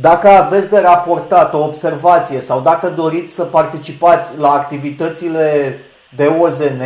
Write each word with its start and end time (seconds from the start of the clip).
Dacă 0.00 0.28
aveți 0.28 0.68
de 0.68 0.78
raportat 0.78 1.54
o 1.54 1.58
observație 1.58 2.40
sau 2.40 2.60
dacă 2.60 2.88
doriți 2.88 3.34
să 3.34 3.42
participați 3.42 4.38
la 4.38 4.52
activitățile 4.52 5.78
de 6.16 6.26
OZN, 6.26 6.82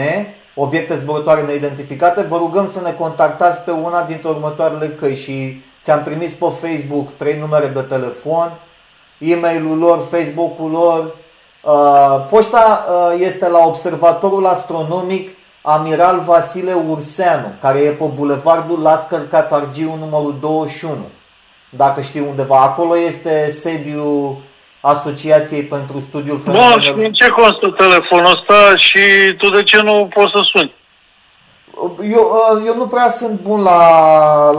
obiecte 0.54 0.96
zburătoare 0.96 1.43
neidentificate, 1.43 2.23
vă 2.23 2.37
rugăm 2.37 2.71
să 2.71 2.81
ne 2.81 2.93
contactați 2.93 3.61
pe 3.61 3.71
una 3.71 4.03
dintre 4.03 4.29
următoarele 4.29 4.88
căi 4.88 5.15
și 5.15 5.62
ți-am 5.83 6.03
trimis 6.03 6.33
pe 6.33 6.46
Facebook 6.61 7.17
trei 7.17 7.38
numere 7.38 7.67
de 7.67 7.81
telefon, 7.81 8.53
e-mailul 9.19 9.79
lor, 9.79 9.99
Facebook-ul 10.11 10.71
lor. 10.71 11.17
Uh, 11.63 12.27
poșta 12.31 12.87
uh, 12.88 13.21
este 13.21 13.49
la 13.49 13.58
Observatorul 13.58 14.47
Astronomic 14.47 15.29
Amiral 15.63 16.20
Vasile 16.20 16.73
Urseanu, 16.88 17.47
care 17.61 17.79
e 17.79 17.91
pe 17.91 18.05
Bulevardul 18.15 18.83
Lascăr 18.83 19.29
Catargiu 19.29 19.97
numărul 19.98 20.37
21. 20.41 20.97
Dacă 21.70 22.00
știi 22.00 22.20
undeva, 22.20 22.60
acolo 22.60 22.98
este 22.98 23.50
sediul 23.50 24.37
Asociației 24.80 25.62
pentru 25.62 26.01
Studiul 26.01 26.41
Fenomenelor. 26.41 26.78
Bun, 26.78 26.83
și 26.83 27.06
în 27.06 27.12
ce 27.12 27.28
constă 27.28 27.69
telefonul 27.77 28.24
ăsta 28.24 28.77
și 28.77 29.34
tu 29.38 29.51
de 29.51 29.62
ce 29.62 29.83
nu 29.83 30.09
poți 30.14 30.33
să 30.34 30.41
suni? 30.42 30.75
Eu, 32.16 32.25
uh, 32.39 32.62
eu 32.66 32.75
nu 32.77 32.87
prea 32.87 33.09
sunt 33.09 33.41
bun 33.41 33.61
la, 33.62 33.80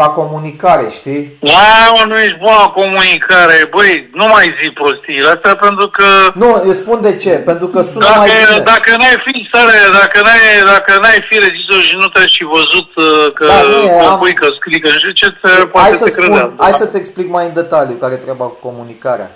la 0.01 0.07
comunicare, 0.19 0.85
știi? 0.89 1.37
Da, 1.39 2.05
nu 2.07 2.17
ești 2.17 2.37
bun 2.37 2.53
la 2.63 2.69
comunicare. 2.79 3.57
Băi, 3.75 4.09
nu 4.19 4.25
mai 4.33 4.45
zi 4.59 4.67
prostii. 4.79 5.21
Asta 5.33 5.55
pentru 5.65 5.87
că... 5.97 6.07
Nu, 6.33 6.49
eu 6.65 6.71
spun 6.71 7.01
de 7.01 7.13
ce. 7.23 7.29
Pentru 7.49 7.67
că 7.67 7.81
sună 7.81 8.05
dacă, 8.05 8.17
mai 8.17 8.29
bine. 8.29 8.63
Dacă 8.73 8.89
n-ai 8.99 9.17
fi 9.25 9.47
stare, 9.49 9.77
dacă 10.01 10.17
n-ai, 10.25 10.45
dacă 10.73 10.91
n-ai 11.01 11.19
fi 11.29 11.35
rezistor 11.45 11.81
și 11.89 11.95
nu 12.01 12.07
te-ai 12.13 12.29
și 12.35 12.43
văzut 12.55 12.89
uh, 12.95 13.33
că 13.33 13.45
da, 13.45 14.09
am... 14.11 14.19
pui, 14.19 14.33
că 14.33 14.47
scrii, 14.57 14.81
că 14.83 14.87
nu 14.93 14.97
știu 15.01 15.11
ce, 15.21 15.27
te, 15.41 15.51
poate 15.73 15.87
hai 15.87 15.97
să 15.97 16.03
te 16.03 16.09
spun, 16.09 16.53
Hai 16.57 16.73
să-ți 16.81 16.97
explic 16.97 17.27
mai 17.29 17.45
în 17.45 17.53
detaliu 17.53 17.95
care 17.95 18.15
treaba 18.15 18.45
cu 18.45 18.57
comunicarea. 18.67 19.29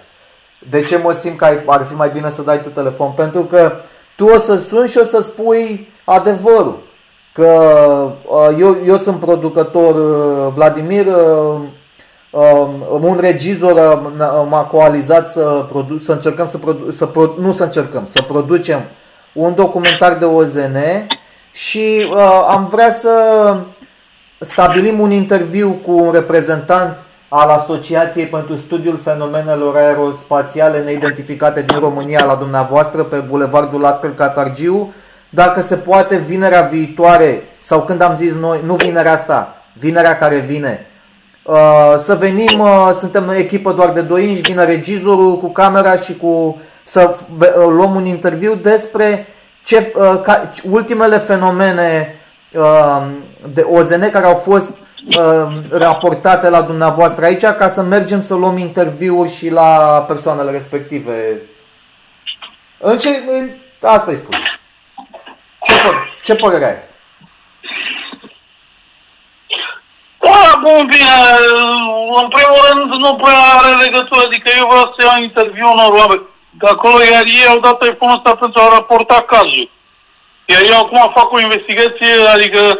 De 0.73 0.81
ce 0.81 0.97
mă 0.97 1.11
simt 1.11 1.37
că 1.37 1.45
ar 1.65 1.85
fi 1.89 1.95
mai 1.95 2.09
bine 2.13 2.29
să 2.29 2.41
dai 2.41 2.61
tu 2.63 2.69
telefon? 2.69 3.11
Pentru 3.11 3.43
că 3.43 3.61
tu 4.15 4.25
o 4.25 4.37
să 4.37 4.53
suni 4.69 4.89
și 4.89 4.97
o 4.97 5.03
să 5.03 5.21
spui 5.21 5.93
adevărul 6.03 6.84
că 7.35 8.11
uh, 8.27 8.57
eu, 8.59 8.77
eu 8.85 8.97
sunt 8.97 9.19
producător 9.19 9.95
uh, 9.95 10.53
Vladimir, 10.53 11.05
uh, 11.05 11.59
um, 12.29 12.85
un 13.01 13.17
regizor 13.19 14.01
m-a 14.49 14.63
coalizat 14.63 15.29
să, 15.31 15.65
produ- 15.71 15.97
să 15.97 16.11
încercăm 16.11 16.47
să, 16.47 16.57
produ- 16.57 16.91
să 16.91 17.05
pro- 17.05 17.33
nu 17.39 17.53
să 17.53 17.63
încercăm, 17.63 18.07
să 18.13 18.21
producem 18.21 18.81
un 19.33 19.55
documentar 19.55 20.17
de 20.17 20.25
OZN 20.25 20.77
și 21.51 22.07
uh, 22.11 22.45
am 22.47 22.67
vrea 22.71 22.91
să 22.91 23.11
stabilim 24.39 24.99
un 24.99 25.11
interviu 25.11 25.79
cu 25.85 25.91
un 25.91 26.11
reprezentant 26.11 26.97
al 27.27 27.49
Asociației 27.49 28.25
pentru 28.25 28.55
Studiul 28.55 28.99
Fenomenelor 29.03 29.75
Aerospațiale 29.75 30.83
Neidentificate 30.83 31.61
din 31.61 31.79
România 31.79 32.25
la 32.25 32.35
dumneavoastră 32.35 33.03
pe 33.03 33.17
Bulevardul 33.17 33.81
Lascăr 33.81 34.13
Catargiu 34.13 34.93
dacă 35.35 35.61
se 35.61 35.75
poate 35.75 36.17
vinerea 36.17 36.61
viitoare 36.61 37.43
sau 37.59 37.83
când 37.83 38.01
am 38.01 38.15
zis 38.15 38.33
noi, 38.33 38.59
nu 38.65 38.75
vinerea 38.75 39.11
asta, 39.11 39.55
vinerea 39.73 40.17
care 40.17 40.37
vine, 40.37 40.87
uh, 41.43 41.93
să 41.97 42.15
venim, 42.15 42.59
uh, 42.59 42.89
suntem 42.99 43.29
echipă 43.29 43.71
doar 43.71 43.89
de 43.89 44.01
2 44.01 44.27
inci, 44.27 44.47
vine 44.47 44.65
regizorul 44.65 45.37
cu 45.37 45.51
camera 45.51 45.95
și 45.95 46.15
cu 46.15 46.61
să 46.83 47.15
uh, 47.39 47.47
luăm 47.55 47.95
un 47.95 48.05
interviu 48.05 48.55
despre 48.55 49.27
ce, 49.63 49.93
ultimele 50.69 51.17
fenomene 51.17 52.19
de 53.53 53.61
OZN 53.61 54.09
care 54.09 54.25
au 54.25 54.35
fost 54.35 54.69
raportate 55.69 56.49
la 56.49 56.61
dumneavoastră 56.61 57.25
aici 57.25 57.45
ca 57.45 57.67
să 57.67 57.81
mergem 57.81 58.21
să 58.21 58.35
luăm 58.35 58.57
interviuri 58.57 59.31
și 59.31 59.49
la 59.49 60.05
persoanele 60.07 60.51
respective. 60.51 61.41
În 62.79 62.97
ce, 62.97 63.09
asta 63.81 64.11
îi 64.11 64.17
spun. 64.17 64.35
Ce, 65.65 65.73
pă- 65.73 66.21
ce 66.23 66.35
părere 66.35 66.65
ai? 66.65 66.93
Da, 70.21 70.59
bun, 70.61 70.85
bine, 70.93 71.15
în 72.21 72.27
primul 72.35 72.59
rând 72.67 72.93
nu 72.93 73.15
prea 73.15 73.39
are 73.57 73.83
legătură, 73.83 74.21
adică 74.25 74.49
eu 74.57 74.67
vreau 74.67 74.93
să 74.97 74.99
iau 75.05 75.21
interviu 75.21 75.71
unor 75.71 75.91
oameni 75.99 76.27
de 76.49 76.67
acolo, 76.67 77.03
iar 77.03 77.23
ei 77.25 77.47
au 77.49 77.59
dat 77.59 77.77
telefonul 77.77 78.15
ăsta 78.15 78.35
pentru 78.35 78.61
a 78.61 78.73
raporta 78.73 79.25
cazul. 79.27 79.69
Iar 80.45 80.61
eu 80.71 80.77
acum 80.79 81.11
fac 81.15 81.31
o 81.31 81.39
investigație, 81.39 82.13
adică 82.33 82.79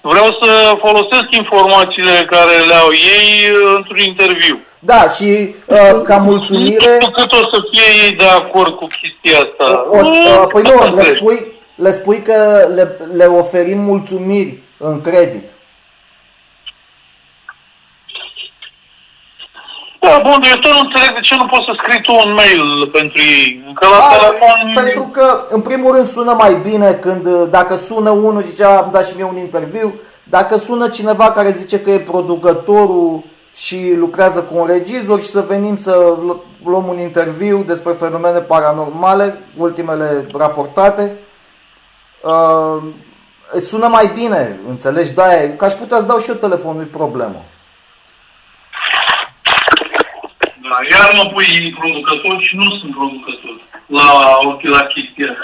vreau 0.00 0.38
să 0.42 0.76
folosesc 0.84 1.28
informațiile 1.30 2.26
care 2.30 2.56
le 2.68 2.74
au 2.74 2.90
ei 2.92 3.28
într-un 3.76 3.98
interviu. 3.98 4.58
Da, 4.78 5.10
și 5.16 5.54
uh, 5.66 6.02
ca 6.04 6.16
mulțumire... 6.16 6.86
Nu 6.86 7.00
știu 7.00 7.10
cât 7.10 7.32
o 7.32 7.42
să 7.52 7.58
fie 7.70 8.04
ei 8.04 8.12
de 8.12 8.24
acord 8.24 8.74
cu 8.74 8.86
chestia 8.86 9.38
asta. 9.46 9.86
O, 9.90 9.98
uh, 9.98 10.46
păi 10.52 10.62
nu, 10.62 10.94
le 10.96 11.14
spui, 11.14 11.57
le 11.78 11.92
spui 11.92 12.22
că 12.22 12.68
le, 12.74 12.96
le 13.12 13.24
oferim 13.24 13.78
mulțumiri 13.78 14.62
în 14.78 15.00
credit. 15.00 15.48
Da, 20.00 20.18
bun, 20.22 20.42
eu 20.50 20.56
tot 20.60 20.72
nu 20.72 20.78
înțeleg 20.78 21.14
de 21.14 21.20
ce 21.20 21.36
nu 21.36 21.46
poți 21.46 21.64
să 21.64 21.72
scrii 21.76 22.02
tu 22.02 22.12
un 22.26 22.32
mail 22.32 22.88
pentru 22.92 23.18
ei. 23.18 23.74
Că 23.74 23.86
la 23.86 23.96
A, 23.96 24.16
telefon... 24.16 24.72
Pentru 24.74 25.02
că, 25.12 25.46
în 25.48 25.60
primul 25.60 25.94
rând, 25.94 26.08
sună 26.08 26.32
mai 26.32 26.54
bine 26.54 26.92
când, 26.92 27.44
dacă 27.44 27.76
sună 27.76 28.10
unul, 28.10 28.42
zicea, 28.42 28.76
am 28.76 28.88
dat 28.92 29.06
și 29.06 29.12
mie 29.16 29.24
un 29.24 29.36
interviu, 29.36 29.94
dacă 30.24 30.56
sună 30.56 30.88
cineva 30.88 31.32
care 31.32 31.50
zice 31.50 31.80
că 31.80 31.90
e 31.90 31.98
producătorul 31.98 33.24
și 33.54 33.94
lucrează 33.94 34.42
cu 34.42 34.58
un 34.58 34.66
regizor 34.66 35.20
și 35.20 35.28
să 35.28 35.44
venim 35.48 35.76
să 35.76 36.16
luăm 36.64 36.86
un 36.86 36.98
interviu 36.98 37.62
despre 37.66 37.92
fenomene 37.92 38.38
paranormale, 38.38 39.40
ultimele 39.56 40.26
raportate, 40.32 41.18
uh, 42.22 42.82
sună 43.60 43.86
mai 43.86 44.10
bine, 44.14 44.60
înțelegi? 44.66 45.12
Da, 45.12 45.24
că 45.56 45.64
aș 45.64 45.72
putea 45.72 45.98
să 45.98 46.04
dau 46.04 46.18
și 46.18 46.28
eu 46.28 46.34
telefonul, 46.34 46.82
nu 46.82 46.98
problemă. 46.98 47.44
Da, 50.62 50.78
iar 50.90 51.12
mă 51.16 51.30
pui 51.32 51.76
producător 51.80 52.40
și 52.40 52.56
nu 52.56 52.62
sunt 52.62 52.94
producător 52.96 53.56
la, 53.86 54.38
la 54.62 54.82
chestia 54.82 55.36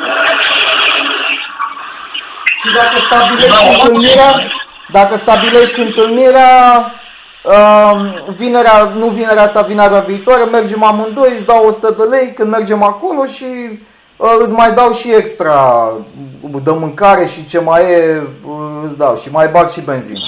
Și 2.60 2.72
dacă 2.74 2.98
stabilești 2.98 3.48
da, 3.48 3.70
întâlnirea, 3.70 4.50
dacă 4.92 5.16
stabilești 5.16 5.80
întâlnirea, 5.80 6.52
uh, 7.44 8.00
vinerea, 8.36 8.84
nu 8.84 9.06
vinerea 9.06 9.42
asta, 9.42 9.62
vinerea 9.62 10.00
viitoare, 10.00 10.44
mergem 10.44 10.82
amândoi, 10.82 11.32
îți 11.32 11.46
dau 11.46 11.66
100 11.66 11.94
de 11.98 12.02
lei 12.02 12.32
când 12.32 12.50
mergem 12.50 12.82
acolo 12.82 13.24
și 13.24 13.44
uh, 13.44 13.78
îți 14.16 14.52
mai 14.52 14.72
dau 14.72 14.92
și 14.92 15.14
extra 15.14 15.92
de 16.62 16.70
mâncare 16.70 17.26
și 17.26 17.46
ce 17.46 17.60
mai 17.60 17.82
e, 17.82 18.22
uh, 18.46 18.82
îți 18.84 18.96
dau 18.96 19.16
și 19.16 19.30
mai 19.30 19.48
bag 19.48 19.70
și 19.70 19.80
benzină. 19.80 20.18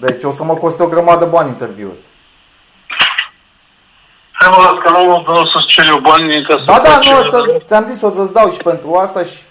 Deci 0.00 0.24
o 0.24 0.30
să 0.30 0.44
mă 0.44 0.54
coste 0.54 0.82
o 0.82 0.86
grămadă 0.86 1.24
de 1.24 1.30
bani 1.30 1.48
interviul 1.48 1.90
ăsta. 1.90 2.04
Hai 4.32 4.50
mă, 4.56 4.78
că 4.84 4.90
nu, 4.90 5.04
nu 5.26 5.40
o 5.40 5.44
să-ți 5.44 5.66
cer 5.66 5.84
eu 5.88 5.98
bani 5.98 6.42
ca 6.42 6.54
să 6.54 6.62
Ba 6.66 6.80
da, 6.84 6.96
nu, 6.96 7.28
să, 7.28 7.56
ți-am 7.66 7.86
zis, 7.90 8.02
o 8.02 8.10
să-ți 8.10 8.32
dau 8.32 8.50
și 8.50 8.56
pentru 8.56 8.94
asta 8.94 9.22
și... 9.22 9.42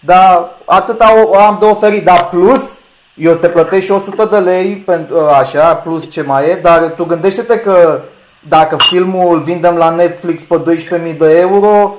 Dar 0.00 0.50
atât 0.64 1.00
am 1.00 1.56
de 1.60 1.64
oferit, 1.64 2.04
dar 2.04 2.28
plus, 2.28 2.78
eu 3.14 3.34
te 3.34 3.48
plătesc 3.48 3.84
și 3.84 3.90
100 3.90 4.24
de 4.24 4.38
lei 4.38 4.76
pentru 4.76 5.18
așa, 5.20 5.74
plus 5.74 6.10
ce 6.10 6.22
mai 6.22 6.48
e, 6.48 6.54
dar 6.54 6.92
tu 6.96 7.04
gândește-te 7.04 7.58
că 7.58 8.02
dacă 8.48 8.76
filmul 8.76 9.34
îl 9.34 9.40
vindem 9.40 9.76
la 9.76 9.90
Netflix 9.90 10.42
pe 10.42 10.62
12.000 11.10 11.16
de 11.16 11.38
euro, 11.38 11.94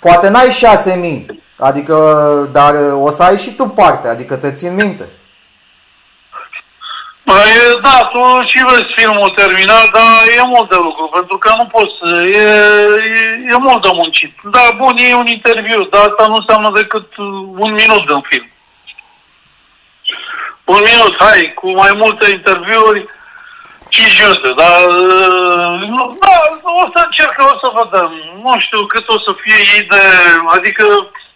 poate 0.00 0.28
n-ai 0.28 0.48
6.000, 1.28 1.36
adică, 1.58 1.96
dar 2.52 2.74
o 2.92 3.10
să 3.10 3.22
ai 3.22 3.36
și 3.36 3.50
tu 3.50 3.66
parte, 3.66 4.08
adică 4.08 4.36
te 4.36 4.52
țin 4.52 4.74
minte. 4.74 5.08
Păi, 7.24 7.80
da, 7.82 8.10
tu 8.12 8.46
și 8.46 8.64
vezi 8.64 8.94
filmul 8.96 9.30
terminat, 9.30 9.90
dar 9.90 10.08
e 10.38 10.42
mult 10.46 10.70
de 10.70 10.76
lucru, 10.76 11.10
pentru 11.12 11.38
că 11.38 11.54
nu 11.56 11.66
poți, 11.66 11.94
e, 12.32 12.38
e, 12.38 13.52
e 13.52 13.56
mult 13.58 13.82
de 13.82 13.88
muncit. 13.92 14.34
Da, 14.50 14.64
bun, 14.76 14.96
e 14.96 15.14
un 15.14 15.26
interviu, 15.26 15.84
dar 15.84 16.00
asta 16.00 16.26
nu 16.26 16.34
înseamnă 16.34 16.70
decât 16.74 17.16
un 17.64 17.72
minut 17.72 18.06
din 18.06 18.20
film. 18.28 18.48
Un 20.64 20.80
minut, 20.90 21.14
hai, 21.18 21.52
cu 21.54 21.70
mai 21.70 21.92
multe 21.96 22.30
interviuri, 22.30 23.06
5 23.94 24.20
minute, 24.20 24.50
dar 24.60 24.78
da, 26.22 26.34
o 26.82 26.84
să 26.94 27.00
încerc, 27.04 27.34
o 27.38 27.56
să 27.62 27.68
vedem. 27.80 28.10
Nu 28.42 28.52
știu 28.58 28.86
cât 28.92 29.08
o 29.08 29.18
să 29.26 29.32
fie 29.42 29.58
ei 29.74 29.82
de, 29.92 30.02
adică 30.56 30.84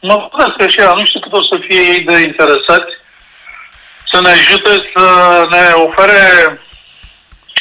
mă 0.01 0.29
gândesc 0.37 0.59
așa, 0.63 0.95
nu 0.95 1.05
știu 1.05 1.21
cât 1.21 1.33
o 1.33 1.43
să 1.51 1.57
fie 1.67 1.81
ei 1.93 2.01
de 2.01 2.17
interesați 2.29 2.93
să 4.11 4.21
ne 4.21 4.29
ajute 4.29 4.71
să 4.95 5.07
ne 5.51 5.65
ofere 5.87 6.23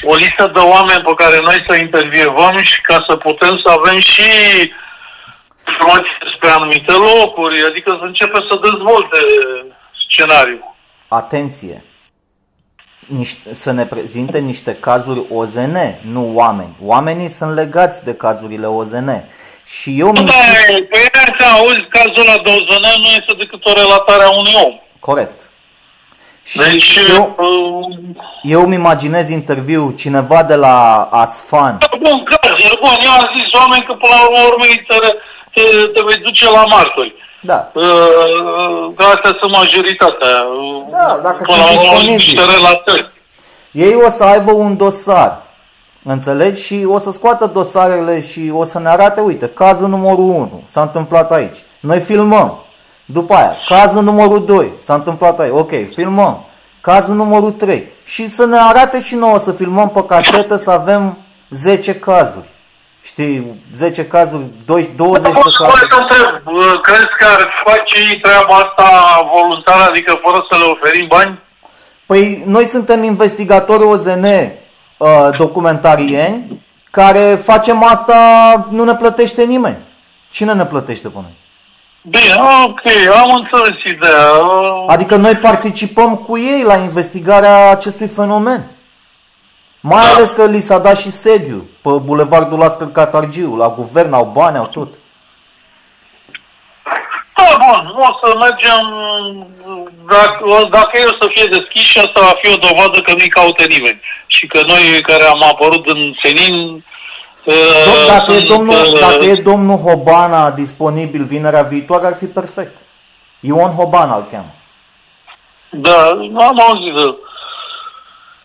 o 0.01 0.15
listă 0.15 0.51
de 0.53 0.59
oameni 0.59 1.03
pe 1.03 1.13
care 1.21 1.39
noi 1.41 1.63
să 1.67 1.75
intervievăm 1.75 2.55
și 2.61 2.81
ca 2.81 3.05
să 3.07 3.15
putem 3.15 3.53
să 3.63 3.69
avem 3.77 3.99
și 3.99 4.29
informații 5.67 6.17
despre 6.23 6.49
anumite 6.49 6.93
locuri, 6.93 7.65
adică 7.65 7.97
să 7.99 8.05
începe 8.05 8.39
să 8.49 8.59
dezvolte 8.61 9.19
scenariul. 10.07 10.75
Atenție! 11.07 11.83
Niște, 13.07 13.53
să 13.53 13.71
ne 13.71 13.85
prezinte 13.85 14.39
niște 14.39 14.75
cazuri 14.75 15.25
OZN, 15.29 15.77
nu 16.01 16.31
oameni. 16.35 16.75
Oamenii 16.81 17.27
sunt 17.27 17.53
legați 17.53 18.03
de 18.03 18.13
cazurile 18.13 18.65
OZN. 18.65 19.09
Și 19.65 19.99
eu 19.99 20.07
mi 20.07 20.15
Da, 20.15 20.33
păi 20.89 21.09
să 21.39 21.45
auzi 21.57 21.87
cazul 21.89 22.29
ăla 22.29 22.41
de 22.43 22.49
OZN 22.49 23.01
nu 23.01 23.07
este 23.07 23.33
decât 23.37 23.65
o 23.65 23.73
relatare 23.73 24.23
a 24.23 24.37
unui 24.37 24.53
om. 24.65 24.73
Corect. 24.99 25.41
Și 26.43 26.57
Deci, 26.57 26.99
eu, 27.15 27.35
uh, 27.37 27.97
eu 28.43 28.61
îmi 28.63 28.75
imaginez 28.75 29.29
interviu 29.29 29.93
cineva 29.97 30.43
de 30.43 30.55
la 30.55 31.01
Asfan. 31.11 31.77
da, 31.79 31.87
bun, 31.99 32.23
cazuri, 32.23 32.79
bun, 32.81 32.97
eu 33.03 33.11
am 33.11 33.31
zis 33.35 33.53
oameni 33.59 33.83
că 33.83 33.93
până 33.93 34.13
la 34.15 34.23
urmă 34.25 34.39
urmei 34.51 34.85
te, 34.87 34.95
te, 35.53 35.61
te 35.93 36.01
vei 36.07 36.17
duce 36.17 36.49
la 36.49 36.63
martori. 36.65 37.15
Da, 37.41 37.71
Uh, 37.73 37.83
Că 38.95 39.05
astea 39.05 39.37
sunt 39.41 39.51
majoritatea. 39.55 40.27
Da, 40.91 41.19
dacă 41.23 41.43
până 41.43 41.57
sunt 41.57 41.57
la 41.57 41.69
urmă 41.69 41.81
disponibili. 41.81 42.11
niște 42.11 42.41
relatări. 42.55 43.11
ei 43.71 43.95
o 44.05 44.09
să 44.09 44.23
aibă 44.23 44.51
un 44.51 44.77
dosar. 44.77 45.41
Înțelegi? 46.03 46.61
Și 46.61 46.85
o 46.87 46.97
să 46.97 47.11
scoată 47.11 47.45
dosarele 47.45 48.21
și 48.21 48.51
o 48.55 48.63
să 48.63 48.79
ne 48.79 48.89
arate, 48.89 49.19
uite, 49.21 49.47
cazul 49.47 49.87
numărul 49.87 50.23
1 50.23 50.63
s-a 50.69 50.81
întâmplat 50.81 51.31
aici. 51.31 51.57
Noi 51.79 51.99
filmăm. 51.99 52.61
După 53.05 53.33
aia, 53.33 53.55
cazul 53.69 54.03
numărul 54.03 54.45
2 54.45 54.73
s-a 54.77 54.93
întâmplat 54.93 55.39
aici. 55.39 55.51
Ok, 55.53 55.71
filmăm. 55.93 56.45
Cazul 56.81 57.15
numărul 57.15 57.51
3. 57.51 57.91
Și 58.03 58.29
să 58.29 58.45
ne 58.45 58.57
arate 58.57 59.01
și 59.01 59.15
nouă 59.15 59.37
să 59.37 59.51
filmăm 59.51 59.89
pe 59.89 60.03
casetă 60.03 60.55
să 60.55 60.71
avem 60.71 61.17
10 61.49 61.95
cazuri. 61.95 62.47
Știi, 63.11 63.63
10 63.75 64.05
cazuri, 64.05 64.43
20 64.65 64.89
20 64.95 65.21
de 65.21 65.39
Poți 65.39 65.57
cazuri. 65.57 65.79
să 65.89 65.97
întreb, 65.99 66.41
uh, 66.45 66.79
crezi 66.81 67.13
că 67.17 67.25
ar 67.35 67.51
face 67.65 67.99
ei 68.09 68.19
treaba 68.19 68.53
asta 68.55 68.87
voluntar, 69.33 69.89
adică 69.89 70.19
fără 70.23 70.45
să 70.49 70.57
le 70.57 70.63
oferim 70.71 71.07
bani? 71.07 71.39
Păi 72.05 72.43
noi 72.45 72.65
suntem 72.65 73.03
investigatori 73.03 73.83
OZN 73.83 74.23
uh, 74.25 75.29
documentarieni 75.37 76.65
care 76.91 77.39
facem 77.43 77.83
asta, 77.83 78.17
nu 78.69 78.83
ne 78.83 78.95
plătește 78.95 79.43
nimeni. 79.43 79.77
Cine 80.29 80.53
ne 80.53 80.65
plătește 80.65 81.07
pe 81.07 81.17
noi? 81.21 81.35
Bine, 82.01 82.33
ok, 82.65 82.81
am 83.23 83.33
înțeles 83.41 83.83
ideea. 83.85 84.27
Uh, 84.31 84.83
Adică 84.87 85.15
noi 85.15 85.35
participăm 85.35 86.15
cu 86.15 86.37
ei 86.37 86.63
la 86.65 86.75
investigarea 86.75 87.69
acestui 87.69 88.07
fenomen. 88.07 88.71
Mai 89.79 90.03
Da. 90.05 90.13
ales 90.15 90.29
că 90.31 90.45
li 90.45 90.59
s-a 90.59 90.79
dat 90.79 90.97
și 90.97 91.11
sediu 91.11 91.69
pe 91.81 91.89
Bulevardul 91.89 92.57
Lascăr 92.59 92.91
Catargiu, 92.91 93.55
la 93.55 93.69
guvern, 93.69 94.13
au 94.13 94.25
bani, 94.25 94.57
au 94.57 94.65
tot. 94.67 94.93
Da, 97.35 97.57
bun, 97.57 97.93
o 97.97 98.27
să 98.27 98.37
mergem, 98.37 98.83
dacă, 100.07 100.67
dacă 100.71 100.91
eu 101.01 101.07
să 101.21 101.27
fie 101.33 101.45
deschis 101.45 101.81
și 101.81 101.97
asta 101.97 102.19
va 102.21 102.33
fi 102.41 102.53
o 102.53 102.57
dovadă 102.67 103.01
că 103.01 103.11
nu-i 103.17 103.27
caute 103.29 103.65
nimeni. 103.69 104.01
Și 104.27 104.47
că 104.47 104.59
noi 104.67 105.01
care 105.01 105.23
am 105.23 105.43
apărut 105.51 105.87
în 105.89 106.13
senin... 106.23 106.85
Dom- 107.45 108.07
Dacă 108.07 108.31
e, 108.31 108.35
sunt, 108.37 108.47
domnul, 108.49 108.75
uh, 108.75 108.99
dacă 108.99 109.25
e 109.25 109.35
domnul 109.35 109.77
Hobana 109.77 110.51
disponibil 110.51 111.23
vinerea 111.23 111.61
viitoare, 111.61 112.05
ar 112.05 112.15
fi 112.15 112.25
perfect. 112.25 112.77
Ion 113.39 113.71
Hobana 113.75 114.15
îl 114.15 114.27
cheamă. 114.31 114.53
Da, 115.69 116.07
am 116.47 116.59
auzit 116.69 116.93
de... 116.93 117.15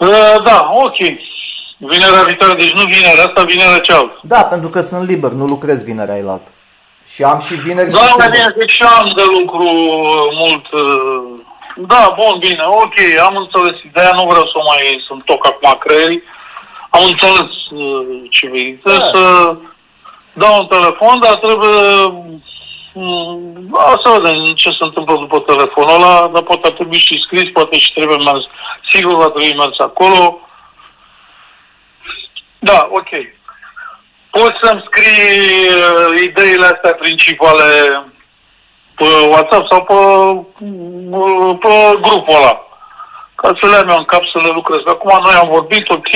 Uh, 0.07 0.37
da, 0.45 0.59
ok. 0.85 0.97
Vinerea 1.93 2.23
viitoare, 2.27 2.55
deci 2.55 2.73
nu 2.73 2.83
vinerea 2.95 3.25
asta, 3.27 3.43
vinerea 3.53 3.79
cealaltă. 3.79 4.19
Da, 4.23 4.41
pentru 4.45 4.69
că 4.69 4.81
sunt 4.81 5.09
liber, 5.09 5.31
nu 5.31 5.45
lucrez 5.45 5.83
vinerea 5.83 6.17
elaltă. 6.17 6.51
Și 7.13 7.23
am 7.23 7.39
și 7.47 7.55
vineri 7.55 7.89
și 7.91 7.95
Da, 7.95 8.01
mai 8.01 8.09
sâmbătă. 8.09 8.31
bine, 8.37 8.55
deci 8.59 8.71
și 8.79 8.83
am 8.83 9.13
de 9.17 9.23
lucru 9.39 9.63
uh, 9.63 10.27
mult. 10.43 10.65
uh, 10.73 11.41
Da, 11.93 12.03
bun, 12.21 12.35
bine, 12.39 12.63
ok, 12.85 12.97
am 13.27 13.35
înțeles 13.45 13.77
ideea, 13.89 14.11
nu 14.15 14.25
vreau 14.31 14.47
să 14.55 14.59
mai 14.71 14.83
sunt 15.07 15.25
toc 15.25 15.47
acum 15.47 15.77
creierii. 15.85 16.23
Am 16.91 17.03
înțeles 17.13 17.51
uh, 17.71 18.07
ce 18.35 18.49
vrei. 18.49 18.73
Trebuie 18.85 19.05
Da. 19.07 19.11
să 19.19 19.23
dau 20.43 20.53
un 20.61 20.67
telefon, 20.77 21.15
dar 21.25 21.35
trebuie... 21.45 21.77
mm, 22.93 23.69
Da, 23.73 23.99
să 24.03 24.21
vedem 24.21 24.45
ce 24.45 24.71
se 24.71 24.85
întâmplă 24.89 25.15
după 25.17 25.39
telefonul 25.39 25.95
ăla, 25.95 26.31
dar 26.33 26.43
poate 26.43 26.67
ar 26.67 26.73
trebui 26.73 26.99
și 26.99 27.23
scris, 27.25 27.51
poate 27.53 27.79
și 27.79 27.93
trebuie 27.93 28.17
mers. 28.17 28.45
Sigur 28.91 29.15
va 29.15 29.29
trebui 29.29 29.55
mers 29.57 29.79
acolo. 29.79 30.41
Da, 32.59 32.89
ok. 32.91 33.11
Poți 34.31 34.59
să-mi 34.63 34.85
scrii 34.87 35.67
uh, 35.69 36.23
ideile 36.23 36.65
astea 36.65 36.95
principale 36.95 37.65
pe 38.95 39.05
WhatsApp 39.29 39.67
sau 39.71 39.83
pe, 39.85 39.95
uh, 41.17 41.57
pe 41.61 41.99
grupul 42.01 42.37
ăla. 42.37 42.67
Ca 43.35 43.53
să 43.61 43.69
le 43.69 43.77
am 43.77 43.89
eu 43.89 43.97
în 43.97 44.05
cap 44.05 44.23
să 44.25 44.39
le 44.43 44.51
lucrez. 44.55 44.81
Acum 44.87 45.19
noi 45.23 45.35
am 45.35 45.49
vorbit, 45.49 45.91
ok, 45.91 46.13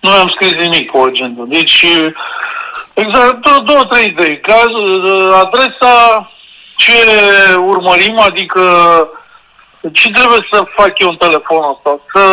nu 0.00 0.10
am 0.10 0.28
scris 0.28 0.52
nimic 0.52 0.90
pe 0.90 0.98
agenda. 1.06 1.42
Deci, 1.46 1.82
uh, 1.82 2.12
exact, 3.02 3.36
două, 3.46 3.60
două 3.64 3.84
trei 3.90 4.06
idei. 4.06 4.40
Caz, 4.40 4.72
uh, 4.72 5.40
adresa, 5.44 5.94
ce 6.76 6.92
urmărim, 7.66 8.18
adică 8.18 8.62
ce 9.92 10.10
trebuie 10.10 10.48
să 10.52 10.64
fac 10.76 10.98
eu 10.98 11.08
în 11.08 11.16
telefonul 11.16 11.76
ăsta? 11.76 12.00
Să, 12.14 12.24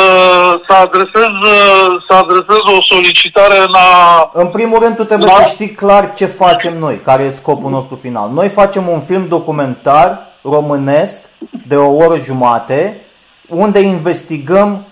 să, 0.68 0.74
adresez, 0.75 1.33
uh, 1.42 2.04
să 2.07 2.13
adresez 2.15 2.63
o 2.77 2.81
solicitare 2.94 3.57
în 3.57 3.74
a... 3.74 4.30
În 4.33 4.48
primul 4.48 4.80
rând, 4.80 4.95
tu 4.95 5.04
trebuie 5.04 5.30
Da. 5.38 5.44
să 5.44 5.51
știi 5.54 5.71
clar 5.71 6.13
ce 6.13 6.25
facem 6.25 6.77
noi, 6.77 7.00
care 7.04 7.24
e 7.24 7.30
scopul 7.30 7.69
nostru 7.69 7.95
final. 7.95 8.30
Noi 8.30 8.50
facem 8.50 8.88
un 8.88 9.01
film 9.01 9.27
documentar 9.27 10.27
românesc 10.42 11.24
de 11.68 11.75
o 11.75 11.94
oră 11.94 12.18
jumate, 12.24 13.06
unde 13.48 13.80
investigăm 13.80 14.88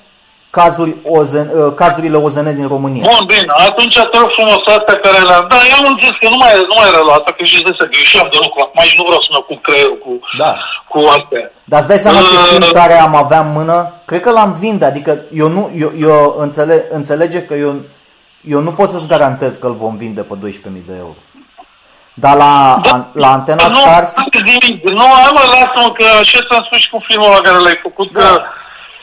cazuri 0.59 0.93
OZN, 1.15 1.47
uh, 1.49 1.73
cazurile 1.81 2.17
OZN 2.25 2.47
din 2.59 2.67
România. 2.75 3.03
Bun, 3.11 3.25
bine, 3.33 3.45
atunci 3.69 3.95
te 4.11 4.17
rog 4.21 4.29
frumos 4.37 4.61
astea 4.77 4.95
care 5.05 5.19
le-am... 5.29 5.45
Da, 5.53 5.59
eu 5.73 5.77
am 5.89 5.97
zis 6.03 6.13
că 6.21 6.27
nu 6.33 6.37
mai, 6.43 6.53
nu 6.71 6.75
mai 6.79 6.89
reluat, 6.95 7.23
că 7.37 7.43
și 7.43 7.63
de 7.63 7.71
să 7.79 7.85
greșeam 7.93 8.27
de 8.31 8.37
lucru 8.45 8.59
acum 8.65 8.81
și 8.89 8.95
nu 8.97 9.03
vreau 9.07 9.21
să-mi 9.25 9.45
cu 9.49 9.55
creierul 9.65 9.97
cu, 10.05 10.11
Da. 10.41 10.51
cu 10.91 10.97
astea. 11.17 11.43
Dar 11.71 11.79
îți 11.79 11.87
dai 11.91 11.97
seama 12.05 12.19
ce 12.19 12.35
Uh. 12.37 12.47
film 12.49 12.65
tare 12.79 12.95
am 13.07 13.15
avea 13.23 13.39
în 13.45 13.51
mână? 13.57 13.77
Cred 14.09 14.21
că 14.25 14.31
l-am 14.31 14.51
vinde, 14.63 14.85
adică 14.85 15.11
eu, 15.41 15.47
nu, 15.55 15.63
eu, 15.83 15.91
eu 16.07 16.35
înțele, 16.45 16.75
înțelege 16.99 17.39
că 17.49 17.53
eu, 17.65 17.71
eu 18.53 18.59
nu 18.67 18.71
pot 18.71 18.89
să-ți 18.89 19.07
garantez 19.13 19.53
că 19.57 19.67
îl 19.67 19.75
vom 19.83 19.95
vinde 20.03 20.21
pe 20.29 20.35
12.000 20.35 20.85
de 20.91 20.95
euro. 21.05 21.15
Dar 22.13 22.35
la, 22.43 22.81
an, 22.93 23.01
la 23.13 23.31
Antena 23.31 23.67
nu, 23.67 23.79
Stars, 23.79 24.13
nu, 24.17 24.25
nimic. 24.51 24.89
nu, 24.89 25.05
hai 25.17 25.31
mă, 25.37 25.43
lasă-mă, 25.53 25.89
că 25.97 26.03
așa 26.21 26.39
ți-am 26.47 26.63
spus 26.67 26.79
și 26.83 26.89
cu 26.89 26.99
filmul 27.07 27.27
ăla 27.31 27.41
care 27.47 27.57
l-ai 27.65 27.79
făcut, 27.81 28.11
Da. 28.11 28.19
că 28.19 28.41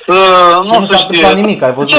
uh, 0.08 0.64
Și 0.64 0.70
nu 0.72 0.78
nu 0.80 0.86
se 0.86 0.92
s-a 0.92 0.96
știe. 0.96 1.06
întâmplat 1.06 1.34
nimic, 1.34 1.62
ai 1.62 1.72
văzut. 1.72 1.92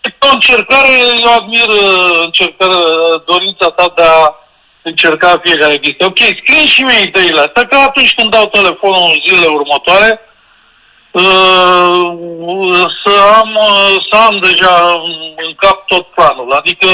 Este 0.00 0.26
o 0.30 0.32
încercare, 0.32 0.88
eu 1.24 1.32
admir 1.40 1.68
uh, 1.68 2.20
încercarea, 2.24 2.76
uh, 2.76 3.22
dorința 3.26 3.66
ta 3.76 3.92
de 3.96 4.02
a 4.02 4.34
încerca 4.82 5.40
fiecare 5.44 5.76
chestie. 5.78 6.06
Ok, 6.06 6.18
scrie 6.18 6.66
și 6.66 6.82
mie 6.82 7.02
ideile 7.02 7.40
astea, 7.40 7.64
că 7.66 7.76
atunci 7.76 8.14
când 8.16 8.30
dau 8.30 8.46
telefonul 8.46 9.10
în 9.12 9.20
zilele 9.26 9.46
următoare, 9.58 10.20
uh, 11.10 12.84
să 13.04 13.12
am, 13.40 13.50
uh, 13.54 13.96
să 14.10 14.16
am 14.26 14.38
deja 14.48 14.74
în- 15.04 15.32
în 15.46 15.54
cap 15.56 15.86
tot 15.86 16.06
planul. 16.06 16.52
Adică 16.52 16.88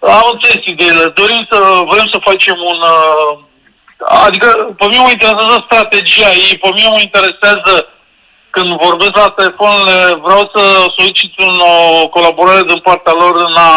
am 0.00 0.30
înțeles 0.32 0.64
ideile. 0.66 1.06
Dorim 1.08 1.46
să, 1.50 1.58
vrem 1.88 2.06
să 2.12 2.18
facem 2.20 2.56
un... 2.72 2.78
uh, 2.80 3.38
Adică 4.26 4.74
pe 4.78 4.86
mine 4.86 5.00
mă 5.02 5.10
interesează 5.10 5.64
strategia 5.70 6.30
ei, 6.32 6.58
pe 6.58 6.70
mine 6.74 6.88
mă 6.88 7.00
interesează 7.00 7.88
când 8.56 8.70
vorbesc 8.86 9.14
la 9.24 9.30
telefoanele, 9.38 9.96
vreau 10.26 10.42
să 10.54 10.62
solicit 10.98 11.32
un, 11.46 11.54
o 12.02 12.08
colaborare 12.08 12.62
din 12.72 12.80
partea 12.88 13.14
lor 13.22 13.34
în 13.48 13.54
a, 13.72 13.74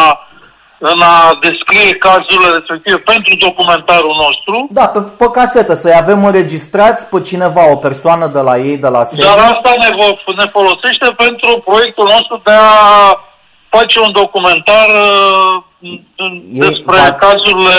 în 0.91 0.99
a 1.13 1.15
descrie 1.47 1.91
cazurile 2.05 2.49
respective 2.57 2.97
pentru 3.11 3.33
documentarul 3.47 4.15
nostru. 4.25 4.55
da, 4.79 4.87
pe, 4.87 4.99
pe 5.21 5.27
casetă, 5.37 5.73
să-i 5.75 5.99
avem 6.03 6.25
înregistrați 6.25 7.01
pe 7.11 7.21
cineva, 7.29 7.63
o 7.71 7.75
persoană 7.87 8.25
de 8.35 8.39
la 8.47 8.55
ei, 8.57 8.77
de 8.85 8.87
la 8.95 9.03
sediu. 9.05 9.23
Dar 9.27 9.37
asta 9.53 9.71
ne, 9.83 9.89
vo- 9.99 10.35
ne 10.41 10.47
folosește 10.57 11.07
pentru 11.23 11.49
proiectul 11.69 12.07
nostru 12.15 12.41
de 12.43 12.51
a 12.51 12.77
face 13.75 13.99
un 13.99 14.11
documentar 14.11 14.87
uh, 14.89 15.97
în- 16.23 16.41
E- 16.53 16.59
despre 16.67 16.97
va- 17.01 17.13
cazurile 17.25 17.77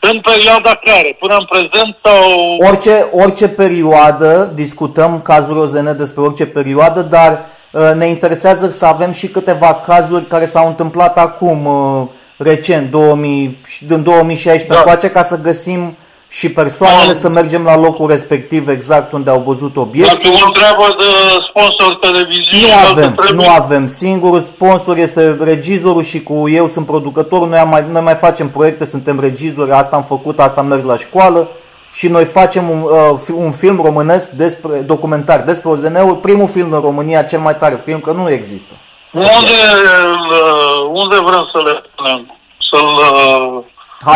în 0.00 0.20
perioada 0.20 0.80
care, 0.84 1.16
până 1.18 1.36
în 1.38 1.44
prezent 1.44 1.96
sau... 2.02 2.56
Orice, 2.68 3.06
orice 3.12 3.48
perioadă, 3.48 4.52
discutăm 4.54 5.20
cazuri 5.20 5.58
OZN 5.58 5.96
despre 5.96 6.22
orice 6.22 6.46
perioadă, 6.46 7.00
dar 7.00 7.44
uh, 7.72 7.92
ne 7.94 8.06
interesează 8.06 8.70
să 8.70 8.86
avem 8.86 9.12
și 9.12 9.28
câteva 9.28 9.74
cazuri 9.74 10.26
care 10.26 10.44
s-au 10.44 10.66
întâmplat 10.66 11.18
acum, 11.18 11.64
uh, 11.64 12.06
recent, 12.36 12.90
2000, 12.90 13.60
și 13.66 13.84
din 13.84 14.02
2016 14.02 14.72
Da. 14.72 14.78
încoace, 14.78 15.10
ca 15.10 15.22
să 15.22 15.40
găsim 15.40 15.96
și 16.30 16.48
persoanele, 16.48 17.12
Da. 17.12 17.18
să 17.18 17.28
mergem 17.28 17.64
la 17.64 17.76
locul 17.76 18.06
respectiv 18.08 18.68
exact 18.68 19.12
unde 19.12 19.30
au 19.30 19.42
văzut 19.46 19.76
obiect. 19.76 20.08
Dacă 20.08 20.28
vă 20.28 20.44
întreabă 20.46 20.96
de 20.98 21.04
sponsor 21.48 21.94
televiziune, 21.94 22.62
Nu 22.62 22.68
dacă 22.76 22.90
avem, 22.90 23.14
trebuie- 23.14 23.44
nu 23.46 23.52
avem. 23.52 23.88
Singurul 23.88 24.46
sponsor 24.54 24.96
este 24.96 25.36
regizorul 25.40 26.02
și 26.02 26.22
cu 26.22 26.48
eu 26.48 26.68
sunt 26.68 26.86
producătorul. 26.86 27.48
Noi, 27.48 27.58
am 27.58 27.68
mai, 27.68 27.84
noi 27.90 28.02
mai 28.02 28.14
facem 28.14 28.48
proiecte, 28.48 28.84
suntem 28.84 29.20
regizori, 29.20 29.70
asta 29.72 29.96
am 29.96 30.04
făcut, 30.04 30.38
asta 30.40 30.60
am 30.60 30.66
mers 30.66 30.84
la 30.84 30.96
școală 30.96 31.48
și 31.92 32.08
noi 32.08 32.24
facem 32.24 32.70
un, 32.70 32.80
uh, 32.82 33.20
un 33.34 33.52
film 33.52 33.80
românesc 33.84 34.28
despre 34.28 34.78
documentar 34.78 35.40
despre 35.42 35.68
OZN-ul, 35.68 36.14
primul 36.16 36.48
film 36.48 36.72
în 36.72 36.80
România, 36.80 37.22
cel 37.22 37.40
mai 37.40 37.56
tare 37.56 37.80
film, 37.84 38.00
că 38.00 38.12
nu 38.12 38.30
există. 38.30 38.74
Unde, 39.12 39.28
uh, 39.32 40.88
unde 40.92 41.16
vrem 41.16 41.48
să 41.52 41.62
le 41.64 41.82
punem? 41.96 42.38
Să-l 42.70 42.84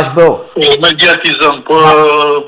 HBO. 0.00 0.40
uh, 0.54 0.66
mediatizăm? 0.80 1.62
Pe, 1.66 1.74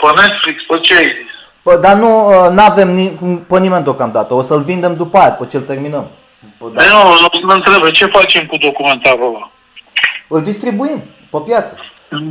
pe 0.00 0.20
Netflix? 0.22 0.62
Pe 0.68 0.78
ce 0.80 0.94
ai 0.96 1.04
zis? 1.04 1.32
Bă, 1.62 1.76
dar 1.76 1.94
nu 1.94 2.28
avem 2.56 2.90
ni- 2.94 3.38
pe 3.48 3.58
nimeni 3.58 3.84
deocamdată. 3.84 4.34
O 4.34 4.42
să-l 4.42 4.60
vindem 4.62 4.94
după 4.94 5.18
aia, 5.18 5.30
pe 5.30 5.46
ce-l 5.46 5.60
terminăm. 5.60 6.10
Bă, 6.58 6.66
da. 6.72 6.82
Păi 6.82 6.86
nu, 6.90 7.38
nu 7.40 7.46
mă 7.46 7.52
întrebe, 7.52 7.90
ce 7.90 8.06
facem 8.06 8.46
cu 8.46 8.56
documentarul 8.56 9.34
ăla? 9.34 9.50
Îl 10.28 10.42
distribuim 10.42 11.02
pe 11.30 11.38
piață. 11.44 11.76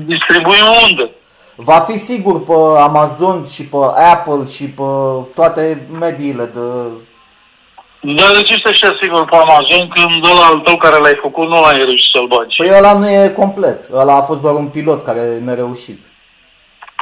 Distribuim 0.05 0.63
unde? 0.89 1.11
Va 1.55 1.79
fi 1.79 1.97
sigur 1.97 2.43
pe 2.43 2.79
Amazon 2.81 3.45
și 3.51 3.63
pe 3.65 3.77
Apple 4.13 4.49
și 4.51 4.63
pe 4.63 4.83
toate 5.35 5.87
mediile 5.99 6.45
de... 6.53 6.59
Dar 8.05 8.31
de 8.35 8.41
ce 8.41 8.55
stai 8.55 8.71
așa 8.71 8.97
sigur 9.01 9.25
pe 9.25 9.35
Amazon 9.35 9.87
când 9.87 10.25
ăla 10.25 10.45
al 10.45 10.59
tău 10.59 10.75
care 10.77 10.97
l-ai 10.97 11.17
făcut 11.21 11.47
nu 11.47 11.61
l-ai 11.61 11.77
reușit 11.77 12.11
să-l 12.13 12.27
bagi? 12.27 12.55
Păi 12.57 12.71
ăla 12.77 12.93
nu 12.97 13.09
e 13.09 13.33
complet. 13.35 13.79
Ăla 13.93 14.15
a 14.15 14.21
fost 14.21 14.41
doar 14.41 14.53
un 14.55 14.67
pilot 14.67 15.03
care 15.05 15.39
ne-a 15.43 15.53
reușit. 15.53 15.99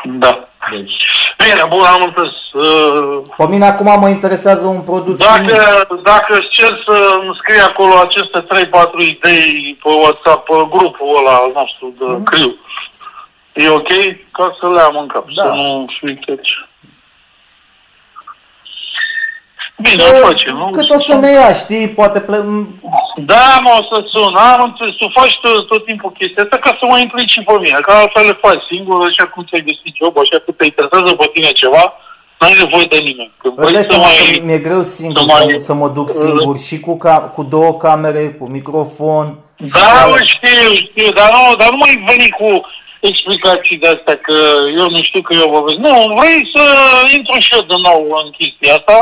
Da. 0.03 0.47
Deci... 0.71 0.95
Bine, 1.37 1.63
bun, 1.69 1.83
am 1.83 2.01
înțeles. 2.05 2.37
Uh, 2.53 3.21
Pe 3.37 3.45
mine 3.47 3.65
acum 3.65 3.99
mă 3.99 4.09
interesează 4.09 4.65
un 4.65 4.81
produs 4.81 5.17
Dacă, 5.17 5.33
chimic. 5.41 6.01
dacă 6.03 6.33
îți 6.33 6.47
cer 6.49 6.83
să 6.87 7.17
îmi 7.21 7.37
scrii 7.41 7.61
acolo 7.61 7.93
aceste 7.97 8.39
3-4 8.41 9.01
idei 9.07 9.79
pe 9.83 9.89
WhatsApp, 9.89 10.45
pe 10.47 10.53
grupul 10.69 11.17
ăla 11.19 11.35
al 11.35 11.51
nostru 11.53 11.93
de 11.99 12.05
Mhm. 12.05 12.23
criu, 12.23 12.55
e 13.53 13.69
ok? 13.69 13.89
Ca 14.31 14.57
să 14.59 14.67
le 14.73 14.79
am 14.81 14.97
în 14.97 15.07
cap, 15.07 15.25
Da. 15.35 15.43
să 15.43 15.49
nu 15.49 15.85
fiu 15.99 16.09
Bine, 19.81 20.03
Că- 20.03 20.25
facem, 20.27 20.55
nu? 20.55 20.69
Cât 20.77 20.89
o 20.89 20.99
să 20.99 21.13
ne 21.15 21.31
ia, 21.31 21.53
știi, 21.53 21.87
poate 21.99 22.19
ple... 22.27 22.37
Da, 23.31 23.45
mă, 23.63 23.71
o 23.79 23.83
să 23.89 23.97
sun. 24.13 24.35
Am 24.35 24.61
înțeles. 24.69 24.93
Tu 25.01 25.07
faci 25.19 25.35
tot, 25.41 25.67
tot 25.71 25.85
timpul 25.85 26.11
chestia 26.19 26.43
asta 26.43 26.57
ca 26.65 26.71
să 26.79 26.85
mă 26.91 26.97
implici 26.99 27.31
și 27.35 27.41
pe 27.47 27.53
mine. 27.63 27.79
Că 27.85 27.91
altfel 27.91 28.25
le 28.29 28.37
faci 28.45 28.63
singur, 28.71 28.97
așa 29.09 29.25
cum 29.31 29.41
ți-ai 29.47 29.67
găsit 29.69 29.93
job, 30.01 30.13
așa 30.23 30.37
că 30.45 30.49
te 30.51 30.65
interesează 30.69 31.11
pe 31.21 31.27
tine 31.33 31.51
ceva, 31.61 31.83
n-ai 32.39 32.55
nevoie 32.63 32.87
de 32.93 32.99
nimeni. 33.09 33.33
Când 33.41 33.53
Îți 33.55 33.61
dai 33.63 33.71
vrei 33.71 33.83
să 33.83 33.89
seama 33.91 34.09
că 34.17 34.23
mai... 34.29 34.41
mi-e 34.47 34.65
greu 34.67 34.81
singur 34.97 35.21
să 35.21 35.29
mai- 35.31 35.55
să, 35.59 35.65
să 35.69 35.73
mă 35.81 35.87
duc 35.97 36.07
singur 36.23 36.55
și 36.67 36.75
cu, 36.85 36.93
ca, 37.05 37.15
cu 37.35 37.41
două 37.55 37.71
camere, 37.85 38.23
cu 38.39 38.45
microfon. 38.55 39.25
Da, 39.77 39.89
mă, 40.11 40.17
știu, 40.33 40.61
știu, 40.85 41.09
dar 41.19 41.29
nu, 41.35 41.43
dar 41.61 41.69
nu 41.73 41.79
mai 41.83 41.93
veni 42.11 42.29
cu 42.39 42.49
explicații 43.09 43.77
de 43.83 43.87
astea 43.95 44.17
că 44.27 44.35
eu 44.79 44.87
nu 44.95 45.01
știu 45.07 45.21
că 45.21 45.33
eu 45.41 45.49
vorbesc. 45.55 45.77
Nu, 45.87 45.93
vrei 46.19 46.41
să 46.55 46.63
intru 47.17 47.35
și 47.45 47.53
eu 47.57 47.63
din 47.71 47.81
nou 47.89 48.01
în 48.23 48.29
chestia 48.37 48.73
asta, 48.79 48.97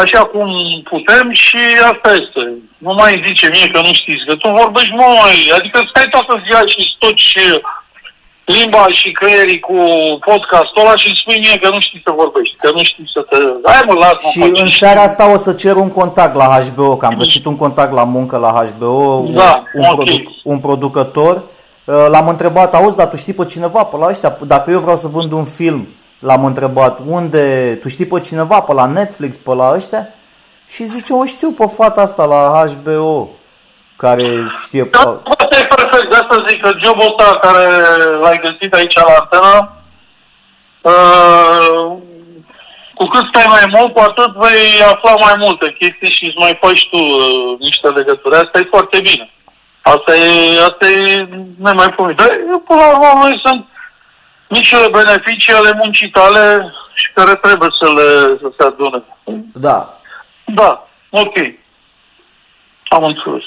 așa 0.00 0.22
cum 0.32 0.48
putem 0.92 1.26
și 1.46 1.60
asta 1.92 2.10
este. 2.20 2.42
Nu 2.86 2.92
mai 3.00 3.22
zice 3.26 3.46
mie 3.54 3.68
că 3.74 3.80
nu 3.86 3.92
știți, 4.00 4.24
că 4.28 4.34
tu 4.34 4.48
vorbești 4.62 4.94
mult 5.00 5.16
mai, 5.22 5.36
adică 5.58 5.78
stai 5.90 6.08
toată 6.14 6.32
ziua 6.46 6.62
și 6.72 6.80
stoci 6.94 7.32
limba 8.44 8.86
și 8.88 9.10
creierii 9.12 9.60
cu 9.60 9.76
podcastul 10.28 10.82
ăla 10.84 10.96
și 10.96 11.06
îmi 11.06 11.16
spui 11.22 11.38
mie 11.44 11.58
că 11.58 11.68
nu 11.74 11.80
știi 11.80 12.02
să 12.04 12.12
vorbești, 12.22 12.56
că 12.62 12.70
nu 12.76 12.82
știi 12.82 13.10
să 13.14 13.20
te... 13.30 13.36
Hai 13.70 13.82
mă, 13.86 13.92
las-mă, 13.92 14.28
Și 14.32 14.38
faci. 14.40 14.60
în 14.60 14.68
seara 14.68 15.02
asta 15.02 15.32
o 15.32 15.36
să 15.36 15.52
cer 15.52 15.74
un 15.76 15.90
contact 15.90 16.34
la 16.36 16.58
HBO, 16.74 16.96
că 16.96 17.06
am 17.06 17.16
găsit 17.16 17.44
un 17.44 17.56
contact 17.56 17.92
la 17.92 18.04
muncă 18.04 18.36
la 18.36 18.64
HBO, 18.78 19.24
Da, 19.34 19.62
un, 19.74 19.84
ok. 19.84 19.94
produc, 19.94 20.22
un 20.44 20.58
producător. 20.58 21.42
Uh, 21.84 22.06
L-am 22.08 22.28
întrebat, 22.28 22.74
auzi, 22.74 22.96
dar 22.96 23.06
tu 23.08 23.16
știi 23.16 23.32
pe 23.32 23.44
cineva 23.44 23.84
pe 23.84 23.96
la 23.96 24.06
ăștia? 24.06 24.36
Dacă 24.46 24.70
eu 24.70 24.80
vreau 24.80 24.96
să 24.96 25.08
vând 25.08 25.32
un 25.32 25.44
film, 25.44 25.88
l-am 26.22 26.44
întrebat, 26.44 26.98
unde, 27.06 27.74
tu 27.82 27.88
știi 27.88 28.06
pe 28.06 28.20
cineva 28.20 28.60
pe 28.60 28.72
la 28.72 28.86
Netflix, 28.86 29.36
pe 29.36 29.54
la 29.54 29.72
ăștia? 29.74 30.08
Și 30.68 30.84
zice, 30.84 31.12
o 31.12 31.24
știu 31.24 31.50
pe 31.50 31.66
fata 31.76 32.00
asta 32.00 32.24
la 32.24 32.64
HBO, 32.66 33.28
care 33.96 34.26
știe 34.62 34.84
pe... 34.84 34.98
Da, 35.02 35.22
asta 35.24 35.58
e 35.58 35.64
perfect, 35.64 36.10
de 36.10 36.16
asta 36.16 36.44
zic 36.48 36.60
că 36.60 36.70
jobul 36.84 37.14
ăsta 37.18 37.38
care 37.38 37.64
l-ai 38.20 38.40
găsit 38.44 38.74
aici 38.74 38.94
la 38.94 39.14
antenă, 39.20 39.72
uh, 40.80 41.96
cu 42.94 43.04
cât 43.04 43.24
stai 43.26 43.46
mai 43.48 43.66
mult, 43.80 43.94
cu 43.94 44.00
atât 44.00 44.32
vei 44.32 44.82
afla 44.92 45.14
mai 45.14 45.34
multe 45.38 45.76
chestii 45.78 46.16
și 46.16 46.24
îți 46.24 46.42
mai 46.44 46.58
faci 46.60 46.88
tu 46.90 46.96
uh, 46.96 47.58
niște 47.58 47.88
legături. 47.88 48.34
Asta 48.34 48.58
e 48.58 48.74
foarte 48.76 49.00
bine. 49.00 49.30
Asta 49.82 50.16
e, 50.16 50.60
asta 50.68 50.86
e 50.88 51.28
nemaipomenit. 51.58 52.16
Dar 52.16 52.30
eu, 52.50 52.58
până 52.58 52.80
la 52.80 52.88
urmă, 52.88 53.20
noi 53.22 53.40
sunt 53.44 53.66
micile 54.54 54.88
beneficii 54.90 55.52
ale 55.52 55.72
muncii 55.82 56.10
tale 56.10 56.72
și 56.94 57.12
care 57.14 57.34
trebuie 57.34 57.68
să 57.80 57.86
le 57.96 58.08
să 58.42 58.48
se 58.58 58.64
adune. 58.66 59.02
Da, 59.54 59.98
Da, 60.46 60.86
ok. 61.10 61.36
Am 62.88 63.02
înțeles. 63.04 63.42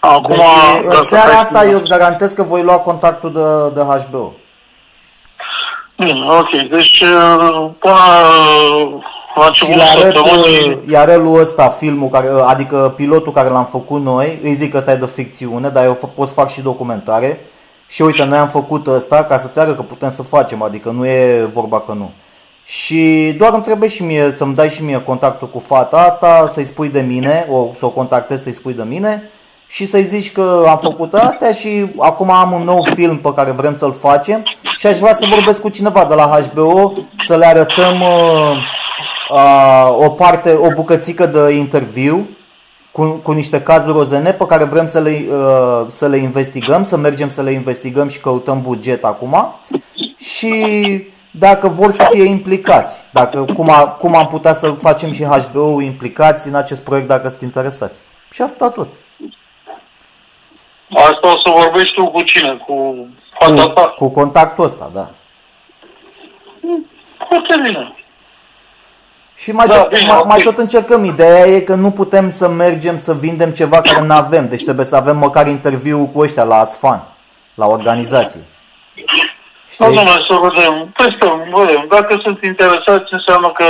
Acum, 0.00 0.34
deci, 0.36 0.82
în 0.82 0.88
dacă 0.88 1.02
seara 1.04 1.26
vrei 1.26 1.38
asta 1.38 1.60
să- 1.60 1.66
eu 1.68 1.76
îți 1.78 1.88
garantez 1.88 2.32
că 2.32 2.42
voi 2.42 2.62
lua 2.62 2.78
contactul 2.78 3.32
de, 3.32 3.80
de 3.80 3.86
HBO. 4.02 4.32
Bine, 5.96 6.24
ok. 6.30 6.50
Deci, 6.70 7.00
uh, 7.00 7.70
până 7.78 7.94
la 9.34 9.42
Și 9.52 9.64
început 9.64 9.74
le 9.76 9.82
arăt, 9.82 10.14
săptămânii... 10.16 10.68
uh, 10.70 10.78
îi 10.86 10.96
arăt 10.96 11.20
lui 11.22 11.40
ăsta 11.40 11.68
filmul, 11.68 12.08
care, 12.08 12.32
uh, 12.34 12.42
adică 12.46 12.92
pilotul 12.96 13.32
care 13.32 13.48
l-am 13.48 13.64
făcut 13.64 14.00
noi, 14.02 14.38
îi 14.42 14.52
zic 14.54 14.70
că 14.70 14.76
ăsta 14.76 14.90
e 14.92 14.96
de 14.96 15.06
ficțiune, 15.06 15.68
dar 15.68 15.84
eu 15.84 15.96
f- 15.96 16.14
pot 16.14 16.28
să 16.28 16.34
fac 16.34 16.50
și 16.50 16.60
documentare. 16.60 17.46
Și 17.92 18.02
uite, 18.02 18.24
noi 18.24 18.38
am 18.38 18.48
făcut 18.48 18.86
ăsta 18.86 19.24
ca 19.24 19.38
să-ți 19.38 19.58
arăt 19.58 19.76
că 19.76 19.82
putem 19.82 20.10
să 20.10 20.22
facem, 20.22 20.62
adică 20.62 20.90
nu 20.90 21.06
e 21.06 21.48
vorba 21.52 21.80
că 21.80 21.92
nu. 21.92 22.10
Și 22.64 23.34
doar 23.38 23.52
îmi 23.52 23.62
trebuie 23.62 23.88
și 23.88 24.02
mie 24.02 24.30
să-mi 24.30 24.54
dai 24.54 24.68
și 24.68 24.84
mie 24.84 25.02
contactul 25.02 25.50
cu 25.50 25.58
fata 25.58 25.96
asta, 25.96 26.48
să-i 26.50 26.64
spui 26.64 26.88
de 26.88 27.00
mine, 27.00 27.46
o, 27.50 27.66
să 27.78 27.84
o 27.86 27.90
contactez 27.90 28.42
să-i 28.42 28.52
spui 28.52 28.72
de 28.72 28.82
mine 28.82 29.30
și 29.66 29.86
să-i 29.86 30.02
zici 30.02 30.32
că 30.32 30.64
am 30.68 30.78
făcut 30.78 31.14
astea 31.14 31.50
și 31.52 31.86
acum 31.98 32.30
am 32.30 32.52
un 32.52 32.62
nou 32.62 32.82
film 32.94 33.16
pe 33.16 33.32
care 33.32 33.50
vrem 33.50 33.76
să-l 33.76 33.92
facem 33.92 34.42
și 34.76 34.86
aș 34.86 34.98
vrea 34.98 35.12
să 35.12 35.26
vorbesc 35.30 35.60
cu 35.60 35.68
cineva 35.68 36.04
de 36.04 36.14
la 36.14 36.40
HBO 36.52 36.92
să 37.26 37.36
le 37.36 37.46
arătăm 37.46 38.00
uh, 38.00 38.56
uh, 39.30 39.96
o 39.98 40.08
parte, 40.08 40.52
o 40.52 40.68
bucățică 40.74 41.26
de 41.26 41.50
interviu 41.50 42.28
cu, 42.92 43.06
cu 43.22 43.32
niște 43.32 43.62
cazuri 43.62 43.98
OZN 43.98 44.22
pe 44.22 44.46
care 44.48 44.64
vrem 44.64 44.86
să 44.86 45.00
le, 45.00 45.24
uh, 45.30 45.84
să 45.86 46.08
le 46.08 46.16
investigăm, 46.16 46.84
să 46.84 46.96
mergem 46.96 47.28
să 47.28 47.42
le 47.42 47.50
investigăm 47.50 48.08
și 48.08 48.20
căutăm 48.20 48.62
buget 48.62 49.04
acum 49.04 49.60
și 50.18 50.54
dacă 51.30 51.68
vor 51.68 51.90
să 51.90 52.08
fie 52.10 52.24
implicați, 52.24 53.06
dacă, 53.12 53.44
cum, 53.54 53.70
a, 53.70 53.88
cum 53.88 54.16
am 54.16 54.26
putea 54.26 54.52
să 54.52 54.70
facem 54.70 55.12
și 55.12 55.24
HBO 55.24 55.80
implicați 55.80 56.48
în 56.48 56.54
acest 56.54 56.84
proiect 56.84 57.08
dacă 57.08 57.28
sunt 57.28 57.40
interesați. 57.40 58.00
Și 58.30 58.42
atâta 58.42 58.70
tot. 58.70 58.88
Asta 60.90 61.32
o 61.32 61.36
să 61.36 61.62
vorbești 61.62 61.94
tu 61.94 62.06
cu 62.10 62.22
cine? 62.22 62.56
Cu 62.66 63.06
fata 63.38 63.62
Cu, 63.62 63.68
ta? 63.68 63.88
cu 63.88 64.08
contactul 64.08 64.64
ăsta, 64.64 64.90
da. 64.94 65.10
Foarte 67.28 67.54
bine. 67.62 67.94
Și 69.42 69.52
mai, 69.52 69.66
Da, 69.66 69.78
tot, 69.78 69.88
bine, 69.88 70.06
mai, 70.06 70.18
ok. 70.18 70.26
mai 70.26 70.40
tot 70.40 70.58
încercăm. 70.58 71.04
Ideea 71.04 71.46
e 71.46 71.60
că 71.60 71.74
nu 71.74 71.90
putem 71.90 72.30
să 72.30 72.48
mergem 72.48 72.96
să 72.96 73.14
vindem 73.14 73.50
ceva 73.50 73.80
care 73.80 74.06
nu 74.06 74.14
avem. 74.14 74.48
Deci 74.48 74.64
trebuie 74.64 74.86
să 74.86 74.96
avem 74.96 75.16
măcar 75.16 75.46
interviu 75.46 76.10
cu 76.12 76.20
ăștia 76.20 76.42
la 76.44 76.56
Asfan, 76.58 77.02
la 77.54 77.66
organizație. 77.66 78.40
Da, 78.40 79.02
Știi? 79.70 79.84
domnule, 79.84 80.24
să 80.28 80.38
vedem. 80.42 80.92
Testăm, 80.96 81.38
vedem. 81.54 81.86
Dacă 81.90 82.20
sunt 82.22 82.42
interesați, 82.42 83.08
înseamnă 83.10 83.52
că 83.54 83.64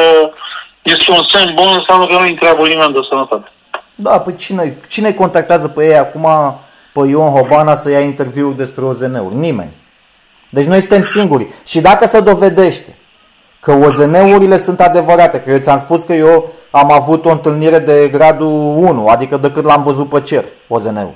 este 0.83 1.11
un 1.11 1.25
semn 1.33 1.53
bun, 1.55 1.69
înseamnă 1.75 2.07
că 2.07 2.13
nu 2.13 2.27
întreabă 2.29 2.63
nimeni 2.67 2.93
de 2.93 3.01
sănătate. 3.11 3.49
Da, 3.95 4.21
păi 4.21 4.35
cine, 4.35 4.77
cine 4.89 5.13
contactează 5.13 5.69
pe 5.69 5.85
ei 5.85 5.97
acum, 5.97 6.27
pe 6.93 7.01
Ion 7.09 7.31
Hobana 7.31 7.75
să 7.75 7.91
ia 7.91 8.01
interviuri 8.01 8.57
despre 8.57 8.85
OZN-uri? 8.85 9.35
Nimeni. 9.35 9.77
Deci 10.51 10.67
noi 10.67 10.81
suntem 10.81 11.03
singuri. 11.03 11.47
Și 11.67 11.81
dacă 11.81 12.07
se 12.07 12.21
dovedește 12.21 12.97
că 13.63 13.73
OZN-urile 13.73 14.57
sunt 14.57 14.81
adevărate, 14.81 15.41
că 15.41 15.51
eu 15.51 15.59
ți-am 15.59 15.79
spus 15.79 16.03
că 16.03 16.13
eu 16.13 16.53
am 16.71 16.93
avut 16.93 17.25
o 17.25 17.31
întâlnire 17.31 17.79
de 17.79 18.09
gradul 18.13 18.47
1, 18.77 19.07
adică 19.07 19.37
decât 19.37 19.65
l-am 19.65 19.83
văzut 19.83 20.09
pe 20.09 20.21
cer, 20.21 20.45
OZN-ul. 20.69 21.15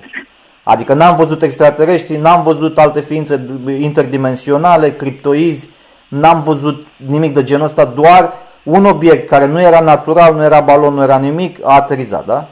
Adică 0.63 0.95
n-am 0.95 1.17
văzut 1.17 1.43
extraterestri, 1.43 2.17
n-am 2.17 2.43
văzut 2.43 2.79
alte 2.79 3.01
ființe 3.01 3.45
interdimensionale, 3.81 4.93
criptoizi, 4.93 5.71
n-am 6.09 6.41
văzut 6.41 6.87
nimic 7.07 7.35
de 7.35 7.43
genul 7.43 7.67
ăsta, 7.67 7.85
doar 7.85 8.33
un 8.63 8.85
obiect 8.85 9.29
care 9.29 9.47
nu 9.47 9.61
era 9.61 9.81
natural, 9.81 10.35
nu 10.35 10.43
era 10.43 10.61
balon, 10.61 10.95
nu 10.95 11.03
era 11.03 11.19
nimic, 11.19 11.59
a 11.63 11.75
aterizat, 11.75 12.27
da? 12.27 12.49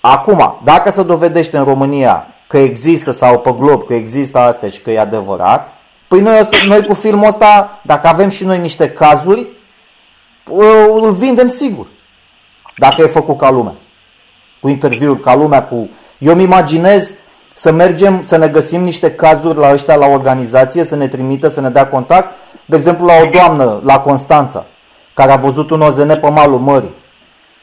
Acum, 0.00 0.60
dacă 0.64 0.90
se 0.90 1.02
dovedește 1.02 1.56
în 1.56 1.64
România 1.64 2.26
că 2.46 2.58
există 2.58 3.10
sau 3.10 3.38
pe 3.38 3.54
glob 3.58 3.84
că 3.84 3.94
există 3.94 4.38
astea 4.38 4.68
și 4.68 4.80
că 4.80 4.90
e 4.90 5.00
adevărat, 5.00 5.75
păi 6.08 6.20
noi, 6.20 6.38
o 6.40 6.42
să, 6.42 6.64
noi 6.66 6.86
cu 6.86 6.94
filmul 6.94 7.26
ăsta, 7.26 7.80
dacă 7.82 8.08
avem 8.08 8.28
și 8.28 8.44
noi 8.44 8.58
niște 8.58 8.90
cazuri, 8.90 9.48
îl 11.02 11.12
vindem 11.12 11.48
sigur. 11.48 11.86
Dacă 12.76 13.02
e 13.02 13.06
făcut 13.06 13.38
ca 13.38 13.50
lumea. 13.50 13.74
Cu 14.60 14.68
interviuri 14.68 15.20
ca 15.20 15.34
lumea, 15.34 15.64
cu... 15.64 15.88
Eu 16.18 16.32
îmi 16.32 16.42
imaginez 16.42 17.12
să 17.54 17.72
mergem 17.72 18.22
să 18.22 18.36
ne 18.36 18.48
găsim 18.48 18.82
niște 18.82 19.10
cazuri 19.10 19.58
la 19.58 19.72
ăștia 19.72 19.94
la 19.94 20.06
organizație, 20.06 20.84
să 20.84 20.96
ne 20.96 21.08
trimită, 21.08 21.48
să 21.48 21.60
ne 21.60 21.70
dea 21.70 21.88
contact. 21.88 22.34
De 22.64 22.76
exemplu, 22.76 23.06
la 23.06 23.12
o 23.22 23.30
doamnă, 23.30 23.80
la 23.84 24.00
Constanța, 24.00 24.66
care 25.14 25.32
a 25.32 25.36
văzut 25.36 25.70
un 25.70 25.80
OZN 25.80 26.20
pe 26.20 26.28
malul 26.28 26.58
mării. 26.58 26.94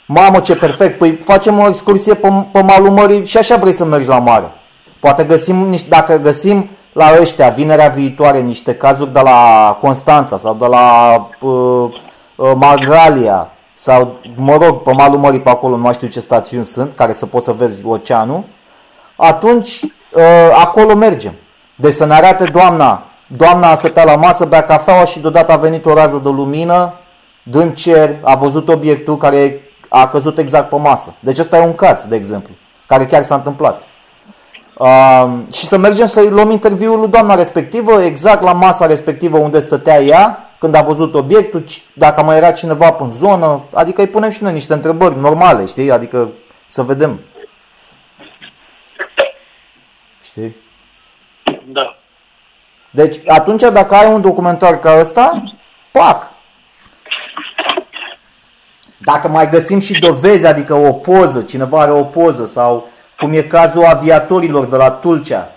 Mamă, 0.08 0.40
ce 0.40 0.56
perfect, 0.56 0.98
păi 0.98 1.20
facem 1.24 1.60
o 1.60 1.68
excursie 1.68 2.14
pe, 2.14 2.30
pe 2.52 2.62
malul 2.62 2.90
mării 2.90 3.26
și 3.26 3.38
așa 3.38 3.56
vrei 3.56 3.74
să 3.74 3.86
mergi 3.86 4.08
la 4.08 4.20
mare. 4.20 4.52
Poate 5.00 5.24
găsim, 5.24 5.76
dacă 5.88 6.18
găsim 6.18 6.70
la 6.94 7.18
ăștia 7.20 7.50
vinerea 7.50 7.88
viitoare 7.88 8.40
niște 8.40 8.76
cazuri 8.76 9.14
de 9.14 9.20
la 9.20 9.78
Constanța 9.82 10.38
sau 10.38 10.54
de 10.54 10.66
la 10.66 11.16
uh, 11.42 11.94
uh, 12.36 12.52
Margalia 12.56 13.48
sau, 13.74 14.20
mă 14.36 14.58
rog, 14.62 14.82
pe 14.82 14.92
malul 14.92 15.20
mării 15.20 15.42
pe 15.42 15.50
acolo, 15.50 15.76
nu 15.76 15.82
mai 15.82 15.94
știu 15.94 16.08
ce 16.08 16.20
stațiuni 16.20 16.66
sunt, 16.66 16.96
care 16.96 17.14
să 17.14 17.26
poți 17.26 17.46
să 17.46 17.52
vezi 17.52 17.86
oceanul, 17.86 18.44
atunci 19.16 19.82
uh, 19.82 20.22
acolo 20.64 20.96
mergem. 20.96 21.34
Deci 21.76 21.94
să 21.94 22.06
ne 22.06 22.14
arate 22.14 22.44
doamna, 22.44 23.04
doamna 23.28 23.70
a 23.70 23.76
stătea 23.76 24.04
la 24.04 24.16
masă, 24.16 24.46
bea 24.46 24.64
cafeaua 24.64 25.06
și 25.06 25.20
deodată 25.20 25.52
a 25.52 25.56
venit 25.56 25.86
o 25.86 25.94
rază 25.94 26.20
de 26.24 26.30
lumină 26.30 26.94
din 27.44 27.74
cer, 27.74 28.16
a 28.22 28.36
văzut 28.36 28.70
obiectul 28.70 29.18
care 29.18 29.62
a 29.90 30.08
căzut 30.08 30.38
exact 30.38 30.70
pe 30.70 30.76
masă. 30.76 31.14
Deci 31.20 31.40
ăsta 31.40 31.58
e 31.58 31.66
un 31.66 31.76
caz, 31.76 32.06
de 32.08 32.16
exemplu, 32.16 32.54
care 32.88 33.06
chiar 33.06 33.22
s-a 33.22 33.36
întâmplat. 33.36 33.82
Uh, 34.78 35.40
și 35.52 35.66
să 35.66 35.78
mergem 35.78 36.08
să 36.08 36.22
luăm 36.22 36.50
interviul 36.50 37.00
lui 37.00 37.08
doamna 37.08 37.36
respectivă, 37.36 38.02
exact 38.02 38.44
la 38.44 38.54
masa 38.54 38.86
respectivă 38.86 39.38
unde 39.38 39.60
stătea 39.60 40.02
ea, 40.02 40.50
când 40.60 40.76
a 40.76 40.82
văzut 40.82 41.14
obiectul, 41.14 41.66
dacă 41.94 42.24
mai 42.24 42.38
era 42.38 42.52
cineva 42.52 42.96
în 43.00 43.12
zonă, 43.12 43.64
adică 43.74 44.02
îi 44.02 44.08
punem 44.08 44.30
și 44.30 44.44
noi 44.44 44.54
niște 44.54 44.74
întrebări 44.74 45.20
normale, 45.20 45.66
știi? 45.66 45.92
Adică 45.92 46.30
să 46.68 46.82
vedem. 46.82 47.20
Știi? 50.24 50.56
Da. 51.66 51.98
Deci 52.92 53.16
atunci 53.28 53.62
dacă 53.62 53.96
ai 53.96 54.14
un 54.14 54.22
documentar 54.22 54.80
ca 54.80 55.00
ăsta, 55.00 55.44
pac! 55.92 56.32
Dacă 58.98 59.28
mai 59.28 59.50
găsim 59.50 59.80
și 59.80 60.00
dovezi, 60.00 60.46
adică 60.46 60.74
o 60.74 60.94
poză, 60.94 61.42
cineva 61.42 61.82
are 61.82 61.92
o 61.92 62.04
poză 62.04 62.46
sau 62.46 62.88
cum 63.18 63.34
e 63.34 63.42
cazul 63.42 63.86
aviatorilor 63.86 64.66
de 64.66 64.76
la 64.76 64.90
Tulcea, 64.90 65.52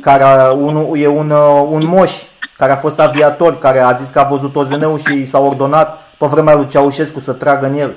care 0.00 0.50
un, 0.50 0.90
e 0.94 1.06
un, 1.06 1.30
un 1.70 1.86
moș 1.86 2.12
care 2.56 2.72
a 2.72 2.76
fost 2.76 3.00
aviator, 3.00 3.58
care 3.58 3.78
a 3.78 3.92
zis 3.92 4.08
că 4.10 4.18
a 4.18 4.24
văzut 4.24 4.56
OZN-ul 4.56 4.98
și 4.98 5.24
s-a 5.24 5.38
ordonat 5.38 6.02
pe 6.18 6.26
vremea 6.26 6.54
lui 6.54 6.66
Ceaușescu 6.66 7.20
să 7.20 7.32
tragă 7.32 7.66
în 7.66 7.78
el. 7.78 7.94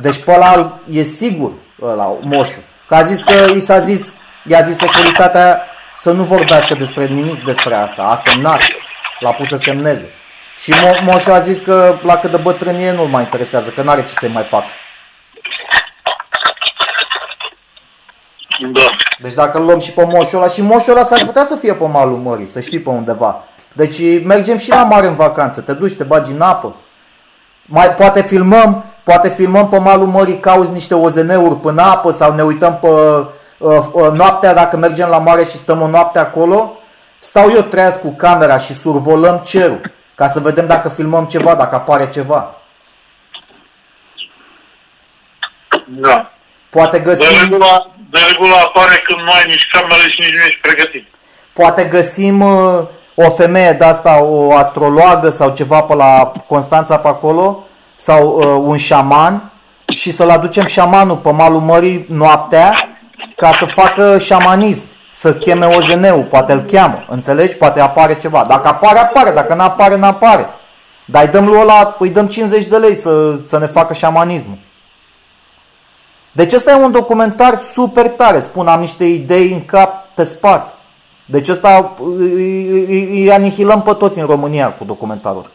Deci 0.00 0.24
pe 0.24 0.32
ăla 0.32 0.78
e 0.90 1.02
sigur, 1.02 1.52
ăla, 1.82 2.16
moșul. 2.20 2.62
Că 2.88 2.94
a 2.94 3.02
zis 3.02 3.22
că 3.22 3.52
i 3.54 3.60
s-a 3.60 3.78
zis, 3.78 4.12
i-a 4.46 4.62
zis 4.62 4.76
securitatea 4.76 5.62
să 5.96 6.12
nu 6.12 6.22
vorbească 6.22 6.74
despre 6.74 7.06
nimic 7.06 7.44
despre 7.44 7.74
asta. 7.74 8.02
A 8.02 8.14
semnat, 8.14 8.60
l-a 9.20 9.32
pus 9.32 9.48
să 9.48 9.56
semneze. 9.56 10.10
Și 10.56 10.72
Mo- 10.72 11.04
moșul 11.04 11.32
a 11.32 11.40
zis 11.40 11.60
că 11.60 11.98
la 12.02 12.16
cât 12.16 12.30
de 12.30 12.36
bătrân 12.36 12.74
e 12.74 12.92
nu-l 12.92 13.08
mai 13.08 13.22
interesează, 13.22 13.70
că 13.70 13.82
n-are 13.82 14.04
ce 14.04 14.14
să 14.14 14.28
mai 14.28 14.44
facă. 14.44 14.66
Da. 18.60 18.80
Deci 19.20 19.34
dacă 19.34 19.58
îl 19.58 19.64
luăm 19.64 19.78
și 19.78 19.92
pe 19.92 20.04
moșul 20.04 20.38
ăla, 20.38 20.48
și 20.48 20.62
moșul 20.62 20.96
ăla 20.96 21.04
s-ar 21.04 21.24
putea 21.24 21.44
să 21.44 21.56
fie 21.56 21.74
pe 21.74 21.86
malul 21.86 22.16
mării, 22.16 22.46
să 22.46 22.60
știi 22.60 22.80
pe 22.80 22.90
undeva. 22.90 23.44
Deci 23.72 24.24
mergem 24.24 24.56
și 24.56 24.68
la 24.68 24.84
mare 24.84 25.06
în 25.06 25.14
vacanță, 25.14 25.60
te 25.60 25.72
duci, 25.72 25.96
te 25.96 26.04
bagi 26.04 26.32
în 26.32 26.40
apă. 26.40 26.76
Mai 27.66 27.88
poate 27.88 28.22
filmăm, 28.22 28.84
poate 29.04 29.28
filmăm 29.28 29.68
pe 29.68 29.78
malul 29.78 30.06
mării, 30.06 30.38
cauzi 30.38 30.72
niște 30.72 30.94
OZN-uri 30.94 31.60
până 31.60 31.82
apă 31.82 32.10
sau 32.10 32.34
ne 32.34 32.42
uităm 32.42 32.78
pe 32.78 32.88
uh, 32.88 33.86
uh, 33.92 34.10
noaptea, 34.12 34.54
dacă 34.54 34.76
mergem 34.76 35.08
la 35.08 35.18
mare 35.18 35.44
și 35.44 35.56
stăm 35.56 35.80
o 35.80 35.86
noapte 35.86 36.18
acolo, 36.18 36.78
stau 37.18 37.50
eu 37.50 37.60
treaz 37.60 37.94
cu 37.94 38.10
camera 38.10 38.58
și 38.58 38.74
survolăm 38.74 39.40
cerul 39.44 39.92
ca 40.14 40.28
să 40.28 40.40
vedem 40.40 40.66
dacă 40.66 40.88
filmăm 40.88 41.24
ceva, 41.24 41.54
dacă 41.54 41.74
apare 41.74 42.08
ceva. 42.08 42.54
Da. 45.86 46.30
Poate 46.70 46.98
De 46.98 47.04
găsim, 47.04 47.42
regulă, 47.42 47.93
de 48.14 48.20
regulă 48.30 48.54
apare 48.66 48.96
când 49.06 49.20
nu 49.20 49.32
ai 49.38 49.44
nici 49.46 49.66
cameră 49.72 50.06
și 50.12 50.20
nici 50.20 50.36
nu 50.36 50.44
ești 50.46 50.60
pregătit. 50.60 51.06
poate 51.52 51.84
găsim 51.84 52.40
uh, 52.40 52.82
o 53.14 53.30
femeie 53.30 53.72
de 53.72 53.84
asta, 53.84 54.22
o 54.22 54.56
astrologă 54.56 55.28
sau 55.30 55.50
ceva 55.50 55.80
pe 55.82 55.94
la 55.94 56.32
Constanța 56.48 56.98
pe 56.98 57.08
acolo, 57.08 57.66
sau 57.96 58.20
uh, 58.26 58.44
un 58.70 58.76
șaman 58.76 59.52
și 59.86 60.10
să-l 60.10 60.30
aducem 60.30 60.66
șamanul 60.66 61.16
pe 61.16 61.32
malul 61.32 61.60
mării 61.60 62.06
noaptea 62.08 62.72
ca 63.36 63.52
să 63.52 63.64
facă 63.64 64.18
șamanism, 64.18 64.86
să 65.12 65.34
cheme 65.34 65.66
OZN-ul, 65.66 66.26
poate 66.30 66.52
îl 66.52 66.60
cheamă, 66.60 67.04
înțelegi? 67.08 67.56
Poate 67.56 67.80
apare 67.80 68.16
ceva. 68.16 68.44
Dacă 68.48 68.68
apare, 68.68 68.98
apare, 68.98 69.30
dacă 69.30 69.54
nu 69.54 69.62
apare, 69.62 69.96
nu 69.96 70.06
apare. 70.06 70.46
Dar 71.06 71.22
îi 71.22 71.28
dăm 71.28 71.46
lui 71.46 71.60
ăla, 71.60 71.96
îi 71.98 72.10
dăm 72.10 72.26
50 72.26 72.64
de 72.64 72.76
lei 72.76 72.94
să, 72.94 73.38
să 73.44 73.58
ne 73.58 73.66
facă 73.66 73.92
șamanismul. 73.92 74.58
Deci 76.34 76.52
ăsta 76.52 76.70
e 76.70 76.74
un 76.74 76.92
documentar 76.92 77.58
super 77.72 78.08
tare, 78.08 78.40
spun, 78.40 78.66
am 78.68 78.80
niște 78.80 79.04
idei 79.04 79.52
în 79.52 79.64
cap, 79.64 80.14
te 80.14 80.24
spart. 80.24 80.74
Deci 81.26 81.48
ăsta 81.48 81.94
îi, 82.18 82.68
îi, 82.68 83.04
îi 83.10 83.32
anihilăm 83.32 83.82
pe 83.82 83.92
toți 83.92 84.18
în 84.18 84.26
România 84.26 84.72
cu 84.72 84.84
documentarul 84.84 85.38
ăsta. 85.38 85.54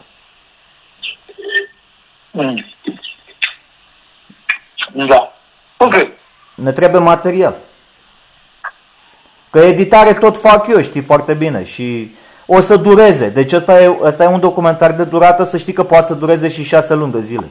Mm. 2.30 2.64
Da. 5.06 5.32
Ok. 5.76 5.94
Ne 6.54 6.72
trebuie 6.72 7.00
material. 7.00 7.56
Că 9.50 9.58
editare 9.58 10.14
tot 10.14 10.38
fac 10.38 10.68
eu, 10.68 10.80
știi 10.80 11.02
foarte 11.02 11.34
bine 11.34 11.62
și 11.62 12.14
o 12.46 12.60
să 12.60 12.76
dureze. 12.76 13.28
Deci 13.28 13.52
ăsta 13.52 13.82
e, 13.82 13.98
ăsta 14.02 14.24
e 14.24 14.26
un 14.26 14.40
documentar 14.40 14.92
de 14.92 15.04
durată, 15.04 15.44
să 15.44 15.56
știi 15.56 15.72
că 15.72 15.84
poate 15.84 16.04
să 16.04 16.14
dureze 16.14 16.48
și 16.48 16.64
șase 16.64 16.94
luni 16.94 17.12
de 17.12 17.20
zile. 17.20 17.50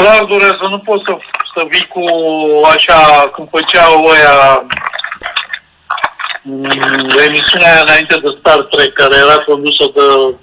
Clar 0.00 0.24
durează, 0.24 0.66
nu 0.70 0.78
poți 0.78 1.02
să, 1.06 1.16
să 1.54 1.66
vii 1.70 1.86
cu 1.86 2.04
așa, 2.74 3.28
cum 3.34 3.48
făceau 3.50 4.04
ăia 4.04 4.64
mm, 6.42 6.64
emisiunea 7.26 7.72
aia 7.72 7.82
înainte 7.82 8.16
de 8.22 8.36
Star 8.38 8.60
Trek, 8.70 8.92
care 8.92 9.16
era 9.16 9.42
condusă 9.46 9.84
de 9.94 10.34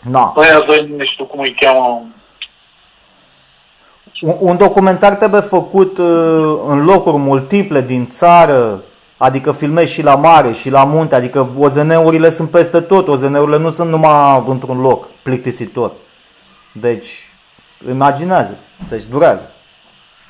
Na. 0.00 0.34
ăia 0.36 0.60
doi, 0.66 0.94
nu 0.96 1.04
știu 1.04 1.24
cum 1.24 1.40
îi 1.40 1.56
cheamă. 1.60 2.02
Un, 4.20 4.36
un 4.38 4.56
documentar 4.56 5.14
trebuie 5.14 5.40
făcut 5.40 5.98
uh, 5.98 6.60
în 6.66 6.84
locuri 6.84 7.16
multiple 7.16 7.80
din 7.80 8.08
țară, 8.08 8.82
adică 9.16 9.52
filmezi 9.52 9.92
și 9.92 10.02
la 10.02 10.14
mare 10.14 10.52
și 10.52 10.70
la 10.70 10.84
munte, 10.84 11.14
adică 11.14 11.50
OZN-urile 11.58 12.30
sunt 12.30 12.50
peste 12.50 12.80
tot, 12.80 13.08
OZN-urile 13.08 13.58
nu 13.58 13.70
sunt 13.70 13.90
numai 13.90 14.44
într-un 14.46 14.80
loc 14.80 15.08
plictisitor. 15.22 15.92
Deci, 16.72 17.31
imaginează 17.88 18.56
deci 18.88 19.02
durează. 19.02 19.50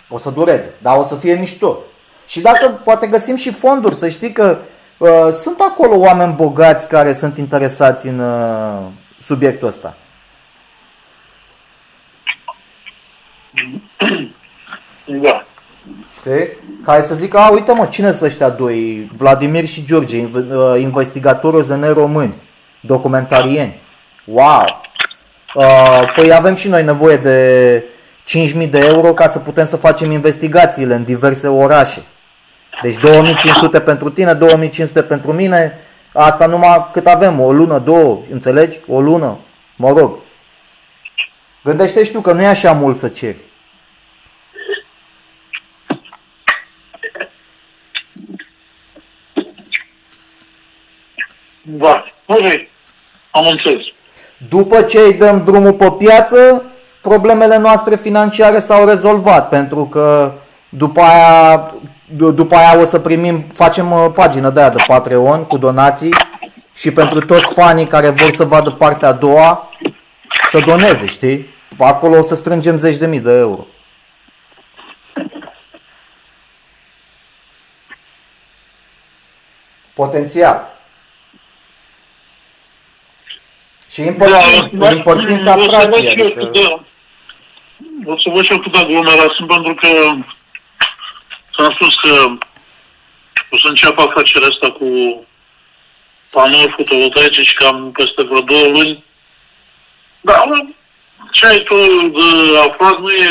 O 0.09 0.19
să 0.19 0.31
dureze, 0.31 0.75
dar 0.79 0.99
o 0.99 1.05
să 1.05 1.15
fie 1.15 1.35
mișto. 1.35 1.79
Și 2.27 2.41
dacă 2.41 2.69
poate 2.69 3.07
găsim 3.07 3.37
și 3.37 3.51
fonduri, 3.51 3.95
să 3.95 4.09
știi 4.09 4.33
că 4.33 4.59
uh, 4.99 5.29
sunt 5.33 5.61
acolo 5.61 5.97
oameni 5.97 6.35
bogați 6.35 6.89
care 6.89 7.13
sunt 7.13 7.39
interesați 7.39 8.07
în 8.07 8.19
uh, 8.19 8.83
subiectul 9.21 9.69
ăsta. 9.69 9.97
Da. 15.05 15.47
Știi? 16.13 16.49
Care 16.85 17.03
să 17.03 17.15
zică, 17.15 17.39
a, 17.39 17.51
uite 17.51 17.73
mă, 17.73 17.87
cine 17.87 18.11
sunt 18.11 18.23
ăștia 18.23 18.51
doi, 18.51 19.11
Vladimir 19.17 19.67
și 19.67 19.85
George, 19.85 20.17
inv- 20.17 20.51
uh, 20.51 20.81
investigatori 20.81 21.57
OZN 21.57 21.93
români, 21.93 22.35
documentarieni. 22.81 23.81
Wow! 24.25 24.65
Uh, 25.55 26.13
păi 26.15 26.33
avem 26.33 26.55
și 26.55 26.69
noi 26.69 26.85
nevoie 26.85 27.17
de 27.17 27.85
5.000 28.63 28.71
de 28.71 28.79
euro 28.79 29.13
ca 29.13 29.29
să 29.29 29.39
putem 29.39 29.67
să 29.67 29.77
facem 29.77 30.11
investigațiile 30.11 30.95
în 30.95 31.05
diverse 31.05 31.49
orașe. 31.49 32.03
Deci 32.83 32.97
2500 32.97 33.81
pentru 33.81 34.11
tine, 34.11 34.35
2500 34.35 35.03
pentru 35.03 35.33
mine, 35.33 35.79
asta 36.13 36.47
numai 36.47 36.89
cât 36.93 37.07
avem, 37.07 37.41
o 37.41 37.53
lună, 37.53 37.79
două, 37.79 38.23
înțelegi? 38.31 38.79
O 38.87 39.01
lună, 39.01 39.39
mă 39.77 39.89
rog. 39.89 40.19
Gândește 41.65 42.05
și 42.05 42.13
tu 42.13 42.21
că 42.21 42.33
nu 42.33 42.43
e 42.43 42.47
așa 42.47 42.73
mult 42.73 42.99
să 42.99 43.09
ceri. 43.09 43.37
Da. 51.63 52.05
Ok. 52.27 52.45
Am 53.31 53.47
înțeles. 53.47 53.85
După 54.49 54.83
ce 54.83 54.99
îi 54.99 55.13
dăm 55.13 55.45
drumul 55.45 55.73
pe 55.73 55.91
piață, 55.99 56.63
problemele 57.01 57.59
noastre 57.59 57.97
financiare 57.97 58.59
s-au 58.59 58.87
rezolvat 58.87 59.49
pentru 59.49 59.85
că 59.85 60.33
după 60.69 61.01
aia, 61.01 61.75
după 62.35 62.55
aia 62.55 62.81
o 62.81 62.85
să 62.85 62.99
primim, 62.99 63.45
facem 63.53 63.93
uh, 63.93 64.07
pagină 64.15 64.51
de 64.51 64.61
aia 64.61 64.71
de 64.71 64.85
Patreon 64.87 65.45
cu 65.45 65.57
donații 65.57 66.15
și 66.75 66.93
pentru 66.93 67.19
toți 67.19 67.53
fanii 67.53 67.87
care 67.87 68.09
vor 68.09 68.31
să 68.31 68.45
vadă 68.45 68.71
partea 68.71 69.09
a 69.09 69.13
doua 69.13 69.69
să 70.51 70.59
doneze, 70.67 71.07
știi? 71.07 71.47
Acolo 71.79 72.19
o 72.19 72.23
să 72.23 72.35
strângem 72.35 72.77
zeci 72.77 72.97
de 72.97 73.07
mii 73.07 73.21
de 73.21 73.33
euro. 73.33 73.67
Potențial. 79.95 80.72
Și 83.93 84.01
împărțim, 84.01 84.69
Da, 84.73 84.89
împărțim 84.89 85.45
ca 85.45 85.55
o 85.55 85.61
să 85.63 85.69
văd 85.69 85.71
frații. 85.81 86.09
și 86.09 86.19
eu 86.21 86.27
Adică, 86.27 86.41
cât 86.41 86.53
de- 86.53 86.81
O 88.13 88.19
să 88.19 88.31
văd 88.35 88.45
și 88.45 88.53
eu 88.53 88.59
cât 88.59 88.73
de 88.73 88.79
aglomerat 88.79 89.31
sunt, 89.37 89.49
pentru 89.49 89.75
că 89.75 89.89
ți-am 91.55 91.71
spus 91.75 91.95
că 92.03 92.13
o 93.51 93.57
să 93.63 93.67
încep 93.69 93.99
afacerea 93.99 94.49
asta 94.49 94.69
cu 94.79 94.87
panouri 96.31 96.75
fotovoltaice 96.77 97.41
și 97.43 97.55
cam 97.55 97.91
peste 97.93 98.23
vreo 98.23 98.41
două 98.41 98.67
luni. 98.75 99.05
Dar 100.21 100.45
mă, 100.49 100.59
ce 101.33 101.47
ai 101.47 101.59
tu 101.69 101.75
de 102.17 102.59
aflat 102.69 102.99
nu 103.01 103.11
e, 103.11 103.29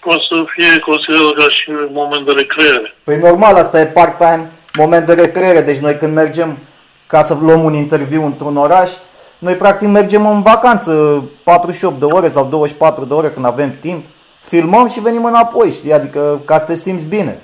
poate 0.00 0.22
să 0.28 0.44
fie 0.54 0.78
considerat 0.78 1.32
ca 1.38 1.46
și 1.56 1.68
un 1.70 1.88
moment 1.92 2.26
de 2.26 2.32
recreere. 2.32 2.94
Păi 3.04 3.16
normal, 3.16 3.54
asta 3.56 3.80
e 3.80 3.86
part-time, 3.86 4.50
moment 4.78 5.06
de 5.06 5.14
recreere. 5.14 5.60
Deci 5.60 5.76
noi 5.76 5.96
când 5.96 6.14
mergem 6.14 6.58
ca 7.06 7.22
să 7.22 7.34
luăm 7.40 7.64
un 7.64 7.74
interviu 7.74 8.24
într-un 8.24 8.56
oraș, 8.56 8.90
noi 9.38 9.54
practic 9.54 9.88
mergem 9.88 10.26
în 10.26 10.42
vacanță 10.42 11.24
48 11.44 11.98
de 11.98 12.04
ore 12.04 12.28
sau 12.28 12.44
24 12.44 13.04
de 13.04 13.14
ore 13.14 13.30
când 13.30 13.44
avem 13.44 13.78
timp, 13.80 14.04
filmăm 14.40 14.88
și 14.88 15.00
venim 15.00 15.24
înapoi, 15.24 15.70
știi? 15.70 15.92
Adică 15.92 16.40
ca 16.44 16.58
să 16.58 16.64
te 16.64 16.74
simți 16.74 17.06
bine. 17.06 17.42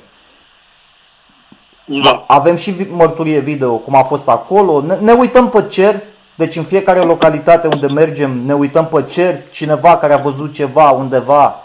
Da. 1.84 2.24
Avem 2.26 2.56
și 2.56 2.70
vi- 2.70 2.88
mărturie 2.90 3.38
video, 3.38 3.76
cum 3.76 3.94
a 3.94 4.02
fost 4.02 4.28
acolo. 4.28 4.80
Ne, 4.80 4.94
ne 4.94 5.12
uităm 5.12 5.48
pe 5.48 5.62
cer, 5.62 6.02
deci 6.34 6.56
în 6.56 6.64
fiecare 6.64 7.00
localitate 7.00 7.66
unde 7.66 7.86
mergem, 7.86 8.30
ne 8.30 8.54
uităm 8.54 8.86
pe 8.86 9.02
cer, 9.02 9.48
cineva 9.50 9.96
care 9.96 10.12
a 10.12 10.18
văzut 10.18 10.52
ceva 10.52 10.90
undeva 10.90 11.56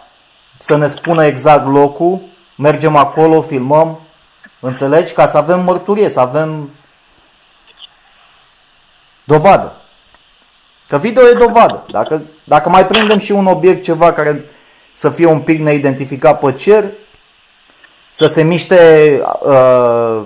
să 0.57 0.77
ne 0.77 0.87
spună 0.87 1.25
exact 1.25 1.67
locul, 1.67 2.21
mergem 2.57 2.95
acolo, 2.95 3.41
filmăm, 3.41 3.99
înțelegi? 4.59 5.13
Ca 5.13 5.27
să 5.27 5.37
avem 5.37 5.63
mărturie, 5.63 6.09
să 6.09 6.19
avem 6.19 6.69
dovadă. 9.23 9.78
Că 10.89 10.97
video 10.97 11.28
e 11.28 11.34
dovadă. 11.34 11.86
Dacă, 11.91 12.23
dacă 12.43 12.69
mai 12.69 12.86
prindem 12.86 13.17
și 13.17 13.32
un 13.32 13.45
obiect, 13.45 13.84
ceva 13.84 14.13
care 14.13 14.45
să 14.93 15.10
fie 15.10 15.25
un 15.25 15.41
pic 15.41 15.60
neidentificat 15.60 16.39
pe 16.39 16.54
cer, 16.54 16.91
să 18.12 18.28
se 18.28 18.43
miște 18.43 19.21
uh, 19.41 20.21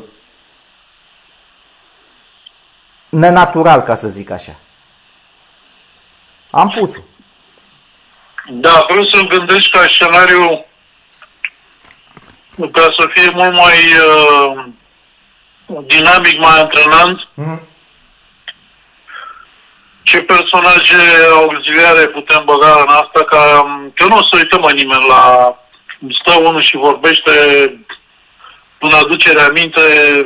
nenatural, 3.10 3.82
ca 3.82 3.96
să 3.96 4.08
zic 4.08 4.30
așa. 4.30 4.56
Am 6.52 6.70
pus-o. 6.70 7.00
Da, 8.50 8.86
vreau 8.90 9.04
să-mi 9.04 9.28
gândesc 9.28 9.70
ca 9.70 9.86
scenariu 9.88 10.66
ca 12.72 12.90
să 13.00 13.08
fie 13.10 13.30
mult 13.30 13.54
mai 13.54 13.78
uh, 14.08 14.66
dinamic, 15.88 16.40
mai 16.40 16.60
antrenant. 16.60 17.28
Mhm. 17.34 17.72
Ce 20.04 20.22
personaje 20.22 21.02
auxiliare 21.42 22.06
putem 22.08 22.42
băga 22.46 22.74
în 22.86 22.92
asta 23.02 23.22
ca 23.34 23.44
că 23.94 24.06
nu 24.08 24.16
o 24.16 24.22
să 24.22 24.34
uităm 24.38 24.70
nimeni 24.76 25.06
la 25.10 25.24
stă 26.20 26.34
unul 26.48 26.62
și 26.62 26.78
vorbește 26.78 27.32
în 28.80 28.90
aducere 29.04 29.42
aminte 29.42 29.82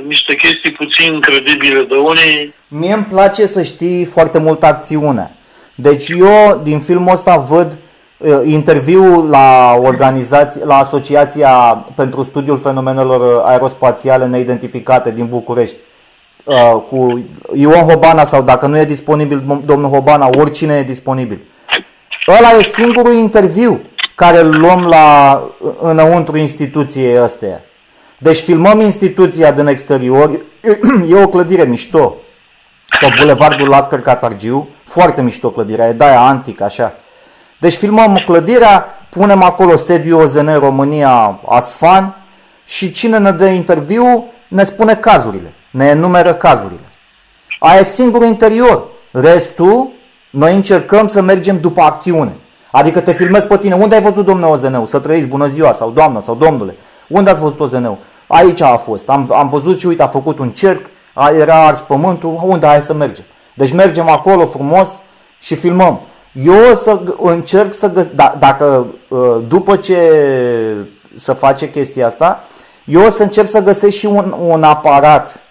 niște 0.08 0.36
chestii 0.36 0.72
puțin 0.72 1.20
credibile 1.20 1.82
de 1.84 1.96
unii. 1.96 2.54
Mie 2.68 2.94
îmi 2.94 3.06
place 3.06 3.46
să 3.46 3.62
știi 3.62 4.06
foarte 4.06 4.40
mult 4.40 4.64
acțiune. 4.64 5.36
Deci 5.76 6.08
eu 6.10 6.62
din 6.64 6.80
filmul 6.80 7.14
ăsta 7.14 7.38
văd 7.38 7.78
uh, 8.18 8.40
interviul 8.46 9.30
la 9.30 9.74
organizație, 9.80 10.62
la 10.66 10.78
Asociația 10.78 11.86
pentru 11.96 12.24
Studiul 12.24 12.60
Fenomenelor 12.60 13.42
Aerospațiale 13.46 14.26
Neidentificate 14.26 15.12
din 15.12 15.28
București 15.28 15.76
uh, 15.76 15.97
cu 16.90 17.26
Ion 17.54 17.88
Hobana 17.90 18.24
sau 18.24 18.42
dacă 18.42 18.68
nu 18.68 18.78
e 18.78 18.86
disponibil 18.86 19.42
m- 19.42 19.66
domnul 19.66 19.90
Hobana, 19.90 20.30
oricine 20.38 20.74
e 20.74 20.84
disponibil. 20.84 21.40
Ăla 22.28 22.50
e 22.60 22.62
singurul 22.62 23.14
interviu 23.14 23.82
care 24.16 24.40
îl 24.40 24.60
luăm 24.60 24.86
la, 24.86 25.42
înăuntru 25.82 26.38
instituției 26.38 27.18
astea. 27.18 27.62
Deci 28.18 28.38
filmăm 28.38 28.80
instituția 28.80 29.52
din 29.52 29.68
exterior, 29.68 30.46
e 31.10 31.24
o 31.24 31.28
clădire 31.28 31.64
mișto, 31.64 32.16
pe 33.00 33.08
Bulevardul 33.20 33.68
Lascăr 33.68 34.02
Catargiu, 34.02 34.70
foarte 34.86 35.22
mișto 35.22 35.50
clădirea, 35.50 35.88
e 35.88 35.94
de 35.94 36.04
aia 36.04 36.22
antică, 36.22 36.64
așa. 36.64 36.94
Deci 37.60 37.74
filmăm 37.74 38.22
clădirea, 38.26 38.86
punem 39.10 39.44
acolo 39.44 39.76
sediu 39.76 40.20
OZN 40.20 40.60
România 40.60 41.40
Asfan 41.48 42.16
și 42.66 42.92
cine 42.92 43.18
ne 43.18 43.32
dă 43.32 43.46
interviu 43.46 44.32
ne 44.48 44.64
spune 44.64 44.96
cazurile, 44.96 45.54
ne 45.72 45.86
enumeră 45.86 46.34
cazurile. 46.34 46.82
Aia 47.60 47.80
e 47.80 47.84
singurul 47.84 48.28
interior. 48.28 48.88
Restul, 49.12 49.92
noi 50.30 50.56
încercăm 50.56 51.08
să 51.08 51.22
mergem 51.22 51.60
după 51.60 51.82
acțiune. 51.82 52.36
Adică 52.72 53.00
te 53.00 53.14
filmezi 53.14 53.48
pe 53.48 53.58
tine. 53.58 53.76
Unde 53.76 53.96
ai 53.96 54.02
văzut 54.02 54.26
domnul 54.26 54.50
OZN-ul? 54.50 54.86
Să 54.86 55.00
trăiți, 55.00 55.28
bună 55.28 55.48
ziua, 55.48 55.72
sau 55.72 55.90
doamnă, 55.92 56.22
sau 56.26 56.36
domnule. 56.36 56.76
Unde 57.10 57.30
ați 57.30 57.42
văzut 57.42 57.60
OZN-ul? 57.60 57.98
Aici 58.28 58.62
a 58.62 58.76
fost. 58.78 59.10
Am, 59.10 59.32
am 59.34 59.50
văzut 59.50 59.80
și 59.80 59.88
uite, 59.88 60.04
a 60.04 60.08
făcut 60.08 60.40
un 60.40 60.50
cerc, 60.50 60.86
a, 61.14 61.30
era 61.30 61.66
ars 61.66 61.80
pământul. 61.80 62.40
Unde? 62.44 62.66
Hai 62.66 62.82
să 62.82 62.94
mergem. 62.94 63.24
Deci 63.54 63.74
mergem 63.74 64.10
acolo 64.10 64.46
frumos 64.46 64.90
și 65.40 65.56
filmăm. 65.56 66.02
Eu 66.34 66.70
o 66.72 66.74
să 66.74 67.00
g- 67.04 67.16
încerc 67.22 67.74
să 67.74 67.92
găs- 67.92 68.10
da, 68.16 68.36
dacă 68.40 68.86
uh, 69.10 69.20
după 69.48 69.76
ce 69.76 70.00
să 71.16 71.34
face 71.34 71.70
chestia 71.70 72.06
asta, 72.06 72.44
eu 72.86 73.02
o 73.06 73.10
să 73.10 73.24
încerc 73.24 73.48
să 73.48 73.60
găsesc 73.60 73.98
și 73.98 74.06
un, 74.06 74.36
un 74.40 74.64
aparat 74.64 75.44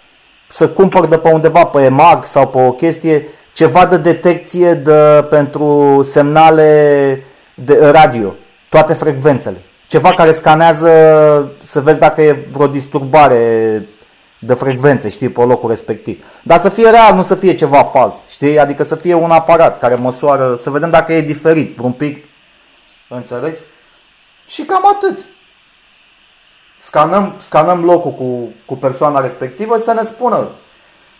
să 0.47 0.69
cumpăr 0.69 1.07
de 1.07 1.17
pe 1.17 1.29
undeva 1.29 1.65
pe 1.65 1.83
EMAG 1.83 2.25
sau 2.25 2.47
pe 2.47 2.57
o 2.57 2.71
chestie 2.71 3.27
ceva 3.53 3.85
de 3.85 3.97
detecție 3.97 4.73
de, 4.73 5.25
pentru 5.29 5.99
semnale 6.03 7.23
de 7.55 7.79
radio, 7.91 8.33
toate 8.69 8.93
frecvențele. 8.93 9.61
Ceva 9.87 10.13
care 10.13 10.31
scanează 10.31 10.91
să 11.61 11.81
vezi 11.81 11.99
dacă 11.99 12.21
e 12.21 12.47
vreo 12.51 12.67
disturbare 12.67 13.87
de 14.39 14.53
frecvențe, 14.53 15.09
știi, 15.09 15.29
pe 15.29 15.41
locul 15.41 15.69
respectiv. 15.69 16.25
Dar 16.43 16.57
să 16.57 16.69
fie 16.69 16.89
real, 16.89 17.15
nu 17.15 17.23
să 17.23 17.35
fie 17.35 17.55
ceva 17.55 17.83
fals, 17.83 18.15
știi? 18.29 18.59
Adică 18.59 18.83
să 18.83 18.95
fie 18.95 19.13
un 19.13 19.31
aparat 19.31 19.79
care 19.79 19.95
măsoară, 19.95 20.55
să 20.55 20.69
vedem 20.69 20.89
dacă 20.89 21.13
e 21.13 21.21
diferit, 21.21 21.79
un 21.79 21.91
pic, 21.91 22.25
înțelegi? 23.09 23.61
Și 24.47 24.61
cam 24.61 24.83
atât. 24.95 25.25
Scanăm, 26.91 27.35
scanăm 27.37 27.83
locul 27.83 28.11
cu, 28.11 28.53
cu 28.65 28.75
persoana 28.77 29.19
respectivă 29.21 29.77
să 29.77 29.93
ne 29.93 30.01
spună. 30.03 30.49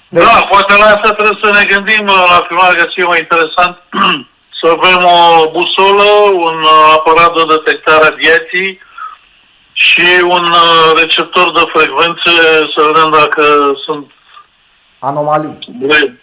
Deci- 0.09 0.23
Da, 0.23 0.45
poate 0.49 0.73
la 0.77 0.85
asta 0.85 1.11
trebuie 1.13 1.39
să 1.43 1.49
ne 1.57 1.63
gândim 1.73 2.05
uh, 2.07 2.25
la 2.33 2.45
filmare 2.47 2.75
că 2.79 2.85
fie 2.93 3.03
mai 3.05 3.19
interesant 3.19 3.75
să 4.59 4.65
avem 4.77 5.01
o 5.05 5.49
busolă, 5.51 6.09
un 6.47 6.57
uh, 6.61 6.93
aparat 6.97 7.31
de 7.33 7.43
detectare 7.55 8.05
a 8.05 8.15
vieții 8.25 8.79
și 9.73 10.07
un 10.23 10.43
uh, 10.45 10.91
receptor 11.01 11.51
de 11.51 11.63
frecvențe 11.73 12.31
să 12.75 12.79
vedem 12.91 13.09
dacă 13.19 13.43
sunt 13.85 14.11
Anomalii. 14.99 15.57
bure- 15.79 16.21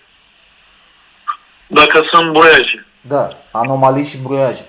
dacă 1.67 2.01
sunt 2.13 2.33
bureaje. 2.33 2.87
Da, 3.01 3.29
anomalii 3.51 4.05
și 4.05 4.17
bruiaje. 4.17 4.67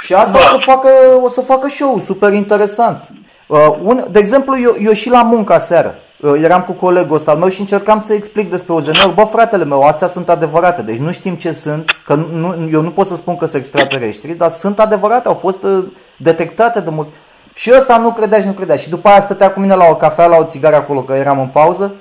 Și 0.00 0.14
asta 0.14 0.32
Da. 0.32 0.38
o, 0.38 0.58
să 0.58 0.64
facă, 0.64 0.88
o 1.22 1.28
să 1.28 1.40
facă 1.40 1.68
show 1.68 2.02
super 2.04 2.32
interesant. 2.32 3.04
Uh, 3.46 3.58
un, 3.82 4.04
de 4.10 4.18
exemplu, 4.18 4.60
eu, 4.60 4.76
eu 4.82 4.92
și 4.92 5.10
la 5.10 5.22
muncă 5.22 5.58
seară 5.58 5.94
uh, 6.20 6.40
eram 6.42 6.62
cu 6.62 6.72
colegul 6.72 7.16
ăsta 7.16 7.30
al 7.30 7.36
meu 7.36 7.48
și 7.48 7.60
încercam 7.60 8.00
să 8.06 8.12
explic 8.12 8.50
despre 8.50 8.72
OZN-uri. 8.72 9.14
Bă, 9.14 9.24
fratele 9.24 9.64
meu, 9.64 9.82
astea 9.82 10.06
sunt 10.06 10.28
adevărate, 10.28 10.82
deci 10.82 10.96
nu 10.96 11.12
știm 11.12 11.34
ce 11.34 11.52
sunt, 11.52 11.90
că 12.04 12.14
nu, 12.14 12.68
eu 12.72 12.80
nu 12.80 12.90
pot 12.90 13.06
să 13.06 13.16
spun 13.16 13.36
că 13.36 13.44
sunt 13.44 13.62
extraterestri, 13.64 14.32
dar 14.32 14.50
sunt 14.50 14.80
adevărate, 14.80 15.28
au 15.28 15.34
fost 15.34 15.62
uh, 15.62 15.84
detectate 16.16 16.80
de 16.80 16.90
mult. 16.90 17.08
Și 17.54 17.72
ăsta 17.76 17.96
nu 17.96 18.12
credea 18.12 18.40
și 18.40 18.46
nu 18.46 18.52
credea. 18.52 18.76
Și 18.76 18.88
după 18.88 19.08
aia 19.08 19.20
stătea 19.20 19.52
cu 19.52 19.60
mine 19.60 19.74
la 19.74 19.86
o 19.90 19.94
cafea, 19.94 20.26
la 20.26 20.36
o 20.36 20.44
țigară 20.44 20.76
acolo, 20.76 21.00
că 21.00 21.12
eram 21.12 21.40
în 21.40 21.46
pauză 21.48 21.94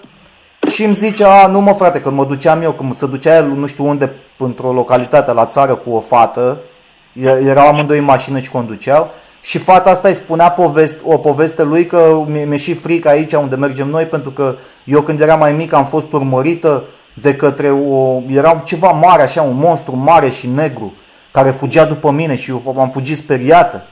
și 0.69 0.83
îmi 0.83 0.95
zice, 0.95 1.23
a, 1.23 1.47
nu 1.47 1.62
mă 1.62 1.73
frate, 1.73 2.01
că 2.01 2.10
mă 2.10 2.25
duceam 2.25 2.62
eu, 2.62 2.71
când 2.71 2.97
se 2.97 3.05
ducea 3.05 3.36
el 3.36 3.45
nu 3.45 3.65
știu 3.65 3.88
unde, 3.88 4.13
într-o 4.38 4.73
localitate 4.73 5.31
la 5.31 5.45
țară 5.45 5.75
cu 5.75 5.91
o 5.91 5.99
fată, 5.99 6.60
e- 6.60 6.76
erau 7.23 7.67
amândoi 7.67 7.97
în 7.97 8.03
mașină 8.03 8.39
și 8.39 8.49
conduceau, 8.49 9.12
și 9.41 9.58
fata 9.58 9.89
asta 9.89 10.08
îi 10.08 10.13
spunea 10.13 10.51
poveste, 10.51 10.99
o 11.03 11.17
poveste 11.17 11.63
lui 11.63 11.86
că 11.86 12.23
mi-e, 12.25 12.45
mi-e 12.45 12.58
și 12.58 12.73
frică 12.73 13.10
aici 13.10 13.34
unde 13.34 13.56
mergem 13.56 13.88
noi, 13.88 14.06
pentru 14.06 14.30
că 14.30 14.56
eu 14.84 15.01
când 15.01 15.21
eram 15.21 15.39
mai 15.39 15.51
mic 15.51 15.73
am 15.73 15.86
fost 15.86 16.12
urmărită 16.12 16.84
de 17.13 17.36
către 17.36 17.71
o, 17.71 18.21
era 18.30 18.62
ceva 18.65 18.91
mare 18.91 19.21
așa, 19.21 19.41
un 19.41 19.56
monstru 19.56 19.95
mare 19.95 20.30
și 20.30 20.47
negru, 20.47 20.93
care 21.32 21.51
fugea 21.51 21.86
după 21.86 22.12
mine 22.12 22.36
și 22.36 22.49
eu 22.49 22.75
am 22.80 22.89
fugit 22.89 23.17
speriată. 23.17 23.84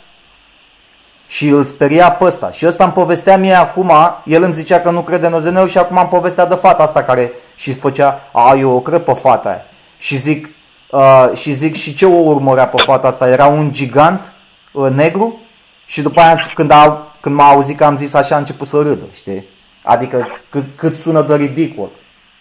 Și 1.27 1.47
îl 1.47 1.65
speria 1.65 2.11
pe 2.11 2.23
ăsta. 2.23 2.51
Și 2.51 2.67
ăsta 2.67 2.83
îmi 2.83 2.93
povestea 2.93 3.37
mie 3.37 3.53
acum, 3.53 3.91
el 4.25 4.43
îmi 4.43 4.53
zicea 4.53 4.79
că 4.79 4.89
nu 4.89 5.01
crede 5.01 5.25
în 5.25 5.33
OZN 5.33 5.65
și 5.65 5.77
acum 5.77 5.97
am 5.97 6.07
povestea 6.07 6.45
de 6.45 6.55
fata 6.55 6.83
asta 6.83 7.03
care 7.03 7.31
și 7.55 7.73
făcea, 7.73 8.29
a, 8.31 8.55
eu 8.55 8.71
o 8.71 8.79
cred 8.79 9.01
pe 9.01 9.13
fata 9.13 9.49
aia. 9.49 9.65
Și 9.97 10.17
zic, 10.17 10.49
uh, 10.91 11.29
și 11.33 11.53
zic, 11.53 11.75
și 11.75 11.93
ce 11.93 12.05
o 12.05 12.19
urmărea 12.19 12.67
pe 12.67 12.83
fata 12.85 13.07
asta? 13.07 13.29
Era 13.29 13.45
un 13.45 13.71
gigant 13.71 14.33
uh, 14.71 14.91
negru? 14.91 15.39
Și 15.85 16.01
după 16.01 16.19
aia 16.19 16.39
când, 16.53 16.71
a, 16.71 17.11
când 17.19 17.35
m-a 17.35 17.49
auzit 17.49 17.77
că 17.77 17.85
am 17.85 17.97
zis 17.97 18.13
așa, 18.13 18.35
a 18.35 18.37
început 18.37 18.67
să 18.67 18.77
râdă, 18.77 19.05
știi? 19.13 19.47
Adică 19.83 20.27
cât, 20.49 20.65
cât 20.75 20.99
sună 20.99 21.21
de 21.21 21.35
ridicol. 21.35 21.89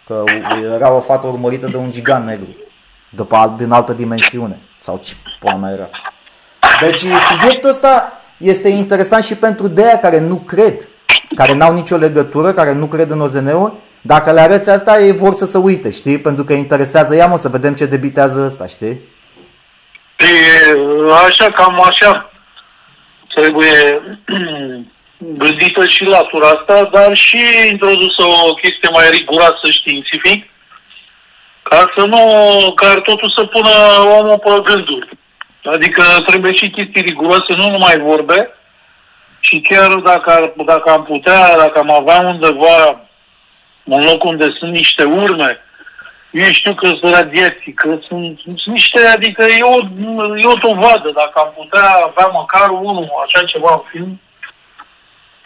Că 0.06 0.22
era 0.74 0.92
o 0.92 1.00
fată 1.00 1.26
urmărită 1.26 1.66
de 1.66 1.76
un 1.76 1.90
gigant 1.90 2.26
negru. 2.26 2.56
După, 3.10 3.54
din 3.56 3.70
altă 3.70 3.92
dimensiune. 3.92 4.60
Sau 4.80 5.00
ce 5.02 5.14
pula 5.40 5.54
mea 5.54 5.72
era. 5.72 5.88
Deci 6.80 7.04
subiectul 7.30 7.68
ăsta 7.68 8.12
este 8.36 8.68
interesant 8.68 9.24
și 9.24 9.34
pentru 9.34 9.68
de 9.68 9.98
care 10.02 10.20
nu 10.20 10.36
cred. 10.36 10.88
Care 11.34 11.54
n-au 11.54 11.72
nicio 11.72 11.96
legătură, 11.96 12.52
care 12.52 12.72
nu 12.72 12.86
cred 12.86 13.10
în 13.10 13.20
OZN-uri. 13.20 13.72
Dacă 14.06 14.32
le 14.32 14.40
arăți 14.40 14.70
asta, 14.70 15.00
ei 15.00 15.12
vor 15.12 15.32
să 15.32 15.44
se 15.44 15.58
uite, 15.58 15.90
știi? 15.90 16.18
Pentru 16.18 16.44
că 16.44 16.52
interesează, 16.52 17.14
ia 17.14 17.26
mă 17.26 17.36
să 17.36 17.48
vedem 17.48 17.74
ce 17.74 17.86
debitează 17.86 18.44
ăsta, 18.44 18.66
știi? 18.66 19.00
E, 20.18 20.28
așa, 21.26 21.50
cam 21.50 21.84
așa 21.84 22.30
trebuie 23.34 24.02
gândită 25.42 25.86
și 25.86 26.04
latura 26.04 26.46
asta, 26.46 26.88
dar 26.92 27.16
și 27.16 27.68
introdusă 27.70 28.22
o 28.48 28.54
chestie 28.54 28.88
mai 28.92 29.10
riguroasă 29.10 29.66
științific, 29.70 30.50
ca 31.62 31.92
să 31.96 32.06
nu, 32.06 32.22
ca 32.74 32.94
totul 32.94 33.32
să 33.36 33.44
pună 33.44 33.70
omul 34.18 34.38
pe 34.38 34.72
gânduri. 34.72 35.08
Adică 35.64 36.02
trebuie 36.26 36.52
și 36.52 36.70
chestii 36.70 37.02
riguroase, 37.02 37.54
nu 37.56 37.70
numai 37.70 37.98
vorbe, 37.98 38.48
și 39.40 39.60
chiar 39.60 39.94
dacă, 39.94 40.52
dacă 40.66 40.90
am 40.90 41.04
putea, 41.04 41.56
dacă 41.56 41.78
am 41.78 41.90
avea 41.90 42.20
undeva 42.20 43.00
un 43.84 44.02
loc 44.04 44.24
unde 44.24 44.46
sunt 44.58 44.72
niște 44.72 45.04
urme, 45.04 45.58
eu 46.30 46.44
știu 46.44 46.74
că 46.74 46.86
sunt 46.86 47.14
radiații, 47.14 47.72
că 47.72 47.98
sunt, 48.08 48.40
sunt 48.44 48.60
niște, 48.64 49.06
adică 49.14 49.44
e 49.44 49.62
o, 49.62 49.78
e 50.36 50.46
o 50.54 50.68
dovadă, 50.68 51.10
dacă 51.14 51.32
am 51.34 51.52
putea 51.56 51.88
avea 52.08 52.26
măcar 52.26 52.68
unul, 52.68 53.08
așa 53.24 53.44
ceva 53.44 53.70
în 53.72 53.82
film. 53.90 54.20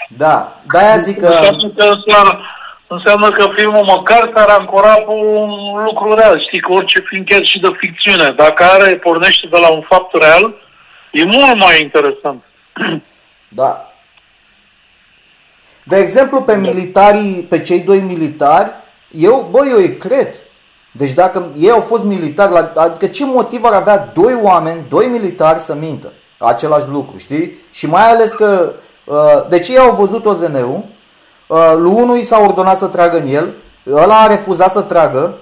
Da, 0.09 0.61
de-aia 0.73 0.99
zic 0.99 1.19
că... 1.21 1.27
Înseamnă 1.27 1.73
că, 1.77 1.85
înseamnă, 1.85 2.41
înseamnă 2.87 3.31
că 3.31 3.49
filmul 3.57 3.85
măcar 3.85 4.31
s-ar 4.35 4.49
ancora 4.49 4.95
pe 4.95 5.11
un 5.11 5.83
lucru 5.85 6.15
real. 6.15 6.41
Știi 6.41 6.61
că 6.61 6.73
orice 6.73 7.01
film 7.07 7.25
chiar 7.25 7.45
și 7.45 7.59
de 7.59 7.69
ficțiune, 7.77 8.31
dacă 8.31 8.65
are, 8.65 8.97
pornește 8.97 9.47
de 9.47 9.59
la 9.59 9.71
un 9.71 9.83
fapt 9.83 10.23
real, 10.23 10.55
e 11.13 11.25
mult 11.25 11.59
mai 11.59 11.81
interesant. 11.83 12.43
Da. 13.49 13.88
De 15.89 15.97
exemplu, 15.97 16.41
pe 16.41 16.57
militarii, 16.57 17.47
pe 17.49 17.61
cei 17.61 17.81
doi 17.81 17.99
militari, 17.99 18.71
eu, 19.11 19.49
bă, 19.51 19.67
eu 19.71 19.77
îi 19.77 19.97
cred. 19.97 20.35
Deci 20.93 21.13
dacă 21.13 21.47
ei 21.57 21.71
au 21.71 21.81
fost 21.81 22.05
militari, 22.05 22.71
adică 22.75 23.07
ce 23.07 23.25
motiv 23.25 23.65
ar 23.65 23.73
avea 23.73 24.13
doi 24.15 24.39
oameni, 24.43 24.87
doi 24.89 25.07
militari 25.07 25.61
să 25.61 25.75
mintă 25.75 26.13
același 26.39 26.89
lucru, 26.89 27.17
știi? 27.17 27.59
Și 27.71 27.87
mai 27.87 28.11
ales 28.11 28.33
că, 28.33 28.73
uh, 29.05 29.49
deci 29.49 29.69
ei 29.69 29.79
au 29.79 29.95
văzut 29.95 30.27
OZN-ul, 30.27 30.85
uh, 31.47 31.73
lui 31.77 31.93
unul 31.93 32.17
i 32.17 32.23
s-a 32.23 32.41
ordonat 32.41 32.77
să 32.77 32.87
tragă 32.87 33.19
în 33.19 33.27
el, 33.27 33.55
ăla 33.93 34.21
a 34.21 34.27
refuzat 34.27 34.71
să 34.71 34.81
tragă 34.81 35.35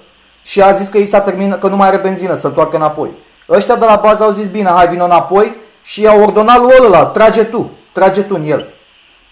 și 0.43 0.63
a 0.63 0.71
zis 0.71 0.89
că 0.89 0.99
i 0.99 1.05
s-a 1.05 1.21
terminat, 1.21 1.59
că 1.59 1.69
nu 1.69 1.77
mai 1.77 1.89
are 1.89 1.97
benzină, 1.97 2.35
să-l 2.35 2.51
toarcă 2.51 2.77
înapoi. 2.77 3.11
Ăștia 3.49 3.77
de 3.77 3.85
la 3.85 4.01
bază 4.05 4.23
au 4.23 4.31
zis, 4.31 4.49
bine, 4.49 4.69
hai, 4.69 4.89
vină 4.89 5.05
înapoi 5.05 5.55
și 5.83 6.03
i-a 6.03 6.15
ordonat 6.15 6.61
lui 6.61 6.75
ăla, 6.87 7.07
trage 7.07 7.45
tu, 7.45 7.71
trage 7.93 8.23
tu 8.23 8.35
în 8.35 8.51
el. 8.51 8.76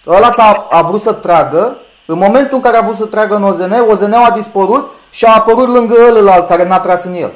Ăla 0.06 0.30
s-a, 0.30 0.66
a 0.70 0.82
vrut 0.82 1.02
să 1.02 1.12
tragă, 1.12 1.76
în 2.06 2.18
momentul 2.18 2.56
în 2.56 2.60
care 2.60 2.76
a 2.76 2.82
vrut 2.82 2.96
să 2.96 3.06
tragă 3.06 3.34
în 3.34 3.42
OZN, 3.42 3.72
OZN-ul 3.88 4.24
a 4.24 4.30
dispărut 4.30 4.92
și 5.10 5.24
a 5.24 5.34
apărut 5.34 5.68
lângă 5.68 5.94
ălălalt 6.08 6.48
care 6.48 6.68
n-a 6.68 6.80
tras 6.80 7.04
în 7.04 7.14
el. 7.14 7.32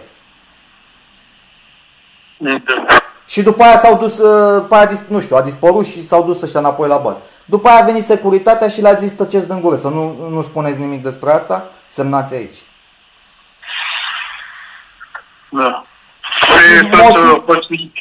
Și 3.26 3.42
după 3.42 3.62
aia 3.62 3.78
s-au 3.78 3.96
dus, 3.96 4.18
uh, 4.18 4.60
după 4.60 4.74
aia, 4.74 4.90
nu 5.08 5.20
știu, 5.20 5.36
a 5.36 5.42
dispărut 5.42 5.86
și 5.86 6.06
s-au 6.06 6.24
dus 6.24 6.42
ăștia 6.42 6.60
înapoi 6.60 6.88
la 6.88 6.96
bază. 6.96 7.22
După 7.44 7.68
aia 7.68 7.78
a 7.78 7.84
venit 7.84 8.04
securitatea 8.04 8.68
și 8.68 8.80
le-a 8.80 8.94
zis 8.94 9.12
tăceți 9.12 9.46
din 9.46 9.60
gură, 9.60 9.76
să 9.76 9.88
nu, 9.88 10.28
nu 10.30 10.42
spuneți 10.42 10.78
nimic 10.78 11.02
despre 11.02 11.30
asta, 11.30 11.70
semnați 11.86 12.34
aici. 12.34 12.56
Da. 15.50 15.84
Moșul, 16.92 17.44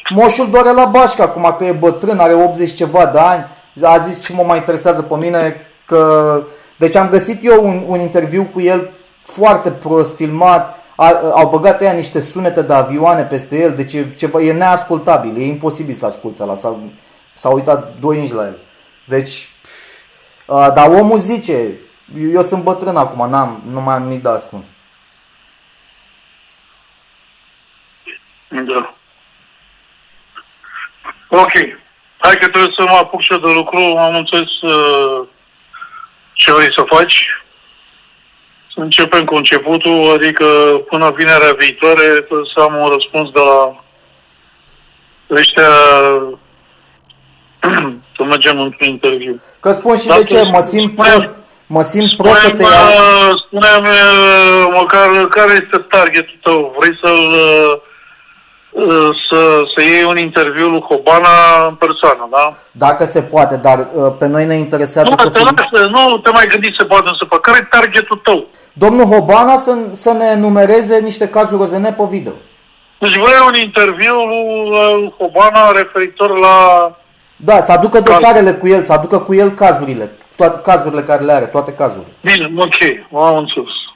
moșul 0.09 0.49
doare 0.49 0.71
la 0.71 0.85
bașcă 0.85 1.21
acum 1.21 1.55
că 1.57 1.63
e 1.63 1.71
bătrân, 1.71 2.19
are 2.19 2.33
80 2.33 2.73
ceva 2.73 3.05
de 3.05 3.19
ani. 3.19 3.45
A 3.83 3.97
zis 3.97 4.21
ce 4.21 4.33
mă 4.33 4.43
mai 4.43 4.57
interesează 4.57 5.01
pe 5.01 5.15
mine 5.15 5.67
că... 5.85 6.43
Deci 6.77 6.95
am 6.95 7.09
găsit 7.09 7.39
eu 7.43 7.67
un, 7.67 7.83
un 7.87 7.99
interviu 7.99 8.43
cu 8.43 8.61
el 8.61 8.91
foarte 9.17 9.71
prost 9.71 10.15
filmat, 10.15 10.83
a, 10.95 11.11
au 11.33 11.49
băgat 11.49 11.81
ea 11.81 11.91
niște 11.91 12.21
sunete 12.21 12.61
de 12.61 12.73
avioane 12.73 13.23
peste 13.23 13.59
el, 13.59 13.75
deci 13.75 13.93
e, 13.93 14.13
ceva, 14.17 14.41
e 14.41 14.53
neascultabil, 14.53 15.37
e 15.37 15.45
imposibil 15.45 15.95
să 15.95 16.05
asculți 16.05 16.39
la 16.39 16.55
s-a, 16.55 16.77
s-a 17.37 17.49
uitat 17.49 17.99
doi 17.99 18.17
inci 18.17 18.31
la 18.31 18.45
el. 18.45 18.57
Deci, 19.05 19.49
a, 20.45 20.69
dar 20.71 20.89
omul 20.89 21.17
zice, 21.17 21.79
eu 22.33 22.41
sunt 22.41 22.63
bătrân 22.63 22.95
acum, 22.95 23.29
n-am, 23.29 23.61
nu 23.65 23.81
mai 23.81 23.95
am 23.95 24.03
nimic 24.03 24.21
de 24.21 24.29
ascuns. 24.29 24.65
Da. 28.49 28.95
Ok. 31.29 31.51
Hai 32.27 32.37
că 32.37 32.47
trebuie 32.47 32.77
să 32.77 32.83
mă 32.83 32.97
apuc 33.01 33.21
și 33.21 33.29
de 33.29 33.51
lucru. 33.59 33.77
Am 33.77 34.15
înțeles 34.15 34.53
uh, 34.61 35.27
ce 36.33 36.53
vrei 36.53 36.73
să 36.73 36.83
faci. 36.85 37.17
Să 38.73 38.79
începem 38.79 39.23
cu 39.25 39.35
începutul, 39.35 40.13
adică 40.13 40.45
până 40.89 41.13
vinerea 41.17 41.55
viitoare 41.57 42.27
să 42.53 42.61
am 42.61 42.75
un 42.75 42.87
răspuns 42.87 43.29
de 43.31 43.39
la 43.39 43.83
ăștia 45.29 45.71
să 48.15 48.23
mergem 48.23 48.59
într-un 48.59 48.87
interviu. 48.87 49.41
Că 49.59 49.71
spun 49.71 49.97
și 49.97 50.07
Dar 50.07 50.17
de 50.17 50.23
ce, 50.23 50.43
mă 50.43 50.65
simt 50.67 50.95
prost. 50.95 51.35
Mă 51.67 51.81
simt 51.81 52.15
prost 52.17 52.39
să 52.39 52.51
te 52.51 52.61
iau. 52.61 53.37
Spune-mi 53.45 53.95
măcar 54.73 55.27
care 55.27 55.51
este 55.51 55.77
targetul 55.89 56.39
tău. 56.41 56.75
Vrei 56.79 56.99
să-l 57.01 57.21
să, 59.29 59.63
să 59.75 59.83
iei 59.83 60.03
un 60.03 60.17
interviu 60.17 60.67
lui 60.67 60.85
Hobana 60.89 61.35
în 61.67 61.75
persoană, 61.75 62.27
da? 62.31 62.57
Dacă 62.71 63.05
se 63.05 63.21
poate, 63.21 63.55
dar 63.55 63.87
uh, 63.93 64.11
pe 64.19 64.27
noi 64.27 64.45
ne 64.45 64.55
interesează 64.55 65.09
nu, 65.09 65.15
să 65.17 65.29
te 65.29 65.39
lasă, 65.39 65.87
nu 65.89 66.17
te 66.17 66.29
mai 66.29 66.47
gândi 66.47 66.75
să 66.77 66.85
poate 66.85 67.09
să 67.19 67.25
pe 67.25 67.37
care 67.41 67.57
e 67.61 67.67
targetul 67.77 68.17
tău? 68.23 68.45
Domnul 68.73 69.05
Hobana 69.05 69.55
să, 69.55 69.77
să 69.95 70.11
ne 70.11 70.35
numereze 70.35 70.99
niște 70.99 71.29
cazuri 71.29 71.61
OZN 71.61 71.83
pe 71.83 72.03
video. 72.09 72.33
Deci 72.99 73.17
vrei 73.17 73.47
un 73.47 73.53
interviu 73.63 74.13
lui 74.13 75.13
Hobana 75.17 75.71
referitor 75.71 76.37
la... 76.37 76.55
Da, 77.35 77.61
să 77.61 77.71
aducă 77.71 77.99
dosarele 77.99 78.53
cu 78.53 78.67
el, 78.67 78.83
să 78.83 78.93
aducă 78.93 79.19
cu 79.19 79.33
el 79.33 79.49
cazurile, 79.49 80.11
toate 80.35 80.61
cazurile 80.61 81.01
care 81.01 81.23
le 81.23 81.31
are, 81.31 81.45
toate 81.45 81.71
cazurile. 81.71 82.13
Bine, 82.21 82.53
ok, 82.57 82.75
am 83.21 83.37
înțeles. 83.37 83.86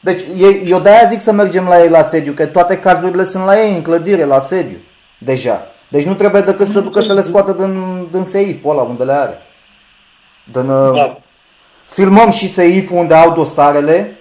Deci 0.00 0.22
eu 0.64 0.80
de-aia 0.80 1.08
zic 1.10 1.20
să 1.20 1.32
mergem 1.32 1.64
la 1.64 1.82
ei 1.82 1.88
la 1.88 2.02
sediu, 2.02 2.32
că 2.32 2.46
toate 2.46 2.78
cazurile 2.78 3.24
sunt 3.24 3.44
la 3.44 3.60
ei 3.60 3.74
în 3.74 3.82
clădire, 3.82 4.24
la 4.24 4.38
sediu, 4.38 4.78
deja. 5.18 5.66
Deci 5.88 6.04
nu 6.04 6.14
trebuie 6.14 6.42
decât 6.42 6.66
să 6.66 6.80
ducă 6.80 7.00
să 7.00 7.14
le 7.14 7.22
scoată 7.22 7.52
din, 7.52 8.06
din 8.12 8.24
seiful 8.24 8.70
ăla 8.70 8.82
unde 8.82 9.04
le 9.04 9.12
are. 9.12 9.38
Din, 10.52 10.68
uh, 10.68 10.94
da. 10.94 11.18
Filmăm 11.86 12.30
și 12.30 12.52
seiful 12.52 12.96
unde 12.96 13.14
au 13.14 13.34
dosarele, 13.34 14.18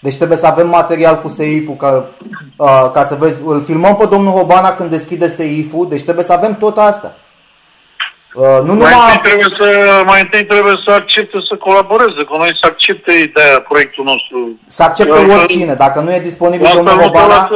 deci 0.00 0.16
trebuie 0.16 0.38
să 0.38 0.46
avem 0.46 0.68
material 0.68 1.20
cu 1.20 1.28
seiful 1.28 1.74
ca, 1.74 2.08
uh, 2.56 2.90
ca 2.92 3.04
să 3.04 3.14
vezi. 3.14 3.42
Îl 3.44 3.62
filmăm 3.62 3.94
pe 3.94 4.06
domnul 4.06 4.32
Hobana 4.32 4.74
când 4.74 4.90
deschide 4.90 5.28
seiful, 5.28 5.88
deci 5.88 6.02
trebuie 6.02 6.24
să 6.24 6.32
avem 6.32 6.56
tot 6.56 6.78
asta. 6.78 7.14
Uh, 8.34 8.58
nu 8.68 8.74
mai, 8.74 8.92
numai... 8.92 8.92
întâi 9.14 9.20
trebuie 9.22 9.50
să, 9.58 10.02
mai 10.06 10.20
întâi 10.20 10.44
trebuie 10.44 10.76
să 10.86 10.90
accepte 10.92 11.38
să 11.48 11.56
colaboreze 11.56 12.22
cu 12.28 12.36
noi, 12.36 12.50
să 12.60 12.66
accepte 12.72 13.12
ideea 13.12 13.60
proiectul 13.68 14.04
nostru. 14.04 14.58
Să 14.66 14.82
accepte 14.82 15.18
Eu, 15.18 15.30
oricine, 15.30 15.74
dacă 15.74 16.00
nu 16.00 16.12
e 16.12 16.20
disponibil 16.20 16.70
domnul 16.74 17.02
Hobana... 17.02 17.50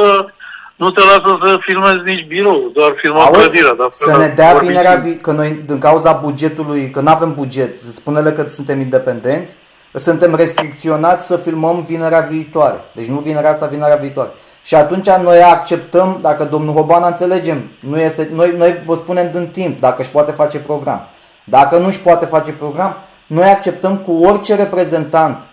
Nu 0.75 0.91
te 0.91 1.01
lasă 1.01 1.37
să 1.43 1.57
filmezi 1.59 2.01
nici 2.05 2.25
birou, 2.27 2.71
doar 2.73 2.93
filmăm 2.97 3.27
clădirea. 3.31 3.73
Dar 3.73 3.87
să 3.91 4.17
ne 4.17 4.27
dea 4.27 4.53
vinerea, 4.53 4.95
vi- 4.95 5.17
că 5.17 5.31
noi, 5.31 5.63
din 5.65 5.77
cauza 5.77 6.11
bugetului, 6.11 6.89
că 6.89 6.99
nu 6.99 7.09
avem 7.09 7.33
buget, 7.33 7.81
spune-le 7.81 8.31
că 8.31 8.45
suntem 8.47 8.79
independenți, 8.79 9.55
suntem 9.93 10.35
restricționați 10.35 11.27
să 11.27 11.37
filmăm 11.37 11.85
vinerea 11.87 12.19
viitoare. 12.19 12.77
Deci 12.91 13.05
nu 13.05 13.19
vinerea 13.19 13.49
asta, 13.49 13.65
vinerea 13.65 13.95
viitoare. 13.95 14.29
Și 14.67 14.75
atunci 14.75 15.09
noi 15.09 15.41
acceptăm, 15.41 16.19
dacă 16.21 16.43
domnul 16.43 16.73
Hobana 16.73 17.07
înțelegem, 17.07 17.71
nu 17.79 17.99
este, 17.99 18.29
noi, 18.33 18.53
noi 18.57 18.81
vă 18.85 18.95
spunem 18.95 19.31
din 19.31 19.47
timp 19.47 19.79
dacă 19.79 20.01
își 20.01 20.11
poate 20.11 20.31
face 20.31 20.59
program. 20.59 21.07
Dacă 21.43 21.77
nu 21.77 21.85
își 21.85 21.99
poate 21.99 22.25
face 22.25 22.51
program, 22.51 22.97
noi 23.27 23.49
acceptăm 23.49 23.97
cu 23.97 24.11
orice 24.11 24.55
reprezentant 24.55 25.43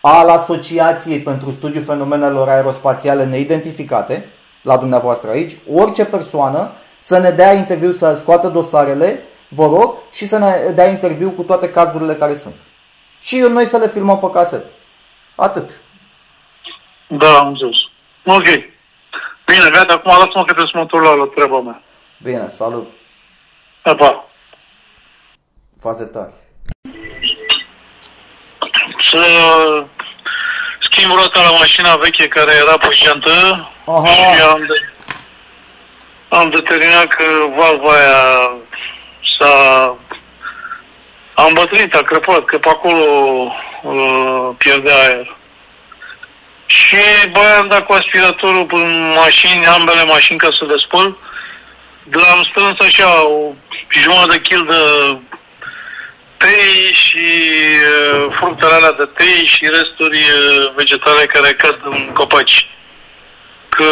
al 0.00 0.28
Asociației 0.28 1.18
pentru 1.18 1.50
Studiul 1.50 1.84
Fenomenelor 1.84 2.48
Aerospațiale 2.48 3.24
Neidentificate, 3.24 4.28
la 4.62 4.76
dumneavoastră 4.76 5.30
aici, 5.30 5.56
orice 5.74 6.04
persoană 6.04 6.70
să 7.00 7.18
ne 7.18 7.30
dea 7.30 7.52
interviu, 7.52 7.92
să 7.92 8.14
scoată 8.20 8.48
dosarele, 8.48 9.22
vă 9.48 9.64
rog, 9.64 9.94
și 10.12 10.26
să 10.26 10.38
ne 10.38 10.72
dea 10.74 10.88
interviu 10.88 11.30
cu 11.30 11.42
toate 11.42 11.70
cazurile 11.70 12.14
care 12.14 12.34
sunt. 12.34 12.54
Și 13.20 13.38
noi 13.38 13.64
să 13.66 13.76
le 13.76 13.88
filmăm 13.88 14.18
pe 14.18 14.30
caset. 14.32 14.64
Atât. 15.34 15.80
Da, 17.08 17.38
am 17.38 17.54
zis. 17.54 17.92
Ok. 18.24 18.44
Bine, 19.46 19.70
gata, 19.72 19.92
acum 19.92 20.10
lasă-mă 20.10 20.44
că 20.44 20.52
trebuie 20.52 20.70
să 20.72 20.78
mă 20.78 21.00
la, 21.00 21.14
la 21.14 21.24
treaba 21.34 21.60
mea. 21.60 21.82
Bine, 22.22 22.48
salut. 22.48 22.90
Pa, 23.82 23.94
pa. 23.94 24.28
Faze 25.80 26.04
tari. 26.04 26.32
să 29.10 29.24
schimb 30.80 31.12
rota 31.12 31.40
la 31.42 31.50
mașina 31.58 31.96
veche 31.96 32.28
care 32.28 32.52
era 32.62 32.76
pe 32.78 32.88
jantă 33.02 33.70
Aha. 33.86 34.06
și 34.06 34.40
am, 34.40 34.66
de, 34.66 34.74
am 36.28 36.50
determinat 36.50 37.06
că 37.06 37.24
valva 37.56 37.90
aia 37.90 38.50
s-a 39.38 39.96
am 41.34 41.52
bătrânit, 41.52 41.94
a 41.94 42.02
crăpat, 42.02 42.44
că 42.44 42.58
pe 42.58 42.68
acolo 42.68 43.04
uh, 43.82 44.50
pierdea 44.58 44.96
aer. 44.96 45.36
Și 46.80 47.28
băi, 47.32 47.58
am 47.58 47.68
dat 47.68 47.86
cu 47.86 47.92
aspiratorul 47.92 48.66
în 48.70 49.14
mașini, 49.22 49.66
ambele 49.66 50.04
mașini 50.04 50.38
ca 50.38 50.48
să 50.58 50.64
le 50.64 50.74
spăl. 50.76 51.16
De 52.02 52.18
am 52.32 52.42
strâns 52.50 52.78
așa 52.80 53.26
o 53.26 53.52
jumătate 53.88 54.32
de 54.32 54.40
kil 54.40 54.62
de 54.68 54.82
tei 56.36 56.92
și 57.04 57.26
uh, 57.92 58.26
fructele 58.38 58.72
alea 58.72 58.92
de 58.92 59.08
tei 59.18 59.40
și 59.54 59.68
resturi 59.76 60.18
uh, 60.18 60.72
vegetale 60.76 61.24
care 61.26 61.52
cad 61.52 61.78
în 61.84 62.10
copaci. 62.12 62.68
Că 63.68 63.90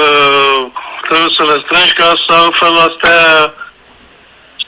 trebuie 1.07 1.37
să 1.37 1.43
le 1.43 1.63
strângi 1.65 1.93
ca 1.93 2.13
să 2.27 2.33
altfel 2.35 2.77
astea 2.89 3.55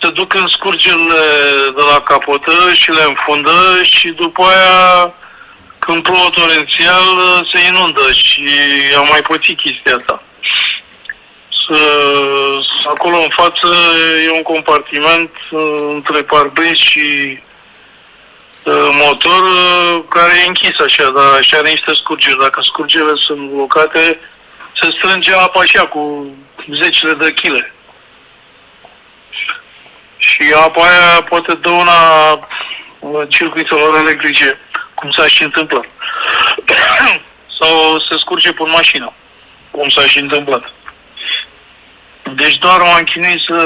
se 0.01 0.11
duc 0.11 0.35
în 0.35 0.47
scurgerile 0.47 1.25
de 1.77 1.83
la 1.93 2.01
capotă 2.01 2.53
și 2.73 2.91
le 2.91 3.05
înfundă 3.09 3.81
și 3.83 4.09
după 4.09 4.43
aia 4.45 5.15
când 5.85 6.03
plouă 6.03 6.29
torențial 6.31 7.07
se 7.53 7.59
inundă 7.69 8.07
și 8.23 8.45
am 8.97 9.07
mai 9.11 9.23
pățit 9.23 9.57
chestia 9.61 9.97
asta. 9.97 10.23
Să, 11.65 11.79
acolo 12.95 13.17
în 13.17 13.33
față 13.41 13.69
e 14.27 14.31
un 14.31 14.43
compartiment 14.43 15.31
uh, 15.51 15.61
între 15.97 16.23
parbris 16.23 16.79
și 16.91 17.39
uh, 18.65 18.89
motor 19.05 19.43
uh, 19.43 20.05
care 20.09 20.33
e 20.43 20.47
închis 20.47 20.77
așa, 20.87 21.07
dar 21.11 21.43
și 21.47 21.55
are 21.55 21.69
niște 21.69 21.93
scurgeri. 22.01 22.45
Dacă 22.47 22.61
scurgerile 22.63 23.17
sunt 23.27 23.51
blocate, 23.51 24.19
se 24.81 24.89
strânge 24.97 25.33
apa 25.35 25.61
așa 25.61 25.87
cu 25.87 26.03
zecile 26.81 27.13
de 27.13 27.31
chile. 27.33 27.75
Și 30.17 30.55
apa 30.67 30.83
aia 30.83 31.23
poate 31.29 31.55
dă 31.55 31.71
una 31.71 32.01
uh, 32.99 33.23
circuitelor 33.29 33.97
electrice, 33.97 34.59
cum 35.05 35.13
s-a 35.13 35.27
și 35.29 35.43
întâmplat. 35.43 35.85
Sau 37.61 37.99
se 38.09 38.15
scurge 38.19 38.53
pe 38.53 38.65
mașină, 38.79 39.13
cum 39.71 39.89
s-a 39.89 40.07
și 40.07 40.19
întâmplat. 40.19 40.65
Deci 42.41 42.57
doar 42.59 42.81
m-am 42.81 43.05
chinuit 43.05 43.41
să 43.49 43.59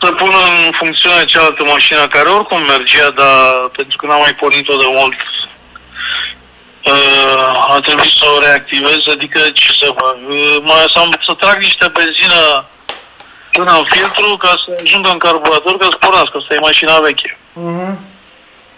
să 0.00 0.12
pun 0.12 0.32
în 0.48 0.72
funcțiune 0.80 1.24
cealaltă 1.24 1.64
mașină 1.64 2.08
care 2.08 2.28
oricum 2.28 2.62
mergea, 2.62 3.10
dar 3.10 3.38
pentru 3.76 3.96
că 3.96 4.06
n-am 4.06 4.20
mai 4.20 4.34
pornit-o 4.34 4.76
de 4.76 4.88
mult, 4.98 5.18
uh, 6.92 7.74
a 7.74 7.78
trebuit 7.80 8.14
să 8.20 8.26
o 8.34 8.38
reactivez, 8.38 9.00
adică 9.14 9.40
ce 9.52 9.68
să 9.80 9.86
fac? 10.00 10.16
Uh, 10.28 10.56
mai, 10.62 10.84
să, 10.94 11.00
să 11.26 11.32
trag 11.34 11.58
niște 11.60 11.86
benzină 11.96 12.68
până 13.52 13.72
în 13.78 13.84
filtru 13.92 14.36
ca 14.36 14.48
să 14.48 14.82
ajungă 14.84 15.10
în 15.10 15.18
carburator 15.18 15.76
ca 15.76 15.86
să 15.90 15.96
pornească. 16.00 16.36
Asta 16.36 16.54
e 16.54 16.68
mașina 16.68 16.98
veche. 16.98 17.38
Mhm. 17.52 18.12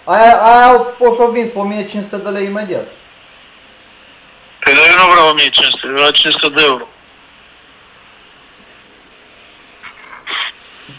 Aia, 0.09 0.37
aia 0.43 0.73
poți 0.99 1.17
să 1.17 1.23
o 1.23 1.31
vinzi 1.31 1.51
pe 1.51 1.59
1500 1.59 2.17
de 2.17 2.29
lei 2.29 2.45
imediat. 2.45 2.87
Pe 4.61 4.73
noi 4.75 4.87
eu 4.91 4.97
nu 5.07 5.11
vreau 5.13 5.29
1500, 5.29 5.87
vreau 5.93 6.11
500 6.11 6.49
de 6.57 6.63
euro. 6.65 6.87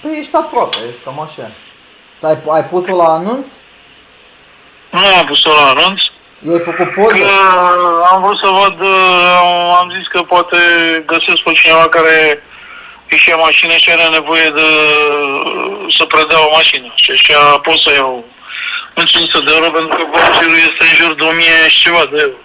Păi 0.02 0.18
ești 0.20 0.36
aproape, 0.36 0.78
cam 1.04 1.20
așa. 1.20 1.52
Ai, 2.22 2.38
ai 2.50 2.66
pus-o 2.66 2.96
la 2.96 3.08
anunț? 3.14 3.48
Nu 4.92 5.00
am 5.20 5.26
pus-o 5.26 5.50
la 5.50 5.66
anunț. 5.76 6.02
I-ai 6.48 6.60
făcut 6.60 6.88
Că 6.94 7.02
poză? 7.02 7.30
am 8.12 8.22
vrut 8.22 8.38
să 8.44 8.50
văd, 8.62 8.80
uh, 8.80 9.78
am 9.80 9.88
zis 9.98 10.08
că 10.08 10.22
poate 10.22 10.58
găsesc 11.06 11.40
pe 11.44 11.52
cineva 11.52 11.88
care 11.88 12.44
își 13.10 13.30
ia 13.30 13.36
mașină 13.36 13.74
și 13.74 13.90
are 13.92 14.08
nevoie 14.20 14.50
de 14.60 14.68
să 15.98 16.06
predea 16.06 16.46
o 16.46 16.50
mașină. 16.58 16.94
Și 16.96 17.12
așa 17.12 17.60
pot 17.60 17.78
să 17.86 17.94
iau 17.94 18.26
500 19.06 19.46
de 19.46 19.52
euro 19.56 19.72
pentru 19.72 19.98
că 19.98 20.04
voucherul 20.14 20.58
este 20.70 20.84
în 20.90 20.96
jur 21.00 21.16
de 21.16 21.24
1000 21.24 21.68
și 21.68 21.82
ceva 21.82 22.04
de 22.12 22.18
euro. 22.22 22.38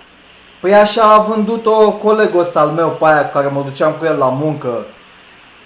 Păi 0.60 0.74
așa 0.74 1.02
a 1.12 1.18
vândut-o 1.18 1.92
colegul 1.92 2.40
ăsta 2.40 2.60
al 2.60 2.70
meu 2.70 2.90
pe 2.90 3.04
aia 3.06 3.30
care 3.30 3.48
mă 3.48 3.62
duceam 3.62 3.92
cu 3.92 4.04
el 4.04 4.18
la 4.18 4.28
muncă. 4.28 4.86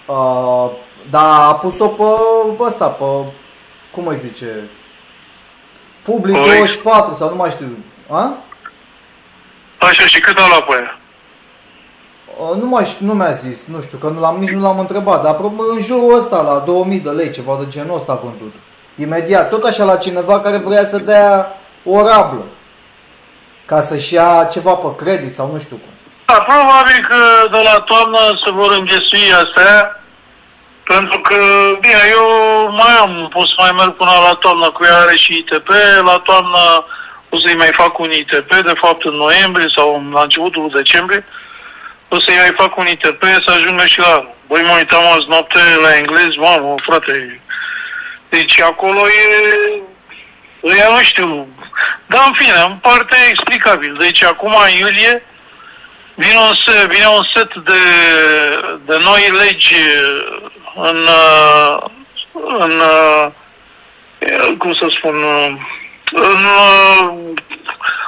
Uh, 0.05 0.71
dar 1.09 1.39
a 1.49 1.55
pus-o 1.55 1.87
pe 1.87 2.63
ăsta, 2.63 2.87
pe, 2.87 3.05
cum 3.91 4.07
îi 4.07 4.17
zice, 4.17 4.69
Public 6.03 6.35
Oi. 6.35 6.43
24 6.43 7.15
sau 7.15 7.29
nu 7.29 7.35
mai 7.35 7.49
știu. 7.49 7.77
A? 8.09 8.37
Așa, 9.77 10.05
și 10.05 10.19
cât 10.19 10.37
a 10.37 10.47
luat 10.47 10.65
pe 10.65 10.75
aia? 10.75 10.99
Uh, 12.37 12.61
nu 12.61 12.67
mai 12.67 12.85
știu, 12.85 13.05
nu 13.05 13.13
mi-a 13.13 13.31
zis, 13.31 13.65
nu 13.65 13.81
știu, 13.81 13.97
că 13.97 14.07
nu 14.07 14.19
l-am, 14.19 14.37
nici 14.39 14.49
nu 14.49 14.61
l-am 14.61 14.79
întrebat, 14.79 15.23
dar 15.23 15.35
probabil 15.35 15.71
în 15.71 15.79
jurul 15.79 16.17
ăsta, 16.17 16.41
la 16.41 16.63
2000 16.65 16.99
de 16.99 17.09
lei, 17.09 17.31
ceva 17.31 17.57
de 17.59 17.65
genul 17.69 17.95
ăsta 17.95 18.11
a 18.11 18.15
vândut. 18.15 18.53
Imediat, 18.99 19.49
tot 19.49 19.63
așa 19.63 19.83
la 19.83 19.95
cineva 19.95 20.39
care 20.39 20.57
vrea 20.57 20.85
să 20.85 20.97
dea 20.97 21.57
o 21.83 22.07
rablă. 22.07 22.45
Ca 23.65 23.81
să-și 23.81 24.13
ia 24.13 24.47
ceva 24.51 24.73
pe 24.73 25.03
credit 25.03 25.33
sau 25.33 25.51
nu 25.51 25.59
știu 25.59 25.75
cum. 25.75 25.93
Da, 26.25 26.33
probabil 26.33 26.99
că 27.09 27.19
de 27.51 27.61
la 27.69 27.79
toamnă 27.79 28.19
se 28.45 28.51
vor 28.51 28.71
înghesui 28.79 29.33
astea, 29.43 30.01
pentru 30.83 31.19
că, 31.19 31.35
bine, 31.79 32.03
eu 32.17 32.25
mai 32.71 32.93
am, 33.01 33.29
pot 33.33 33.47
să 33.47 33.53
mai 33.57 33.73
merg 33.77 33.93
până 33.95 34.11
la 34.27 34.33
toamnă, 34.33 34.69
cu 34.69 34.83
ea 34.83 34.97
are 34.97 35.15
și 35.15 35.37
ITP, 35.37 35.69
la 36.03 36.17
toamnă 36.23 36.85
o 37.29 37.37
să-i 37.37 37.61
mai 37.63 37.71
fac 37.81 37.99
un 37.99 38.11
ITP, 38.11 38.51
de 38.69 38.75
fapt 38.83 39.03
în 39.05 39.15
noiembrie 39.15 39.67
sau 39.75 40.09
la 40.13 40.21
începutul 40.21 40.71
decembrie, 40.73 41.25
o 42.07 42.19
să-i 42.19 42.41
mai 42.43 42.53
fac 42.61 42.77
un 42.77 42.87
ITP 42.87 43.23
să 43.45 43.51
ajungă 43.51 43.85
și 43.85 43.99
la... 43.99 44.13
Băi, 44.47 44.63
mă 44.67 44.73
uitam 44.77 45.03
azi 45.15 45.27
noapte 45.27 45.59
la 45.81 45.97
englez, 45.97 46.31
mamă, 46.35 46.73
frate, 46.77 47.41
deci 48.29 48.61
acolo 48.61 49.07
e... 49.07 49.81
Ăia 50.63 50.87
nu 50.89 50.99
știu. 50.99 51.47
Dar 52.07 52.23
în 52.27 52.33
fine, 52.33 52.57
în 52.67 52.77
parte 52.77 53.17
e 53.17 53.29
explicabil. 53.29 53.95
Deci 53.99 54.23
acum 54.23 54.55
în 54.65 54.77
iulie 54.79 55.23
vine 56.15 56.37
un 56.37 56.53
set, 56.65 56.91
vine 56.91 57.05
un 57.05 57.23
set 57.33 57.49
de, 57.63 57.81
de 58.85 58.97
noi 59.03 59.31
legi 59.41 59.75
în, 60.75 60.97
uh, 60.97 61.83
în 62.59 62.71
uh, 62.79 63.31
cum 64.57 64.73
să 64.73 64.85
spun, 64.89 65.23
uh, 65.23 65.51
în 66.11 66.45
uh, 66.45 67.33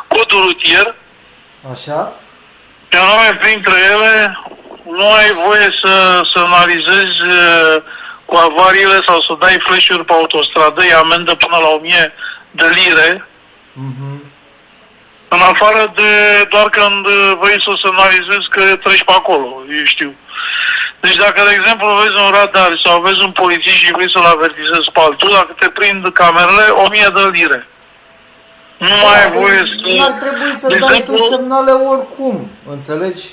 codul 0.07 0.41
rutier, 0.41 0.95
Așa? 1.71 2.13
și 2.91 2.97
anume 2.99 3.37
printre 3.39 3.73
ele 3.91 4.39
nu 4.85 5.11
ai 5.11 5.31
voie 5.45 5.67
să, 5.83 6.21
să 6.33 6.39
analizezi 6.39 7.21
uh, 7.21 7.83
cu 8.29 8.35
avariile 8.49 8.99
sau 9.07 9.17
să 9.27 9.33
dai 9.43 9.57
flash-uri 9.67 10.05
pe 10.05 10.13
autostradă, 10.13 10.79
e 10.83 10.93
amendă 11.03 11.33
până 11.43 11.57
la 11.65 11.67
1000 11.77 12.13
de 12.59 12.65
lire, 12.77 13.09
Mhm. 13.73 14.07
în 15.35 15.41
afară 15.51 15.93
de 15.95 16.11
doar 16.53 16.67
când 16.69 17.05
uh, 17.05 17.31
vrei 17.41 17.59
să 17.63 17.69
o 17.73 17.77
semnalizezi 17.85 18.47
că 18.55 18.61
treci 18.85 19.03
pe 19.09 19.13
acolo, 19.21 19.47
eu 19.79 19.85
știu. 19.95 20.11
Deci 21.03 21.15
dacă, 21.15 21.39
de 21.47 21.53
exemplu, 21.59 21.87
vezi 22.01 22.17
un 22.25 22.31
radar 22.39 22.71
sau 22.85 23.01
vezi 23.01 23.23
un 23.27 23.31
polițist 23.31 23.79
și 23.83 23.91
vrei 23.95 24.11
să-l 24.11 24.31
avertizezi 24.35 24.89
pe 24.93 24.99
altul, 25.05 25.31
dacă 25.39 25.53
te 25.59 25.69
prind 25.69 26.03
camerele, 26.21 26.65
1000 26.85 27.07
de 27.17 27.23
lire. 27.37 27.67
Nu 28.77 28.87
mai 29.03 29.23
ai 29.23 29.31
voie 29.31 29.57
să... 29.69 29.73
Nu 29.93 30.03
ar 30.03 30.11
trebui 30.11 30.51
să 30.61 30.67
De 30.67 30.77
dai 30.77 30.87
exemplu- 30.89 31.15
tu 31.15 31.23
semnale 31.35 31.71
oricum, 31.71 32.35
înțelegi? 32.69 33.25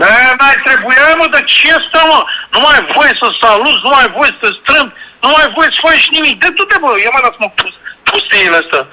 Da, 0.00 0.14
n-ai 0.38 0.58
trebuit, 0.66 0.98
Hai, 1.04 1.14
mă, 1.20 1.26
dar 1.34 1.44
ce 1.44 1.68
asta, 1.78 2.00
mă? 2.10 2.20
Nu 2.52 2.58
mai 2.64 2.74
ai 2.78 2.86
voie 2.94 3.12
să 3.20 3.26
saluți, 3.42 3.82
nu 3.84 3.90
mai 3.92 4.04
ai 4.04 4.14
voie 4.18 4.32
să 4.34 4.40
te 4.42 4.50
strâmbi, 4.58 4.92
nu 5.22 5.28
mai 5.32 5.42
ai 5.44 5.52
voie 5.56 5.70
să 5.74 5.80
faci 5.86 6.14
nimic. 6.16 6.34
De 6.42 6.48
du-te, 6.56 6.76
bă, 6.82 6.90
ia 6.94 7.12
mai 7.14 7.24
lasă-mă 7.26 7.50
pus- 7.58 7.80
pustiile 8.08 8.58
astea. 8.62 8.84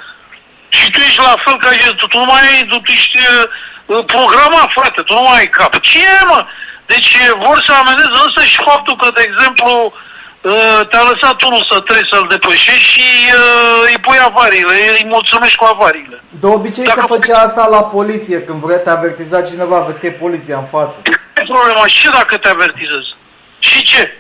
Și 0.78 0.86
tu 0.92 1.00
ești 1.08 1.20
la 1.30 1.36
fel 1.44 1.58
ca 1.64 1.72
el, 1.86 1.94
tu, 2.00 2.06
tu 2.12 2.18
nu 2.22 2.28
mai 2.32 2.44
ai, 2.50 2.64
tu, 2.70 2.78
tu 2.86 2.92
ești 3.00 3.18
uh, 3.24 4.04
programat, 4.14 4.70
frate, 4.78 5.02
tu 5.08 5.14
nu 5.20 5.26
mai 5.28 5.40
ai 5.40 5.50
cap. 5.58 5.74
Ce, 5.92 6.08
mă? 6.30 6.40
Deci 6.92 7.12
uh, 7.22 7.34
vor 7.46 7.58
să 7.66 7.72
ameneze 7.74 8.18
însă 8.26 8.42
și 8.52 8.68
faptul 8.70 8.96
că, 9.02 9.08
de 9.18 9.24
exemplu, 9.30 9.70
uh, 9.86 9.92
te-a 10.90 11.04
lăsat 11.12 11.42
unul 11.42 11.66
să 11.70 11.80
trebuie 11.80 12.06
să-l 12.12 12.26
depășești 12.30 12.92
și 12.94 13.08
uh, 13.36 13.90
îi 13.90 13.98
pui 14.02 14.18
avariile, 14.26 14.74
îi 14.98 15.06
mulțumești 15.08 15.56
cu 15.58 15.66
avariile. 15.66 16.24
De 16.30 16.48
obicei 16.48 16.84
Dacă- 16.86 17.00
se 17.00 17.06
făcea 17.08 17.38
asta 17.40 17.68
la 17.68 17.84
poliție, 17.84 18.42
când 18.44 18.60
vrea 18.62 18.78
te 18.78 18.90
avertiza 18.90 19.42
cineva, 19.42 19.80
vezi 19.80 20.00
că 20.00 20.06
e 20.06 20.12
poliția 20.12 20.58
în 20.58 20.66
față. 20.66 21.02
Ce 21.04 21.12
e 21.42 21.44
problema? 21.46 21.86
Și 21.88 22.10
dacă 22.10 22.38
te 22.38 22.50
avertizez? 22.50 23.06
Și 23.60 23.84
ce? 23.84 24.18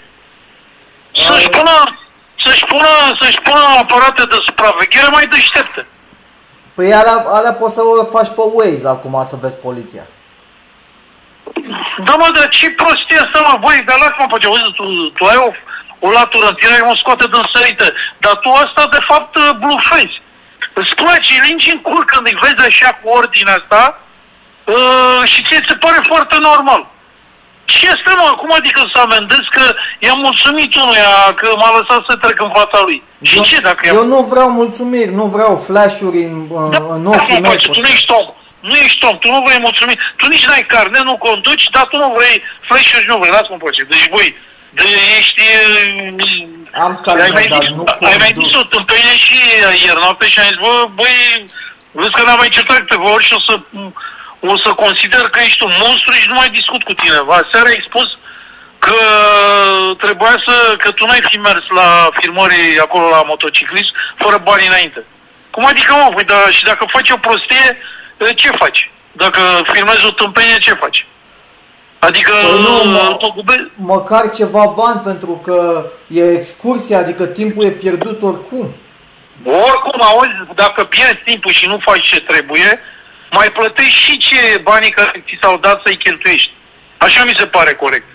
Să-și 1.25 1.47
Ai- 1.47 1.49
pună, 1.57 1.77
să-și 2.43 2.65
pună, 2.65 2.87
să-și 3.19 3.41
pună 3.43 3.61
aparate 3.81 4.23
de 4.23 4.37
supraveghere 4.45 5.07
mai 5.11 5.27
deștepte. 5.27 5.87
Păi 6.75 6.93
alea, 6.93 7.25
alea 7.27 7.53
poți 7.53 7.73
să 7.73 7.81
o 7.81 8.05
faci 8.05 8.27
pe 8.27 8.41
Waze 8.53 8.87
acum 8.87 9.25
să 9.27 9.35
vezi 9.41 9.57
poliția. 9.57 10.07
Da, 12.05 12.13
mă, 12.19 12.27
dar 12.35 12.49
ce 12.49 12.69
prostie 12.71 13.17
asta, 13.23 13.39
mă, 13.47 13.57
băi, 13.61 13.83
dar 13.85 13.97
lasă-mă 13.97 14.27
pe 14.31 14.37
ce, 14.41 14.47
uite, 14.47 14.69
tu, 14.75 14.83
tu 15.17 15.25
ai 15.25 15.35
o, 15.45 15.49
o 16.05 16.09
latură 16.19 16.47
în 16.49 16.57
tine, 16.59 16.87
mă 16.87 16.95
scoate 17.01 17.25
din 17.33 17.45
sărite, 17.53 17.87
dar 18.23 18.35
tu 18.43 18.49
asta, 18.63 18.83
de 18.95 19.01
fapt, 19.09 19.33
blufezi. 19.63 20.17
îți 20.79 20.95
place, 21.01 21.33
lingi 21.45 21.73
în 21.75 21.81
cur 21.87 22.01
când 22.11 22.25
îi 22.27 22.39
vezi 22.43 22.67
așa 22.69 22.89
cu 22.99 23.05
ordinea 23.19 23.57
asta 23.61 23.83
uh, 24.73 25.21
și 25.31 25.39
ți 25.47 25.67
se 25.69 25.75
pare 25.83 25.99
foarte 26.11 26.37
normal. 26.49 26.81
Ce 27.65 27.85
este, 27.93 28.11
mă? 28.21 28.29
Cum 28.41 28.51
adică 28.59 28.81
să 28.93 28.97
amendez 29.01 29.43
că 29.55 29.65
i-am 30.05 30.19
mulțumit 30.27 30.71
unuia 30.83 31.13
că 31.39 31.47
m-a 31.59 31.71
lăsat 31.77 32.01
să 32.09 32.15
trec 32.15 32.37
în 32.47 32.51
fața 32.59 32.79
lui? 32.85 32.97
Și 33.21 33.37
eu, 33.37 33.43
ce 33.43 33.59
dacă 33.59 33.81
eu 33.87 34.05
nu 34.05 34.21
vreau 34.31 34.49
mulțumiri, 34.49 35.11
nu 35.21 35.25
vreau 35.35 35.63
flash-uri 35.67 36.19
în, 36.29 36.35
da, 36.71 36.81
în 36.97 37.05
ochii 37.05 37.41
mei. 37.41 37.57
Tu 37.57 37.81
nu 37.85 37.91
ești 37.97 38.11
om. 38.19 38.27
Nu 38.59 38.75
ești 38.85 39.05
om, 39.05 39.17
tu 39.17 39.29
nu 39.35 39.41
vrei 39.45 39.59
mulțumiri. 39.67 39.99
Tu 40.15 40.27
nici 40.27 40.47
n-ai 40.47 40.65
carne, 40.73 40.99
nu 41.03 41.15
conduci, 41.17 41.65
dar 41.71 41.85
tu 41.91 41.97
nu 41.97 42.13
vrei 42.17 42.35
flash-uri, 42.67 43.05
nu 43.07 43.17
vrei, 43.17 43.31
lasă-mă 43.31 43.57
pe 43.57 43.85
Deci 43.93 44.09
voi, 44.15 44.27
de, 44.73 44.87
ești... 45.19 45.41
Am 46.85 46.99
carne, 47.03 47.21
ai 47.21 47.29
mai 47.37 47.47
dar 47.47 47.61
zis, 47.63 47.69
nu 47.69 47.83
Ai 48.01 48.17
mai 48.23 48.31
conduc. 48.33 48.43
zis 48.43 48.59
o 48.61 48.63
tâmpenie 48.63 49.15
și 49.25 49.37
ieri 49.85 49.99
noapte 50.03 50.25
și 50.29 50.39
am 50.39 50.45
zis, 50.45 50.55
bă, 50.55 50.73
băi, 50.99 51.45
vezi 51.91 52.11
că 52.11 52.21
n-am 52.23 52.37
mai 52.37 52.49
certat 52.49 52.77
câteva 52.77 53.09
ori 53.11 53.27
și 53.27 53.33
o 53.33 53.41
să, 53.47 53.55
o 54.39 54.57
să 54.63 54.69
consider 54.83 55.21
că 55.29 55.39
ești 55.39 55.63
un 55.63 55.73
monstru 55.83 56.11
și 56.13 56.27
nu 56.27 56.33
mai 56.33 56.49
discut 56.49 56.83
cu 56.83 56.93
tine. 56.93 57.17
Aseară 57.29 57.67
ai 57.69 57.87
spus 57.89 58.07
că 58.79 58.97
trebuia 60.03 60.35
să, 60.47 60.75
că 60.77 60.91
tu 60.91 61.05
n-ai 61.05 61.23
fi 61.29 61.37
mers 61.37 61.63
la 61.79 62.07
firmării 62.19 62.79
acolo 62.79 63.09
la 63.09 63.23
motociclist 63.31 63.91
fără 64.17 64.37
bani 64.37 64.67
înainte. 64.67 65.05
Cum 65.51 65.65
adică, 65.65 65.93
mă, 65.93 66.09
păi, 66.15 66.23
da, 66.23 66.39
și 66.57 66.63
dacă 66.63 66.85
faci 66.95 67.09
o 67.09 67.17
prostie, 67.17 67.77
ce 68.35 68.49
faci? 68.49 68.91
Dacă 69.11 69.39
filmezi 69.73 70.05
o 70.05 70.11
tâmpenie, 70.11 70.57
ce 70.57 70.73
faci? 70.73 71.05
Adică, 72.07 72.31
Păi 72.41 72.61
nu, 72.61 72.91
mă- 72.91 73.15
tot 73.19 73.33
gube- 73.33 73.71
Măcar 73.75 74.29
ceva 74.29 74.65
bani 74.65 74.99
pentru 75.09 75.31
că 75.45 75.85
e 76.07 76.31
excursia, 76.31 76.97
adică 76.97 77.25
timpul 77.25 77.65
e 77.65 77.69
pierdut 77.69 78.21
oricum. 78.21 78.75
Oricum, 79.45 80.01
auzi, 80.01 80.35
dacă 80.55 80.83
pierzi 80.83 81.21
timpul 81.25 81.51
și 81.53 81.65
nu 81.67 81.77
faci 81.87 82.07
ce 82.07 82.19
trebuie, 82.21 82.79
mai 83.31 83.47
plătești 83.51 84.03
și 84.03 84.17
ce 84.17 84.59
banii 84.63 84.89
care 84.89 85.23
ți 85.27 85.37
s-au 85.41 85.57
dat 85.57 85.81
să-i 85.85 85.97
cheltuiești. 85.97 86.51
Așa 86.97 87.23
mi 87.23 87.35
se 87.39 87.45
pare 87.45 87.73
corect. 87.73 88.07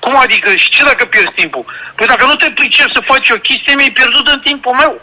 Cum 0.00 0.16
adică? 0.16 0.50
Și 0.54 0.68
ce 0.68 0.84
dacă 0.84 1.04
pierzi 1.04 1.32
timpul? 1.34 1.64
Păi 1.96 2.06
dacă 2.06 2.24
nu 2.26 2.34
te 2.34 2.50
pricep 2.50 2.88
să 2.94 3.00
faci 3.10 3.30
o 3.30 3.38
chestie, 3.48 3.74
mi-ai 3.74 3.90
pierdut 4.00 4.26
în 4.28 4.40
timpul 4.40 4.74
meu. 4.82 5.00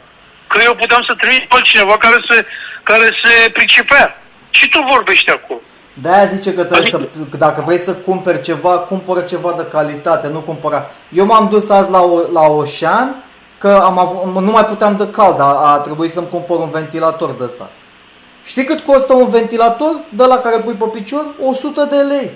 Că 0.47 0.59
eu 0.63 0.75
puteam 0.75 1.03
să 1.07 1.13
trimit 1.13 1.43
pe 1.47 1.55
altcineva 1.55 1.97
care 1.97 2.17
se, 2.29 2.45
care 2.83 3.07
se 3.23 3.49
pricepea. 3.49 4.21
Și 4.49 4.69
tu 4.69 4.79
vorbești 4.89 5.29
acolo. 5.31 5.61
De-aia 5.93 6.25
zice 6.25 6.53
că 6.53 6.63
trebuie 6.63 6.93
Adică- 6.93 7.09
să, 7.17 7.25
că 7.31 7.37
dacă 7.37 7.61
vrei 7.65 7.77
să 7.77 7.93
cumperi 7.93 8.41
ceva, 8.41 8.69
cumpără 8.79 9.21
ceva 9.21 9.53
de 9.57 9.67
calitate, 9.71 10.27
nu 10.27 10.39
cumpăra. 10.39 10.91
Eu 11.13 11.25
m-am 11.25 11.47
dus 11.49 11.69
azi 11.69 11.89
la, 11.91 12.01
o, 12.01 12.19
la 12.31 12.41
Oșan, 12.41 13.23
că 13.57 13.81
am 13.83 13.99
avut, 13.99 14.41
nu 14.43 14.51
mai 14.51 14.65
puteam 14.65 14.95
de 14.97 15.09
cald, 15.09 15.39
a, 15.39 15.43
a 15.73 15.77
trebuit 15.77 16.11
să-mi 16.11 16.29
cumpăr 16.29 16.57
un 16.57 16.69
ventilator 16.69 17.31
de 17.31 17.43
ăsta. 17.43 17.69
Știi 18.43 18.63
cât 18.63 18.79
costă 18.79 19.13
un 19.13 19.29
ventilator 19.29 20.01
de 20.09 20.23
la 20.25 20.37
care 20.37 20.57
pui 20.57 20.73
pe 20.73 20.85
picior? 20.85 21.25
100 21.41 21.83
de 21.89 21.95
lei. 21.95 22.31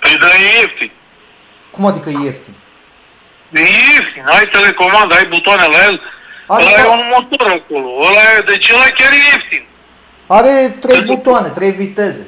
Păi 0.00 0.16
dar 0.20 0.30
e 0.30 0.60
ieftin. 0.60 0.90
Cum 1.70 1.86
adică 1.86 2.08
e 2.10 2.24
ieftin? 2.24 2.54
E 3.52 3.60
ieftin. 3.60 4.24
Ai 4.26 4.46
telecomandă, 4.52 5.14
ai 5.14 5.26
butoane 5.26 5.66
la 5.72 5.84
el. 5.88 6.00
Are- 6.46 6.64
Ăla 6.64 6.80
e 6.84 6.88
un 6.88 7.04
motor 7.14 7.46
acolo. 7.58 7.88
Ăla 8.08 8.22
e, 8.38 8.40
deci 8.46 8.70
ăla 8.72 8.88
chiar 8.98 9.12
e 9.12 9.16
ieftin. 9.32 9.64
Are 10.36 10.76
trei 10.80 11.00
butoane, 11.00 11.48
trei 11.48 11.70
viteze. 11.70 12.26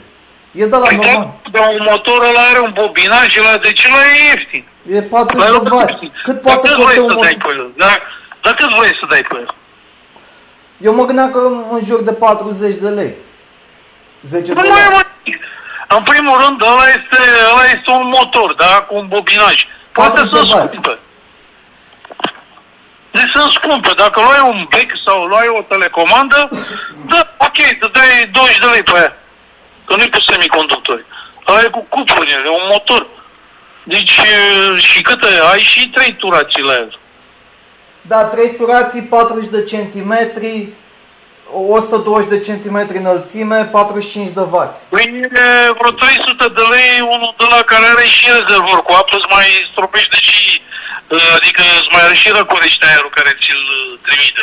E 0.53 0.67
de 0.67 0.77
la 0.77 0.87
Păi 0.87 0.97
normal. 0.97 1.15
da, 1.53 1.59
dar 1.59 1.69
un 1.73 1.87
motor 1.91 2.23
ăla 2.29 2.41
are 2.51 2.59
un 2.61 2.73
bobinaj, 2.75 3.37
ăla, 3.39 3.57
deci 3.59 3.85
ăla 3.89 4.01
e 4.13 4.25
ieftin. 4.31 4.65
E 4.95 5.03
40 5.03 5.43
Dar 5.51 5.61
de 5.63 5.69
nu- 5.69 5.77
vați. 5.77 6.11
Cât 6.23 6.43
dar 6.43 6.55
poate 6.55 6.69
să 6.69 6.75
cât 6.75 6.77
coste 6.77 6.93
vrei 6.93 6.99
un 7.05 7.11
să 7.11 7.17
dai 7.21 7.35
motor? 7.37 7.53
pe 7.55 7.59
el? 7.61 7.71
Dar, 7.77 8.03
dar 8.43 8.55
cât 8.55 8.71
vrei 8.79 8.95
să 9.01 9.07
dai 9.09 9.23
pe 9.29 9.37
el? 9.43 9.55
Eu 10.87 10.95
mă 10.95 11.05
gândeam 11.05 11.31
că 11.31 11.39
în 11.71 11.81
jur 11.85 12.01
de 12.03 12.13
40 12.13 12.75
de 12.75 12.89
lei. 12.89 13.13
10 14.23 14.53
Nu 14.53 14.55
mai 14.61 14.67
e 14.69 14.69
dolari. 14.73 14.93
mai 14.95 15.07
În 15.97 16.03
primul 16.03 16.37
rând, 16.45 16.63
ăla 16.63 16.87
este, 16.97 17.19
ăla 17.53 17.65
este 17.77 17.91
un 18.01 18.07
motor, 18.19 18.55
da? 18.55 18.73
Cu 18.89 18.95
un 18.97 19.07
bobinaj. 19.09 19.57
Poate 19.93 20.11
40 20.21 20.33
să 20.33 20.55
de 20.55 20.61
vați. 20.61 20.71
scumpe. 20.73 20.99
Deci 23.11 23.31
sunt 23.35 23.51
scumpe. 23.53 23.93
Dacă 23.97 24.21
luai 24.21 24.43
un 24.53 24.67
bec 24.69 24.91
sau 25.07 25.25
luai 25.25 25.49
o 25.59 25.63
telecomandă, 25.63 26.49
da, 27.07 27.21
ok, 27.39 27.59
te 27.81 27.87
dai 27.93 28.29
20 28.33 28.59
de 28.59 28.67
lei 28.67 28.83
pe 28.83 28.93
aia. 28.95 29.13
Că 29.87 29.97
nu-i 29.97 30.11
cu 30.11 30.21
semiconductori. 30.21 31.05
Ăla 31.49 31.61
e 31.61 31.69
cu 31.69 31.87
cupluri, 31.89 32.31
e 32.31 32.49
un 32.49 32.69
motor. 32.71 33.07
Deci, 33.85 34.17
e, 34.17 34.79
și 34.79 35.03
câte? 35.03 35.27
Ai 35.53 35.61
și 35.61 35.89
trei 35.89 36.13
turații 36.15 36.63
la 36.63 36.73
el. 36.73 36.99
Da, 38.03 38.25
3 38.25 38.55
turații, 38.57 39.03
40 39.03 39.51
de 39.51 39.65
centimetri, 39.65 40.69
120 41.53 42.29
de 42.29 42.41
centimetri 42.41 42.97
înălțime, 42.97 43.59
45 43.65 44.29
de 44.39 44.45
vați. 44.55 44.79
Păi 44.89 45.05
e 45.23 45.73
vreo 45.79 45.91
300 45.91 46.47
de 46.59 46.65
lei, 46.75 46.95
unul 47.15 47.35
de 47.43 47.47
la 47.55 47.61
care 47.71 47.87
are 47.95 48.07
și 48.17 48.25
rezervor 48.39 48.79
cu 48.87 48.93
apă, 49.01 49.15
îți 49.17 49.33
mai 49.37 49.49
stropește 49.73 50.17
și, 50.29 50.41
uh, 51.09 51.31
adică 51.39 51.63
îți 51.79 51.93
mai 51.93 52.03
are 52.07 52.17
și 52.23 52.29
răcorește 52.39 52.87
aerul 52.87 53.13
care 53.19 53.31
ți-l 53.41 53.63
uh, 53.79 53.99
trimite. 54.07 54.43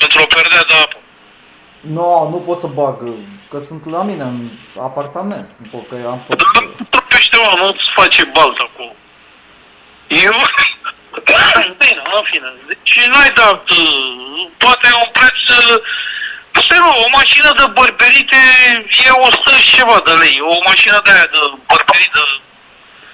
Pentru 0.00 0.18
o 0.24 0.32
perdea 0.36 0.64
de 0.70 0.76
apă. 0.84 0.98
Nu, 1.96 2.10
nu 2.32 2.38
pot 2.46 2.58
să 2.60 2.68
bag, 2.80 2.96
că 3.50 3.58
sunt 3.68 3.82
la 3.96 4.02
mine 4.02 4.24
în 4.32 4.38
apartament. 4.88 5.48
Nu 5.60 5.66
pot, 5.72 5.84
că 5.88 5.96
am 6.12 6.20
tot... 6.26 6.36
Dar 6.42 6.62
nu 6.62 6.84
stropește, 6.88 7.36
mă, 7.42 7.52
nu-ți 7.60 7.86
face 7.98 8.22
balt 8.36 8.56
acolo. 8.66 8.92
Eu... 10.26 10.36
Bine, 11.82 12.02
în 12.18 12.24
fine. 12.30 12.48
Deci 12.70 12.94
n-ai 13.10 13.32
dat... 13.40 13.64
uh, 13.70 14.16
Poate 14.64 14.88
un 15.02 15.08
preț... 15.16 15.42
uh, 16.56 16.64
Stai 16.64 16.80
mă, 16.84 16.92
o 17.04 17.08
mașină 17.18 17.50
de 17.60 17.66
bărberite 17.78 18.40
e 19.06 19.10
100 19.10 19.50
și 19.64 19.74
ceva 19.78 19.98
de 20.08 20.14
lei. 20.22 20.36
O 20.54 20.56
mașină 20.70 20.98
de 21.04 21.10
aia 21.14 21.28
de 21.34 21.40
bărberit 21.70 22.12
de, 22.16 22.24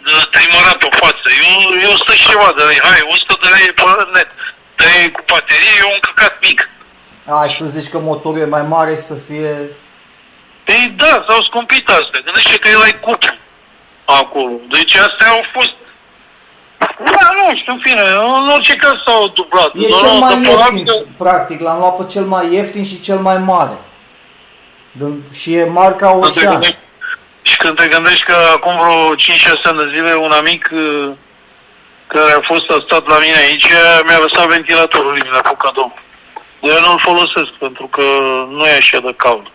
de 0.06 0.14
trimărat 0.34 0.76
pe 0.82 0.88
față. 1.00 1.26
Eu, 1.42 1.50
eu 1.86 1.92
100 1.92 2.14
și 2.18 2.28
ceva 2.30 2.48
de 2.58 2.62
lei. 2.68 2.80
Hai, 2.86 3.00
100 3.14 3.36
de 3.44 3.48
lei 3.54 3.68
pe 3.78 3.84
net. 4.14 4.30
De 4.78 5.10
cu 5.14 5.22
baterie 5.30 5.74
e 5.80 5.92
un 5.94 6.02
căcat 6.06 6.34
mic. 6.46 6.60
A, 7.32 7.46
și 7.50 7.56
tu 7.56 7.64
zici 7.76 7.92
că 7.92 7.98
motorul 7.98 8.40
e 8.40 8.56
mai 8.56 8.66
mare 8.74 8.92
și 8.94 9.08
să 9.10 9.16
fie... 9.28 9.52
Ei 10.74 10.86
da, 11.02 11.24
s-au 11.26 11.42
scumpit 11.48 11.88
astea. 11.88 12.24
Gândește 12.24 12.56
că 12.58 12.68
el 12.68 12.82
ai 12.82 13.00
cuplu 13.00 13.34
acolo. 14.04 14.54
Deci 14.74 14.94
astea 14.96 15.28
au 15.36 15.44
fost... 15.52 15.74
Da, 17.04 17.28
nu 17.36 17.56
știu, 17.56 17.72
în 17.72 17.80
fine, 17.84 18.00
în 18.40 18.48
orice 18.48 18.74
caz 18.76 18.92
s-au 19.06 19.28
dublat. 19.28 19.70
E 19.74 19.86
Doar 19.88 20.00
cel 20.00 20.08
o 20.16 20.18
mai 20.18 20.34
dată 20.34 20.40
ieftin, 20.50 20.84
probabil- 20.84 21.08
practic, 21.18 21.60
l-am 21.60 21.78
luat 21.78 21.96
pe 21.96 22.04
cel 22.12 22.22
mai 22.24 22.52
ieftin 22.54 22.84
și 22.84 23.00
cel 23.00 23.16
mai 23.18 23.38
mare. 23.38 23.78
Din- 24.92 25.22
Și 25.32 25.54
e 25.54 25.64
marca 25.64 26.06
Când 26.10 26.22
te 26.22 26.28
Ocean. 26.40 26.52
gândești- 26.52 26.78
Și 27.42 27.56
când 27.56 27.76
te 27.76 27.86
gândești 27.88 28.24
că 28.24 28.36
acum 28.56 28.74
vreo 28.76 29.14
5-6 29.14 29.62
ani 29.68 29.78
de 29.78 29.90
zile 29.94 30.14
un 30.14 30.30
amic 30.30 30.68
uh, 30.72 31.12
care 32.06 32.32
a 32.32 32.40
fost 32.42 32.70
a 32.70 32.76
stat 32.86 33.06
la 33.08 33.18
mine 33.18 33.36
aici 33.36 33.66
mi-a 34.06 34.18
lăsat 34.18 34.46
ventilatorul 34.46 35.10
lui, 35.10 35.20
mi-l-a 35.24 35.40
făcut 35.44 35.58
cadou. 35.58 35.94
Eu 36.60 36.78
nu-l 36.86 36.98
folosesc 37.08 37.50
pentru 37.58 37.86
că 37.86 38.02
nu 38.56 38.64
e 38.66 38.76
așa 38.76 38.98
de 39.00 39.14
cald. 39.16 39.46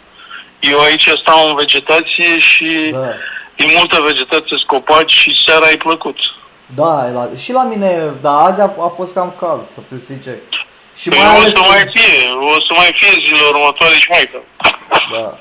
Eu 0.60 0.80
aici 0.80 1.08
stau 1.24 1.48
în 1.50 1.56
vegetație 1.56 2.40
și 2.40 2.90
Da. 2.92 3.08
e 3.56 3.64
multă 3.78 4.02
vegetație 4.06 4.58
scopaci 4.64 5.12
și 5.22 5.42
seara 5.46 5.66
ai 5.66 5.78
plăcut. 5.78 6.18
Da, 6.76 7.08
e 7.08 7.12
la, 7.12 7.30
și 7.38 7.52
la 7.52 7.64
mine, 7.64 8.14
da, 8.22 8.44
azi 8.44 8.62
a, 8.62 8.74
a 8.80 8.88
fost 8.96 9.14
cam 9.14 9.36
cald, 9.40 9.72
să 9.72 9.80
fiu 9.88 10.00
sincer. 10.00 10.36
Și 10.96 11.10
Păi 11.10 11.18
mai 11.18 11.28
o 11.28 11.40
ales, 11.40 11.54
să 11.54 11.60
mai 11.60 11.92
fie, 11.94 12.32
o 12.32 12.60
să 12.60 12.74
mai 12.76 12.92
fie 12.94 13.12
zilele 13.12 13.48
următoare 13.54 13.94
și 13.94 14.10
mai 14.10 14.30
că. 14.32 14.40
da. 15.14 15.38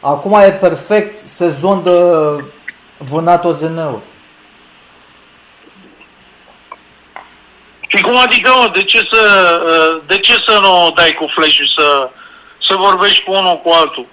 Acum 0.00 0.32
e 0.32 0.52
perfect 0.52 1.18
sezon 1.28 1.82
de 1.82 1.90
vânat 2.98 3.44
OZN-uri. 3.44 4.02
Și 7.86 8.02
cum 8.02 8.16
adică, 8.16 8.52
mă, 8.60 8.70
de 8.72 8.82
ce 8.82 8.98
să, 9.12 9.22
uh, 9.66 10.02
de 10.06 10.18
ce 10.18 10.32
să 10.32 10.58
nu 10.60 10.90
dai 10.94 11.12
cu 11.12 11.26
flash 11.34 11.58
să, 11.76 12.10
să 12.68 12.74
vorbești 12.76 13.22
cu 13.22 13.32
unul 13.32 13.60
cu 13.64 13.70
altul? 13.70 14.06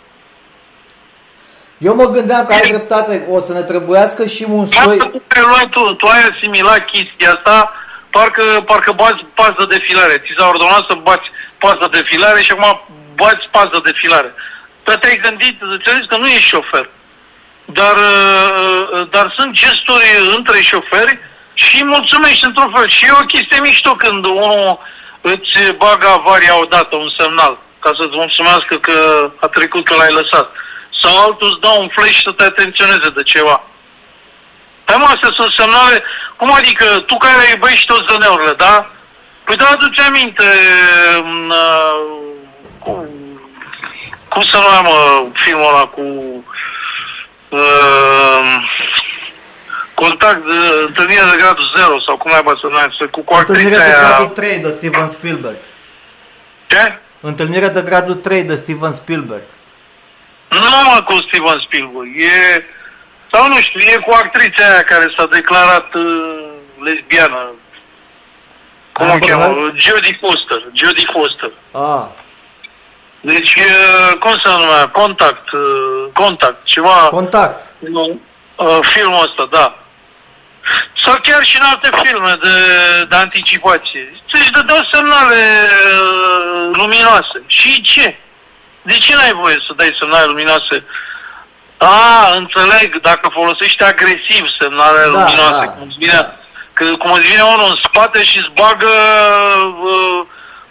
Eu 1.88 1.96
mă 1.96 2.06
gândeam 2.16 2.46
că 2.46 2.54
ai 2.54 2.70
dreptate, 2.74 3.28
o 3.30 3.40
să 3.40 3.54
ne 3.54 3.64
trebuiască 3.72 4.26
și 4.26 4.44
un 4.50 4.64
Asta 4.64 4.84
soi... 4.84 4.98
tu 4.98 5.36
ai 5.36 5.46
luat 5.52 5.70
tu, 5.70 5.94
tu 5.94 6.06
ai 6.06 6.24
asimilat 6.32 6.86
chestia 6.86 7.30
asta, 7.36 7.74
parcă, 8.10 8.44
parcă 8.66 8.92
bați 8.92 9.26
pas 9.40 9.54
de 9.60 9.66
defilare. 9.76 10.16
Ți 10.24 10.38
s-a 10.38 10.48
ordonat 10.48 10.84
să 10.90 10.96
bați 11.08 11.28
pas 11.64 11.76
de 11.84 11.88
defilare 11.98 12.42
și 12.42 12.52
acum 12.52 12.70
bați 13.16 13.46
pas 13.56 13.68
de 13.74 13.82
defilare. 13.90 14.32
Dar 14.86 14.96
te-ai 14.96 15.22
gândit, 15.26 15.56
înțelegi 15.62 16.08
că 16.12 16.18
nu 16.18 16.28
ești 16.28 16.52
șofer. 16.54 16.90
Dar, 17.66 17.96
uh, 18.14 19.08
dar 19.16 19.26
sunt 19.38 19.52
gesturi 19.64 20.08
între 20.38 20.58
șoferi 20.72 21.20
și 21.54 21.86
mulțumești 21.94 22.48
într-un 22.50 22.72
fel. 22.76 22.88
Și 22.96 23.06
e 23.06 23.22
o 23.22 23.32
chestie 23.34 23.60
mișto 23.62 23.92
când 24.04 24.26
unul 24.26 24.80
îți 25.22 25.54
bagă 25.84 26.08
avaria 26.08 26.60
odată 26.62 26.96
un 26.96 27.10
semnal 27.18 27.54
ca 27.84 27.92
să-ți 27.98 28.20
mulțumească 28.22 28.76
că 28.88 28.98
a 29.46 29.48
trecut 29.48 29.84
că 29.86 29.94
l-ai 29.96 30.14
lăsat. 30.20 30.48
Sau 31.02 31.14
altul 31.26 31.48
îți 31.50 31.60
dă 31.60 31.72
un 31.80 31.90
flash 31.96 32.20
să 32.26 32.32
te 32.32 32.44
atenționeze 32.44 33.10
de 33.18 33.24
ceva. 33.24 33.64
Păi 34.86 34.96
mă, 35.00 35.06
astea 35.06 35.30
sunt 35.34 35.54
semnale, 35.58 36.04
cum 36.38 36.54
adică 36.54 36.86
tu 37.06 37.18
care 37.18 37.50
iubești 37.50 37.86
toți 37.86 38.08
zăneurile, 38.10 38.54
da? 38.54 38.92
Păi 39.46 39.56
da, 39.56 39.66
aduce 39.66 40.02
aminte, 40.02 40.44
m, 41.24 41.50
uh, 41.50 42.22
cum 44.30 44.42
să 44.42 44.58
numea, 44.58 44.82
mă, 44.82 45.26
filmul 45.34 45.70
ăla 45.70 45.86
cu... 45.86 46.02
Uh, 47.50 48.56
contact, 49.94 50.46
uh, 50.46 50.84
întâlnirea 50.88 51.30
de 51.32 51.38
gradul 51.38 51.72
0 51.76 52.00
sau 52.00 52.18
cum 52.18 52.32
ai 52.34 52.42
să 52.46 52.68
numească, 52.68 53.08
cu, 53.12 53.22
cu 53.22 53.34
Întâlnirea 53.34 53.78
actrița 53.78 54.00
de 54.00 54.06
aia... 54.06 54.08
gradul 54.08 54.36
3 54.36 54.58
de 54.58 54.70
Steven 54.70 55.10
Spielberg. 55.10 55.58
Ce? 56.68 57.00
Întâlnirea 57.22 57.70
de 57.70 57.82
gradul 57.82 58.16
3 58.16 58.44
de 58.44 58.56
Steven 58.56 58.92
Spielberg. 58.92 59.44
Nu 60.60 60.70
mă 60.90 61.02
cu 61.04 61.14
Steven 61.14 61.60
Spielberg, 61.66 62.12
e... 62.22 62.66
Sau 63.34 63.48
nu 63.48 63.56
știu, 63.56 63.80
e 63.80 63.98
cu 64.06 64.12
actrița 64.12 64.66
aia 64.66 64.84
care 64.84 65.14
s-a 65.18 65.26
declarat 65.26 65.94
uh, 65.94 66.50
lesbiană. 66.86 67.52
Cum 68.94 69.08
o 69.08 69.12
Amber 69.12 69.30
cheamă? 69.30 69.44
Heard? 69.44 69.78
Jodie 69.86 70.18
Foster. 70.22 70.62
Jodie 70.74 71.10
Foster. 71.14 71.52
Ah, 71.72 72.06
Deci, 73.22 73.54
uh, 73.56 74.18
cum 74.20 74.32
se 74.32 74.50
numea? 74.50 74.88
Contact. 74.88 75.52
uh, 75.52 76.12
Contact. 76.14 76.64
Ceva... 76.64 76.90
contact. 76.90 77.66
Nu. 77.80 78.20
Uh, 78.56 78.80
filmul 78.82 79.22
ăsta, 79.28 79.48
da. 79.52 79.76
Sau 81.04 81.16
chiar 81.22 81.44
și 81.44 81.58
în 81.60 81.66
alte 81.72 81.90
filme 82.04 82.34
de, 82.42 82.56
de 83.10 83.16
anticipație. 83.16 84.22
Îți 84.32 84.52
dădeau 84.52 84.80
semnale 84.94 85.42
uh, 86.02 86.70
luminoase. 86.78 87.38
Și 87.48 87.82
ce? 87.82 88.16
De 88.90 88.96
ce 89.04 89.12
n-ai 89.16 89.34
voie 89.42 89.58
să 89.68 89.72
dai 89.76 89.98
semnale 90.00 90.26
luminoase? 90.26 90.78
A, 91.78 91.98
înțeleg, 92.42 92.90
dacă 93.10 93.26
folosești 93.38 93.84
agresiv 93.84 94.44
semnale 94.60 95.02
Da, 95.02 95.08
luminoase, 95.16 95.66
da, 95.66 95.72
cum 95.74 95.82
îți 95.88 95.98
vine, 96.04 96.20
că, 96.74 96.84
cum 97.02 97.12
îți 97.12 97.28
vine 97.32 97.44
unul 97.54 97.70
în 97.74 97.80
spate 97.88 98.20
și 98.30 98.38
îți 98.42 98.56
bagă 98.62 98.94
uh, 99.92 100.20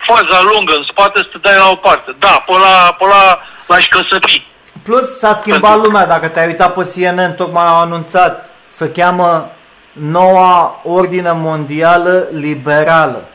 faza 0.09 0.39
lungă 0.51 0.73
în 0.77 0.87
spate 0.93 1.19
să 1.19 1.29
te 1.33 1.39
dai 1.39 1.57
la 1.63 1.69
o 1.71 1.75
parte. 1.87 2.11
Da, 2.19 2.35
pe 2.47 2.53
la, 2.65 2.75
pe 2.99 3.05
la, 3.13 3.23
l-aș 3.71 3.89
căsăpi. 3.89 4.47
Plus 4.83 5.19
s-a 5.19 5.35
schimbat 5.35 5.71
Pentru- 5.71 5.87
lumea, 5.87 6.07
dacă 6.07 6.29
te-ai 6.29 6.47
uitat 6.47 6.75
pe 6.75 6.91
CNN, 6.93 7.35
tocmai 7.37 7.67
au 7.67 7.81
anunțat, 7.81 8.51
să 8.69 8.87
cheamă 8.89 9.51
noua 9.93 10.81
ordine 10.85 11.33
mondială 11.33 12.29
liberală. 12.31 13.29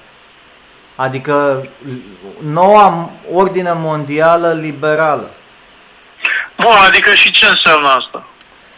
Adică 0.96 1.68
noua 2.44 3.12
ordine 3.34 3.72
mondială 3.76 4.54
liberală. 4.54 5.32
Bun, 6.60 6.76
adică 6.88 7.14
și 7.14 7.32
ce 7.32 7.46
înseamnă 7.46 7.88
asta? 7.88 8.28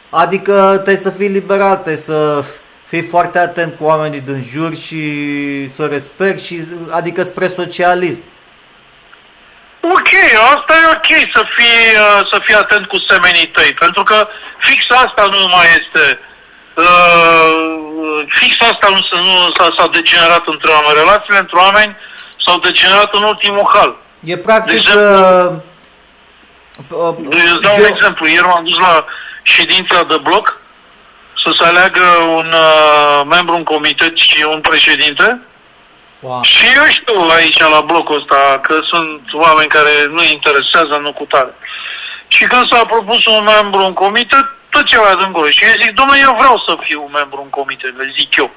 Adică 0.10 0.72
trebuie 0.74 0.98
să 0.98 1.10
fii 1.10 1.28
liberal, 1.28 1.74
trebuie 1.74 1.96
să 1.96 2.44
fii 2.88 3.02
foarte 3.02 3.40
atent 3.40 3.78
cu 3.78 3.84
oamenii 3.84 4.20
din 4.20 4.48
jur 4.52 4.76
și 4.76 5.04
să 5.70 5.86
respecti, 5.86 6.46
și, 6.46 6.62
adică 6.90 7.24
spre 7.24 7.48
socialism. 7.48 8.22
Ok, 9.82 10.12
asta 10.56 10.74
e 10.74 10.94
ok 10.96 11.10
să 11.36 11.44
fii, 11.56 11.82
uh, 12.06 12.28
să 12.32 12.40
fii 12.44 12.56
atent 12.56 12.86
cu 12.86 12.98
semenii 13.08 13.48
tăi, 13.48 13.74
pentru 13.80 14.04
că 14.04 14.28
fix 14.58 14.86
asta 14.90 15.28
nu 15.32 15.48
mai 15.48 15.68
este, 15.80 16.20
uh, 16.78 18.26
fix 18.28 18.56
asta 18.72 18.88
nu, 18.90 18.98
se- 18.98 19.22
nu 19.30 19.52
s-a, 19.58 19.68
s-a 19.78 19.88
degenerat 19.88 20.44
între 20.46 20.70
oameni. 20.72 20.94
Relațiile 21.04 21.38
între 21.40 21.58
oameni 21.60 21.96
s-au 22.46 22.58
degenerat 22.60 23.10
în 23.16 23.24
ultimul 23.24 23.70
hal. 23.74 23.96
E 24.24 24.38
practic... 24.38 24.72
De 24.72 24.78
exemplu- 24.78 25.62
uh, 26.90 27.10
uh, 27.10 27.16
Îți 27.30 27.62
dau 27.62 27.76
un 27.76 27.82
ge- 27.84 27.92
exemplu. 27.96 28.28
Ieri 28.28 28.48
m-am 28.48 28.64
dus 28.66 28.80
la 28.80 29.06
ședința 29.44 30.04
de 30.04 30.18
bloc 30.18 30.62
să 31.44 31.54
se 31.60 31.68
aleagă 31.68 32.02
un 32.36 32.48
uh, 32.54 33.22
membru 33.30 33.56
în 33.56 33.64
comitet 33.64 34.18
și 34.18 34.46
un 34.50 34.62
președinte. 34.62 35.42
Wow. 36.20 36.40
Și 36.44 36.66
eu 36.76 36.84
știu 36.84 37.28
aici 37.36 37.60
la 37.60 37.82
blocul 37.82 38.16
ăsta 38.18 38.60
că 38.62 38.80
sunt 38.92 39.22
oameni 39.34 39.68
care 39.68 39.90
nu 40.10 40.24
interesează, 40.24 41.00
nu 41.02 41.14
cu 41.14 41.26
tare. 41.30 41.54
Și 42.28 42.44
când 42.44 42.70
s-a 42.72 42.86
propus 42.86 43.26
un 43.26 43.44
membru 43.44 43.80
în 43.80 43.94
comitet, 43.94 44.46
tot 44.78 44.86
ce 44.90 44.98
avea 44.98 45.16
dincolo. 45.24 45.48
Și 45.58 45.64
eu 45.70 45.76
zic, 45.84 45.92
domnule, 46.00 46.20
eu 46.28 46.34
vreau 46.42 46.56
să 46.68 46.72
fiu 46.88 47.00
un 47.08 47.14
membru 47.20 47.40
în 47.46 47.52
comitet, 47.58 47.94
le 48.00 48.08
zic 48.20 48.30
eu. 48.44 48.50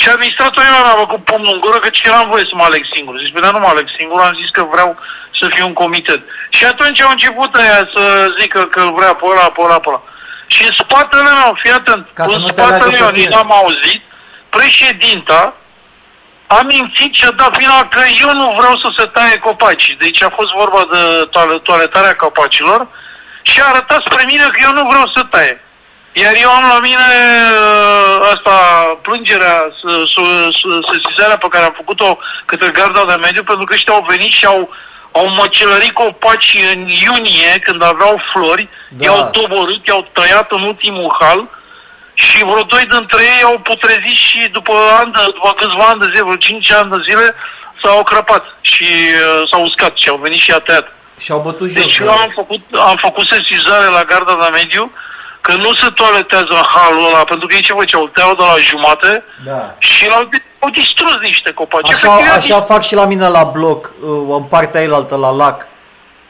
Și 0.00 0.06
administratorul 0.08 0.70
meu 0.74 0.82
mi-a 0.86 1.02
făcut 1.04 1.22
pumnul 1.30 1.54
în 1.54 1.60
gură 1.64 1.78
că 1.78 1.88
ce 1.88 2.10
n-am 2.10 2.28
voie 2.32 2.46
să 2.50 2.54
mă 2.58 2.64
aleg 2.66 2.82
singur. 2.94 3.14
Zic, 3.24 3.32
bine, 3.36 3.50
nu 3.50 3.58
mă 3.64 3.70
aleg 3.72 3.86
singur, 3.98 4.18
am 4.20 4.38
zis 4.40 4.50
că 4.56 4.62
vreau 4.74 4.90
să 5.38 5.44
fiu 5.54 5.64
un 5.70 5.76
comitet. 5.82 6.20
Și 6.56 6.64
atunci 6.72 7.00
au 7.02 7.10
început 7.14 7.50
aia 7.62 7.80
să 7.94 8.02
zică 8.38 8.60
că 8.72 8.80
îl 8.86 8.92
vrea 8.98 9.12
pe 9.20 9.24
ăla, 9.32 9.46
pe 9.54 9.60
ăla, 9.66 9.78
pe 9.84 9.88
ăla. 9.90 10.02
Și 10.54 10.60
în 10.68 10.72
spatele 10.82 11.30
meu, 11.40 11.50
fii 11.62 11.78
atent, 11.80 12.04
Ca 12.18 12.24
să 12.28 12.34
în 12.36 12.40
nu 12.40 12.48
te 12.48 12.60
aleagă 12.60 12.74
spatele 12.76 12.96
pe 12.96 13.02
meu, 13.02 13.10
tine. 13.10 13.20
nici 13.20 13.34
n-am 13.34 13.52
auzit, 13.60 14.02
președinta 14.56 15.40
a 16.46 16.60
mințit 16.72 17.12
și 17.18 17.24
a 17.24 17.30
dat 17.30 17.52
vina 17.58 17.78
că 17.94 18.00
eu 18.24 18.30
nu 18.40 18.46
vreau 18.58 18.74
să 18.82 18.88
se 18.96 19.04
taie 19.16 19.36
copaci. 19.38 19.96
Deci 19.98 20.22
a 20.22 20.30
fost 20.38 20.52
vorba 20.60 20.80
de 20.92 21.02
toale- 21.34 21.58
toaletarea 21.68 22.14
copacilor 22.24 22.80
și 23.50 23.60
a 23.60 23.68
arătat 23.68 24.00
spre 24.10 24.22
mine 24.26 24.42
că 24.52 24.58
eu 24.62 24.72
nu 24.72 24.88
vreau 24.88 25.06
să 25.14 25.22
taie. 25.22 25.62
Iar 26.12 26.34
eu 26.44 26.50
am 26.50 26.64
la 26.74 26.78
mine 26.88 27.08
uh, 27.62 28.28
asta, 28.32 28.54
plângerea, 29.02 29.56
s- 29.78 30.08
s- 30.14 30.52
s- 30.58 30.86
sesizarea 30.92 31.38
pe 31.38 31.46
care 31.50 31.64
am 31.64 31.74
făcut-o 31.76 32.18
către 32.46 32.68
garda 32.70 33.04
de 33.04 33.14
mediu, 33.20 33.42
pentru 33.42 33.64
că 33.64 33.74
ăștia 33.74 33.94
au 33.94 34.04
venit 34.08 34.32
și 34.32 34.44
au, 34.46 34.70
au 35.12 35.28
măcelărit 35.28 35.92
copaci 35.92 36.56
în 36.74 36.80
iunie, 37.04 37.52
când 37.62 37.82
aveau 37.82 38.22
flori, 38.32 38.68
Da. 38.90 39.04
i-au 39.04 39.30
doborât, 39.32 39.86
i-au 39.86 40.06
tăiat 40.12 40.50
în 40.52 40.62
ultimul 40.62 41.16
hal 41.20 41.48
și 42.14 42.44
vreo 42.44 42.62
doi 42.62 42.86
dintre 42.86 43.22
ei 43.22 43.42
au 43.44 43.58
putrezit 43.58 44.18
și 44.28 44.48
după, 44.52 44.72
ani 45.00 45.12
de, 45.12 45.20
după 45.24 45.52
câțiva 45.56 45.84
ani 45.84 46.00
de 46.00 46.06
zile, 46.12 46.22
vreo 46.22 46.36
5 46.36 46.72
ani 46.72 46.90
de 46.90 46.96
zile, 47.08 47.34
s-au 47.82 48.02
crăpat 48.02 48.44
și 48.60 48.86
uh, 49.14 49.42
s-au 49.50 49.62
uscat 49.62 49.96
și 49.96 50.08
au 50.08 50.16
venit 50.16 50.40
și 50.40 50.50
a 50.52 50.58
tăiat. 50.58 50.92
Și 51.18 51.32
au 51.32 51.40
bătut 51.40 51.68
jos. 51.68 51.82
Deci 51.82 51.98
da. 51.98 52.04
eu 52.04 52.10
am 52.10 52.32
făcut, 52.34 52.60
am 52.90 52.96
făcut 52.96 53.26
sesizare 53.26 53.86
la 53.98 54.02
garda 54.10 54.32
de 54.42 54.48
mediu 54.52 54.90
că 55.40 55.52
nu 55.54 55.72
se 55.74 55.88
toaletează 55.94 56.52
în 56.62 56.66
halul 56.74 57.08
ăla, 57.10 57.24
pentru 57.24 57.46
că 57.46 57.54
ei 57.54 57.62
ce 57.62 57.72
făceau? 57.72 58.02
Îl 58.02 58.08
tăiau 58.08 58.34
de 58.34 58.42
la 58.42 58.56
jumate 58.70 59.24
Da. 59.44 59.74
și 59.78 60.08
l-au 60.08 60.28
au 60.58 60.70
distrus 60.70 61.16
niște 61.20 61.52
copaci. 61.52 61.92
Așa, 61.92 62.18
Efectiv, 62.18 62.32
așa 62.32 62.60
fac 62.60 62.82
și 62.82 62.94
la 62.94 63.04
mine 63.04 63.28
la 63.28 63.44
bloc, 63.44 63.90
uh, 64.02 64.36
în 64.36 64.42
partea 64.42 64.80
ailaltă, 64.80 65.16
la 65.16 65.30
lac. 65.30 65.66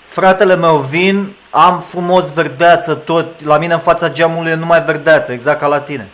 Fratele 0.09 0.57
meu 0.57 0.76
vin, 0.76 1.36
am 1.51 1.84
frumos 1.89 2.32
verdeață 2.32 2.95
tot, 2.95 3.45
la 3.45 3.59
mine 3.59 3.72
în 3.72 3.80
fața 3.80 4.11
geamului 4.11 4.51
e 4.51 4.55
numai 4.55 4.82
verdeață, 4.82 5.32
exact 5.32 5.61
ca 5.61 5.66
la 5.66 5.80
tine. 5.80 6.09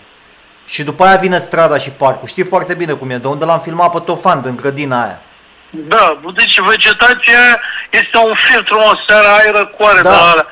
Și 0.67 0.83
după 0.83 1.05
aia 1.05 1.17
vine 1.17 1.39
strada 1.39 1.79
și 1.79 1.91
parcul. 1.91 2.29
Știi 2.29 2.45
foarte 2.45 2.75
bine 2.75 2.93
cum 2.93 3.11
e, 3.11 3.17
de 3.17 3.27
unde 3.27 3.45
l-am 3.45 3.61
filmat 3.61 3.93
pe 3.93 3.99
Tofan, 3.99 4.43
din 4.43 4.57
grădina 4.57 5.03
aia. 5.03 5.21
Da, 5.77 6.21
deci 6.35 6.59
vegetația 6.61 7.61
este 7.91 8.17
un 8.19 8.35
filtru, 8.35 8.79
o 8.79 8.93
seara 9.07 9.35
aer 9.37 9.55
răcoare 9.55 10.01
Da. 10.03 10.11
de 10.11 10.17
la 10.17 10.31
alea. 10.31 10.47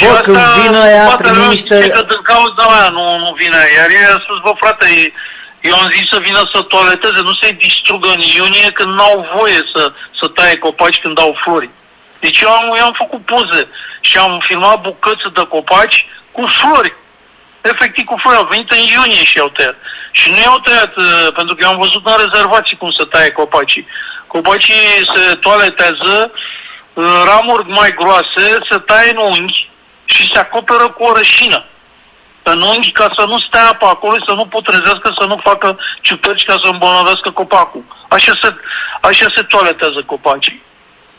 Bă, 0.00 0.20
când 0.22 0.36
vin 0.60 0.74
ăia, 0.74 1.06
spatele 1.06 1.28
trimit 1.28 1.38
meu 1.42 1.48
niște- 1.50 1.76
zice 1.80 1.90
că 1.90 2.02
din 2.02 2.22
cauza 2.22 2.64
aia 2.76 2.88
nu, 2.98 3.04
nu 3.24 3.30
vine. 3.40 3.56
Iar 3.76 3.88
ei 3.98 4.06
a 4.14 4.18
spus, 4.24 4.38
bă 4.46 4.52
frate, 4.62 4.86
eu 5.60 5.74
am 5.74 5.88
zis 5.90 6.04
să 6.12 6.18
vină 6.26 6.40
să 6.52 6.60
toaleteze, 6.62 7.20
nu 7.28 7.32
să-i 7.40 7.60
distrugă 7.66 8.08
în 8.16 8.20
iunie 8.36 8.70
când 8.78 8.90
n-au 8.98 9.16
voie 9.36 9.60
să, 9.74 9.82
să 10.20 10.26
taie 10.28 10.56
copaci 10.58 10.98
când 11.02 11.18
au 11.20 11.32
flori. 11.42 11.70
Deci 12.24 12.40
eu 12.40 12.50
am, 12.58 12.64
eu 12.78 12.84
am 12.84 12.96
făcut 13.02 13.24
poze 13.24 13.62
și 14.08 14.16
am 14.18 14.32
filmat 14.48 14.80
bucăți 14.80 15.24
de 15.34 15.44
copaci 15.54 16.06
cu 16.32 16.42
flori. 16.58 16.94
Efectiv 17.60 18.04
cu 18.04 18.16
flori, 18.22 18.36
au 18.36 18.48
venit 18.50 18.70
în 18.72 18.78
iunie 18.78 19.24
și 19.24 19.36
i-au 19.36 19.48
tăiat. 19.48 19.76
Și 20.12 20.30
nu 20.30 20.38
i-au 20.38 20.58
tăiat, 20.58 20.96
uh, 20.96 21.28
pentru 21.36 21.54
că 21.54 21.60
eu 21.64 21.70
am 21.70 21.78
văzut 21.78 22.06
în 22.06 22.16
rezervații 22.24 22.76
cum 22.76 22.90
se 22.90 23.04
taie 23.04 23.30
copacii. 23.30 23.86
Copacii 24.28 24.74
se 25.14 25.34
toaletează, 25.34 26.32
uh, 26.92 27.04
ramuri 27.24 27.68
mai 27.68 27.90
groase, 27.94 28.46
se 28.70 28.78
taie 28.78 29.10
în 29.10 29.16
unghi 29.16 29.70
și 30.04 30.30
se 30.32 30.38
acoperă 30.38 30.88
cu 30.88 31.02
o 31.04 31.12
rășină 31.12 31.64
în 32.52 32.60
unghi 32.62 32.90
ca 32.92 33.06
să 33.16 33.24
nu 33.26 33.38
stea 33.38 33.68
apa 33.68 33.88
acolo 33.88 34.14
și 34.14 34.28
să 34.28 34.34
nu 34.34 34.46
putrezească, 34.46 35.14
să 35.18 35.24
nu 35.26 35.40
facă 35.44 35.78
ciuperci 36.00 36.44
ca 36.44 36.56
să 36.62 36.68
îmbolnăvească 36.70 37.30
copacul. 37.30 37.84
Așa 38.08 38.32
se, 38.42 38.48
așa 39.00 39.26
se 39.34 39.42
toaletează 39.42 40.02
copacii. 40.06 40.62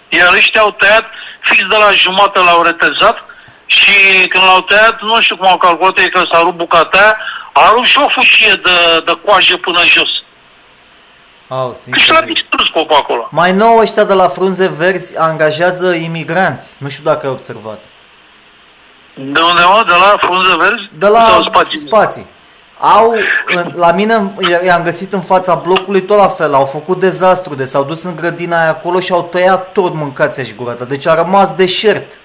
Iar 0.10 0.34
ăștia 0.34 0.62
au 0.62 0.72
tăiat, 0.72 1.06
fix 1.42 1.62
de 1.68 1.76
la 1.84 1.92
jumătate 2.04 2.40
l-au 2.40 2.64
retezat 2.64 3.18
și 3.66 4.28
când 4.28 4.44
l-au 4.44 4.62
tăiat, 4.62 5.02
nu 5.02 5.22
știu 5.22 5.38
cum 5.38 5.48
au 5.48 5.58
calculat 5.58 6.00
ei 6.00 6.10
că 6.10 6.22
s-a 6.32 6.40
rupt 6.42 6.58
bucata 6.58 6.98
aia, 7.00 7.18
a 7.54 7.72
rupt 7.74 7.88
și 7.88 7.98
o 7.98 8.08
fâșie 8.10 8.54
de, 8.54 8.78
de 9.06 9.14
coajă 9.26 9.58
până 9.58 9.82
jos. 9.86 10.12
Au, 11.52 11.78
Și 11.96 12.12
l-a 12.12 12.22
distrus 12.22 12.68
copacul 12.74 13.16
ăla. 13.16 13.28
Mai 13.32 13.52
nou 13.54 13.78
ăștia 13.78 14.04
de 14.04 14.14
la 14.14 14.28
frunze 14.28 14.68
verzi 14.68 15.18
angajează 15.18 15.94
imigranți. 15.94 16.74
Nu 16.78 16.90
știu 16.90 17.04
dacă 17.04 17.26
ai 17.26 17.32
observat. 17.32 17.80
De 19.16 19.22
unde, 19.22 19.62
mă? 19.74 19.84
De 19.88 19.94
la 19.94 20.18
frunze 20.20 20.56
verzi? 20.58 20.90
De 21.00 21.08
la 21.08 21.28
Sau 21.28 21.42
spații? 21.44 21.80
spații. 21.80 22.26
Au, 22.80 23.14
în- 23.56 23.72
la 23.76 23.92
mine 23.92 24.34
i-am 24.66 24.84
găsit 24.84 25.14
în 25.14 25.22
fața 25.22 25.56
blocului 25.56 26.02
tot 26.02 26.18
la 26.18 26.28
fel, 26.28 26.54
au 26.54 26.66
făcut 26.66 27.00
dezastru, 27.00 27.56
de 27.56 27.64
s-au 27.66 27.84
dus 27.84 28.04
în 28.04 28.16
grădina 28.16 28.62
aia 28.62 28.70
acolo 28.70 29.00
și 29.00 29.12
au 29.12 29.24
tăiat 29.24 29.72
tot 29.72 29.94
mâncația 29.94 30.44
și 30.44 30.54
gurata, 30.54 30.84
deci 30.86 31.08
a 31.08 31.14
rămas 31.16 31.52
deșert. 31.56 32.20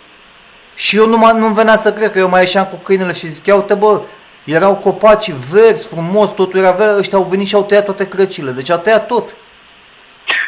Și 0.74 0.96
eu 0.96 1.06
nu 1.08 1.16
mai, 1.18 1.32
nu 1.38 1.46
venea 1.46 1.76
să 1.76 1.92
cred 1.92 2.10
că 2.10 2.18
eu 2.18 2.28
mai 2.28 2.40
ieșeam 2.40 2.64
cu 2.64 2.76
câinele 2.76 3.12
și 3.12 3.30
zic, 3.30 3.46
ia 3.46 3.54
uite 3.54 3.74
bă, 3.74 4.00
erau 4.44 4.74
copaci 4.74 5.30
verzi, 5.50 5.86
frumos, 5.86 6.30
totul 6.30 6.58
era 6.58 6.70
verde, 6.70 6.98
ăștia 6.98 7.18
au 7.18 7.24
venit 7.24 7.46
și 7.46 7.54
au 7.54 7.64
tăiat 7.64 7.84
toate 7.84 8.08
crăcile, 8.08 8.50
deci 8.50 8.70
a 8.70 8.76
tăiat 8.78 9.06
tot. 9.06 9.34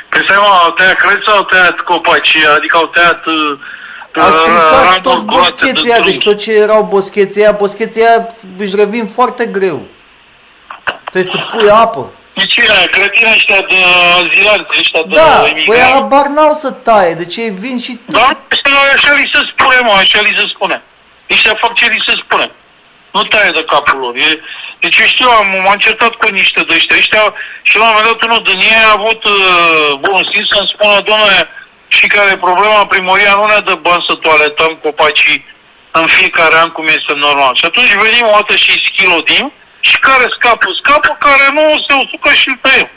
Păi 0.08 0.20
stai 0.24 0.36
mă, 0.40 0.60
au 0.64 0.70
tăiat 0.70 0.94
creț 0.94 1.24
sau 1.24 1.36
au 1.36 1.42
tăiat 1.42 1.80
copaci? 1.80 2.36
Adică 2.56 2.76
au 2.76 2.86
tăiat 2.86 3.26
uh, 3.26 3.58
A 4.12 4.30
stricat 4.30 4.70
ramuri 4.82 5.00
toți 5.02 5.24
goate 5.24 5.64
de 5.64 5.72
boscheții 5.72 5.90
aia, 5.92 6.00
drum. 6.00 6.10
deci 6.10 6.22
tot 6.22 6.38
ce 6.38 6.52
erau 6.52 6.82
boscheții 6.82 7.42
aia, 7.42 7.52
boscheții 7.52 8.02
aia 8.06 8.26
își 8.58 8.76
revin 8.76 9.06
foarte 9.06 9.46
greu. 9.46 9.82
Trebuie 11.10 11.32
să 11.32 11.38
pui 11.56 11.70
apă. 11.70 12.12
Deci 12.34 12.52
ce 12.54 12.62
era? 12.64 12.74
Grădina 12.90 13.30
ăștia 13.30 13.60
de 13.68 13.78
azilanți, 14.20 14.78
ăștia 14.80 15.02
de 15.02 15.14
Da, 15.16 15.22
păi 15.40 15.50
emigranți. 15.50 15.92
abar 16.02 16.26
n-au 16.26 16.52
să 16.54 16.70
taie, 16.70 17.14
deci 17.14 17.36
ei 17.36 17.50
vin 17.50 17.78
și... 17.80 18.00
Da, 18.06 18.18
așa, 18.20 18.76
așa 18.96 19.12
li 19.18 19.30
se 19.32 19.40
spune, 19.50 19.76
mă, 19.84 19.92
așa 20.02 20.20
li 20.20 20.34
se 20.38 20.44
spune. 20.54 20.82
Ăștia 21.30 21.54
fac 21.60 21.74
ce 21.74 21.86
li 21.86 22.04
se 22.06 22.14
spune. 22.24 22.50
Nu 23.16 23.22
taie 23.22 23.50
de 23.58 23.64
capul 23.72 23.98
lor. 23.98 24.14
E, 24.16 24.30
deci 24.82 24.98
eu 25.02 25.06
știu, 25.14 25.28
am, 25.38 25.48
m-am 25.64 25.78
certat 25.86 26.14
cu 26.20 26.26
niște 26.40 26.60
de 26.68 26.74
ăștia. 26.78 26.96
ăștia 27.02 27.24
și 27.68 27.76
la 27.76 27.84
un 27.84 27.88
moment 27.88 28.06
dat 28.10 28.22
unul 28.26 28.42
din 28.50 28.58
ei 28.70 28.84
a 28.86 28.96
avut 28.98 29.20
uh, 29.24 29.90
bunul 30.04 30.28
simț 30.32 30.48
să-mi 30.52 30.72
spună, 30.74 30.96
doamne, 31.08 31.38
și 31.96 32.06
care 32.06 32.30
e 32.30 32.46
problema, 32.48 32.86
primăria 32.86 33.34
nu 33.34 33.46
ne 33.46 33.60
dă 33.68 33.74
bani 33.86 34.06
să 34.08 34.14
toaletăm 34.14 34.72
copacii 34.84 35.38
în 35.90 36.06
fiecare 36.06 36.56
an 36.62 36.70
cum 36.70 36.86
este 36.86 37.12
normal. 37.26 37.54
Și 37.54 37.64
atunci 37.70 37.92
venim 38.04 38.26
o 38.26 38.34
dată 38.38 38.54
și 38.56 38.70
îi 38.70 38.84
schilodim 38.88 39.52
și 39.80 39.96
care 39.98 40.26
scapă? 40.36 40.66
Scapă 40.80 41.10
care 41.26 41.46
nu 41.52 41.64
se 41.86 41.94
usucă 42.02 42.30
și 42.40 42.48
îl 42.48 42.58
tăiem. 42.64 42.90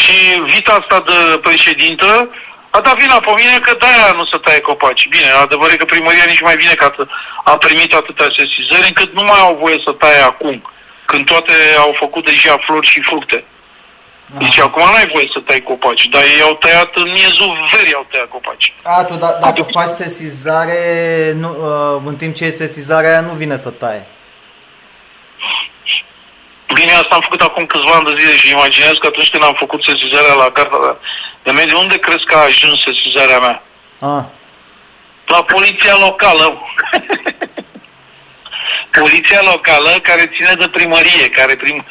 Și 0.00 0.16
vita 0.52 0.72
asta 0.80 0.98
de 1.10 1.38
președintă 1.38 2.30
a 2.76 2.80
dat 2.86 2.96
vina 3.02 3.18
pe 3.26 3.32
mine 3.40 3.56
că 3.66 3.72
de-aia 3.80 4.12
nu 4.20 4.24
se 4.30 4.38
taie 4.44 4.60
copaci. 4.60 5.08
Bine, 5.14 5.28
adevărat 5.44 5.76
că 5.76 5.84
primăria 5.84 6.26
nici 6.32 6.46
mai 6.48 6.56
bine 6.62 6.74
că 6.80 6.84
at- 6.90 7.10
a 7.44 7.54
primit 7.64 7.90
atâtea 7.94 8.28
sesizări 8.38 8.88
încât 8.90 9.10
nu 9.18 9.24
mai 9.30 9.40
au 9.46 9.54
voie 9.62 9.78
să 9.86 9.92
taie 9.92 10.22
acum, 10.32 10.56
când 11.10 11.22
toate 11.32 11.54
au 11.84 11.92
făcut 12.02 12.24
deja 12.30 12.56
flori 12.66 12.86
și 12.92 13.00
fructe. 13.08 13.44
Deci 14.38 14.58
acum 14.58 14.82
nu 14.82 14.94
ai 15.00 15.10
voie 15.14 15.28
să 15.34 15.40
tai 15.46 15.60
copaci, 15.70 16.04
dar 16.10 16.22
ei 16.22 16.40
au 16.48 16.54
tăiat 16.54 16.90
în 16.94 17.10
miezul 17.18 17.68
verii, 17.72 17.94
au 17.94 18.06
tăiat 18.10 18.28
copaci. 18.28 18.72
A, 18.82 19.04
tu 19.04 19.14
da, 19.14 19.30
dacă 19.40 19.62
faci 19.62 19.88
sesizare, 19.88 20.80
nu, 21.42 21.50
uh, 21.50 22.02
în 22.10 22.16
timp 22.16 22.34
ce 22.34 22.44
e 22.44 22.50
sesizarea 22.50 23.10
aia 23.10 23.20
nu 23.20 23.32
vine 23.32 23.56
să 23.56 23.70
taie. 23.70 24.06
Bine, 26.74 26.92
asta 26.92 27.14
am 27.14 27.20
făcut 27.20 27.40
acum 27.40 27.66
câțiva 27.66 27.92
ani 27.94 28.04
de 28.04 28.14
zile 28.20 28.34
și 28.36 28.50
imaginez 28.50 28.94
că 29.00 29.06
atunci 29.06 29.30
când 29.30 29.44
am 29.44 29.56
făcut 29.58 29.80
sesizarea 29.84 30.34
la 30.34 30.50
carta 30.50 30.98
de- 31.42 31.50
de 31.50 31.50
mediu, 31.50 31.78
unde 31.78 31.98
crezi 31.98 32.24
că 32.24 32.34
a 32.36 32.40
ajuns 32.42 32.82
sesizarea 32.82 33.38
mea? 33.38 33.62
A, 34.00 34.30
La 35.26 35.42
poliția 35.42 35.94
locală. 36.00 36.62
poliția 39.00 39.40
locală 39.42 39.90
care 40.02 40.32
ține 40.34 40.54
de 40.58 40.68
primărie, 40.68 41.28
care 41.28 41.56
prim... 41.56 41.86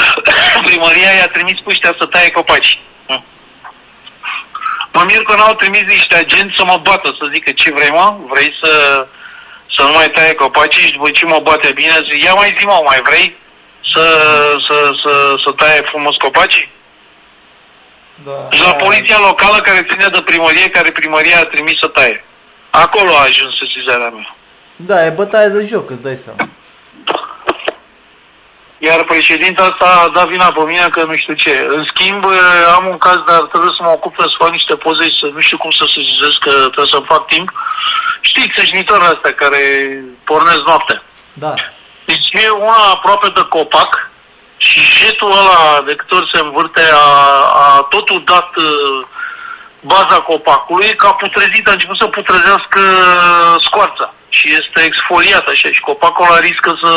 primăria 0.68 1.10
i-a 1.10 1.28
trimis 1.28 1.54
pe 1.60 1.70
ăștia 1.70 1.94
să 1.98 2.06
taie 2.06 2.30
copaci. 2.30 2.78
Hm. 3.06 3.24
Mă 4.92 5.02
mir 5.06 5.22
că 5.22 5.34
n-au 5.36 5.54
trimis 5.54 5.82
niște 5.82 6.14
agenți 6.16 6.56
să 6.56 6.64
mă 6.64 6.76
bată, 6.82 7.16
să 7.20 7.30
zică 7.32 7.50
ce 7.52 7.72
vrei 7.72 7.90
mă, 7.90 8.16
vrei 8.28 8.54
să, 8.62 9.06
să 9.76 9.82
nu 9.82 9.92
mai 9.92 10.10
taie 10.10 10.34
copacii 10.34 10.82
și 10.82 10.92
după 10.92 11.10
ce 11.10 11.24
mă 11.24 11.38
bate 11.42 11.72
bine, 11.72 11.92
zic, 12.10 12.22
ia 12.24 12.34
mai 12.34 12.54
zi 12.58 12.64
mă, 12.64 12.82
mai 12.84 13.00
vrei 13.02 13.36
să, 13.92 14.04
să, 14.68 14.90
să, 15.02 15.34
să 15.44 15.50
taie 15.52 15.80
frumos 15.80 16.16
copacii? 16.16 16.70
Da. 18.24 18.48
Și 18.50 18.62
la 18.62 18.74
poliția 18.74 19.18
locală 19.26 19.56
care 19.60 19.86
ține 19.90 20.06
de 20.12 20.22
primărie, 20.24 20.70
care 20.70 20.90
primăria 20.90 21.38
a 21.40 21.44
trimis 21.44 21.78
să 21.78 21.86
taie. 21.86 22.24
Acolo 22.70 23.10
a 23.14 23.22
ajuns 23.22 23.54
sesizarea 23.58 24.08
mea. 24.08 24.36
Da, 24.76 25.06
e 25.06 25.10
bătaie 25.10 25.48
de 25.48 25.64
joc, 25.64 25.90
îți 25.90 26.02
dai 26.02 26.16
seama. 26.16 26.48
Iar 28.78 29.04
președinta 29.04 29.62
asta 29.62 30.02
a 30.04 30.08
dat 30.08 30.28
vina 30.28 30.52
pe 30.52 30.60
mine 30.60 30.86
că 30.90 31.04
nu 31.04 31.14
știu 31.16 31.34
ce. 31.34 31.66
În 31.68 31.84
schimb, 31.84 32.24
eh, 32.24 32.74
am 32.76 32.86
un 32.86 32.98
caz, 32.98 33.18
dar 33.26 33.40
trebuie 33.40 33.72
să 33.76 33.82
mă 33.82 33.90
ocup 33.90 34.14
să 34.18 34.34
fac 34.38 34.50
niște 34.50 34.74
poze 34.74 35.04
și 35.04 35.18
să 35.18 35.26
nu 35.34 35.40
știu 35.40 35.58
cum 35.58 35.70
să 35.70 35.84
sesizez, 35.94 36.32
că 36.40 36.50
trebuie 36.50 36.94
să 36.96 37.10
fac 37.12 37.26
timp. 37.26 37.52
Știi, 38.20 38.52
țășnitorile 38.56 39.06
astea 39.06 39.32
care 39.32 39.60
pornesc 40.24 40.62
noaptea. 40.66 41.02
Da. 41.32 41.54
Deci 42.04 42.28
e 42.44 42.48
una 42.48 42.82
aproape 42.94 43.28
de 43.34 43.44
copac 43.48 44.10
și 44.58 44.80
jetul 45.04 45.30
ăla 45.30 45.82
de 45.86 45.94
câte 45.94 46.14
ori 46.14 46.30
se 46.32 46.40
învârte 46.42 46.82
a, 46.92 47.08
a 47.64 47.86
totul 47.88 48.22
dat 48.24 48.56
uh, 48.56 49.06
baza 49.80 50.18
copacului, 50.30 50.96
că 50.96 51.06
a 51.06 51.14
putrezit, 51.14 51.68
a 51.68 51.72
început 51.72 51.96
să 51.96 52.06
putrezească 52.06 52.80
scoarța 53.58 54.12
și 54.28 54.46
este 54.60 54.80
exfoliat 54.84 55.46
așa 55.46 55.68
și 55.70 55.80
copacul 55.80 56.26
ăla 56.28 56.38
riscă 56.38 56.70
să, 56.82 56.92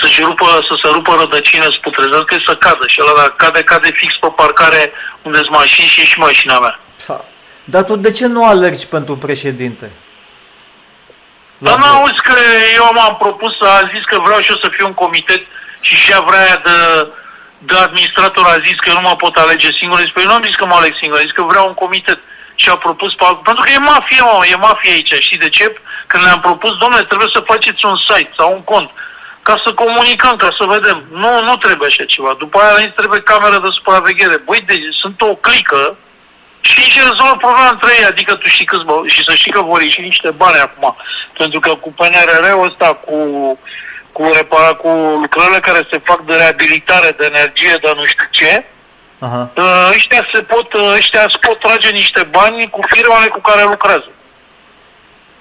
să, 0.00 0.06
-și 0.08 0.20
rupă, 0.20 0.46
să 0.68 0.74
se 0.82 0.88
rupă 0.92 1.14
rădăcină, 1.18 1.64
să 1.64 1.78
putrezească 1.80 2.34
și 2.34 2.46
să 2.46 2.54
cadă 2.56 2.84
și 2.86 3.00
ăla 3.00 3.20
dacă 3.20 3.34
cade, 3.36 3.62
cade 3.62 3.90
fix 3.92 4.12
pe 4.20 4.30
parcare 4.36 4.92
unde 5.22 5.38
sunt 5.38 5.50
mașini 5.50 5.88
și 5.88 6.00
e 6.00 6.04
și 6.04 6.18
mașina 6.18 6.58
mea. 6.58 6.80
Ha. 7.08 7.24
Dar 7.64 7.82
tu 7.84 7.96
de 7.96 8.10
ce 8.10 8.26
nu 8.26 8.46
alergi 8.46 8.86
pentru 8.86 9.16
președinte? 9.16 9.92
Dar 11.58 11.78
nu 11.78 11.84
auzi 11.84 12.22
că 12.22 12.36
eu 12.74 12.90
m-am 12.94 13.16
propus, 13.16 13.54
a 13.60 13.90
zis 13.94 14.04
că 14.06 14.16
vreau 14.24 14.40
și 14.40 14.50
eu 14.50 14.56
să 14.62 14.68
fiu 14.72 14.86
un 14.86 14.94
comitet 14.94 15.40
și 15.40 15.46
și 15.88 16.12
vrea 16.26 16.44
aia 16.46 16.60
de, 16.68 16.78
de 17.58 17.76
administrator 17.86 18.44
a 18.46 18.64
zis 18.66 18.76
că 18.78 18.88
eu 18.88 18.98
nu 19.00 19.08
mă 19.08 19.16
pot 19.16 19.34
alege 19.36 19.70
singur. 19.80 19.98
Zic, 20.00 20.12
păi 20.12 20.22
eu 20.22 20.28
nu 20.28 20.34
am 20.34 20.48
zis 20.48 20.54
că 20.54 20.66
mă 20.66 20.76
aleg 20.78 20.94
singur, 21.00 21.16
am 21.18 21.26
zis 21.26 21.38
că 21.38 21.42
vreau 21.42 21.66
un 21.68 21.74
comitet. 21.84 22.20
Și 22.62 22.68
a 22.68 22.76
propus, 22.76 23.14
pe- 23.14 23.40
pentru 23.48 23.62
că 23.64 23.70
e 23.70 23.78
mafie, 23.78 24.22
mă, 24.22 24.36
e 24.52 24.66
mafie 24.68 24.92
aici. 24.92 25.12
Știi 25.26 25.44
de 25.44 25.48
ce? 25.56 25.64
Când 26.06 26.22
le-am 26.24 26.40
propus, 26.40 26.72
domnule, 26.76 27.04
trebuie 27.10 27.34
să 27.36 27.48
faceți 27.52 27.84
un 27.90 27.96
site 28.08 28.32
sau 28.38 28.48
un 28.52 28.62
cont 28.72 28.90
ca 29.48 29.54
să 29.64 29.70
comunicăm, 29.82 30.36
ca 30.36 30.48
să 30.58 30.72
vedem. 30.74 30.98
Nu, 31.22 31.32
nu 31.48 31.54
trebuie 31.56 31.88
așa 31.90 32.04
ceva. 32.14 32.32
După 32.38 32.56
aia 32.58 32.74
îți 32.76 32.98
trebuie 33.00 33.20
cameră 33.30 33.58
de 33.64 33.70
supraveghere. 33.76 34.36
Băi, 34.48 34.60
deci 34.70 34.86
sunt 35.02 35.20
o 35.20 35.34
clică 35.46 35.82
și 36.60 36.78
își 36.86 36.98
rezolvă 37.08 37.36
problema 37.44 37.68
între 37.74 37.90
ei, 37.98 38.04
adică 38.12 38.32
tu 38.34 38.48
știi 38.48 38.70
câți 38.70 38.84
bă, 38.84 38.96
și 39.06 39.20
să 39.26 39.32
știi 39.34 39.52
că 39.56 39.62
vor 39.62 39.80
ieși 39.82 40.00
niște 40.00 40.30
bani 40.30 40.64
acum. 40.66 40.96
Pentru 41.38 41.60
că 41.60 41.70
cu 41.74 41.92
PNRR-ul 41.98 42.68
ăsta, 42.68 42.88
cu, 43.04 43.16
cu, 44.16 44.22
repara, 44.38 44.72
cu 44.82 44.88
lucrările 45.22 45.60
care 45.68 45.80
se 45.90 45.98
fac 46.08 46.20
de 46.28 46.34
reabilitare, 46.34 47.10
de 47.18 47.24
energie, 47.32 47.74
de 47.82 47.90
nu 47.96 48.04
știu 48.04 48.26
ce, 48.30 48.52
Aha. 49.26 49.42
ă, 49.56 49.64
ăștia, 49.94 50.22
se 50.32 50.40
pot, 50.42 50.68
ă, 50.72 50.94
ăștia 50.98 51.24
se 51.32 51.38
pot 51.46 51.58
trage 51.60 51.90
niște 51.90 52.22
bani 52.36 52.70
cu 52.70 52.80
firmele 52.92 53.28
cu 53.28 53.40
care 53.40 53.62
lucrează. 53.62 54.10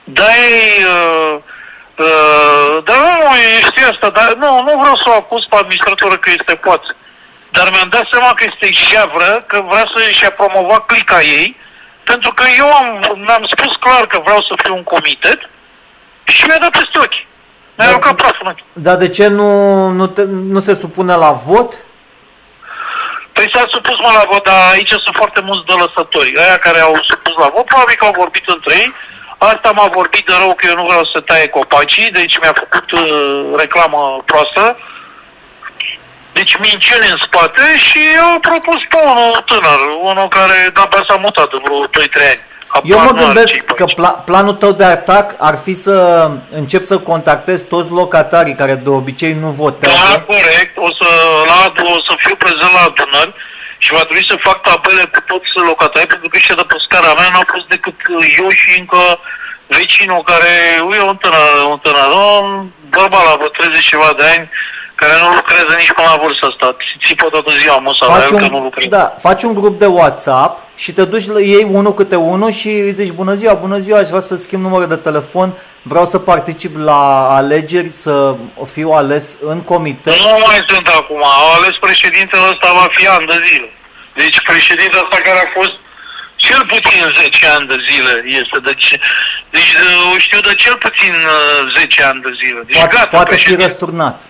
Da, 0.04 0.30
ei, 0.52 0.84
uh, 0.96 1.36
uh, 2.06 2.84
dar 2.88 2.98
nu, 3.06 3.36
e- 3.36 3.66
știi 3.70 3.92
asta, 3.92 4.10
dar 4.10 4.34
nu, 4.34 4.50
nu 4.68 4.74
vreau 4.82 4.96
să 4.96 5.08
o 5.10 5.20
acuz 5.22 5.44
pe 5.50 5.56
administratoră 5.56 6.18
că 6.18 6.30
este 6.30 6.56
poată. 6.56 6.96
Dar 7.50 7.68
mi-am 7.72 7.90
dat 7.90 8.06
seama 8.12 8.32
că 8.34 8.44
este 8.48 8.68
javră, 8.90 9.44
că 9.48 9.58
vrea 9.70 9.86
să-și 9.96 10.32
promova 10.40 10.80
clica 10.80 11.22
ei, 11.22 11.58
pentru 12.04 12.34
că 12.34 12.44
eu 12.58 12.74
am, 12.74 12.88
mi-am 13.26 13.46
spus 13.54 13.76
clar 13.76 14.08
că 14.08 14.20
vreau 14.24 14.42
să 14.42 14.54
fiu 14.64 14.76
un 14.76 14.84
comitet 14.84 15.40
și 16.24 16.46
mi-a 16.46 16.58
dat 16.58 16.70
peste 16.70 16.98
ochi. 17.06 17.20
Mi-a 17.76 17.86
Dar- 17.86 17.88
aruncat 17.88 18.16
praful 18.16 18.42
în 18.46 18.52
ochi. 18.52 18.64
Dar 18.74 18.96
de 18.96 19.10
ce 19.10 19.28
nu, 19.28 19.50
nu, 19.90 20.08
te, 20.08 20.24
nu 20.28 20.60
se 20.60 20.76
supune 20.76 21.16
la 21.16 21.32
vot? 21.32 21.74
Păi 23.34 23.50
s-a 23.54 23.64
supus 23.68 23.96
mă 24.00 24.12
la 24.20 24.26
vot, 24.32 24.44
dar 24.44 24.60
aici 24.72 24.90
sunt 24.90 25.16
foarte 25.22 25.42
mulți 25.42 25.66
dălăsători. 25.66 26.38
Aia 26.38 26.58
care 26.58 26.80
au 26.80 26.96
supus 27.08 27.34
la 27.44 27.50
vot, 27.56 27.66
probabil 27.66 27.96
că 27.98 28.06
au 28.06 28.16
vorbit 28.24 28.46
între 28.48 28.74
ei. 28.76 28.94
Asta 29.38 29.72
m-a 29.72 29.90
vorbit 30.00 30.26
de 30.26 30.34
rău 30.42 30.54
că 30.56 30.68
eu 30.68 30.76
nu 30.76 30.86
vreau 30.90 31.06
să 31.14 31.20
taie 31.20 31.48
copacii, 31.48 32.12
deci 32.12 32.40
mi-a 32.42 32.56
făcut 32.64 32.92
uh, 32.92 33.02
reclamă 33.64 34.22
proastă. 34.26 34.78
Deci 36.38 36.58
minciuni 36.58 37.12
în 37.12 37.18
spate 37.28 37.66
și 37.88 38.00
eu 38.16 38.26
au 38.34 38.40
propus 38.40 38.82
pe 38.90 38.98
unul 39.12 39.44
tânăr, 39.50 39.80
unul 40.02 40.28
care 40.28 40.58
de-abia 40.74 41.04
s-a 41.08 41.18
mutat 41.26 41.50
de 41.52 41.58
vreo 41.64 41.86
2-3 41.86 41.90
ani. 42.32 42.44
Eu 42.84 42.98
Habar 42.98 43.14
mă 43.14 43.20
nu 43.20 43.26
are 43.26 43.34
gândesc 43.34 43.52
ce-i 43.54 43.62
pe 43.62 43.74
că 43.74 43.84
aici. 43.88 43.98
pla- 44.00 44.24
planul 44.26 44.54
tău 44.54 44.72
de 44.72 44.84
atac 44.84 45.36
ar 45.38 45.56
fi 45.66 45.74
să 45.74 45.96
încep 46.52 46.84
să 46.86 46.98
contactezi 47.12 47.64
toți 47.64 47.90
locatarii 47.90 48.56
care 48.62 48.74
de 48.76 48.90
obicei 48.90 49.34
nu 49.34 49.46
Da, 49.48 49.54
votează. 49.64 50.24
corect. 50.28 50.74
O 50.88 50.90
să, 51.00 51.08
la, 51.52 51.60
o 51.96 51.96
să 52.08 52.14
fiu 52.24 52.36
prezent 52.36 52.72
la 52.78 52.84
adunări 52.90 53.34
și 53.84 53.94
va 53.98 54.04
trebui 54.08 54.26
să 54.32 54.36
fac 54.48 54.58
tabele 54.68 55.04
cu 55.14 55.20
toți 55.32 55.50
locatarii, 55.72 56.08
pentru 56.14 56.28
că 56.30 56.38
ăștia 56.40 56.56
de 56.62 56.66
pe 56.68 56.76
scara 56.86 57.12
mea 57.20 57.30
n-au 57.32 57.48
fost 57.54 57.68
decât 57.76 57.96
eu 58.42 58.50
și 58.60 58.70
încă 58.80 59.02
vecinul 59.78 60.24
care, 60.32 60.52
e 60.98 61.02
un 61.12 61.18
tânăr, 61.24 61.54
un 61.74 61.80
tânăr, 61.86 62.10
un 62.42 62.48
bărbat 62.96 63.24
la 63.30 63.36
vreo 63.40 63.48
30 63.48 63.92
ceva 63.94 64.10
de 64.20 64.26
ani, 64.36 64.46
care 65.04 65.16
nu 65.24 65.36
lucrează 65.36 65.74
nici 65.78 65.92
până 65.98 66.08
la 66.14 66.22
vârsta 66.24 66.48
asta. 66.52 66.68
Țipă 67.06 67.26
toată 67.36 67.52
ziua 67.62 67.78
măsa 67.78 68.06
la 68.06 68.14
Faci 68.14 68.30
el 68.32 68.38
că 68.38 68.48
nu 68.50 68.58
un, 68.58 68.64
lucrează. 68.64 68.90
da, 68.98 69.16
faci 69.28 69.44
un 69.44 69.54
grup 69.54 69.80
de 69.80 69.86
WhatsApp 69.86 70.54
și 70.76 70.92
te 70.92 71.04
duci 71.06 71.28
la 71.28 71.40
ei 71.40 71.68
unul 71.72 71.94
câte 71.94 72.16
unul 72.16 72.52
și 72.52 72.68
îi 72.68 72.94
zici 72.94 73.12
bună 73.22 73.34
ziua, 73.36 73.54
bună 73.54 73.78
ziua, 73.86 73.98
aș 74.00 74.08
vrea 74.08 74.20
să 74.30 74.36
schimb 74.36 74.62
numărul 74.64 74.88
de 74.88 74.96
telefon, 74.96 75.50
vreau 75.82 76.06
să 76.06 76.18
particip 76.20 76.74
la 76.78 77.02
alegeri, 77.40 77.92
să 78.06 78.36
fiu 78.76 78.90
ales 78.92 79.26
în 79.52 79.60
comitet. 79.62 80.16
Nu 80.20 80.30
mai 80.48 80.60
sunt 80.68 80.88
acum. 80.88 81.22
Au 81.42 81.48
ales 81.58 81.76
președintele 81.88 82.42
ăsta 82.52 82.68
va 82.80 82.88
fi 82.92 83.08
ani 83.08 83.26
de 83.28 83.38
zile. 83.50 83.70
Deci 84.16 84.42
președintele 84.42 85.02
ăsta 85.06 85.18
care 85.28 85.40
a 85.46 85.50
fost 85.60 85.74
cel 86.36 86.62
puțin 86.74 87.02
10 87.22 87.48
ani 87.56 87.68
de 87.68 87.78
zile 87.90 88.14
este. 88.40 88.58
Deci, 88.70 88.88
deci 89.56 89.72
uh, 89.86 90.14
o 90.14 90.18
știu 90.18 90.40
de 90.50 90.54
cel 90.64 90.76
puțin 90.86 91.14
uh, 91.14 91.72
10 91.78 92.04
ani 92.04 92.22
de 92.22 92.32
zile. 92.44 92.62
Deci 92.68 92.76
Poate, 92.78 92.96
gata, 92.96 93.08
poate 93.18 93.30
fi 93.30 93.36
președinte. 93.36 93.66
răsturnat. 93.66 94.22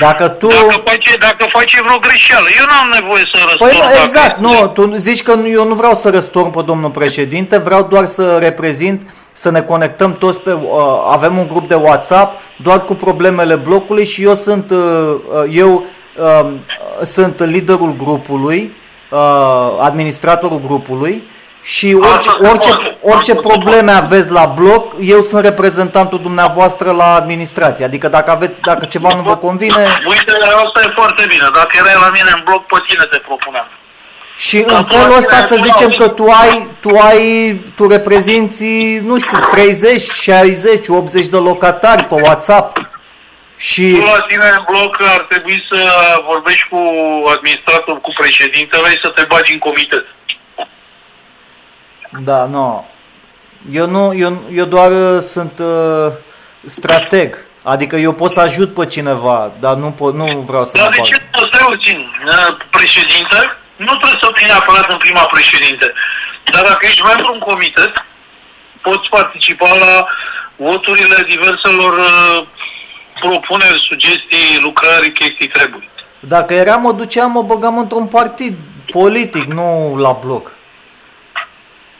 Dacă 0.00 0.28
tu... 0.28 0.46
Dacă 0.46 0.80
face, 0.84 1.16
dacă 1.18 1.46
face 1.48 1.82
vreo 1.82 1.98
greșeală, 1.98 2.46
eu 2.58 2.64
n-am 2.66 3.00
nevoie 3.00 3.22
să 3.32 3.38
răspund. 3.42 3.70
Păi 3.70 3.78
nu, 3.78 3.84
dacă- 3.86 3.98
exact, 4.04 4.38
nu, 4.38 4.66
tu 4.68 4.96
zici 4.96 5.22
că 5.22 5.34
nu- 5.34 5.48
eu 5.48 5.66
nu 5.66 5.74
vreau 5.74 5.94
să 5.94 6.10
răstorn 6.10 6.50
pe 6.50 6.62
domnul 6.66 6.90
președinte, 6.90 7.56
vreau 7.58 7.82
doar 7.90 8.06
să 8.06 8.36
reprezint, 8.40 9.10
să 9.32 9.50
ne 9.50 9.60
conectăm 9.60 10.14
toți 10.16 10.40
pe, 10.40 10.52
uh, 10.52 10.58
avem 11.10 11.38
un 11.38 11.48
grup 11.48 11.68
de 11.68 11.74
WhatsApp 11.74 12.40
doar 12.62 12.84
cu 12.84 12.94
problemele 12.94 13.54
blocului 13.54 14.04
și 14.04 14.22
eu 14.22 14.34
sunt, 14.34 14.70
uh, 14.70 14.78
uh, 14.78 15.44
eu 15.50 15.84
uh, 16.18 16.50
sunt 17.04 17.44
liderul 17.44 17.94
grupului, 17.96 18.76
uh, 19.10 19.18
administratorul 19.80 20.60
grupului 20.66 21.30
și 21.62 21.94
orice, 21.94 22.28
Asta 22.28 22.36
se 22.40 22.48
orice, 22.48 22.68
poate. 22.68 22.98
orice 23.00 23.32
Asta 23.32 23.42
se 23.42 23.48
probleme 23.48 23.92
aveți 23.92 24.30
la 24.30 24.44
bloc, 24.46 24.94
eu 25.00 25.22
sunt 25.22 25.44
reprezentantul 25.44 26.20
dumneavoastră 26.20 26.90
la 26.90 27.14
administrație. 27.14 27.84
Adică 27.84 28.08
dacă 28.08 28.30
aveți, 28.30 28.60
dacă 28.60 28.84
ceva 28.84 29.08
nu 29.16 29.22
vă 29.22 29.36
convine, 29.36 29.86
Uite, 30.06 30.32
asta 30.64 30.80
e 30.86 30.90
foarte 30.94 31.24
bine. 31.28 31.44
Dacă 31.54 31.68
erai 31.78 31.94
la 32.00 32.10
mine 32.12 32.30
în 32.34 32.42
bloc, 32.44 32.66
pe 32.66 32.76
tine 32.88 33.04
te 33.10 33.18
propuneam. 33.18 33.66
Și 34.36 34.56
în 34.56 34.74
Acum, 34.74 34.98
felul 34.98 35.16
ăsta 35.16 35.36
să 35.36 35.54
acum, 35.54 35.64
zicem 35.64 35.84
auzi. 35.84 35.98
că 35.98 36.08
tu 36.08 36.24
ai, 36.24 36.68
tu 36.80 36.96
ai, 36.98 37.60
tu 37.76 37.88
reprezinți, 37.88 38.64
nu 39.04 39.18
știu, 39.18 39.38
30, 39.50 40.10
60, 40.10 40.88
80 40.88 41.26
de 41.26 41.36
locatari 41.36 42.04
pe 42.04 42.14
WhatsApp. 42.14 42.90
Și 43.56 43.92
Tu 43.92 44.04
la 44.04 44.20
tine 44.28 44.44
în 44.56 44.64
bloc 44.70 44.96
ar 45.14 45.26
trebui 45.28 45.66
să 45.70 45.78
vorbești 46.26 46.68
cu 46.68 46.80
administratorul, 47.36 48.00
cu 48.00 48.12
președintele 48.20 48.88
și 48.88 48.98
să 49.02 49.08
te 49.08 49.24
bagi 49.28 49.52
în 49.52 49.58
comitet. 49.58 50.04
Da, 52.20 52.44
nu. 52.44 52.86
Eu 53.70 53.86
nu, 53.86 54.14
eu, 54.14 54.42
eu 54.52 54.64
doar 54.64 54.90
uh, 54.90 55.22
sunt 55.22 55.58
uh, 55.58 56.12
strateg. 56.66 57.46
Adică 57.62 57.96
eu 57.96 58.12
pot 58.12 58.30
să 58.32 58.40
ajut 58.40 58.74
pe 58.74 58.86
cineva, 58.86 59.52
dar 59.60 59.74
nu, 59.74 59.90
pot, 59.90 60.14
nu 60.14 60.44
vreau 60.46 60.64
să 60.64 60.76
Dar 60.76 60.84
mă 60.84 60.90
de 60.90 60.96
bag. 60.98 61.06
ce 61.06 61.14
să 61.32 61.48
stai 61.52 61.66
puțin? 61.68 61.98
Uh, 62.26 62.56
Președinte? 62.70 63.38
Nu 63.76 63.92
trebuie 64.00 64.18
să 64.20 64.30
fii 64.34 64.46
neapărat 64.46 64.90
în 64.92 64.96
prima 64.98 65.20
președinte. 65.20 65.92
Dar 66.52 66.62
dacă 66.62 66.86
ești 66.86 67.02
membru 67.02 67.32
în 67.32 67.38
comitet, 67.38 67.92
poți 68.80 69.08
participa 69.08 69.68
la 69.84 70.06
voturile 70.56 71.16
diverselor 71.28 71.92
uh, 71.98 72.46
propuneri, 73.20 73.86
sugestii, 73.88 74.60
lucrări, 74.60 75.12
chestii, 75.12 75.48
treburi. 75.48 75.88
Dacă 76.20 76.54
eram, 76.54 76.80
mă 76.80 76.92
duceam, 76.92 77.30
mă 77.30 77.42
băgam 77.42 77.78
într-un 77.78 78.06
partid 78.06 78.56
politic, 78.90 79.44
nu 79.44 79.96
la 79.98 80.18
bloc. 80.24 80.50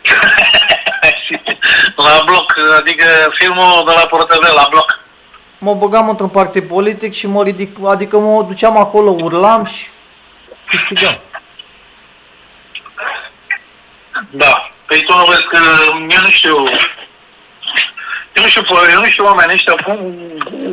la 2.07 2.23
bloc, 2.25 2.55
adică 2.79 3.05
filmul 3.39 3.85
de 3.87 3.93
la 3.97 4.07
ProTV, 4.07 4.55
la 4.55 4.67
bloc. 4.71 5.01
Mă 5.59 5.75
băgam 5.75 6.09
într-un 6.09 6.29
partid 6.29 6.69
politic 6.69 7.13
și 7.13 7.27
mă 7.27 7.43
ridic, 7.43 7.77
adică 7.87 8.19
mă 8.19 8.43
duceam 8.43 8.77
acolo, 8.77 9.11
urlam 9.11 9.65
și 9.65 9.87
câștigam. 10.69 11.21
Da. 14.31 14.71
Păi 14.87 15.03
tu 15.03 15.17
nu 15.17 15.25
vezi 15.25 15.47
că 15.47 15.59
eu 16.11 16.21
nu 16.23 16.31
știu... 16.31 16.57
Eu 18.33 18.43
nu 18.43 18.49
știu, 18.49 18.63
eu 18.93 19.01
nu 19.01 19.07
știu 19.07 19.25
oamenii 19.25 19.55
ăștia 19.55 19.75
cum, 19.85 19.97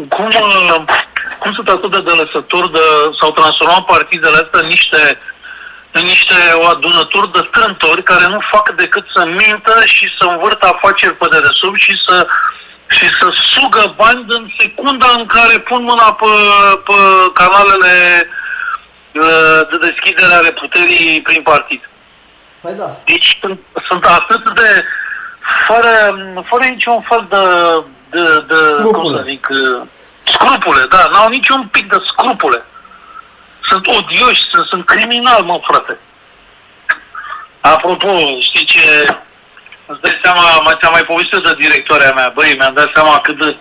cum, 0.10 0.26
uh, 0.26 0.84
cum 1.40 1.54
sunt 1.54 1.70
atât 1.70 1.92
de 1.92 2.12
delăsători 2.12 2.72
de, 2.72 2.80
s-au 3.20 3.32
transformat 3.32 3.86
partidele 3.86 4.36
astea 4.36 4.60
în 4.60 4.68
niște, 4.68 5.20
în 5.92 6.02
niște 6.02 6.34
adunături 6.72 7.32
de 7.32 7.48
strântori 7.50 8.04
care 8.04 8.26
nu 8.28 8.40
fac 8.52 8.76
decât 8.76 9.06
să 9.16 9.26
mintă 9.26 9.74
și 9.86 10.06
să 10.20 10.26
învârtă 10.28 10.66
afaceri 10.68 11.16
pe 11.16 11.28
dedesubt 11.32 11.80
și 11.80 11.96
să, 12.08 12.28
și 12.88 13.06
să 13.20 13.28
sugă 13.32 13.94
bani 13.98 14.26
în 14.28 14.48
secunda 14.60 15.08
în 15.18 15.26
care 15.26 15.60
pun 15.60 15.84
mâna 15.84 16.14
pe, 16.14 16.26
pe 16.84 16.94
canalele 17.34 17.96
uh, 19.14 19.62
de 19.70 19.78
deschidere 19.88 20.34
ale 20.34 20.52
puterii 20.52 21.22
prin 21.22 21.42
partid. 21.42 21.82
Păi 22.62 22.74
da. 22.78 22.98
Deci 23.06 23.38
sunt, 23.42 23.60
sunt 23.90 24.06
atât 24.06 24.56
de 24.56 24.84
fără, 25.68 25.94
fără 26.50 26.64
niciun 26.70 27.06
fel 27.10 27.26
de, 27.30 27.44
de, 28.10 28.46
de 28.48 28.82
cum 28.82 28.90
Scrupule. 28.90 29.18
să 29.18 29.24
zic, 29.28 29.48
uh, 29.52 29.82
scrupule, 30.24 30.86
da, 30.90 31.08
n-au 31.12 31.30
niciun 31.30 31.68
pic 31.72 31.90
de 31.90 31.98
scrupule. 32.08 32.66
Sunt 33.70 33.88
odioși, 33.88 34.42
sunt, 34.52 34.66
sunt 34.68 34.86
criminali, 34.86 35.46
mă, 35.46 35.60
frate. 35.68 36.00
Apropo, 37.62 38.12
știi 38.48 38.66
ce, 38.66 38.86
îți 39.86 40.02
dai 40.02 40.20
seama, 40.24 40.44
mai 40.64 40.78
ți-am 40.80 40.92
mai 40.92 41.10
povestit 41.12 41.44
de 41.44 41.54
directoarea 41.64 42.12
mea, 42.14 42.30
băi, 42.36 42.56
mi-am 42.58 42.74
dat 42.74 42.90
seama 42.94 43.20
cât 43.20 43.38
de... 43.40 43.58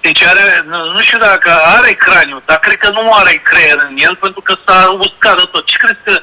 Deci 0.00 0.22
are, 0.24 0.64
nu, 0.66 0.78
nu 0.94 1.00
știu 1.00 1.18
dacă 1.18 1.50
are 1.76 1.92
craniu, 1.92 2.42
dar 2.46 2.58
cred 2.58 2.76
că 2.76 2.90
nu 2.90 3.12
are 3.12 3.34
creier 3.48 3.78
în 3.88 3.94
el, 3.96 4.16
pentru 4.16 4.40
că 4.40 4.54
s-a 4.66 4.96
uscat 4.98 5.36
de 5.36 5.46
tot. 5.52 5.66
Ce 5.66 5.76
crezi 5.76 6.04
că 6.04 6.22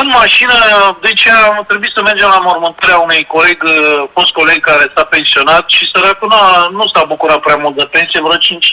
în 0.00 0.06
mașină, 0.20 0.52
deci 1.00 1.26
am 1.28 1.64
trebuit 1.68 1.92
să 1.94 2.02
mergem 2.02 2.28
la 2.28 2.38
mormântarea 2.38 2.98
unui 2.98 3.24
coleg, 3.24 3.62
uh, 3.62 4.08
fost 4.12 4.30
coleg 4.30 4.60
care 4.60 4.92
s-a 4.94 5.04
pensionat 5.04 5.64
și 5.68 5.90
săracul 5.92 6.28
n-a- 6.28 6.68
nu 6.70 6.84
s-a 6.94 7.04
bucurat 7.04 7.40
prea 7.40 7.56
mult 7.56 7.76
de 7.76 7.88
pensie, 7.90 8.20
vreo 8.20 8.36
5, 8.36 8.66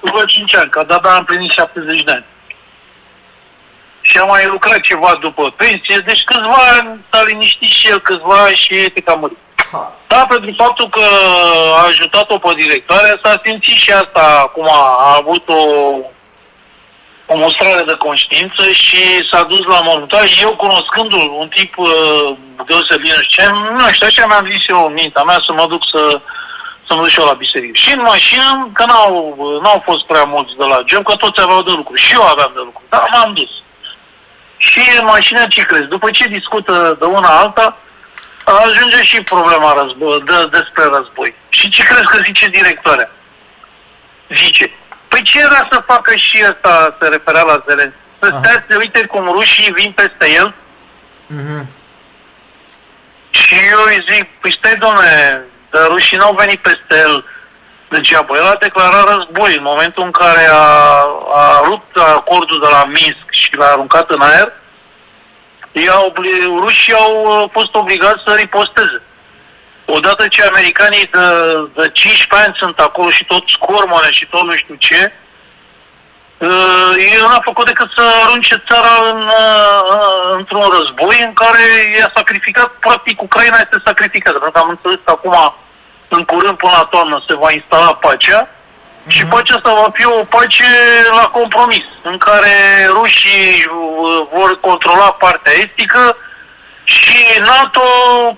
vreo 0.00 0.24
5 0.24 0.54
ani, 0.56 0.70
că 0.70 0.84
de-abia 0.88 1.10
am 1.10 1.24
plinit 1.24 1.50
70 1.50 2.02
de 2.02 2.12
ani. 2.12 2.24
Și 4.08 4.16
am 4.18 4.28
mai 4.28 4.46
lucrat 4.54 4.80
ceva 4.80 5.12
după 5.20 5.44
pensie, 5.56 5.96
deci 6.08 6.22
câțiva 6.30 6.60
ani 6.76 7.04
s-a 7.10 7.22
liniștit 7.28 7.72
și 7.78 7.90
el 7.92 8.00
câțiva 8.08 8.38
ani 8.46 8.62
și 8.64 8.72
e 8.96 9.00
că 9.04 9.12
a 9.12 9.14
murit. 9.14 9.38
Ha. 9.72 9.82
Da, 10.06 10.26
pentru 10.28 10.50
faptul 10.62 10.88
că 10.88 11.04
a 11.78 11.84
ajutat-o 11.86 12.38
pe 12.38 12.50
directoare, 12.62 13.20
s-a 13.22 13.34
simțit 13.44 13.78
și 13.84 13.90
asta 13.92 14.24
acum 14.46 14.68
a 14.68 15.16
avut 15.20 15.44
o, 15.48 15.62
o 17.32 17.36
mostrare 17.44 17.82
de 17.90 17.96
conștiință 18.06 18.64
și 18.84 19.02
s-a 19.30 19.42
dus 19.42 19.64
la 19.74 19.80
mormântare. 19.88 20.26
Eu, 20.42 20.52
cunoscându-l, 20.56 21.30
un 21.42 21.48
tip 21.48 21.72
uh, 21.76 21.88
deosebit, 22.68 23.12
nu 23.14 23.22
știu 23.22 23.36
ce, 23.36 23.50
nu 23.78 23.88
știu, 23.94 24.06
așa 24.06 24.26
mi-am 24.26 24.50
zis 24.50 24.62
eu 24.68 24.80
în 24.86 24.92
mintea 24.92 25.22
mea 25.22 25.40
să 25.46 25.52
mă 25.52 25.66
duc 25.72 25.82
să, 25.92 26.02
să 26.86 26.90
mă 26.94 27.00
duc 27.02 27.10
și 27.10 27.20
eu 27.20 27.26
la 27.26 27.40
biserică. 27.44 27.76
Și 27.82 27.90
în 27.96 28.02
mașină, 28.12 28.46
că 28.76 28.84
n-au, 28.84 29.12
n-au 29.62 29.78
fost 29.88 30.02
prea 30.10 30.24
mulți 30.34 30.52
de 30.60 30.66
la 30.72 30.78
gem, 30.88 31.02
că 31.02 31.14
toți 31.14 31.42
aveau 31.42 31.62
de 31.62 31.74
lucru. 31.76 31.94
Și 32.04 32.12
eu 32.18 32.22
aveam 32.22 32.52
de 32.54 32.62
lucru, 32.68 32.82
dar 32.88 33.04
m-am 33.12 33.32
dus. 33.40 33.52
Și 34.56 34.80
în 34.98 35.04
mașină 35.04 35.44
ce 35.48 35.62
crezi? 35.62 35.92
După 35.94 36.10
ce 36.10 36.28
discută 36.28 36.96
de 36.98 37.04
una 37.04 37.28
alta, 37.38 37.78
ajunge 38.44 39.02
și 39.02 39.22
problema 39.22 39.82
război, 39.82 40.22
de, 40.26 40.46
despre 40.50 40.84
război. 40.84 41.34
Și 41.48 41.68
ce 41.68 41.82
crezi 41.82 42.06
că 42.06 42.18
zice 42.22 42.46
directoarea? 42.48 43.10
Zice, 44.34 44.70
păi 45.08 45.22
ce 45.22 45.38
era 45.38 45.68
să 45.70 45.82
facă 45.86 46.12
și 46.16 46.44
ăsta, 46.50 46.96
se 47.00 47.08
referea 47.08 47.42
la 47.42 47.64
Zelenski? 47.68 47.98
Să 48.20 48.28
Aha. 48.32 48.38
stea 48.38 48.52
să 48.52 48.64
se 48.68 48.76
uite 48.76 49.06
cum 49.06 49.28
rușii 49.28 49.72
vin 49.72 49.92
peste 49.92 50.30
el? 50.40 50.54
Mhm. 51.26 51.68
Și 53.30 53.54
eu 53.70 53.80
îi 53.86 54.04
zic, 54.08 54.26
păi 54.40 54.56
stai 54.58 54.74
domne, 54.74 55.44
dar 55.70 55.86
rușii 55.86 56.16
n-au 56.16 56.34
venit 56.38 56.60
peste 56.60 56.94
el 57.06 57.24
degeaba. 57.88 58.36
El 58.36 58.44
a 58.44 58.56
declarat 58.60 59.04
război 59.16 59.56
în 59.56 59.62
momentul 59.62 60.02
în 60.04 60.10
care 60.10 60.46
a, 60.50 60.64
a 61.32 61.62
rupt 61.64 61.96
acordul 61.96 62.58
de 62.60 62.66
la 62.70 62.84
Minsk 62.84 63.26
și 63.30 63.50
l-a 63.56 63.66
aruncat 63.66 64.10
în 64.10 64.20
aer. 64.20 64.52
I-au, 65.72 66.10
obli- 66.10 66.60
rușii 66.60 66.92
au 66.92 67.12
uh, 67.24 67.50
fost 67.52 67.74
obligați 67.74 68.22
să 68.26 68.34
riposteze. 68.34 69.02
Odată 69.86 70.28
ce 70.28 70.44
americanii 70.44 71.08
de, 71.12 71.26
de 71.74 71.90
15 71.92 72.46
ani 72.46 72.54
sunt 72.56 72.78
acolo 72.80 73.10
și 73.10 73.24
tot 73.24 73.44
scormone 73.48 74.10
și 74.10 74.26
tot 74.30 74.42
nu 74.42 74.54
știu 74.56 74.74
ce, 74.74 75.12
uh, 76.38 76.92
el 77.14 77.22
n-a 77.28 77.40
făcut 77.50 77.66
decât 77.66 77.88
să 77.96 78.04
arunce 78.24 78.64
țara 78.68 78.94
în, 79.10 79.20
uh, 79.20 80.34
într-un 80.38 80.66
război 80.78 81.16
în 81.26 81.32
care 81.32 81.64
i-a 81.98 82.12
sacrificat, 82.14 82.68
practic 82.86 83.22
Ucraina 83.22 83.58
este 83.60 83.82
sacrificată, 83.84 84.38
pentru 84.38 84.50
că 84.50 84.58
am 84.58 84.74
înțeles 84.74 85.00
că 85.04 85.10
acum, 85.10 85.36
în 86.08 86.24
curând 86.24 86.56
până 86.56 86.72
la 86.76 86.84
toamnă, 86.84 87.24
se 87.28 87.36
va 87.36 87.52
instala 87.52 87.94
pacea 87.94 88.48
și 89.06 89.24
pacea 89.24 89.54
asta 89.56 89.72
va 89.74 89.88
fi 89.92 90.06
o 90.06 90.24
pace 90.24 90.64
la 91.10 91.26
compromis, 91.26 91.84
în 92.02 92.18
care 92.18 92.54
rușii 92.88 93.66
uh, 93.66 94.26
vor 94.32 94.60
controla 94.60 95.10
partea 95.10 95.52
estică 95.52 96.16
și 96.84 97.40
NATO 97.40 97.80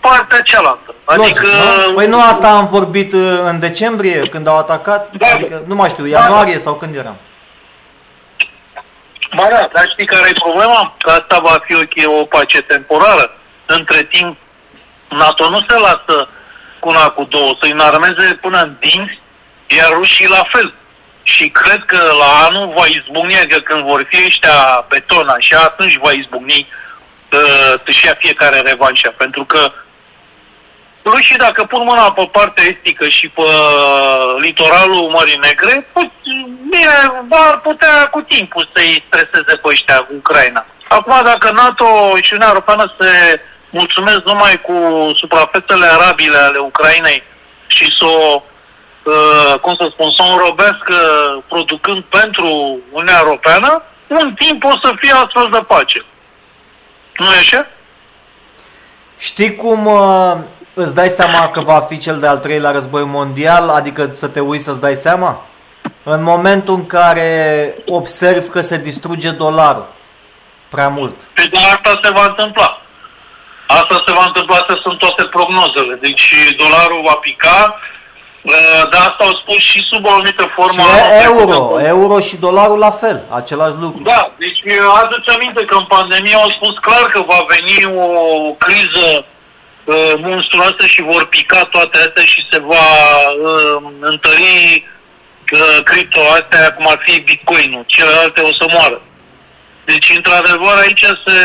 partea 0.01 0.41
cealaltă. 0.41 0.95
Logic, 1.05 1.39
Adică... 1.39 1.47
nu? 1.87 1.95
Păi 1.95 2.07
nu 2.07 2.23
asta 2.23 2.49
am 2.49 2.67
vorbit 2.67 3.13
uh, 3.13 3.39
în 3.45 3.61
decembrie 3.61 4.29
când 4.29 4.47
au 4.47 4.59
atacat? 4.59 5.11
Da. 5.13 5.27
Adică, 5.27 5.63
nu 5.67 5.75
mai 5.75 5.89
știu, 5.89 6.07
ianuarie 6.07 6.59
sau 6.59 6.75
când 6.75 6.97
eram? 6.97 7.17
Ba 9.37 9.47
da, 9.51 9.69
dar 9.73 9.89
știi 9.89 10.07
care 10.07 10.29
e 10.29 10.41
problema? 10.41 10.95
Că 10.99 11.11
asta 11.11 11.39
va 11.43 11.59
fi 11.65 12.05
o, 12.07 12.21
o 12.21 12.25
pace 12.25 12.61
temporară. 12.61 13.37
Între 13.67 14.03
timp, 14.03 14.37
NATO 15.09 15.49
nu 15.49 15.59
se 15.69 15.79
lasă 15.79 16.29
cu 16.81 16.89
una 16.89 17.09
cu 17.09 17.25
două, 17.25 17.57
să-i 17.61 17.71
înarmeze 17.71 18.35
până 18.35 18.59
în 18.61 18.77
dinți, 18.81 19.21
iar 19.67 19.91
rușii 19.93 20.29
la 20.29 20.45
fel. 20.53 20.75
Și 21.23 21.49
cred 21.49 21.85
că 21.85 22.01
la 22.23 22.47
anul 22.47 22.73
va 22.77 22.87
izbucni, 22.87 23.37
adică 23.37 23.61
când 23.61 23.83
vor 23.83 24.07
fi 24.11 24.25
ăștia 24.27 24.59
pe 24.89 24.99
tona, 25.07 25.37
și 25.39 25.55
atunci 25.55 25.97
va 25.97 26.13
izbucni 26.13 26.67
uh, 27.33 27.75
să-și 27.85 28.07
ia 28.07 28.15
fiecare 28.19 28.59
revanșa. 28.61 29.11
Pentru 29.17 29.45
că 29.45 29.73
Plus 31.09 31.21
și 31.21 31.37
dacă 31.37 31.65
pun 31.65 31.83
mâna 31.85 32.13
pe 32.13 32.29
partea 32.33 32.65
estică 32.65 33.05
și 33.09 33.29
pe 33.29 33.43
litoralul 34.39 35.11
Mării 35.17 35.43
Negre, 35.47 35.87
put, 35.93 36.11
bine, 36.71 36.97
ar 37.29 37.61
putea 37.61 38.09
cu 38.11 38.21
timpul 38.21 38.71
să-i 38.75 39.05
streseze 39.07 39.55
pe 39.63 39.69
ăștia 39.69 39.97
cu 39.97 40.13
Ucraina. 40.15 40.67
Acum, 40.89 41.15
dacă 41.25 41.51
NATO 41.51 41.87
și 42.25 42.33
Uniunea 42.33 42.53
Europeană 42.55 42.95
se 42.99 43.41
mulțumesc 43.71 44.23
numai 44.25 44.61
cu 44.61 44.77
suprafețele 45.15 45.87
arabile 45.87 46.37
ale 46.37 46.59
Ucrainei 46.59 47.23
și 47.67 47.97
să 47.99 48.05
o, 48.05 48.43
uh, 49.05 49.61
cum 49.61 49.75
să 49.81 49.89
spun, 49.91 50.11
să 50.11 50.23
o 50.23 50.33
înrobească 50.33 50.95
producând 51.49 52.03
pentru 52.03 52.79
Uniunea 52.91 53.19
Europeană, 53.25 53.83
un 54.09 54.35
timp 54.35 54.65
o 54.65 54.71
să 54.71 54.93
fie 54.97 55.13
astfel 55.13 55.49
de 55.51 55.59
pace. 55.67 56.05
Nu 57.17 57.27
e 57.27 57.39
așa? 57.39 57.67
Știi 59.19 59.57
cum 59.57 59.87
uh, 59.87 60.37
îți 60.75 60.95
dai 60.95 61.09
seama 61.09 61.49
că 61.49 61.61
va 61.61 61.81
fi 61.81 61.99
cel 61.99 62.19
de-al 62.19 62.39
treilea 62.39 62.71
război 62.71 63.05
mondial, 63.05 63.69
adică 63.69 64.11
să 64.13 64.27
te 64.27 64.41
uiți 64.41 64.65
să-ți 64.65 64.81
dai 64.81 64.95
seama? 64.95 65.47
În 66.03 66.23
momentul 66.23 66.75
în 66.75 66.87
care 66.87 67.75
observi 67.87 68.49
că 68.49 68.61
se 68.61 68.79
distruge 68.79 69.31
dolarul 69.31 69.87
prea 70.69 70.89
mult. 70.89 71.15
Pe 71.35 71.49
de 71.51 71.59
asta 71.59 72.01
se 72.03 72.11
va 72.11 72.25
întâmpla. 72.25 72.83
Asta 73.77 74.03
se 74.07 74.13
va 74.13 74.25
întâmpla, 74.27 74.57
astea 74.57 74.79
sunt 74.83 74.99
toate 74.99 75.25
prognozele. 75.25 75.95
Deci 76.07 76.25
dolarul 76.63 77.03
va 77.09 77.17
pica, 77.27 77.81
uh, 78.43 78.83
dar 78.91 79.01
asta 79.01 79.23
au 79.29 79.35
spus 79.43 79.61
și 79.71 79.81
sub 79.91 80.03
o 80.07 80.11
anumită 80.11 80.45
formă. 80.57 80.83
Și 80.83 81.25
euro, 81.31 81.81
euro 81.95 82.21
și 82.21 82.37
dolarul 82.37 82.79
la 82.79 82.91
fel, 82.91 83.19
același 83.41 83.77
lucru. 83.85 84.03
Da, 84.03 84.33
deci 84.39 84.61
aduce 85.03 85.31
aminte 85.31 85.65
că 85.65 85.75
în 85.77 85.85
pandemie 85.85 86.35
au 86.35 86.51
spus 86.57 86.75
clar 86.87 87.05
că 87.15 87.21
va 87.33 87.41
veni 87.55 87.77
o 87.97 88.09
criză 88.65 89.07
uh, 89.85 90.13
monstruoasă 90.29 90.85
și 90.95 91.03
vor 91.03 91.27
pica 91.27 91.61
toate 91.75 91.99
astea 91.99 92.27
și 92.33 92.41
se 92.51 92.59
va 92.71 92.89
uh, 93.49 93.77
întări 94.01 94.87
uh, 95.53 95.79
cripto 95.85 96.21
astea, 96.39 96.73
cum 96.73 96.87
ar 96.89 96.99
fi 97.05 97.21
Bitcoin-ul. 97.21 97.85
Celelalte 97.87 98.41
o 98.41 98.53
să 98.61 98.67
moară. 98.75 99.03
Deci, 99.91 100.17
într-adevăr, 100.17 100.75
aici 100.77 101.07
se 101.27 101.39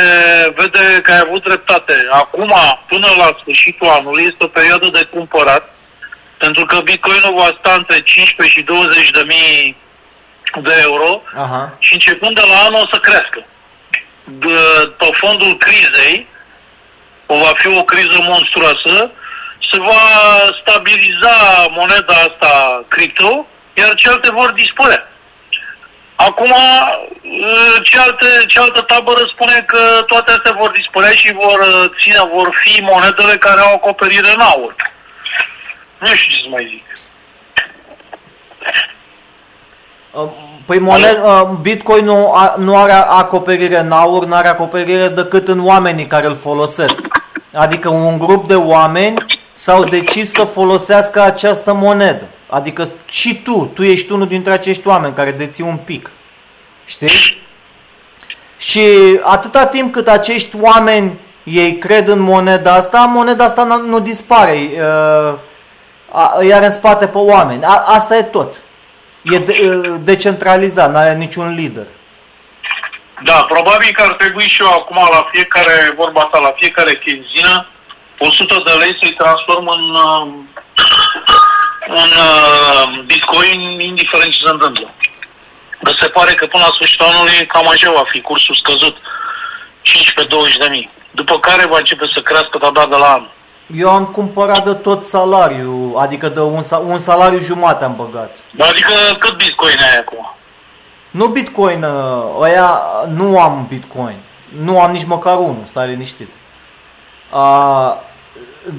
vede 0.56 1.02
că 1.02 1.12
ai 1.12 1.24
avut 1.26 1.44
dreptate. 1.44 1.96
Acum, 2.10 2.54
până 2.88 3.08
la 3.18 3.38
sfârșitul 3.40 3.88
anului, 3.88 4.24
este 4.24 4.44
o 4.44 4.56
perioadă 4.58 4.88
de 4.88 5.04
cumpărat, 5.14 5.64
pentru 6.38 6.66
că 6.66 6.80
Bitcoinul 6.80 7.36
va 7.38 7.58
sta 7.60 7.74
între 7.78 8.02
15 8.02 8.58
și 8.58 8.64
20 8.64 9.10
de 9.10 9.24
mii 9.26 9.78
de 10.64 10.76
euro 10.82 11.22
Aha. 11.36 11.78
și 11.80 11.94
începând 11.94 12.36
de 12.36 12.46
la 12.52 12.58
anul 12.66 12.82
o 12.84 12.92
să 12.92 13.00
crească. 13.00 13.46
De, 14.24 14.58
pe 14.98 15.08
fondul 15.12 15.58
crizei, 15.58 16.28
o 17.26 17.36
va 17.36 17.52
fi 17.56 17.68
o 17.68 17.84
criză 17.84 18.18
monstruoasă, 18.22 19.12
se 19.70 19.78
va 19.80 20.04
stabiliza 20.62 21.36
moneda 21.70 22.14
asta 22.14 22.86
cripto, 22.88 23.48
iar 23.74 23.94
celelalte 23.94 24.32
vor 24.32 24.52
dispărea. 24.52 25.13
Acum, 26.28 26.52
uh, 26.52 27.76
cealaltă, 27.84 28.26
cealaltă 28.48 28.82
tabără 28.82 29.20
spune 29.34 29.64
că 29.66 29.80
toate 30.06 30.32
astea 30.32 30.56
vor 30.60 30.72
dispărea 30.72 31.10
și 31.10 31.34
vor 31.34 31.60
uh, 31.60 31.90
ține, 32.02 32.20
vor 32.34 32.50
fi 32.64 32.82
monedele 32.82 33.36
care 33.38 33.60
au 33.62 33.74
acoperire 33.74 34.32
în 34.36 34.40
aur. 34.40 34.76
Nu 36.00 36.08
știu 36.08 36.36
ce 36.36 36.42
să 36.42 36.48
mai 36.50 36.68
zic. 36.72 36.86
Uh, 40.12 40.30
păi 40.66 40.80
moned, 40.80 41.18
Bitcoin 41.62 42.06
nu, 42.06 42.34
nu 42.58 42.78
are 42.78 42.92
acoperire 42.92 43.80
în 43.80 43.92
aur, 43.92 44.26
nu 44.26 44.36
are 44.36 44.48
acoperire 44.48 45.08
decât 45.08 45.48
în 45.48 45.66
oamenii 45.66 46.08
care 46.08 46.26
îl 46.26 46.36
folosesc. 46.36 47.02
Adică 47.54 47.90
un 47.90 48.18
grup 48.18 48.48
de 48.48 48.56
oameni 48.56 49.26
s-au 49.54 49.84
decis 49.84 50.32
să 50.32 50.44
folosească 50.44 51.22
această 51.22 51.74
monedă. 51.74 52.28
Adică 52.54 52.88
și 53.06 53.42
tu, 53.44 53.72
tu 53.74 53.84
ești 53.84 54.12
unul 54.12 54.28
dintre 54.28 54.52
acești 54.52 54.88
oameni 54.88 55.14
care 55.14 55.32
deții 55.32 55.64
un 55.64 55.78
pic. 55.78 56.10
Știi? 56.86 57.42
Și 58.58 58.82
atâta 59.22 59.66
timp 59.66 59.94
cât 59.94 60.08
acești 60.08 60.56
oameni 60.62 61.20
ei 61.44 61.78
cred 61.78 62.08
în 62.08 62.20
moneda 62.20 62.74
asta, 62.74 63.00
moneda 63.00 63.44
asta 63.44 63.64
nu 63.64 64.00
dispare. 64.00 64.58
Iar 66.48 66.64
în 66.64 66.72
spate 66.72 67.08
pe 67.08 67.18
oameni. 67.18 67.64
A, 67.64 67.84
asta 67.86 68.18
e 68.18 68.22
tot. 68.22 68.56
E 69.22 69.38
de, 69.38 69.78
decentralizat, 70.04 70.92
nu 70.92 70.98
are 70.98 71.14
niciun 71.14 71.56
lider. 71.56 71.88
Da, 73.24 73.46
probabil 73.48 73.90
că 73.94 74.04
ar 74.04 74.14
trebui 74.14 74.44
și 74.44 74.62
eu 74.62 74.72
acum 74.72 74.98
la 75.12 75.30
fiecare, 75.32 75.94
vorba 75.96 76.22
asta, 76.22 76.40
la 76.40 76.54
fiecare 76.58 76.94
chinzină, 77.06 77.68
100 78.20 78.62
de 78.66 78.72
lei 78.72 78.98
să-i 79.02 79.18
transform 79.18 79.68
în 79.68 79.84
un 81.88 82.12
uh, 82.28 83.04
bitcoin 83.06 83.80
indiferent 83.80 84.32
ce 84.32 84.46
se 84.46 84.52
întâmplă. 84.52 84.94
Că 85.84 85.92
se 86.00 86.08
pare 86.08 86.34
că 86.34 86.46
până 86.46 86.64
la 86.68 86.74
sfârșitul 86.74 87.06
anului 87.06 87.46
cam 87.46 87.68
așa 87.68 87.92
va 87.92 88.04
fi 88.08 88.22
cursul 88.22 88.56
scăzut 88.56 88.96
15-20 90.56 90.58
de 90.60 90.68
mii. 90.70 90.90
După 91.12 91.40
care 91.40 91.66
va 91.66 91.78
începe 91.78 92.06
să 92.14 92.22
crească 92.22 92.58
abia 92.62 92.86
de 92.86 92.96
la 92.96 93.12
an. 93.14 93.28
Eu 93.76 93.90
am 93.90 94.06
cumpărat 94.06 94.64
de 94.66 94.74
tot 94.74 95.04
salariul, 95.04 95.98
adică 95.98 96.30
de 96.30 96.40
un, 96.40 96.64
un 96.86 97.00
salariu 97.00 97.40
jumate 97.40 97.84
am 97.84 97.96
băgat. 97.96 98.38
Adică 98.60 98.94
cât 99.20 99.38
bitcoin 99.38 99.78
ai 99.80 99.98
acum? 100.00 100.36
Nu 101.12 101.28
bitcoin, 101.28 101.86
ăia 102.40 102.82
nu 103.08 103.40
am 103.40 103.66
bitcoin. 103.70 104.18
Nu 104.56 104.82
am 104.82 104.92
nici 104.92 105.06
măcar 105.06 105.38
unul, 105.38 105.64
stai 105.66 105.88
liniștit. 105.88 106.30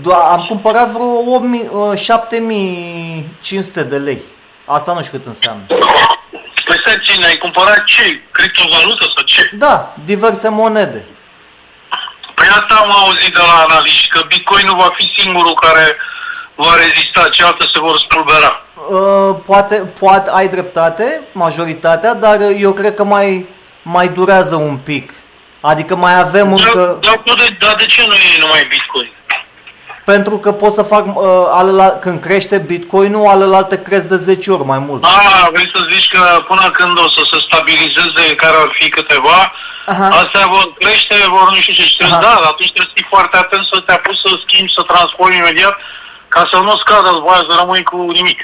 Uh, 0.04 0.12
am 0.30 0.44
cumpărat 0.48 0.90
vreo 0.90 1.06
8, 1.34 1.98
7500 1.98 3.80
uh, 3.80 3.86
de 3.88 3.96
lei. 3.96 4.22
Asta 4.64 4.92
nu 4.92 5.02
știu 5.02 5.18
cât 5.18 5.26
înseamnă. 5.26 5.64
Păi 6.64 6.76
stai 6.80 6.98
cine, 7.02 7.26
ai 7.26 7.36
cumpărat 7.36 7.84
ce? 7.84 8.22
Criptovalută 8.30 9.04
sau 9.14 9.24
ce? 9.24 9.50
Da, 9.52 9.94
diverse 10.04 10.48
monede. 10.48 11.04
Păi 12.34 12.46
asta 12.46 12.74
am 12.74 12.90
auzit 12.90 13.34
de 13.34 13.40
la 13.40 13.64
analiști, 13.68 14.08
că 14.08 14.20
Bitcoin 14.28 14.66
nu 14.66 14.74
va 14.74 14.88
fi 14.96 15.20
singurul 15.20 15.54
care 15.54 15.96
va 16.54 16.74
rezista, 16.76 17.28
cealaltă 17.28 17.64
se 17.72 17.80
vor 17.80 17.96
spulbera. 17.98 18.62
Uh, 18.90 19.36
poate, 19.46 19.74
poate 19.74 20.30
ai 20.32 20.48
dreptate, 20.48 21.20
majoritatea, 21.32 22.14
dar 22.14 22.40
eu 22.40 22.72
cred 22.72 22.94
că 22.94 23.04
mai, 23.04 23.46
mai 23.82 24.08
durează 24.08 24.54
un 24.54 24.76
pic. 24.76 25.12
Adică 25.60 25.96
mai 25.96 26.18
avem 26.18 26.48
da, 26.48 26.54
încă... 26.54 26.98
Dar 27.00 27.22
de, 27.24 27.56
da, 27.58 27.74
de 27.78 27.86
ce 27.86 28.02
nu 28.06 28.14
e 28.14 28.38
numai 28.40 28.66
Bitcoin? 28.68 29.12
Pentru 30.04 30.38
că 30.38 30.52
pot 30.52 30.72
să 30.72 30.82
fac, 30.82 31.04
uh, 31.06 31.22
alala, 31.50 31.88
când 32.04 32.20
crește 32.20 32.58
Bitcoin-ul, 32.58 33.26
alelalte 33.28 33.82
cresc 33.82 34.06
de 34.06 34.16
10 34.16 34.50
ori 34.50 34.64
mai 34.64 34.78
mult. 34.78 35.04
Ah, 35.04 35.48
vrei 35.52 35.70
să 35.74 35.80
zici 35.92 36.08
că 36.14 36.22
până 36.48 36.70
când 36.70 36.98
o 36.98 37.08
să 37.16 37.22
se 37.30 37.38
stabilizeze 37.48 38.34
care 38.42 38.56
ar 38.64 38.70
fi 38.78 38.88
câteva, 38.88 39.52
Aha. 39.86 40.08
astea 40.08 40.46
vor 40.54 40.72
crește, 40.78 41.14
vor 41.28 41.50
nu 41.50 41.56
știu 41.60 41.72
ce, 41.72 41.82
știu, 41.82 42.08
da, 42.08 42.34
atunci 42.50 42.72
trebuie 42.72 42.90
să 42.90 42.96
fii 42.96 43.12
foarte 43.14 43.36
atent 43.36 43.64
să 43.72 43.80
te 43.86 43.92
apuci 43.92 44.22
să 44.24 44.30
schimbi, 44.44 44.74
să 44.76 44.82
transformi 44.82 45.36
imediat, 45.36 45.76
ca 46.28 46.48
să 46.52 46.58
nu 46.66 46.74
scadă 46.76 47.08
după 47.16 47.30
aia, 47.32 47.44
să 47.48 47.54
rămâi 47.60 47.82
cu 47.82 47.96
nimic. 48.18 48.38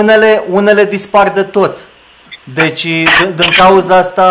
Unele, 0.00 0.42
unele 0.48 0.84
dispar 0.84 1.28
de 1.38 1.42
tot. 1.42 1.74
Deci, 2.44 2.84
din 3.40 3.50
cauza 3.56 3.96
asta, 3.96 4.28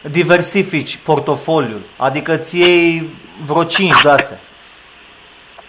diversifici 0.00 0.98
portofoliul, 1.08 1.82
adică 1.96 2.36
ți 2.36 2.58
iei 2.58 3.16
vreo 3.46 3.64
5 3.64 4.02
de 4.02 4.10
astea. 4.10 4.40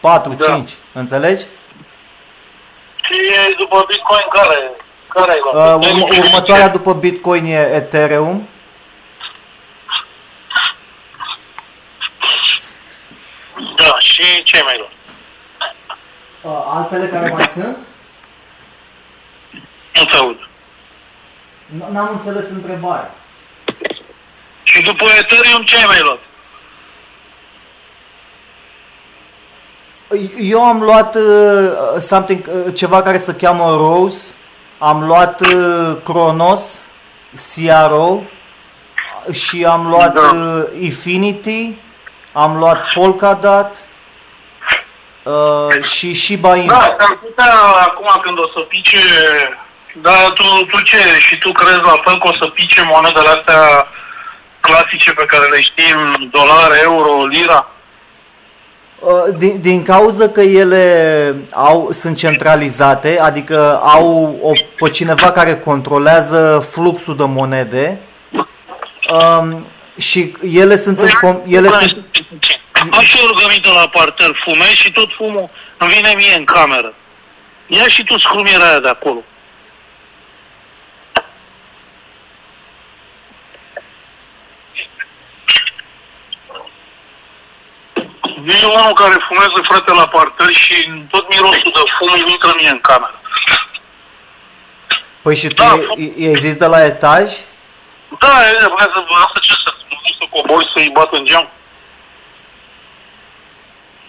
4, 0.04 0.34
da. 0.34 0.46
5, 0.46 0.74
înțelegi? 0.94 1.46
Și 3.02 3.56
după 3.58 3.84
Bitcoin 3.88 4.26
care, 4.30 4.72
care 5.08 5.40
uh, 5.54 5.88
urm- 5.88 6.18
următoarea 6.26 6.68
după 6.68 6.94
Bitcoin 6.94 7.46
e 7.46 7.70
Ethereum. 7.74 8.50
Da, 13.76 13.96
și 14.00 14.44
ce 14.44 14.62
mai 14.64 14.78
luat? 14.78 14.92
Uh, 16.42 16.64
altele 16.76 17.08
care 17.08 17.30
mai 17.30 17.46
sunt? 17.54 17.78
Nu 19.94 20.04
te 20.04 20.16
aud. 20.16 20.38
N-am 21.92 22.10
înțeles 22.12 22.50
întrebarea. 22.50 23.16
Și 24.64 24.82
după 24.82 25.06
Ethereum 25.20 25.64
ce 25.64 25.78
ai 25.78 25.86
mai 25.88 26.02
luat? 26.02 26.20
Eu 30.38 30.66
am 30.66 30.82
luat 30.82 31.16
uh, 31.16 32.00
something, 32.00 32.46
uh, 32.48 32.74
ceva 32.76 33.02
care 33.02 33.18
se 33.18 33.34
cheamă 33.34 33.76
Rose, 33.76 34.36
am 34.78 35.04
luat 35.06 35.42
uh, 35.42 35.98
Kronos, 36.04 36.86
CRO 37.34 38.22
și 39.32 39.66
am 39.66 39.88
luat 39.88 40.14
da. 40.14 40.22
uh, 40.22 40.64
Infinity, 40.80 41.78
am 42.32 42.58
luat 42.58 42.94
Polkadot 42.94 43.72
uh, 45.24 45.84
și 45.84 46.14
Shiba 46.14 46.56
Inu. 46.56 46.68
Da, 46.68 46.96
s-ar 47.00 47.20
putea 47.22 47.54
acum 47.88 48.22
când 48.22 48.40
o 48.40 48.48
să 48.56 48.60
pice, 48.60 48.98
dar 49.94 50.30
tu, 50.30 50.66
tu 50.66 50.82
ce, 50.82 50.98
și 51.20 51.38
tu 51.38 51.52
crezi 51.52 51.82
la 51.82 52.02
fel 52.04 52.18
că 52.20 52.28
o 52.28 52.34
să 52.34 52.46
pice 52.46 52.84
monedele 52.84 53.28
astea 53.28 53.88
clasice 54.60 55.12
pe 55.14 55.26
care 55.26 55.46
le 55.46 55.62
știm, 55.62 56.30
dolar, 56.32 56.72
euro, 56.84 57.26
lira? 57.26 57.73
Uh, 59.06 59.36
din, 59.38 59.62
din 59.62 59.84
cauza 59.84 60.30
că 60.30 60.42
ele 60.42 61.36
au, 61.52 61.92
sunt 61.92 62.18
centralizate, 62.18 63.20
adică 63.20 63.80
au 63.82 64.40
o, 64.42 64.52
pe 64.78 64.90
cineva 64.90 65.32
care 65.32 65.56
controlează 65.56 66.68
fluxul 66.72 67.16
de 67.16 67.24
monede 67.24 68.00
um, 69.20 69.66
și 69.98 70.36
ele 70.54 70.76
sunt 70.76 71.02
în, 71.02 71.08
com- 71.08 71.48
ele 71.48 71.70
sunt, 71.70 72.06
Am 72.92 73.02
și 73.02 73.18
o 73.24 73.28
rugăminte 73.28 73.70
la 73.70 73.88
parter, 73.92 74.42
fumez 74.46 74.68
și 74.68 74.92
tot 74.92 75.08
fumul 75.18 75.50
îmi 75.78 75.92
vine 75.92 76.14
mie 76.16 76.36
în 76.38 76.44
cameră. 76.44 76.94
Ia 77.68 77.88
și 77.88 78.04
tu 78.04 78.20
scrumiera 78.20 78.70
aia 78.70 78.80
de 78.80 78.90
acolo. 78.90 79.24
E 88.48 88.66
unul 88.66 88.94
care 88.94 89.26
fumează 89.28 89.60
frate 89.62 89.92
la 89.92 90.08
parter 90.08 90.50
și 90.50 90.92
tot 91.10 91.30
mirosul 91.30 91.72
de 91.74 91.84
fum 91.98 92.12
îmi 92.14 92.32
intră 92.32 92.54
mie 92.58 92.70
în 92.70 92.82
cameră. 92.82 93.22
Păi 95.22 95.36
și 95.36 95.48
tu 95.48 95.54
Da, 95.54 95.76
e- 95.98 96.30
există 96.30 96.68
la 96.68 96.86
etaj? 96.86 97.32
Da, 98.20 98.34
e, 98.50 98.74
vrea 98.76 98.90
să 98.94 99.04
vă 99.08 99.16
asta 99.16 99.40
ce 99.42 99.54
să 99.64 99.72
nu 99.90 99.96
să 100.20 100.26
cobori 100.30 100.72
să-i 100.76 100.90
bat 100.94 101.14
în 101.14 101.26
geam. 101.26 101.50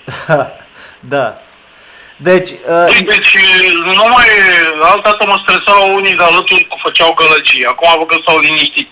da. 1.14 1.38
Deci, 2.16 2.50
uh, 2.50 3.04
Deci, 3.04 3.36
nu 3.84 4.06
mai, 4.14 4.28
altă 4.80 5.00
dată 5.02 5.24
mă 5.26 5.42
stresau 5.42 5.94
unii 5.94 6.14
de 6.14 6.22
alături 6.22 6.64
cu 6.64 6.78
făceau 6.82 7.14
gălăgii. 7.14 7.66
Acum 7.66 7.88
văd 7.98 8.08
că 8.08 8.16
s-au 8.26 8.38
liniștit. 8.38 8.88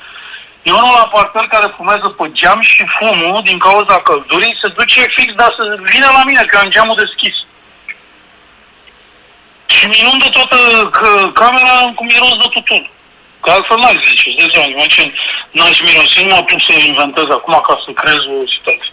E 0.62 0.70
unul 0.72 0.94
la 1.00 1.08
parter 1.12 1.46
care 1.54 1.74
fumează 1.76 2.08
pe 2.08 2.26
geam 2.32 2.60
și 2.60 2.84
fumul, 2.98 3.40
din 3.44 3.58
cauza 3.58 4.00
căldurii, 4.00 4.58
se 4.62 4.68
duce 4.68 5.00
fix, 5.16 5.32
dar 5.34 5.54
să 5.58 5.62
vine 5.92 6.06
la 6.16 6.22
mine, 6.24 6.42
că 6.44 6.58
am 6.58 6.68
geamul 6.68 6.96
deschis. 7.04 7.36
Și 9.66 9.86
mi 9.86 9.98
inundă 9.98 10.28
toată 10.28 10.56
că, 10.96 11.30
camera 11.40 11.92
cu 11.94 12.04
miros 12.04 12.36
de 12.36 12.48
tutun. 12.50 12.90
Că 13.40 13.50
altfel 13.50 13.78
n-aș 13.78 13.98
zice, 14.08 14.28
îți 14.28 14.36
dai 14.36 14.50
seama, 14.52 14.76
mă, 14.78 14.86
ce 14.88 15.12
n-aș 15.50 15.76
mirosi, 15.80 16.22
nu 16.22 16.28
mă 16.28 16.34
apuc 16.34 16.60
să 16.66 16.72
inventez 16.72 17.28
acum 17.30 17.54
ca 17.66 17.74
să 17.84 17.90
creez 17.92 18.22
o 18.34 18.36
situație. 18.54 18.92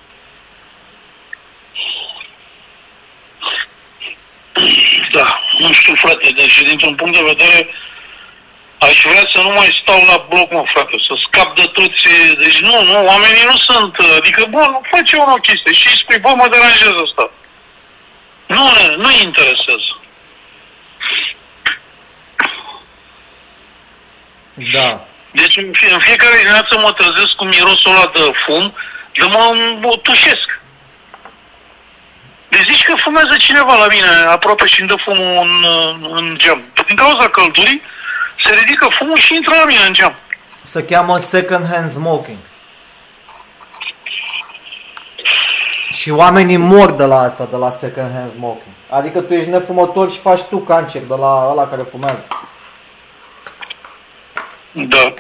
Da, 5.12 5.40
nu 5.60 5.72
știu, 5.72 5.96
frate, 5.96 6.30
deci 6.36 6.62
dintr-un 6.62 6.96
punct 6.96 7.16
de 7.18 7.30
vedere 7.34 7.70
aș 8.88 8.98
vrea 9.10 9.26
să 9.34 9.40
nu 9.42 9.52
mai 9.60 9.80
stau 9.82 10.00
la 10.12 10.18
bloc, 10.30 10.48
mă, 10.52 10.64
frate, 10.74 10.96
să 11.08 11.14
scap 11.26 11.50
de 11.56 11.68
toți, 11.78 12.04
deci 12.44 12.60
nu, 12.68 12.76
nu, 12.90 12.98
oamenii 13.12 13.50
nu 13.52 13.58
sunt, 13.70 13.94
adică, 14.20 14.42
bă, 14.54 14.64
nu 14.74 14.82
face 14.92 15.16
o 15.18 15.46
chestie 15.48 15.74
și 15.80 15.88
îi 15.90 16.02
spui, 16.02 16.20
bă, 16.20 16.32
mă 16.36 16.48
deranjează 16.54 17.00
asta. 17.08 17.26
Nu, 18.56 18.64
nu-i 19.04 19.22
interesează. 19.22 19.92
da. 24.72 25.06
Deci 25.32 25.58
în, 25.58 25.70
fie, 25.72 25.94
în 25.94 26.00
fiecare 26.00 26.38
dimineață 26.38 26.80
mă 26.80 26.92
trezesc 26.92 27.32
cu 27.38 27.46
mirosul 27.46 27.92
ăla 27.92 28.12
de 28.14 28.32
fum, 28.46 28.76
de 29.14 29.26
mă, 29.34 29.76
mă 29.82 30.00
tușesc. 30.02 30.50
Deci 32.50 32.68
zici 32.70 32.84
că 32.84 32.94
fumează 32.96 33.36
cineva 33.38 33.76
la 33.76 33.88
mine 33.90 34.12
aproape 34.28 34.66
și 34.68 34.80
îmi 34.80 34.90
dă 34.90 34.96
fumul 35.04 35.38
în, 35.44 35.66
în 36.16 36.36
geam. 36.38 36.72
Din 36.88 36.96
cauza 36.96 37.30
căldurii 37.30 37.82
se 38.46 38.54
ridică 38.54 38.88
fumul 38.90 39.18
și 39.18 39.36
intră 39.36 39.54
la 39.56 39.66
mine 39.66 39.80
în 39.88 39.94
geam. 39.94 40.16
Se 40.64 40.84
cheamă 40.84 41.18
second 41.18 41.66
hand 41.72 41.92
smoking. 41.92 42.38
Și 45.92 46.12
oamenii 46.12 46.58
mor 46.58 46.92
de 46.92 47.04
la 47.04 47.20
asta, 47.20 47.48
de 47.52 47.56
la 47.56 47.70
second 47.70 48.12
hand 48.14 48.32
smoking. 48.32 48.74
Adică 48.90 49.20
tu 49.20 49.34
ești 49.34 49.50
nefumător 49.50 50.12
și 50.12 50.20
faci 50.20 50.42
tu 50.42 50.58
cancer 50.58 51.02
de 51.02 51.16
la 51.16 51.48
ăla 51.52 51.68
care 51.68 51.82
fumează. 51.82 52.28
Da. 54.72 55.14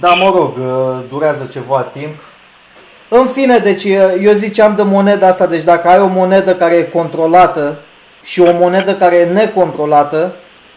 Da, 0.00 0.14
mă 0.14 0.30
rog, 0.34 0.56
uh, 0.58 1.04
durează 1.08 1.48
ceva 1.52 1.82
timp. 1.82 2.18
În 3.08 3.26
fine, 3.26 3.58
deci 3.58 3.84
uh, 3.84 4.14
eu 4.20 4.32
ziceam 4.32 4.74
de 4.76 4.82
moneda 4.82 5.26
asta, 5.26 5.46
deci 5.46 5.62
dacă 5.62 5.88
ai 5.88 6.00
o 6.00 6.06
monedă 6.06 6.54
care 6.54 6.74
e 6.74 6.82
controlată 6.82 7.80
și 8.22 8.40
o 8.40 8.52
monedă 8.52 8.94
care 8.94 9.16
e 9.16 9.24
necontrolată, 9.24 10.34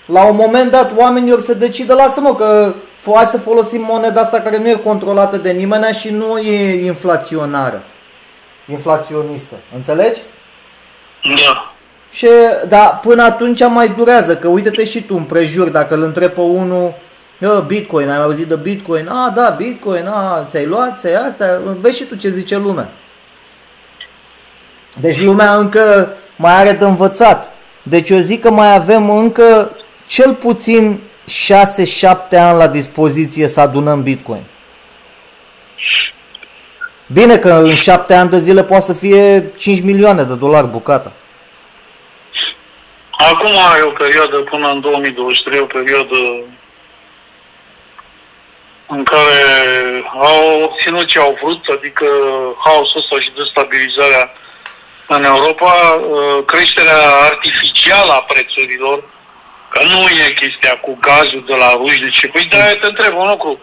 la 0.07 0.23
un 0.25 0.35
moment 0.35 0.71
dat 0.71 0.91
oamenii 0.97 1.31
or 1.31 1.39
să 1.39 1.53
decidă, 1.53 1.93
lasă-mă 1.93 2.35
că 2.35 2.73
fo- 2.99 3.15
hai 3.15 3.25
să 3.25 3.37
folosim 3.37 3.85
moneda 3.89 4.21
asta 4.21 4.39
care 4.39 4.57
nu 4.57 4.69
e 4.69 4.73
controlată 4.73 5.37
de 5.37 5.51
nimeni 5.51 5.85
și 5.93 6.09
nu 6.09 6.37
e 6.37 6.85
inflaționară, 6.85 7.83
inflaționistă. 8.67 9.55
Înțelegi? 9.75 10.21
Da. 11.23 11.71
Și, 12.11 12.27
da, 12.67 12.99
până 13.01 13.23
atunci 13.23 13.67
mai 13.69 13.87
durează, 13.89 14.35
că 14.35 14.47
uite-te 14.47 14.83
și 14.83 15.03
tu 15.03 15.15
împrejur, 15.15 15.69
dacă 15.69 15.93
îl 15.95 16.03
întrebi 16.03 16.33
pe 16.33 16.41
unul, 16.41 16.93
"Ă, 17.43 17.63
Bitcoin, 17.67 18.09
ai 18.09 18.21
auzit 18.21 18.47
de 18.47 18.55
Bitcoin? 18.55 19.07
A, 19.07 19.31
da, 19.35 19.49
Bitcoin, 19.49 20.07
a, 20.07 20.45
ți-ai 20.49 20.65
luat, 20.65 20.99
ți-ai 20.99 21.13
asta, 21.25 21.61
vezi 21.79 21.97
și 21.97 22.03
tu 22.03 22.15
ce 22.15 22.29
zice 22.29 22.57
lumea. 22.57 22.89
Deci 24.99 25.19
lumea 25.21 25.55
încă 25.55 26.13
mai 26.35 26.53
are 26.53 26.71
de 26.71 26.85
învățat. 26.85 27.51
Deci 27.83 28.09
eu 28.09 28.17
zic 28.19 28.41
că 28.41 28.51
mai 28.51 28.75
avem 28.75 29.09
încă 29.09 29.71
cel 30.07 30.33
puțin 30.33 30.99
6-7 31.29 32.37
ani 32.37 32.57
la 32.57 32.67
dispoziție 32.67 33.47
să 33.47 33.59
adunăm 33.59 34.03
Bitcoin. 34.03 34.43
Bine 37.07 37.37
că 37.37 37.49
în 37.53 37.75
7 37.75 38.13
ani 38.13 38.29
de 38.29 38.39
zile 38.39 38.63
poate 38.63 38.83
să 38.83 38.93
fie 38.93 39.51
5 39.57 39.81
milioane 39.81 40.23
de 40.23 40.35
dolari 40.35 40.67
bucata. 40.67 41.11
Acum 43.11 43.51
e 43.79 43.83
o 43.83 43.91
perioadă 43.91 44.37
până 44.37 44.69
în 44.69 44.81
2023, 44.81 45.59
o 45.59 45.65
perioadă 45.65 46.17
în 48.87 49.03
care 49.03 49.39
au 50.19 50.61
obținut 50.63 51.05
ce 51.05 51.19
au 51.19 51.37
vrut, 51.41 51.65
adică 51.77 52.05
haosul 52.63 52.99
ăsta 52.99 53.19
și 53.19 53.31
destabilizarea 53.37 54.31
în 55.07 55.23
Europa, 55.23 55.73
uh, 55.73 56.45
creșterea 56.45 57.01
artificială 57.29 58.11
a 58.11 58.25
prețurilor, 58.27 59.03
că 59.77 59.83
nu 59.93 60.01
e 60.23 60.39
chestia 60.41 60.75
cu 60.85 60.97
gazul 61.07 61.43
de 61.47 61.55
la 61.63 61.69
ruși, 61.79 62.03
de 62.05 62.09
ce? 62.09 62.27
Păi 62.27 62.45
de 62.53 62.77
te 62.81 62.87
întreb 62.87 63.13
un 63.17 63.27
lucru. 63.27 63.59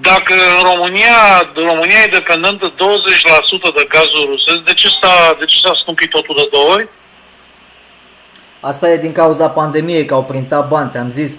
Dacă 0.00 0.34
în 0.58 0.62
România, 0.70 1.16
România 1.54 2.00
e 2.04 2.16
dependentă 2.18 2.66
20% 2.72 2.74
de 3.78 3.84
gazul 3.88 4.28
rusesc, 4.30 4.60
de 4.70 4.74
ce 4.80 4.88
s-a, 5.00 5.36
de 5.38 5.44
ce 5.44 5.56
s-a 5.64 5.72
scumpit 5.74 6.10
totul 6.10 6.34
de 6.36 6.48
două 6.50 6.72
ori? 6.72 6.88
Asta 8.60 8.88
e 8.88 8.96
din 9.06 9.12
cauza 9.12 9.48
pandemiei, 9.48 10.04
că 10.04 10.14
au 10.14 10.24
printat 10.24 10.68
bani. 10.68 10.90
Ți-am 10.90 11.10
zis, 11.10 11.36
40% 11.36 11.38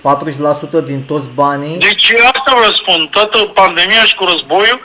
din 0.84 1.03
toți 1.03 1.30
banii. 1.30 1.77
Deci 1.77 2.13
asta 2.13 2.51
vă 2.55 2.73
spun, 2.80 3.07
toată 3.07 3.38
pandemia 3.45 4.03
și 4.09 4.15
cu 4.15 4.23
războiul, 4.25 4.82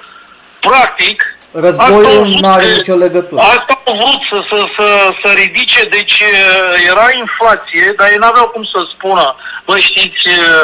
practic, 0.60 1.33
Războiul 1.66 2.04
asta 2.06 2.18
au 2.18 2.24
nu 2.42 2.48
are 2.54 2.62
vrut- 2.64 2.76
nicio 2.76 2.94
legătură. 3.06 3.40
Asta 3.40 3.72
au 3.86 3.94
vrut 4.00 4.20
să, 4.30 4.38
să, 4.50 4.58
să, 4.76 4.86
să 5.22 5.28
ridice, 5.42 5.82
deci 5.96 6.16
uh, 6.20 6.90
era 6.90 7.06
inflație, 7.24 7.86
dar 7.96 8.06
ei 8.12 8.16
n-aveau 8.24 8.46
cum 8.54 8.62
să 8.72 8.78
spună, 8.94 9.24
bă 9.66 9.74
știți, 9.88 10.22
uh, 10.38 10.62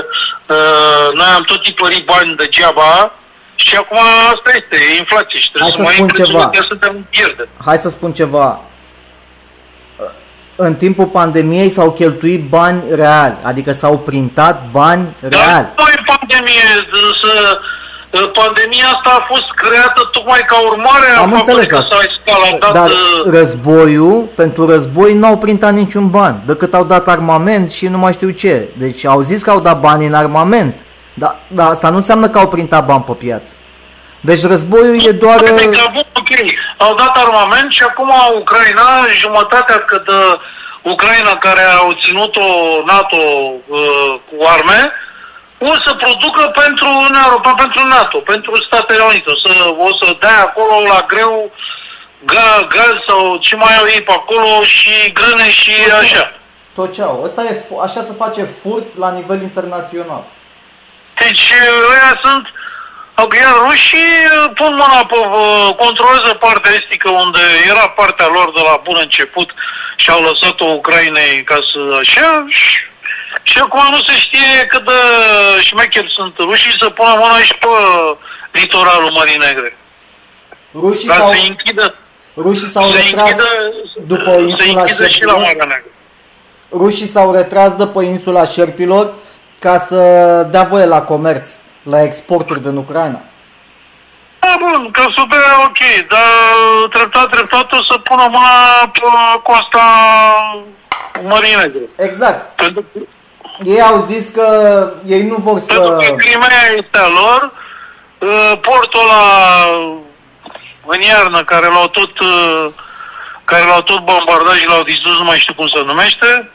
uh, 0.54 1.06
noi 1.18 1.30
am 1.36 1.42
tot 1.50 1.62
tipărit 1.62 2.04
bani 2.12 2.36
degeaba 2.36 3.12
și 3.54 3.76
acum 3.76 3.98
asta 4.34 4.50
este, 4.60 4.76
e 4.92 4.98
inflație 4.98 5.38
și 5.40 5.50
trebuie 5.52 5.70
Hai 5.70 5.78
să 5.78 5.82
să 5.82 5.82
mai 5.88 5.94
spun 5.94 6.06
intre 6.08 6.24
ceva. 6.24 6.50
să 6.54 6.64
suntem 6.68 7.06
pierde. 7.10 7.48
Hai 7.64 7.78
să 7.78 7.88
spun 7.88 8.12
ceva. 8.12 8.60
În 10.56 10.74
timpul 10.74 11.06
pandemiei 11.06 11.68
s-au 11.68 11.92
cheltuit 11.92 12.48
bani 12.48 12.82
reali, 12.90 13.36
adică 13.42 13.72
s-au 13.72 13.98
printat 13.98 14.70
bani 14.70 15.16
reali. 15.20 15.44
Dar 15.44 15.72
nu 15.76 15.84
e 15.96 16.02
pandemie, 16.16 16.68
să, 17.22 17.58
pandemia 18.10 18.84
asta 18.84 19.10
a 19.20 19.26
fost 19.28 19.48
creată 19.54 20.08
tocmai 20.12 20.40
ca 20.46 20.56
urmare 20.70 21.06
a 21.16 21.20
Am 21.20 21.30
faptului 21.30 21.62
înțeles 21.62 21.68
că 21.68 21.76
asta. 21.76 21.96
s-a 21.96 22.02
escaladat 22.08 22.72
Dar 22.72 22.88
uh, 22.88 23.32
războiul, 23.32 24.28
pentru 24.34 24.66
război 24.66 25.14
n-au 25.14 25.38
printat 25.38 25.72
niciun 25.72 26.10
ban, 26.10 26.42
decât 26.46 26.74
au 26.74 26.84
dat 26.84 27.08
armament 27.08 27.70
și 27.70 27.86
nu 27.86 27.98
mai 27.98 28.12
știu 28.12 28.30
ce. 28.30 28.68
Deci 28.78 29.04
au 29.04 29.20
zis 29.20 29.42
că 29.42 29.50
au 29.50 29.60
dat 29.60 29.80
bani 29.80 30.06
în 30.06 30.14
armament, 30.14 30.80
dar, 31.14 31.38
dar 31.48 31.70
asta 31.70 31.88
nu 31.88 31.96
înseamnă 31.96 32.28
că 32.28 32.38
au 32.38 32.48
printat 32.48 32.86
bani 32.86 33.02
pe 33.02 33.12
piață. 33.12 33.54
Deci 34.20 34.46
războiul 34.46 35.06
e 35.06 35.10
doar... 35.10 35.36
Adică, 35.36 35.90
bun, 35.92 36.04
ok, 36.14 36.30
au 36.76 36.94
dat 36.94 37.16
armament 37.16 37.72
și 37.72 37.82
acum 37.82 38.10
Ucraina, 38.38 39.06
jumătatea 39.20 39.78
că 39.78 40.02
de 40.06 40.38
Ucraina 40.82 41.34
care 41.36 41.62
au 41.78 41.92
ținut-o 42.04 42.46
NATO 42.86 43.16
uh, 43.66 44.20
cu 44.28 44.36
arme, 44.46 44.92
o 45.68 45.74
să 45.84 45.90
producă 46.04 46.42
pentru 46.62 46.86
Uniunea 46.88 47.24
Europeană, 47.26 47.56
pentru 47.56 47.86
NATO, 47.86 48.18
pentru 48.20 48.52
Statele 48.66 49.02
Unite. 49.02 49.30
O 49.34 49.36
să, 49.44 49.52
o 49.88 49.90
să 50.00 50.16
dea 50.20 50.40
acolo 50.40 50.74
la 50.92 51.04
greu 51.12 51.52
ga, 52.24 52.66
gaz 52.68 52.94
sau 53.08 53.36
ce 53.36 53.56
mai 53.56 53.76
au 53.78 53.86
ei 53.94 54.02
pe 54.02 54.12
acolo 54.12 54.62
și 54.62 55.12
grâne 55.12 55.50
și 55.50 55.72
așa. 56.00 56.32
Tot 56.74 56.92
ce 56.94 57.02
au. 57.02 57.22
Asta 57.24 57.42
e, 57.42 57.64
fu- 57.68 57.78
așa 57.78 58.00
se 58.02 58.12
face 58.18 58.42
furt 58.42 58.96
la 58.96 59.10
nivel 59.10 59.42
internațional. 59.42 60.24
Deci 61.14 61.52
ăia 61.92 62.20
sunt 62.22 62.44
Iar 63.28 63.54
rușii 63.66 64.18
uh, 64.26 64.50
pun 64.54 64.72
mâna 64.80 65.00
pe, 65.10 65.16
uh, 65.16 65.68
controlează 65.76 66.34
partea 66.34 66.72
estică 66.80 67.08
unde 67.10 67.42
era 67.72 67.88
partea 67.88 68.26
lor 68.26 68.52
de 68.52 68.62
la 68.68 68.80
bun 68.84 68.98
început 69.00 69.48
și 69.96 70.10
au 70.10 70.22
lăsat-o 70.22 70.64
Ucrainei 70.64 71.42
ca 71.44 71.58
să 71.70 71.80
așa 72.02 72.44
și, 72.48 72.76
și 73.42 73.58
acum 73.58 73.82
nu 73.90 73.96
se 73.96 74.14
știe 74.18 74.66
cât 74.68 74.84
de 74.84 74.92
șmecheri 75.68 76.14
sunt 76.16 76.34
rușii 76.38 76.78
să 76.78 76.90
pună 76.90 77.14
mâna 77.18 77.38
și 77.38 77.54
pe 77.62 77.68
litoralul 78.50 79.10
Mării 79.18 79.42
Negre. 79.46 79.76
Rușii 80.74 81.08
Ca 81.08 81.14
s-au, 81.14 81.32
să 81.32 81.38
închidă, 81.48 81.94
rușii 82.36 82.66
s-au 82.66 82.82
să 82.82 82.96
retras 82.96 83.30
închidă, 83.30 83.44
după 84.06 84.30
să 84.32 84.40
insula 84.40 84.80
închidă 84.80 84.94
și 84.94 85.00
la 85.00 85.06
Șerpilor? 85.06 85.36
Marea 85.36 85.64
Neagră. 85.66 85.90
Rușii 86.72 87.06
s-au 87.06 87.32
retras 87.34 87.72
de 87.72 87.86
pe 87.86 88.04
insula 88.04 88.44
Șerpilor 88.44 89.14
ca 89.58 89.78
să 89.78 89.96
dea 90.50 90.62
voie 90.62 90.84
la 90.84 91.02
comerț, 91.02 91.48
la 91.82 92.02
exporturi 92.02 92.62
din 92.62 92.76
Ucraina. 92.76 93.20
Da, 94.40 94.54
bun, 94.58 94.90
că 94.90 95.00
să 95.16 95.24
bea 95.28 95.64
ok, 95.66 95.78
dar 96.08 96.88
treptat, 96.90 97.28
treptat 97.30 97.72
o 97.72 97.76
să 97.76 97.98
pună 97.98 98.26
mâna 98.30 98.90
pe 98.92 99.00
coasta 99.42 99.82
Mării 101.22 101.54
Negre. 101.54 101.88
Exact. 101.96 102.56
Pentru 102.56 102.84
că, 102.92 102.98
Ei 103.64 103.80
au 103.80 104.00
zis 104.00 104.28
că 104.28 104.46
ei 105.06 105.22
nu 105.22 105.36
vor 105.36 105.60
pentru 105.66 105.74
să... 105.74 106.08
că 106.08 106.14
Crimea 106.14 106.62
este 106.76 106.98
a 106.98 107.08
lor, 107.08 107.52
uh, 108.18 108.58
portul 108.60 109.00
ăla 109.00 109.22
în 110.86 111.00
iarnă, 111.00 111.44
care 111.44 111.66
l-au 111.66 111.88
tot, 111.88 112.18
uh, 112.18 112.66
care 113.44 113.64
l-au 113.64 113.80
tot 113.80 113.98
bombardat 113.98 114.54
și 114.54 114.68
l-au 114.68 114.82
distrus, 114.82 115.18
nu 115.18 115.24
mai 115.24 115.38
știu 115.38 115.54
cum 115.54 115.66
se 115.66 115.82
numește, 115.84 116.50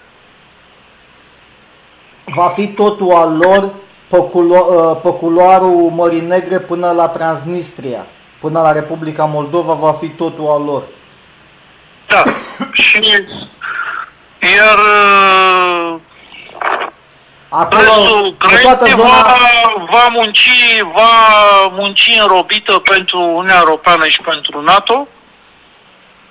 Va 2.26 2.48
fi 2.48 2.68
totul 2.68 3.14
al 3.14 3.38
lor 3.38 3.74
pe, 4.08 4.18
culo- 4.18 5.02
pe 5.02 5.10
culoarul 5.10 5.92
Mării 5.96 6.22
Negre 6.22 6.60
până 6.60 6.92
la 6.92 7.08
Transnistria. 7.08 8.06
Până 8.40 8.62
la 8.62 8.72
Republica 8.72 9.26
Moldova 9.26 9.74
va 9.74 9.92
fi 9.92 10.08
totul 10.08 10.48
al 10.48 10.64
lor. 10.64 10.84
da, 12.08 12.24
și 12.84 13.00
iar 14.40 14.78
uh, 14.78 16.00
Acolo, 17.50 17.80
Restul 17.80 18.36
pe 18.38 18.60
toată 18.62 18.84
Ucrainei 18.84 19.06
zona... 19.06 19.22
va, 19.22 19.86
va 19.90 20.08
munci, 20.12 20.50
va 20.94 21.12
munci 21.72 22.18
înrobită 22.22 22.80
pentru 22.80 23.20
Uniunea 23.20 23.58
Europeană 23.60 24.06
și 24.08 24.22
pentru 24.22 24.62
NATO 24.62 25.08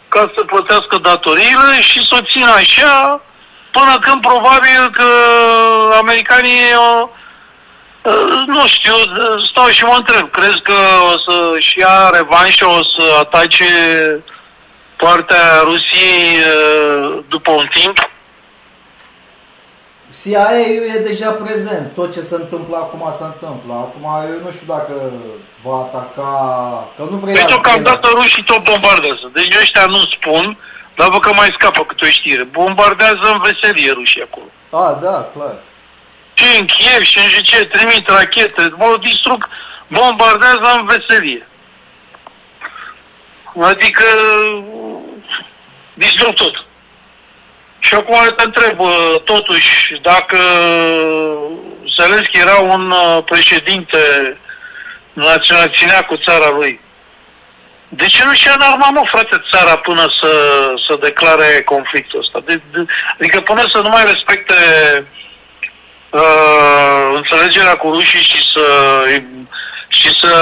ca 0.09 0.33
să 0.37 0.45
plătească 0.45 0.97
datoriile 1.03 1.81
și 1.81 1.99
să 2.09 2.17
o 2.19 2.27
țină 2.33 2.53
așa 2.53 3.21
până 3.71 3.99
când 4.01 4.21
probabil 4.21 4.91
că 4.93 5.09
americanii 6.01 6.65
o, 6.89 7.09
nu 8.47 8.67
știu, 8.67 8.95
stau 9.49 9.67
și 9.67 9.85
mă 9.85 9.95
întreb, 9.97 10.31
crezi 10.31 10.61
că 10.63 10.79
o 11.13 11.15
să-și 11.27 11.79
ia 11.79 12.11
revanșă, 12.13 12.67
o 12.67 12.83
să 12.83 13.05
atace 13.21 13.65
partea 14.97 15.61
Rusiei 15.63 16.37
uh, 16.39 17.19
după 17.29 17.51
un 17.51 17.67
timp? 17.71 17.99
CIA-ul 20.25 20.85
e 20.97 20.99
deja 20.99 21.31
prezent. 21.31 21.95
Tot 21.95 22.13
ce 22.13 22.21
se 22.21 22.35
întâmplă 22.35 22.77
acum 22.77 23.15
se 23.19 23.25
întâmplă. 23.25 23.73
Acum 23.73 24.05
eu 24.33 24.41
nu 24.45 24.51
știu 24.53 24.67
dacă 24.67 25.13
va 25.65 25.77
ataca... 25.77 26.31
Că 26.97 27.03
nu 27.11 27.17
vrei... 27.17 27.35
Păi 27.35 27.43
alt- 27.43 27.51
deocamdată 27.53 28.09
rușii 28.15 28.43
tot 28.43 28.63
bombardează. 28.71 29.31
Deci 29.33 29.57
ăștia 29.63 29.87
nu 29.87 30.01
spun, 30.17 30.59
dar 30.97 31.09
văd 31.09 31.21
că 31.21 31.33
mai 31.33 31.57
scapă 31.59 31.85
câte 31.85 32.05
o 32.05 32.09
știre. 32.09 32.45
Bombardează 32.45 33.25
în 33.33 33.41
veselie 33.47 33.93
rușii 33.93 34.27
acolo. 34.29 34.49
A, 34.71 34.99
da, 35.03 35.31
clar. 35.35 35.57
Și 36.35 36.59
în 36.59 36.67
Kiev 36.67 37.03
și 37.03 37.19
în 37.19 37.43
ce 37.43 37.65
trimit 37.65 38.09
rachete, 38.09 38.63
mă 38.77 38.97
distrug, 39.01 39.49
bombardează 39.89 40.69
în 40.79 40.87
veselie. 40.87 41.49
Adică 43.63 44.05
distrug 45.95 46.35
tot. 46.35 46.55
Și 47.87 47.95
acum 47.95 48.17
te 48.37 48.45
întreb, 48.45 48.81
uh, 48.81 49.15
totuși, 49.25 49.99
dacă 50.03 50.39
Zelenski 51.97 52.39
era 52.39 52.57
un 52.59 52.91
uh, 52.91 53.19
președinte 53.25 53.99
național, 55.13 55.71
ținea 55.79 56.01
cu 56.05 56.17
țara 56.17 56.49
lui, 56.51 56.81
de 57.89 58.07
ce 58.07 58.25
nu 58.25 58.33
și-a 58.33 58.53
înarmat, 58.55 58.91
mă, 58.91 59.03
frate, 59.05 59.37
țara 59.53 59.77
până 59.77 60.05
să, 60.21 60.33
să 60.87 60.99
declare 61.01 61.63
conflictul 61.65 62.21
ăsta? 62.21 62.43
De, 62.47 62.55
de, 62.73 62.85
adică 63.19 63.41
până 63.41 63.65
să 63.69 63.79
nu 63.79 63.89
mai 63.93 64.05
respecte 64.05 64.55
uh, 66.11 67.09
înțelegerea 67.15 67.77
cu 67.77 67.91
rușii 67.91 68.29
și 68.33 68.43
să 68.53 68.65
și 69.89 70.09
să 70.21 70.33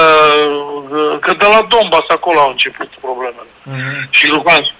uh, 0.91 1.19
că 1.19 1.33
de 1.33 1.45
la 1.45 1.61
Donbass 1.69 2.07
acolo 2.09 2.39
au 2.39 2.49
început 2.49 2.89
problemele 3.01 3.47
Mhm. 3.63 4.07
și 4.09 4.29
Luhansk. 4.29 4.71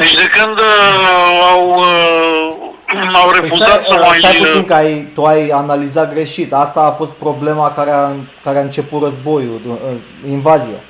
Deci 0.00 0.14
de 0.14 0.26
când 0.36 0.58
uh, 0.58 1.48
au, 1.52 1.68
uh, 1.68 3.14
au 3.14 3.28
Păi 3.30 3.40
refuzat 3.40 3.68
să 3.68 3.92
stai, 3.92 3.98
mai... 4.08 4.18
stai 4.18 4.34
puțin 4.34 4.64
că 4.64 4.74
ai, 4.74 5.08
tu 5.14 5.24
ai 5.24 5.48
analizat 5.48 6.12
greșit. 6.12 6.52
Asta 6.52 6.80
a 6.80 6.90
fost 6.90 7.10
problema 7.10 7.72
care 7.72 7.90
a, 7.90 8.10
care 8.44 8.58
a 8.58 8.60
început 8.60 9.02
războiul, 9.02 9.60
uh, 9.66 10.30
invazia. 10.30 10.80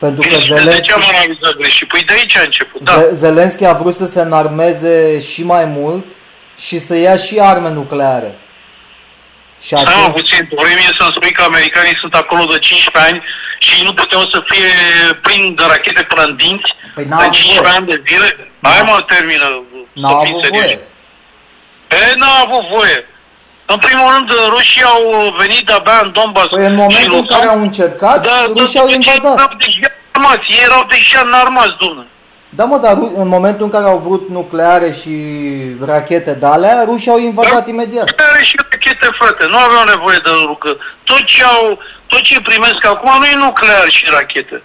Pentru 0.00 0.20
că 0.20 0.28
Deci, 0.28 0.48
de 0.48 0.54
ce 0.54 0.60
Zelenski, 0.60 0.92
am 0.92 1.02
analizat 1.14 1.54
greșit? 1.56 1.88
Păi 1.88 2.02
de 2.02 2.12
aici 2.12 2.36
a 2.36 2.42
început, 2.44 2.80
da. 2.82 2.92
Ze- 2.92 3.10
Zelenski 3.12 3.64
a 3.64 3.72
vrut 3.72 3.94
să 3.94 4.06
se 4.06 4.20
înarmeze 4.20 5.20
și 5.20 5.42
mai 5.44 5.64
mult 5.64 6.04
și 6.56 6.78
să 6.78 6.96
ia 6.96 7.16
și 7.16 7.38
arme 7.40 7.70
nucleare. 7.70 8.38
Și 9.60 9.66
Stai 9.66 9.82
mă 9.84 9.90
atunci, 9.90 10.14
puțin, 10.20 10.46
tu 10.48 10.54
vrei 10.62 10.74
mie 10.74 10.92
să-mi 10.98 11.12
spui 11.14 11.32
că 11.32 11.42
americanii 11.42 11.96
sunt 11.96 12.14
acolo 12.14 12.44
de 12.44 12.58
15 12.58 13.12
ani 13.12 13.24
și 13.66 13.76
nu 13.86 13.92
puteau 14.00 14.22
să 14.32 14.38
fie 14.50 14.70
plini 15.24 15.50
de 15.58 15.64
rachete 15.72 16.02
până 16.10 16.22
în 16.28 16.34
dinți 16.42 16.70
Păi 16.94 17.04
n-au 17.08 17.18
de 17.20 17.24
avut 17.24 17.36
15 17.36 17.60
voie. 17.62 17.76
ani 17.76 17.86
de 17.92 17.96
zile? 18.08 18.28
Hai 18.66 18.82
mă, 18.90 18.96
termină. 19.14 19.46
n-au 20.00 20.10
să 20.20 20.24
fim 20.26 20.34
avut 20.34 20.44
serioși. 20.44 20.74
voie. 20.74 22.06
E, 22.08 22.12
n-au 22.20 22.36
avut 22.46 22.64
voie. 22.76 22.98
În 23.72 23.78
primul 23.86 24.08
rând, 24.14 24.28
rușii 24.54 24.82
au 24.94 25.02
venit 25.42 25.62
de-abia 25.68 25.98
în 26.04 26.10
Donbass 26.16 26.46
Păi 26.54 26.64
în 26.64 26.70
și 26.70 26.76
momentul 26.82 27.12
în 27.18 27.20
Luhansk. 27.20 27.32
care 27.38 27.50
au 27.56 27.60
încercat, 27.68 28.16
Da, 28.28 28.36
rușii 28.58 28.80
au 28.82 28.86
deci 28.86 28.94
invadat. 29.06 29.34
Erau 29.38 29.52
deja 29.62 29.88
înarmați, 30.12 30.46
ei 30.56 30.62
erau 30.68 30.82
deja 30.94 31.20
înarmați, 31.28 31.74
domnule. 31.82 32.08
Da, 32.58 32.64
mă, 32.64 32.76
dar 32.84 32.94
ru- 33.00 33.14
în 33.22 33.28
momentul 33.36 33.64
în 33.64 33.70
care 33.76 33.84
au 33.92 33.98
vrut 34.06 34.24
nucleare 34.38 34.88
și 35.00 35.14
rachete 35.90 36.32
de 36.40 36.46
alea, 36.46 36.84
rușii 36.90 37.10
au 37.10 37.18
invadat 37.30 37.64
Da. 37.64 37.70
imediat. 37.74 38.06
Are 38.30 38.42
și 38.48 38.54
rachete, 38.70 39.06
frate, 39.18 39.44
nu 39.52 39.58
aveau 39.66 39.84
nevoie 39.94 40.18
de 40.26 40.30
lucru. 40.46 40.70
Tot 41.04 41.22
ce, 41.24 41.42
au, 41.44 41.78
tot 42.14 42.22
ce 42.22 42.48
primesc 42.50 42.80
acum 42.94 43.12
nu 43.20 43.26
e 43.26 43.44
nuclear 43.46 43.86
și 43.96 44.04
rachete. 44.16 44.62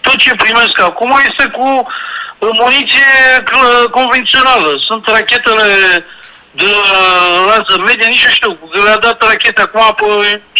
Tot 0.00 0.16
ce 0.24 0.42
primesc 0.44 0.76
acum 0.80 1.12
este 1.28 1.44
cu 1.56 1.66
uh, 1.68 2.48
muniție 2.62 3.12
uh, 3.38 3.90
convențională. 3.98 4.70
Sunt 4.88 5.02
rachetele 5.16 5.68
de 6.60 6.70
rază 7.48 7.74
medie, 7.86 8.06
nici 8.06 8.26
nu 8.26 8.32
știu, 8.38 8.50
că 8.54 8.78
le-a 8.84 8.98
dat 9.06 9.22
rachete 9.22 9.60
acum 9.62 9.86
pe 10.00 10.06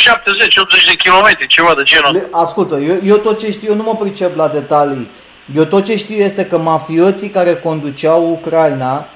70-80 0.05 0.91
de 0.91 0.97
kilometri, 1.03 1.47
ceva 1.47 1.73
de 1.77 1.83
genul. 1.83 2.13
Le, 2.13 2.29
ascultă, 2.45 2.75
eu, 2.91 2.97
eu 3.05 3.17
tot 3.17 3.39
ce 3.39 3.51
știu, 3.51 3.69
eu 3.71 3.77
nu 3.77 3.83
mă 3.83 3.97
pricep 3.97 4.37
la 4.37 4.49
detalii. 4.49 5.11
Eu 5.55 5.65
tot 5.65 5.85
ce 5.85 5.97
știu 5.97 6.17
este 6.17 6.45
că 6.47 6.59
mafioții 6.59 7.29
care 7.29 7.55
conduceau 7.55 8.31
Ucraina, 8.31 9.09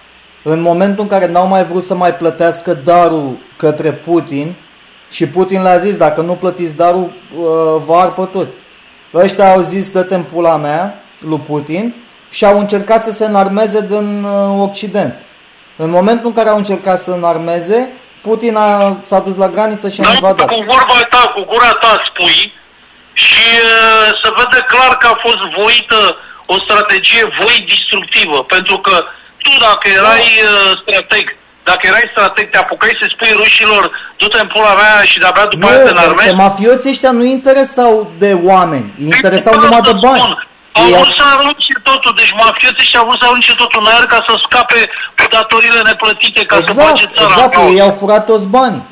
în 0.42 0.60
momentul 0.60 1.02
în 1.02 1.08
care 1.08 1.26
n-au 1.26 1.46
mai 1.46 1.64
vrut 1.64 1.84
să 1.84 1.94
mai 1.94 2.14
plătească 2.14 2.74
darul 2.74 3.38
către 3.56 3.92
Putin, 3.92 4.56
și 5.10 5.26
Putin 5.26 5.62
le-a 5.62 5.78
zis, 5.78 5.96
dacă 5.96 6.20
nu 6.20 6.34
plătiți 6.34 6.76
darul, 6.76 7.12
uh, 7.36 7.82
vă 7.86 7.96
ar 7.96 8.12
pe 8.12 8.24
toți. 8.24 8.56
Ăștia 9.14 9.52
au 9.52 9.60
zis, 9.60 9.90
dă-te 9.90 10.14
în 10.14 10.22
pula 10.22 10.56
mea, 10.56 11.04
lui 11.20 11.38
Putin, 11.38 11.94
și 12.30 12.44
au 12.44 12.58
încercat 12.58 13.04
să 13.04 13.12
se 13.12 13.24
înarmeze 13.24 13.80
din 13.80 14.24
uh, 14.24 14.68
Occident. 14.68 15.18
În 15.76 15.90
momentul 15.90 16.26
în 16.26 16.32
care 16.32 16.48
au 16.48 16.56
încercat 16.56 16.98
să 17.00 17.10
înarmeze, 17.10 17.92
Putin 18.22 18.56
a, 18.56 18.96
s-a 19.04 19.18
dus 19.18 19.36
la 19.36 19.48
graniță 19.48 19.88
și 19.88 20.00
a 20.00 20.04
Dar 20.04 20.14
invadat. 20.14 20.48
cu 20.48 20.54
vorba 20.54 20.98
ta, 21.10 21.32
cu 21.34 21.42
gura 21.44 21.72
ta 21.72 22.02
spui 22.06 22.52
și 23.12 23.46
uh, 23.72 24.06
se 24.22 24.28
vede 24.36 24.60
clar 24.72 24.96
că 24.96 25.06
a 25.06 25.20
fost 25.26 25.42
voită 25.56 26.16
o 26.46 26.54
strategie 26.54 27.22
voi 27.40 27.64
distructivă. 27.72 28.38
Pentru 28.42 28.78
că 28.78 29.04
tu 29.42 29.50
dacă 29.66 29.88
erai 29.88 30.26
uh, 30.42 30.70
strateg, 30.82 31.36
dacă 31.70 31.82
erai 31.90 32.06
strateg, 32.12 32.46
te 32.50 32.58
apucai 32.64 32.94
să 33.00 33.06
spui 33.14 33.32
rușilor 33.40 33.82
du-te 34.20 34.38
în 34.44 34.48
pula 34.54 34.72
mea 34.80 34.96
și 35.10 35.18
de-abia 35.22 35.46
după 35.52 35.66
aia 35.66 35.76
te 35.86 35.90
Nu, 35.92 35.96
înarmezi? 35.96 36.28
că 36.28 36.34
mafioții 36.46 36.90
ăștia 36.94 37.10
nu 37.18 37.24
interesau 37.36 37.92
de 38.22 38.30
oameni, 38.50 38.88
îi 38.98 39.04
interesau 39.16 39.52
Păi, 39.54 39.62
numai 39.64 39.80
de 39.88 39.92
îți 39.94 40.04
bani. 40.06 40.20
spun, 40.20 40.34
Au 40.80 40.84
Ei 40.86 40.92
vrut 40.92 41.14
să 41.20 41.24
arunce 41.34 41.72
totul, 41.90 42.12
deci 42.20 42.32
mafioții 42.44 42.84
ăștia 42.84 43.00
au 43.00 43.06
vrut 43.08 43.20
să 43.22 43.26
arunce 43.28 43.52
totul 43.62 43.80
în 43.84 43.88
aer 43.92 44.04
ca 44.14 44.18
să 44.26 44.32
scape 44.46 44.80
cu 45.18 45.24
datorile 45.36 45.80
neplătite, 45.90 46.40
ca 46.50 46.56
să 46.56 46.62
Exact, 46.68 46.88
bage 46.90 47.06
țara 47.16 47.32
exact, 47.32 47.54
în 47.54 47.60
caos. 47.60 47.72
ei 47.74 47.80
au 47.88 47.92
furat 48.00 48.24
toți 48.30 48.46
banii. 48.58 48.84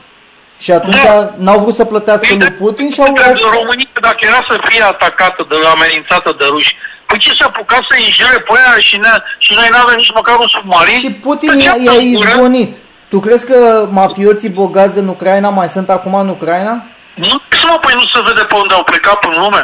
Și 0.65 0.71
atunci 0.79 1.03
Da. 1.03 1.15
n-au 1.45 1.59
vrut 1.63 1.75
să 1.81 1.85
plătească 1.93 2.35
lui 2.41 2.53
Putin 2.61 2.87
și 2.95 3.01
au... 3.01 3.07
Întreb, 3.09 3.37
România, 3.59 3.91
dacă 4.09 4.21
era 4.31 4.41
să 4.51 4.55
fie 4.69 4.83
atacată, 4.95 5.41
de 5.51 5.57
amenințată 5.75 6.31
de 6.39 6.45
ruși, 6.53 6.73
păi 7.09 7.19
ce 7.25 7.31
s-a 7.39 7.45
apucat 7.51 7.83
să 7.91 7.95
injure 8.07 8.39
pe 8.47 8.53
aia 8.59 8.75
și, 8.89 8.97
ne, 9.05 9.13
și 9.45 9.53
noi 9.59 9.69
n-avem 9.73 9.97
nici 10.03 10.13
măcar 10.19 10.37
un 10.45 10.51
submarin? 10.57 10.99
Și 11.05 11.11
Putin 11.27 11.51
Pe 11.51 11.57
ce 11.63 11.67
i-a, 11.69 11.77
i-a 11.87 11.93
în 11.93 12.13
gură? 12.15 12.29
izgonit. 12.29 12.73
Tu 13.11 13.17
crezi 13.21 13.47
că 13.51 13.89
mafioții 14.01 14.49
bogați 14.61 14.95
din 14.99 15.07
Ucraina 15.15 15.49
mai 15.49 15.69
sunt 15.69 15.89
acum 15.97 16.15
în 16.15 16.29
Ucraina? 16.37 16.75
Nu, 17.15 17.37
mă, 17.69 17.77
păi 17.85 17.95
nu 18.01 18.05
se 18.15 18.21
vede 18.29 18.43
pe 18.51 18.55
unde 18.63 18.75
au 18.75 18.85
plecat 18.91 19.19
în 19.25 19.35
lume. 19.43 19.63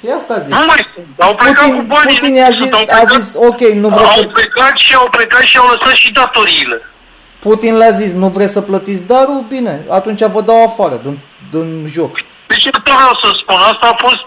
E 0.00 0.14
asta 0.14 0.38
zic. 0.38 0.52
Nu 0.54 0.64
mai 0.72 0.82
sunt. 0.94 1.06
Au 1.26 1.34
plecat 1.34 1.64
cu 1.64 1.70
Putin, 1.70 1.86
banii. 1.86 2.14
Putin 2.18 2.32
nu 2.32 2.38
i-a 2.38 2.50
sunt, 2.52 2.56
zis, 2.56 2.72
au 2.72 2.80
a 2.80 2.84
plecat- 2.84 3.20
zis, 3.20 3.32
ok, 3.48 3.60
nu 3.82 3.88
vreți 3.88 4.10
Au 4.14 4.20
să... 4.22 4.26
plecat 4.38 4.74
și 4.76 4.94
au 4.94 5.08
plecat 5.16 5.40
și 5.50 5.56
au 5.58 5.66
lăsat 5.72 5.94
și 6.02 6.12
datoriile. 6.12 6.78
Putin 7.46 7.76
le-a 7.76 7.90
zis, 7.90 8.12
nu 8.12 8.28
vreți 8.28 8.52
să 8.52 8.60
plătiți 8.60 9.06
darul? 9.06 9.44
Bine, 9.48 9.84
atunci 9.98 10.22
vă 10.24 10.40
dau 10.40 10.64
afară 10.64 11.00
din, 11.04 11.18
din 11.52 11.68
joc. 11.96 12.12
Deci 12.46 12.62
ce 12.62 12.70
vreau 12.82 13.14
să 13.22 13.28
spun, 13.40 13.56
asta 13.56 13.86
a 13.92 13.96
fost 14.06 14.22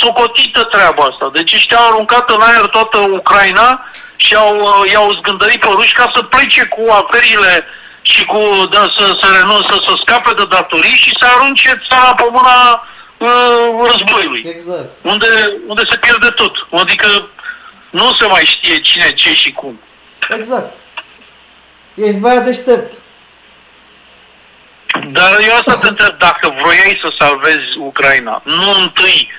socotită 0.00 0.62
treaba 0.62 1.02
asta. 1.02 1.30
Deci 1.32 1.54
ăștia 1.54 1.76
au 1.76 1.86
aruncat 1.92 2.30
în 2.30 2.40
aer 2.40 2.66
toată 2.66 2.98
Ucraina 2.98 3.68
și 4.16 4.34
au, 4.34 4.56
uh, 4.60 4.90
i-au 4.92 5.10
zgândărit 5.10 5.60
pe 5.60 5.68
ruși 5.70 5.92
ca 5.92 6.10
să 6.14 6.22
plece 6.22 6.64
cu 6.64 6.82
averile 6.90 7.66
și 8.02 8.24
cu, 8.24 8.40
da, 8.70 8.88
să, 8.96 9.04
să 9.20 9.26
renunțe, 9.38 9.66
să, 9.72 9.78
să 9.88 9.94
scape 10.00 10.32
de 10.36 10.44
datorii 10.48 11.00
și 11.04 11.12
să 11.18 11.26
arunce 11.26 11.82
țara 11.88 12.14
pe 12.14 12.26
mâna 12.30 12.88
uh, 13.18 13.90
războiului. 13.90 14.42
Exact. 14.54 14.88
Unde, 15.02 15.26
unde 15.66 15.82
se 15.90 15.96
pierde 15.96 16.28
tot. 16.28 16.54
Adică 16.70 17.28
nu 17.90 18.12
se 18.12 18.26
mai 18.26 18.44
știe 18.44 18.78
cine, 18.78 19.10
ce 19.14 19.34
și 19.34 19.52
cum. 19.52 19.80
Exact. 20.28 20.76
Ești 21.94 22.18
băiat 22.18 22.44
deștept. 22.44 22.92
Dar 25.12 25.38
eu 25.48 25.54
asta 25.54 25.76
te 25.76 25.88
întreb, 25.88 26.18
dacă 26.18 26.54
vroiai 26.58 27.00
să 27.02 27.14
salvezi 27.18 27.78
Ucraina, 27.78 28.42
nu 28.44 28.70
întâi 28.80 29.32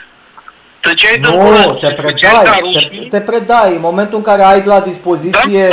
tăceai 0.86 1.18
de 1.24 1.30
gură, 1.38 1.62
Nu, 1.66 1.74
te 1.74 1.88
tăceai 1.88 1.96
predai, 2.02 2.44
ca 2.44 2.52
te, 2.52 2.60
rușii, 2.60 3.08
te 3.14 3.22
predai. 3.30 3.72
În 3.80 3.86
momentul 3.90 4.18
în 4.18 4.26
care 4.30 4.44
ai 4.44 4.62
la 4.74 4.80
dispoziție... 4.92 5.64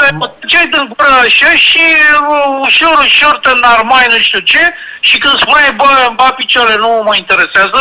Dar 0.00 0.10
tăceai 0.40 0.68
de 0.74 0.80
gură 0.90 1.14
așa 1.26 1.50
și 1.68 1.84
uh, 2.30 2.66
ușor, 2.66 2.94
ușor 3.06 3.34
te 3.42 3.50
înarmai 3.56 4.06
nu 4.12 4.18
știu 4.28 4.42
ce 4.52 4.62
și 5.08 5.16
când 5.22 5.36
spuneai, 5.38 5.72
bă, 5.80 5.88
îmi 6.06 6.16
ba 6.20 6.28
picioare, 6.40 6.74
nu 6.84 6.90
mă 7.06 7.14
interesează, 7.22 7.80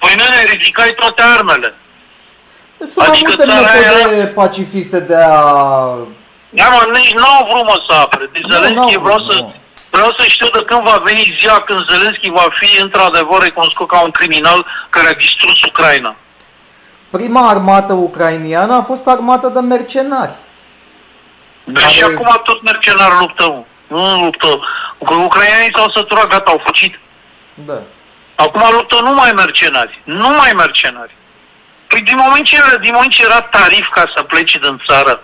păi 0.00 0.14
nene, 0.20 0.40
ridicai 0.50 0.92
toate 1.00 1.22
armele. 1.36 1.70
Sunt 2.78 2.96
mai 2.96 3.06
Adică 3.08 3.32
multe 3.36 3.52
țara 3.52 3.72
metode 3.74 4.26
pacifiste 4.40 5.00
de 5.10 5.16
a... 5.16 5.38
Da, 6.58 6.66
mă, 6.74 6.80
nici 6.98 7.14
nu 7.20 7.26
au 7.36 7.46
vrut 7.50 7.64
mă 7.70 7.76
să 7.88 7.94
apre. 8.04 8.24
Deci 8.32 8.42
Nu, 8.42 8.52
Zelenski, 8.52 8.94
n-au 8.94 9.02
vreau 9.06 9.18
vrut, 9.18 9.32
să, 9.32 9.38
nu. 9.42 9.54
vreau 9.90 10.10
să 10.18 10.24
știu 10.34 10.48
de 10.56 10.62
când 10.68 10.82
va 10.90 10.96
veni 11.04 11.36
ziua 11.40 11.58
când 11.60 11.80
Zelenski 11.90 12.30
va 12.40 12.46
fi 12.60 12.80
într-adevăr 12.84 13.38
recunoscut 13.42 13.88
ca 13.88 13.98
un 14.06 14.10
criminal 14.18 14.60
care 14.90 15.08
a 15.08 15.20
distrus 15.24 15.58
Ucraina. 15.70 16.16
Prima 17.10 17.48
armată 17.48 17.92
ucrainiană 17.92 18.74
a 18.74 18.82
fost 18.82 19.06
armată 19.06 19.48
de 19.48 19.60
mercenari. 19.60 20.34
Deci 21.64 21.82
și 21.84 22.00
Care- 22.00 22.14
acum 22.14 22.40
tot 22.44 22.62
mercenar 22.62 23.18
luptă. 23.20 23.44
mă. 23.48 23.62
Nu 23.86 24.24
luptă. 24.24 24.48
Că 25.06 25.14
ucrainienii 25.14 25.72
s-au 25.76 25.90
săturat, 25.94 26.26
gata, 26.26 26.50
au 26.50 26.62
fugit. 26.66 26.98
Da. 27.54 27.78
Acum 28.34 28.62
luptă 28.72 28.96
numai 29.02 29.30
mercenari. 29.36 30.00
Numai 30.04 30.52
mercenari. 30.56 31.14
Păi 31.86 32.00
din 32.00 32.16
moment 32.16 32.44
ce, 32.44 32.56
era, 32.56 32.76
din 32.78 32.90
moment 32.94 33.10
ce 33.12 33.24
era 33.24 33.40
tarif 33.40 33.86
ca 33.90 34.02
să 34.16 34.22
pleci 34.22 34.58
din 34.62 34.82
țară, 34.88 35.22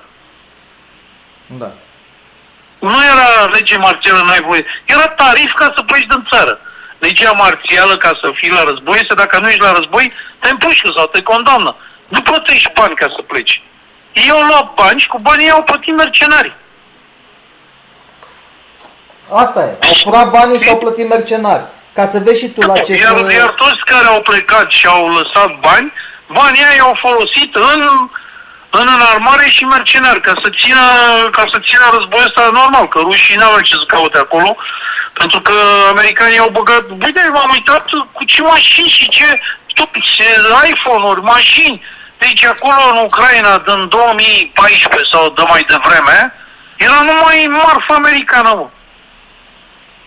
Da. 1.46 1.70
nu 2.78 2.96
era 3.12 3.50
lege 3.52 3.76
marțială, 3.78 4.22
n-ai 4.26 4.40
voie. 4.46 4.66
Era 4.84 5.06
tarif 5.08 5.52
ca 5.54 5.72
să 5.76 5.82
pleci 5.82 6.06
din 6.06 6.28
țară. 6.32 6.58
Legea 6.98 7.30
marțială 7.30 7.96
ca 7.96 8.10
să 8.22 8.30
fii 8.34 8.50
la 8.50 8.62
război 8.64 8.96
este 8.96 9.14
dacă 9.14 9.38
nu 9.38 9.48
ești 9.48 9.60
la 9.60 9.72
război, 9.72 10.12
te 10.40 10.48
împușcă 10.50 10.90
sau 10.96 11.06
te 11.06 11.22
condamnă. 11.22 11.76
Nu 12.08 12.20
plătești 12.20 12.72
bani 12.74 12.94
ca 12.94 13.06
să 13.16 13.22
pleci. 13.22 13.62
Ei 14.12 14.30
au 14.30 14.42
luat 14.42 14.74
bani 14.74 15.00
și 15.00 15.06
cu 15.06 15.18
banii 15.18 15.50
au 15.50 15.62
plătit 15.62 15.94
mercenari. 15.96 16.56
Asta 19.32 19.60
e. 19.60 19.86
Au 19.86 19.94
furat 20.02 20.30
banii 20.30 20.62
și 20.62 20.68
au 20.68 20.78
plătit 20.78 21.08
mercenari. 21.08 21.64
Ca 21.92 22.08
să 22.12 22.18
vezi 22.18 22.40
și 22.40 22.48
tu 22.48 22.60
la 22.66 22.78
ce 22.78 22.92
Iar, 22.92 23.16
se... 23.28 23.34
iar 23.34 23.50
toți 23.50 23.82
care 23.84 24.06
au 24.06 24.20
plecat 24.20 24.70
și 24.70 24.86
au 24.86 25.08
lăsat 25.08 25.50
bani, 25.60 25.92
banii 26.32 26.64
ei 26.72 26.80
au 26.80 26.94
folosit 27.00 27.54
în, 27.54 28.10
în 28.70 28.86
înarmare 28.96 29.46
și 29.48 29.64
mercenari, 29.64 30.20
ca 30.20 30.32
să 30.42 30.48
țină, 30.60 30.84
ca 31.30 31.44
să 31.52 31.58
țină 31.66 31.84
războiul 31.92 32.26
ăsta 32.26 32.50
normal, 32.52 32.88
că 32.88 32.98
rușii 32.98 33.36
n-au 33.36 33.60
ce 33.60 33.74
să 33.74 33.84
caute 33.86 34.18
acolo, 34.18 34.56
pentru 35.12 35.40
că 35.40 35.52
americanii 35.88 36.38
au 36.38 36.48
băgat, 36.48 36.84
uite, 37.04 37.30
m-am 37.32 37.50
uitat 37.52 37.84
cu 38.12 38.24
ce 38.24 38.42
mașini 38.42 38.88
și 38.88 39.08
ce, 39.08 39.40
tot, 39.74 39.90
ce 40.02 40.24
iPhone-uri, 40.72 41.20
mașini. 41.20 41.82
Deci 42.18 42.44
acolo 42.44 42.82
în 42.92 42.98
Ucraina, 43.04 43.58
din 43.58 43.88
2014 43.88 45.10
sau 45.12 45.30
de 45.30 45.42
mai 45.48 45.62
devreme, 45.72 46.34
era 46.76 46.98
numai 47.10 47.46
marfă 47.50 47.92
americană, 47.94 48.54
mă. 48.54 48.68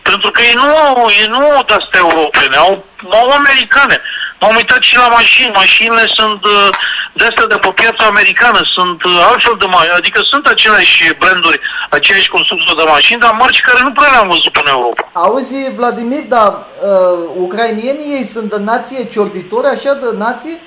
Pentru 0.02 0.32
că 0.32 0.42
ei 0.42 0.54
nu 0.54 0.76
au, 0.76 1.10
ei 1.20 1.28
nu 1.30 1.40
au 1.40 1.64
de-astea 1.68 2.00
europene, 2.00 2.56
au, 2.56 2.86
au 3.12 3.30
americane. 3.30 4.02
M-am 4.42 4.56
uitat 4.56 4.82
și 4.82 4.96
la 4.96 5.08
mașini. 5.08 5.52
Mașinile 5.54 6.06
sunt 6.08 6.44
uh, 6.46 6.70
de 7.14 7.24
astea 7.24 7.46
de 7.48 7.56
pe 7.56 7.72
piața 7.82 8.04
americană, 8.06 8.60
sunt 8.76 9.04
uh, 9.04 9.28
altfel 9.32 9.56
de 9.60 9.66
mașini, 9.66 9.94
adică 10.02 10.22
sunt 10.32 10.46
aceleași 10.48 11.14
branduri, 11.18 11.60
aceleași 11.90 12.30
construcții 12.30 12.76
de 12.76 12.84
mașini, 12.88 13.20
dar 13.20 13.34
marci 13.40 13.60
care 13.60 13.80
nu 13.84 13.92
prea 13.92 14.12
le-am 14.12 14.28
văzut 14.28 14.56
în 14.56 14.68
Europa. 14.76 15.10
Auzi, 15.14 15.74
Vladimir, 15.76 16.24
dar 16.28 16.50
uh, 16.50 17.20
ucrainienii 17.46 18.14
ei 18.18 18.26
sunt 18.34 18.50
de 18.50 18.58
nație 18.58 19.04
ciorditori, 19.14 19.68
așa 19.68 19.94
de 19.94 20.10
nație? 20.18 20.62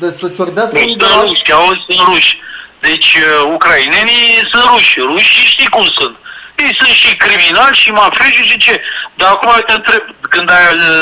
De 0.00 0.16
să 0.18 0.28
ciordească 0.28 0.74
Deci 0.74 0.82
un 0.92 0.98
sunt 1.00 1.12
oraș? 1.14 1.28
ruși, 1.28 1.52
auzi, 1.52 1.80
sunt 1.88 2.08
ruși. 2.08 2.38
Deci 2.80 3.10
uh, 3.14 3.52
ucrainenii 3.54 4.26
sunt 4.50 4.64
ruși. 4.72 5.00
Ruși 5.00 5.46
știi 5.52 5.68
cum 5.68 5.84
sunt. 5.98 6.16
Ei 6.56 6.74
sunt 6.78 6.88
și 6.88 7.16
criminali 7.16 7.76
și 7.76 7.90
mafioși 7.90 8.48
și 8.50 8.58
ce. 8.58 8.82
Dar 9.14 9.30
acum 9.30 9.62
te 9.66 9.72
întreb, 9.72 10.02
când, 10.20 10.50
a, 10.50 10.58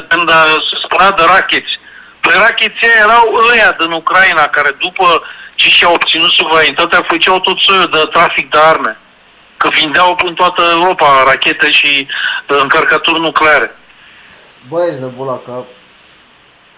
când 0.09 0.31
a, 0.31 0.43
se 0.69 0.77
spunea 0.85 1.11
de 1.11 1.23
racheți, 1.27 1.79
păi 2.21 2.35
racheții 2.39 2.87
aia 2.87 3.05
erau 3.07 3.25
ăia 3.53 3.71
din 3.79 3.91
Ucraina 3.91 4.47
care 4.47 4.71
după 4.79 5.23
ce 5.55 5.69
și-au 5.69 5.95
obținut 5.95 6.31
suveranitatea 6.31 7.07
făceau 7.09 7.41
tot 7.41 7.59
soiul 7.59 7.89
de 7.93 8.09
trafic 8.13 8.51
de 8.51 8.59
arme. 8.59 8.99
Că 9.57 9.69
vindeau 9.69 10.19
în 10.27 10.35
toată 10.35 10.63
Europa 10.71 11.23
rachete 11.27 11.71
și 11.71 12.07
uh, 12.49 12.59
încărcături 12.63 13.21
nucleare. 13.21 13.77
Bă, 14.69 14.87
ești 14.89 15.01
de 15.01 15.07
bulaca. 15.07 15.67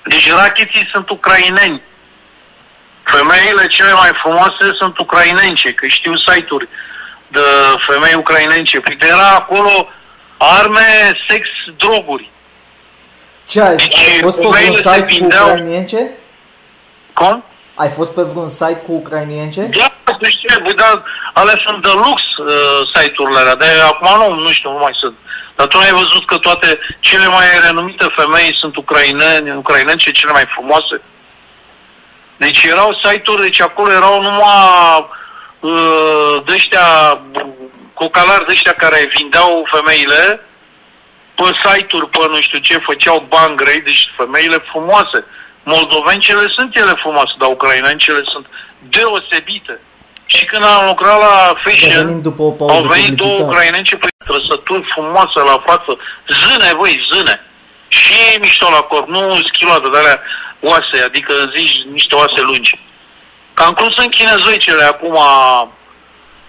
Deci 0.02 0.32
racheții 0.32 0.88
sunt 0.92 1.08
ucraineni. 1.10 1.82
Femeile 3.02 3.66
cele 3.66 3.92
mai 3.92 4.10
frumoase 4.22 4.72
sunt 4.78 4.98
ucrainence, 4.98 5.72
că 5.72 5.86
știu 5.86 6.14
site-uri 6.14 6.68
de 7.28 7.40
femei 7.78 8.14
ucrainence. 8.14 8.80
Păi 8.80 8.96
era 9.00 9.28
acolo 9.28 9.88
arme, 10.38 11.10
sex, 11.28 11.46
droguri. 11.76 12.30
Ce 13.48 13.60
ai, 13.60 13.76
Deci, 13.76 13.96
ai 13.98 14.18
fost 14.20 14.36
pe 14.40 14.46
vreun 14.46 14.52
femeile 14.54 14.82
se 14.82 14.88
site 14.92 15.00
cu 15.00 15.06
vindeau- 15.06 15.48
ucrainience? 15.50 16.10
Cum? 17.14 17.44
Ai 17.74 17.88
fost 17.88 18.10
pe 18.14 18.22
vreun 18.22 18.48
site 18.48 18.82
cu 18.86 18.92
ucrainience? 18.92 19.60
Da, 19.62 19.86
tu 20.18 20.24
știi, 20.28 20.62
băi, 20.62 20.74
dar 20.74 21.02
alea 21.32 21.60
sunt 21.66 21.82
de 21.82 21.88
lux 21.94 22.22
uh, 22.36 22.88
site-urile 22.94 23.38
alea, 23.38 23.54
de 23.54 23.66
acum 23.84 24.08
nu, 24.18 24.40
nu 24.40 24.50
știu, 24.50 24.70
nu 24.70 24.78
mai 24.78 24.92
sunt. 24.94 25.14
Dar 25.56 25.66
tu 25.66 25.76
nu 25.76 25.82
ai 25.82 25.90
văzut 25.90 26.26
că 26.26 26.36
toate 26.38 26.78
cele 27.00 27.26
mai 27.26 27.46
renumite 27.66 28.06
femei 28.16 28.56
sunt 28.56 28.76
ucraineni, 28.76 29.50
ucrainence, 29.56 30.10
cele 30.10 30.32
mai 30.32 30.44
frumoase? 30.54 31.00
Deci 32.36 32.62
erau 32.62 32.98
site-uri, 33.02 33.42
deci 33.42 33.60
acolo 33.60 33.92
erau 33.92 34.22
numai 34.22 34.38
uh, 34.98 35.04
de 36.46 36.52
ăștia, 36.52 36.86
cocalari 37.94 38.46
de 38.46 38.52
ăștia 38.52 38.72
care 38.72 39.10
vindeau 39.16 39.68
femeile 39.74 40.40
pe 41.34 41.48
site-uri, 41.62 42.08
pe 42.08 42.18
nu 42.28 42.40
știu 42.40 42.58
ce, 42.58 42.86
făceau 42.90 43.26
bani 43.28 43.56
grei, 43.56 43.80
deci 43.80 44.02
femeile 44.16 44.58
frumoase. 44.70 45.18
Moldovencele 45.62 46.46
sunt 46.56 46.76
ele 46.76 46.94
frumoase, 47.02 47.34
dar 47.38 47.48
ucrainencele 47.48 48.22
sunt 48.32 48.46
deosebite. 48.94 49.80
Și 50.26 50.44
când 50.44 50.64
am 50.64 50.86
lucrat 50.86 51.18
la 51.26 51.54
fashion, 51.64 51.90
Revenim 51.90 52.22
după 52.22 52.42
o 52.42 52.50
pauză 52.50 52.74
au 52.74 52.82
venit 52.82 53.14
două 53.14 53.30
publicitară. 53.30 53.50
ucrainence 53.50 53.96
pe 53.96 54.08
trăsături 54.26 54.90
frumoase 54.94 55.38
la 55.50 55.62
față, 55.66 55.92
zâne, 56.40 56.70
băi, 56.78 57.06
zâne. 57.10 57.36
Și 57.88 58.38
mișto 58.40 58.68
la 58.70 58.82
corp, 58.90 59.08
nu 59.08 59.22
schiloate 59.50 59.88
de 59.88 59.98
alea 59.98 60.20
oase, 60.60 60.96
adică 61.04 61.32
zici 61.56 61.76
niște 61.92 62.14
oase 62.14 62.40
lungi. 62.40 62.74
Cam 63.58 63.72
cum 63.72 63.88
sunt 63.88 64.10
chinezoicele 64.14 64.82
acum, 64.84 65.16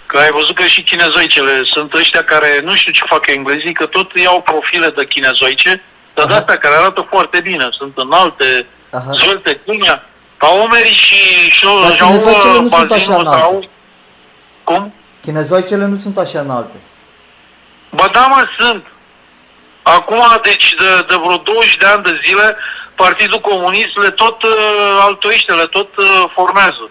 că 0.06 0.18
ai 0.18 0.32
văzut 0.32 0.56
că 0.56 0.64
și 0.64 0.82
chinezoicele 0.84 1.62
sunt 1.64 1.94
ăștia 1.94 2.24
care 2.24 2.60
nu 2.64 2.74
știu 2.76 2.92
ce 2.92 3.02
fac 3.14 3.28
englezii, 3.28 3.74
că 3.74 3.86
tot 3.86 4.10
iau 4.18 4.42
profile 4.42 4.90
de 4.90 5.06
chinezoice, 5.06 5.72
dar 6.14 6.26
de 6.26 6.32
Aha. 6.32 6.40
astea 6.42 6.58
care 6.58 6.76
arată 6.76 7.08
foarte 7.10 7.40
bine, 7.42 7.66
sunt 7.80 7.94
înalte, 7.96 8.68
Aha. 8.92 9.12
zvolte, 9.12 9.54
culmea, 9.66 10.06
ca 10.38 10.48
omerii 10.64 10.92
și, 11.06 11.16
și, 11.58 11.66
Dar 11.84 11.92
și 11.96 12.02
au 12.02 12.08
chinezoicele 12.10 12.58
nu 12.60 12.64
uh, 12.66 12.72
sunt 12.72 12.88
bazinul 12.88 12.94
așa 12.94 13.16
ăsta, 13.18 13.30
înalte. 13.30 13.44
au- 13.44 13.70
Cum? 14.64 14.94
Chinezoicele 15.22 15.86
nu 15.86 15.96
sunt 15.96 16.18
așa 16.18 16.40
înalte. 16.40 16.78
Ba 17.92 18.08
da, 18.12 18.26
mă, 18.28 18.44
sunt. 18.60 18.84
Acum, 19.84 20.22
deci, 20.44 20.74
de, 20.80 20.90
de 21.08 21.16
vreo 21.24 21.38
20 21.38 21.78
de 21.78 21.86
ani 21.86 22.04
de 22.04 22.20
zile, 22.26 22.56
Partidul 22.96 23.40
Comunist 23.40 23.94
le 24.02 24.10
tot 24.10 24.44
uh, 24.44 24.50
altoiește, 25.02 25.52
le 25.54 25.66
tot 25.66 25.98
uh, 25.98 26.24
formează. 26.36 26.90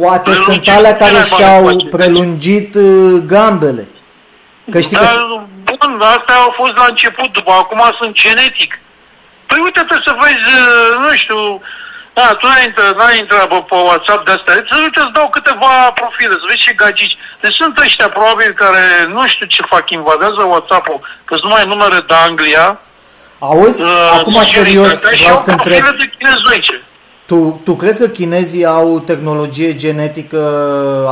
Poate 0.00 0.32
sunt 0.32 0.44
Prelungit 0.44 0.76
alea 0.76 0.96
care 0.96 1.10
cele 1.10 1.26
mai 1.30 1.38
și-au 1.38 1.64
face. 1.64 1.86
prelungit 1.96 2.74
uh, 2.74 3.22
gambele. 3.32 3.84
Că 4.70 4.78
știi 4.80 4.96
că... 4.96 5.04
Dar, 5.04 5.18
bă, 5.66 5.72
bun, 5.80 6.00
astea 6.16 6.36
au 6.44 6.52
fost 6.60 6.74
la 6.80 6.86
început, 6.88 7.32
după 7.38 7.52
acum 7.62 7.82
sunt 8.00 8.12
genetic. 8.22 8.70
Păi 9.48 9.58
uite-te 9.66 9.96
să 10.06 10.12
vezi, 10.22 10.46
uh, 10.60 10.90
nu 11.04 11.10
știu, 11.22 11.40
da, 12.18 12.26
tu 12.38 12.46
n-ai 12.46 12.64
intrat, 12.68 12.92
n-ai 12.98 13.18
intrat 13.22 13.46
pe, 13.52 13.58
pe 13.70 13.76
WhatsApp 13.88 14.22
de 14.26 14.32
astea. 14.36 14.54
Să 14.70 14.74
uite, 14.84 15.00
îți 15.02 15.16
dau 15.18 15.28
câteva 15.36 15.72
profile, 16.00 16.36
să 16.40 16.46
vezi 16.48 16.64
ce 16.66 16.72
gagici. 16.82 17.16
Deci 17.42 17.58
sunt 17.60 17.74
ăștia 17.84 18.08
probabil 18.16 18.50
care 18.62 18.84
nu 19.14 19.22
știu 19.32 19.46
ce 19.54 19.70
fac, 19.72 19.84
invadează 19.90 20.40
WhatsApp-ul, 20.52 21.00
că 21.26 21.32
sunt 21.36 21.46
numai 21.48 21.70
numere 21.72 22.00
de 22.10 22.16
Anglia. 22.28 22.66
Auzi, 23.48 23.82
uh, 23.82 24.18
acum 24.18 24.38
și 24.42 24.54
serios, 24.58 24.88
Germania, 24.88 25.16
și 25.16 25.22
vreau 25.22 25.36
au 25.36 25.42
să 25.42 25.48
te 25.48 25.52
întreb. 25.56 25.72
profile 25.72 25.96
de 26.00 26.06
chinezoice. 26.14 26.76
Tu, 27.30 27.60
tu 27.64 27.76
crezi 27.76 28.00
că 28.00 28.08
chinezii 28.08 28.64
au 28.64 29.00
tehnologie 29.00 29.74
genetică 29.74 30.40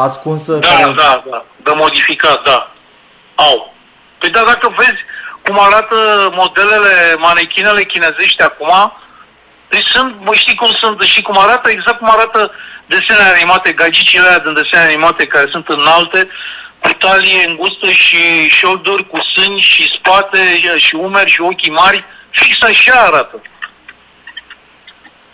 ascunsă? 0.09 0.53
Da, 0.53 0.69
care- 0.69 0.93
da, 0.97 1.23
da. 1.31 1.45
De 1.65 1.73
modificat, 1.75 2.43
da. 2.45 2.59
Au. 3.35 3.75
Păi 4.19 4.31
da, 4.31 4.43
dacă 4.53 4.75
vezi 4.77 5.01
cum 5.45 5.57
arată 5.61 5.97
modelele, 6.41 6.95
manechinele 7.19 7.83
chinezești 7.83 8.43
acum, 8.43 8.73
deci 9.69 9.87
sunt, 9.95 10.15
mă 10.25 10.35
știi 10.35 10.55
cum 10.55 10.71
sunt 10.83 11.01
și 11.01 11.23
cum 11.23 11.39
arată, 11.39 11.71
exact 11.71 11.99
cum 11.99 12.11
arată 12.11 12.51
desenele 12.87 13.35
animate, 13.37 13.73
gagicile 13.73 14.27
alea 14.27 14.39
din 14.39 14.55
desene 14.55 14.85
animate 14.91 15.27
care 15.27 15.47
sunt 15.51 15.69
înalte, 15.69 16.29
cu 16.83 16.91
talie 16.99 17.49
îngustă 17.49 17.89
și 17.89 18.49
șolduri 18.49 19.09
cu 19.09 19.19
sâni 19.35 19.69
și 19.73 19.93
spate 19.97 20.39
și 20.77 20.95
umeri 20.95 21.31
și 21.31 21.41
ochii 21.41 21.79
mari, 21.83 22.05
fix 22.31 22.63
așa 22.63 23.01
arată. 23.01 23.43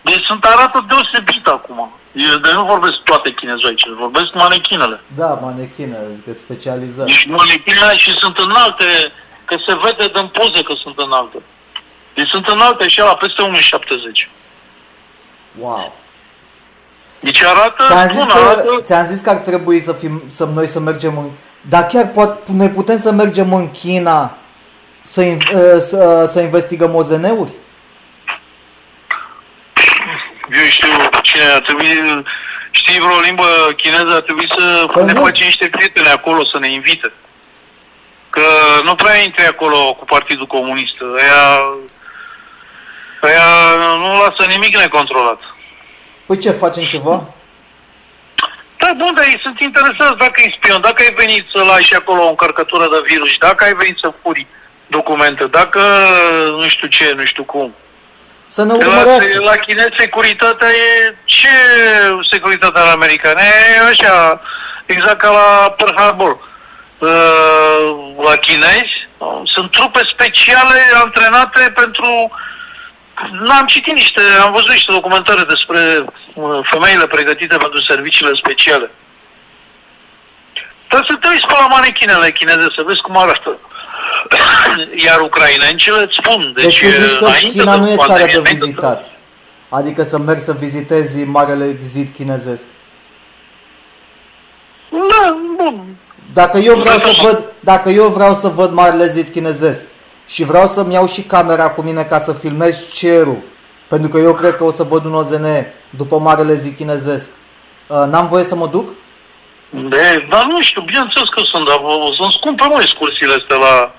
Deci 0.02 0.24
sunt 0.30 0.44
arată 0.44 0.86
deosebit 0.88 1.46
acum. 1.46 1.78
Eu 2.12 2.36
de 2.44 2.50
nu 2.52 2.64
vorbesc 2.64 2.96
toate 3.10 3.30
chinezoicele, 3.30 3.94
vorbesc 4.06 4.30
manechinele. 4.44 5.00
Da, 5.20 5.30
manechine, 5.46 5.96
adică 6.06 6.32
specializat. 6.44 7.06
Deci 7.06 7.26
manechinele 7.26 7.96
și 7.96 8.10
sunt 8.22 8.36
înalte, 8.38 8.84
că 9.44 9.54
se 9.66 9.74
vede 9.82 10.06
din 10.14 10.28
poze 10.28 10.62
că 10.62 10.74
sunt 10.82 10.98
înalte. 10.98 11.38
Deci 12.14 12.28
sunt 12.28 12.46
înalte 12.46 12.88
și 12.88 12.98
la 12.98 13.14
peste 13.14 13.42
1,70. 13.42 14.30
Wow. 15.58 15.94
Deci 17.20 17.42
arată, 17.42 17.84
Ți-am 17.86 18.08
zis, 18.08 18.16
bun, 18.16 18.26
că, 18.26 18.38
arată, 18.38 18.80
ți-am 18.82 19.06
zis 19.06 19.20
că 19.20 19.30
ar 19.30 19.36
trebui 19.36 19.80
să, 19.80 19.92
fim, 19.92 20.22
să 20.26 20.44
noi 20.44 20.66
să 20.66 20.80
mergem 20.80 21.18
în... 21.18 21.30
Dar 21.68 21.86
chiar 21.86 22.08
pot, 22.08 22.48
noi 22.48 22.68
putem 22.68 22.98
să 22.98 23.12
mergem 23.12 23.54
în 23.54 23.70
China 23.70 24.36
să, 25.02 25.22
in- 25.22 25.54
ă, 25.54 25.78
să, 25.78 26.28
să 26.32 26.40
investigăm 26.40 26.94
OZN-uri? 26.94 27.52
Eu 30.50 30.64
știu 30.70 30.88
cine 31.22 31.44
ar 31.44 31.60
trebui, 31.60 32.24
știi 32.70 33.00
vreo 33.00 33.20
limbă 33.20 33.72
chineză, 33.76 34.14
ar 34.14 34.20
trebui 34.20 34.48
să 34.58 34.86
Păi 34.92 35.04
ne 35.04 35.12
nu. 35.12 35.20
facem 35.22 35.46
niște 35.46 35.68
prieteni 35.68 36.06
acolo 36.08 36.44
să 36.44 36.58
ne 36.58 36.72
invite. 36.72 37.12
Că 38.30 38.40
nu 38.84 38.94
prea 38.94 39.16
intri 39.16 39.46
acolo 39.46 39.94
cu 39.94 40.04
Partidul 40.04 40.46
Comunist. 40.46 40.94
Aia, 41.18 41.42
aia 43.20 43.48
nu 43.96 44.08
lasă 44.10 44.44
nimic 44.48 44.76
necontrolat. 44.76 45.40
Păi 46.26 46.38
ce, 46.38 46.50
facem 46.50 46.84
ceva? 46.84 47.24
Da, 48.76 48.92
bun, 48.96 49.14
dar 49.14 49.24
ei 49.24 49.38
sunt 49.42 49.60
interesați 49.60 50.18
dacă 50.18 50.40
e 50.42 50.54
spion, 50.56 50.80
dacă 50.80 51.02
ai 51.02 51.14
venit 51.16 51.44
să 51.54 51.62
lași 51.62 51.94
acolo 51.94 52.22
o 52.24 52.28
încărcătură 52.28 52.86
de 52.90 53.00
virus, 53.06 53.30
dacă 53.38 53.64
ai 53.64 53.74
venit 53.74 53.98
să 53.98 54.12
furi 54.22 54.46
documente, 54.86 55.44
dacă 55.46 55.80
nu 56.50 56.68
știu 56.68 56.88
ce, 56.88 57.12
nu 57.16 57.24
știu 57.24 57.44
cum. 57.44 57.74
Să 58.54 58.64
ne 58.64 58.76
De 58.76 58.84
La, 58.84 58.98
urmărească. 59.00 59.40
la 59.40 59.56
chinezi 59.56 59.94
securitatea 59.96 60.68
e 60.68 61.14
ce 61.24 61.48
securitatea 62.30 62.82
la 62.82 62.90
americană? 62.90 63.40
E 63.40 63.80
așa, 63.90 64.40
exact 64.86 65.18
ca 65.18 65.30
la 65.30 65.70
Pearl 65.70 65.96
Harbor. 65.96 66.30
Uh, 66.98 67.08
La 68.24 68.36
chinezi 68.36 68.94
uh, 69.18 69.40
sunt 69.44 69.70
trupe 69.70 70.00
speciale 70.14 70.80
antrenate 71.04 71.72
pentru 71.74 72.30
N-am 73.30 73.66
citit 73.66 73.94
niște, 73.94 74.20
am 74.44 74.52
văzut 74.52 74.68
niște 74.70 74.92
documentare 74.92 75.42
despre 75.42 76.04
uh, 76.34 76.58
femeile 76.62 77.06
pregătite 77.06 77.56
pentru 77.56 77.80
serviciile 77.80 78.32
speciale. 78.34 78.90
Dar 80.88 81.04
să 81.08 81.14
te 81.20 81.28
uiți 81.28 81.46
pe 81.46 81.52
la 81.60 81.66
manechinele 81.66 82.30
chineze 82.30 82.66
să 82.76 82.82
vezi 82.86 83.00
cum 83.00 83.16
arată. 83.16 83.58
Iar 85.06 85.20
ucrainencele 85.20 86.02
îți 86.02 86.18
spun, 86.22 86.52
deci, 86.54 86.64
Deci 86.64 86.80
tu 86.80 86.86
zici 86.86 87.18
că 87.18 87.24
înainte 87.24 87.58
China 87.58 87.76
nu 87.76 87.88
e 87.90 87.96
țară 87.96 88.08
pandemie, 88.08 88.32
de 88.32 88.38
înainte 88.38 88.64
vizitat. 88.64 89.04
Adică 89.68 90.02
să 90.02 90.18
mergi 90.18 90.42
să 90.42 90.52
vizitezi 90.52 91.24
marele 91.24 91.78
zid 91.82 92.08
chinezesc. 92.14 92.62
Da, 94.90 95.36
bun. 95.56 95.96
Dacă 96.32 96.58
eu 96.58 96.74
vreau 96.74 96.98
Da, 96.98 97.04
să 97.04 97.12
da. 97.22 97.28
văd, 97.28 97.52
dacă 97.60 97.90
eu 97.90 98.08
vreau 98.08 98.34
să 98.34 98.48
văd 98.48 98.72
marele 98.72 99.08
zid 99.08 99.28
chinezesc 99.28 99.84
și 100.26 100.44
vreau 100.44 100.66
să-mi 100.66 100.92
iau 100.92 101.06
și 101.06 101.22
camera 101.22 101.70
cu 101.70 101.82
mine 101.82 102.02
ca 102.02 102.18
să 102.20 102.32
filmez 102.32 102.88
cerul, 102.92 103.42
pentru 103.88 104.08
că 104.08 104.18
eu 104.18 104.34
cred 104.34 104.56
că 104.56 104.64
o 104.64 104.72
să 104.72 104.82
văd 104.82 105.04
un 105.04 105.14
OZN 105.14 105.46
după 105.96 106.18
marele 106.18 106.56
zid 106.56 106.76
chinezesc, 106.76 107.30
uh, 107.88 108.04
n-am 108.10 108.28
voie 108.28 108.44
să 108.44 108.54
mă 108.54 108.66
duc? 108.66 108.88
De, 109.74 110.26
dar 110.30 110.44
nu 110.44 110.62
știu, 110.62 110.80
bineînțeles 110.82 111.28
că 111.28 111.40
sunt, 111.44 111.64
dar 111.68 111.78
o- 111.82 112.12
sunt 112.12 112.32
scumpe 112.32 112.64
mă 112.66 112.78
excursiile 112.80 113.34
astea 113.40 113.56
la 113.56 113.94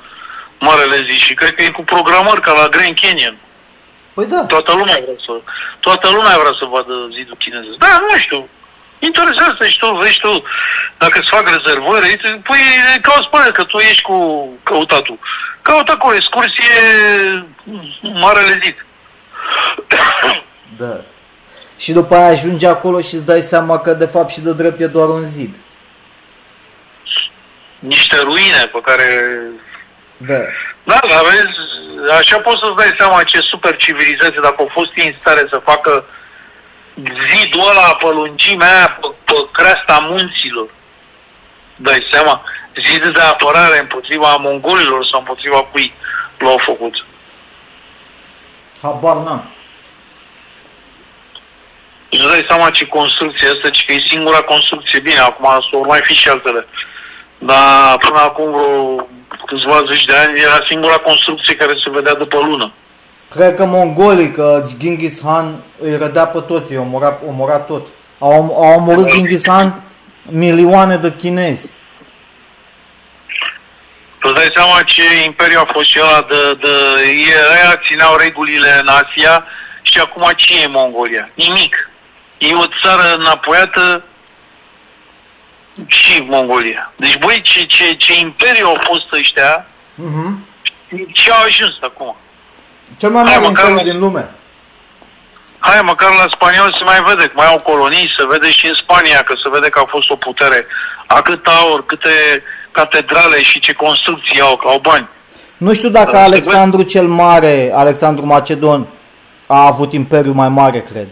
Marele 0.59 0.95
Zi 1.07 1.17
și 1.25 1.33
cred 1.33 1.53
că 1.55 1.63
e 1.63 1.69
cu 1.69 1.83
programări 1.83 2.41
ca 2.41 2.51
la 2.61 2.67
Grand 2.75 2.99
Canyon. 3.01 3.37
Păi 4.13 4.25
da. 4.25 4.41
Toată 4.53 4.71
lumea 4.71 4.97
vrea 5.05 5.19
să, 5.25 5.33
toată 5.79 6.07
lumea 6.17 6.37
vrea 6.43 6.55
să 6.59 6.65
vadă 6.73 6.93
zidul 7.15 7.35
chinezesc. 7.43 7.77
Da, 7.85 7.91
nu 8.09 8.17
știu. 8.17 8.41
Interesează 8.99 9.63
și 9.71 9.77
tu, 9.77 9.87
vezi 10.01 10.17
tu, 10.25 10.43
dacă 10.97 11.15
îți 11.19 11.29
fac 11.35 11.45
rezervări, 11.55 12.07
uite, 12.07 12.41
păi, 12.47 12.63
ca 13.01 13.13
o 13.17 13.21
spune 13.21 13.49
că 13.57 13.63
tu 13.63 13.77
ești 13.77 14.01
cu 14.01 14.17
căutatul. 14.63 15.17
Caută 15.61 15.91
acolo, 15.91 16.15
excursie 16.15 16.73
Marele 18.01 18.59
Zid. 18.63 18.85
Da. 20.77 21.01
Și 21.77 21.91
după 21.91 22.15
aia 22.15 22.27
ajungi 22.27 22.65
acolo 22.65 23.01
și 23.01 23.13
îți 23.13 23.25
dai 23.25 23.41
seama 23.41 23.79
că 23.79 23.93
de 23.93 24.05
fapt 24.05 24.29
și 24.29 24.41
de 24.41 24.53
drept 24.53 24.79
e 24.81 24.87
doar 24.87 25.07
un 25.09 25.23
zid. 25.23 25.55
Niște 27.87 28.17
ruine 28.21 28.69
pe 28.71 28.81
care 28.83 29.07
Da. 30.17 30.41
Da, 30.83 30.99
dar 31.09 31.21
vezi, 31.23 31.57
așa 32.19 32.39
poți 32.39 32.59
să-ți 32.61 32.75
dai 32.75 32.95
seama 32.97 33.23
ce 33.23 33.39
super 33.39 33.75
civilizație, 33.75 34.39
dacă 34.41 34.55
au 34.57 34.69
fost 34.71 34.91
ei 34.95 35.07
în 35.07 35.15
stare 35.19 35.43
să 35.49 35.61
facă 35.63 36.05
zidul 37.27 37.69
ăla 37.69 37.95
pe 37.99 38.07
lungimea 38.07 38.75
aia, 38.75 38.97
pe, 39.01 39.07
pe 39.25 39.33
creasta 39.51 39.97
munților. 39.99 40.69
Dai 41.75 42.07
seama? 42.11 42.43
Zid 42.85 43.07
de 43.07 43.19
apărare 43.19 43.79
împotriva 43.79 44.35
mongolilor 44.35 45.05
sau 45.05 45.19
împotriva 45.19 45.63
cui 45.63 45.93
l-au 46.37 46.57
făcut. 46.57 47.05
Habar 48.81 49.15
n-am. 49.15 49.51
Îți 52.09 52.27
dai 52.27 52.45
seama 52.47 52.69
ce 52.69 52.85
construcție 52.85 53.47
asta, 53.47 53.69
ci 53.69 53.85
că 53.85 53.93
e 53.93 53.99
singura 53.99 54.41
construcție. 54.41 54.99
Bine, 54.99 55.19
acum 55.19 55.49
să 55.71 55.77
mai 55.77 55.99
fi 56.03 56.13
și 56.13 56.29
altele. 56.29 56.67
Dar 57.45 57.97
până 57.97 58.19
acum 58.19 58.51
vreo 58.51 59.07
câțiva 59.45 59.81
zeci 59.91 60.05
de 60.05 60.15
ani 60.15 60.39
era 60.39 60.65
singura 60.69 60.95
construcție 60.95 61.55
care 61.55 61.73
se 61.83 61.89
vedea 61.89 62.13
după 62.13 62.37
lună. 62.37 62.73
Cred 63.29 63.55
că 63.55 63.65
mongolii, 63.65 64.31
că 64.31 64.67
Genghis 64.77 65.19
Khan 65.19 65.63
îi 65.79 65.97
rădea 65.97 66.25
pe 66.25 66.39
toți, 66.39 66.71
îi 66.71 66.77
omora, 66.77 67.19
omora 67.27 67.59
tot. 67.59 67.87
Au, 68.19 68.31
au 68.31 68.73
omorât 68.75 69.11
Genghis 69.11 69.41
Khan 69.41 69.83
milioane 70.29 70.97
de 70.97 71.13
chinezi. 71.17 71.71
Tu 74.19 74.29
îți 74.29 74.33
dai 74.33 74.51
seama 74.55 74.81
ce 74.85 75.23
imperiu 75.25 75.59
a 75.59 75.71
fost 75.73 75.89
și 75.89 75.99
ăla 76.03 76.25
de, 76.29 76.57
de 76.61 76.69
ei 77.07 77.25
aia 77.53 77.81
țineau 77.87 78.15
regulile 78.15 78.79
în 78.81 78.87
Asia 78.87 79.45
și 79.81 79.99
acum 79.99 80.31
ce 80.35 80.61
e 80.61 80.67
Mongolia? 80.67 81.29
Nimic. 81.33 81.89
E 82.37 82.53
o 82.53 82.65
țară 82.81 83.15
înapoiată 83.19 84.03
și 85.87 86.21
Mongolia. 86.29 86.91
Deci, 86.95 87.17
băi, 87.17 87.41
ce, 87.41 87.61
ce, 87.63 87.93
ce 87.93 88.19
imperiu 88.19 88.65
au 88.67 88.77
fost 88.81 89.05
ăștia, 89.19 89.65
Mhm. 89.95 90.45
ce 91.13 91.31
au 91.31 91.37
ajuns 91.43 91.75
acum? 91.81 92.15
Cel 92.97 93.09
mai 93.09 93.23
Hai, 93.23 93.33
mare 93.35 93.47
măcar 93.47 93.69
imperiu 93.69 93.85
nu- 93.85 93.91
din 93.91 93.99
lume. 94.07 94.31
Hai, 95.59 95.81
măcar 95.83 96.09
la 96.09 96.25
spaniol 96.31 96.73
se 96.77 96.83
mai 96.83 97.03
vede, 97.07 97.23
că 97.27 97.31
mai 97.35 97.45
au 97.47 97.59
colonii, 97.59 98.13
se 98.17 98.23
vede 98.29 98.49
și 98.51 98.65
în 98.67 98.73
Spania, 98.73 99.21
că 99.23 99.33
se 99.43 99.49
vede 99.53 99.69
că 99.69 99.79
a 99.79 99.87
fost 99.89 100.09
o 100.09 100.15
putere. 100.15 100.65
A 101.07 101.21
cât 101.21 101.47
aur, 101.47 101.85
câte 101.85 102.09
catedrale 102.71 103.41
și 103.41 103.59
ce 103.59 103.73
construcții 103.73 104.39
au, 104.41 104.55
că 104.55 104.67
au 104.67 104.79
bani. 104.79 105.07
Nu 105.57 105.73
știu 105.73 105.89
dacă 105.89 106.11
Da, 106.11 106.23
Alexandru 106.23 106.81
cel 106.81 107.07
Mare, 107.07 107.71
Alexandru 107.75 108.25
Macedon, 108.25 108.87
a 109.47 109.65
avut 109.65 109.93
imperiu 109.93 110.31
mai 110.31 110.49
mare, 110.49 110.81
cred. 110.81 111.07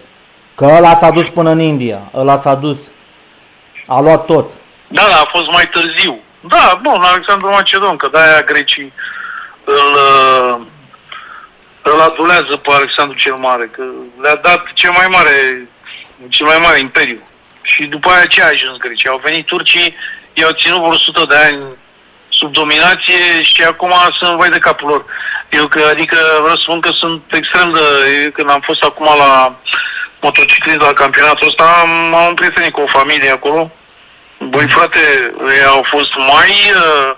Că 0.56 0.66
ăla 0.78 0.94
s-a 0.96 1.10
dus 1.12 1.28
până 1.30 1.50
în 1.50 1.60
India, 1.60 2.02
ăla 2.14 2.38
s-a 2.38 2.56
dus. 2.56 2.78
A 3.96 4.00
luat 4.00 4.26
tot. 4.26 4.52
Da, 4.88 5.04
da, 5.12 5.18
a 5.22 5.30
fost 5.36 5.48
mai 5.52 5.68
târziu. 5.70 6.20
Da, 6.54 6.80
bun, 6.82 7.02
Alexandru 7.02 7.50
Macedon, 7.50 7.98
că 7.98 8.08
de-aia 8.12 8.42
grecii 8.42 8.94
îl, 9.64 9.90
uh, 10.10 10.62
îl 11.82 12.00
adulează 12.02 12.54
pe 12.62 12.72
Alexandru 12.72 13.18
cel 13.18 13.34
Mare, 13.34 13.66
că 13.76 13.84
le-a 14.22 14.36
dat 14.36 14.64
cel 14.74 14.92
mai 14.92 15.08
mare, 15.10 15.68
cel 16.30 16.46
mai 16.46 16.60
mare 16.62 16.80
imperiu. 16.80 17.22
Și 17.62 17.84
după 17.86 18.10
aia 18.10 18.26
ce 18.26 18.42
a 18.42 18.46
ajuns 18.46 18.78
grecii? 18.78 19.10
Au 19.10 19.22
venit 19.24 19.46
turcii, 19.46 19.96
i-au 20.34 20.52
ținut 20.52 20.78
vreo 20.78 20.90
100 20.90 21.26
de 21.26 21.36
ani 21.36 21.64
sub 22.30 22.52
dominație 22.52 23.42
și 23.42 23.64
acum 23.64 23.94
sunt 24.20 24.38
vai 24.38 24.50
de 24.50 24.66
capul 24.68 24.88
lor. 24.88 25.06
Eu 25.50 25.68
că, 25.68 25.82
adică 25.90 26.18
vreau 26.42 26.56
să 26.56 26.62
spun 26.64 26.80
că 26.80 26.92
sunt 26.92 27.22
extrem 27.32 27.72
de... 27.72 27.80
Eu, 28.24 28.32
când 28.32 28.50
am 28.50 28.62
fost 28.70 28.84
acum 28.84 29.08
la 29.18 29.60
motociclism 30.22 30.82
la 30.82 30.94
campionatul 30.94 31.48
ăsta, 31.48 31.64
am, 31.82 32.16
am 32.16 32.34
prietenit 32.34 32.72
cu 32.72 32.82
o 32.82 32.98
familie 33.00 33.32
acolo. 33.32 33.72
Băi, 34.50 34.66
frate, 34.70 35.00
ei 35.58 35.66
au 35.66 35.86
fost 35.90 36.14
mai 36.18 36.52
uh, 36.76 37.16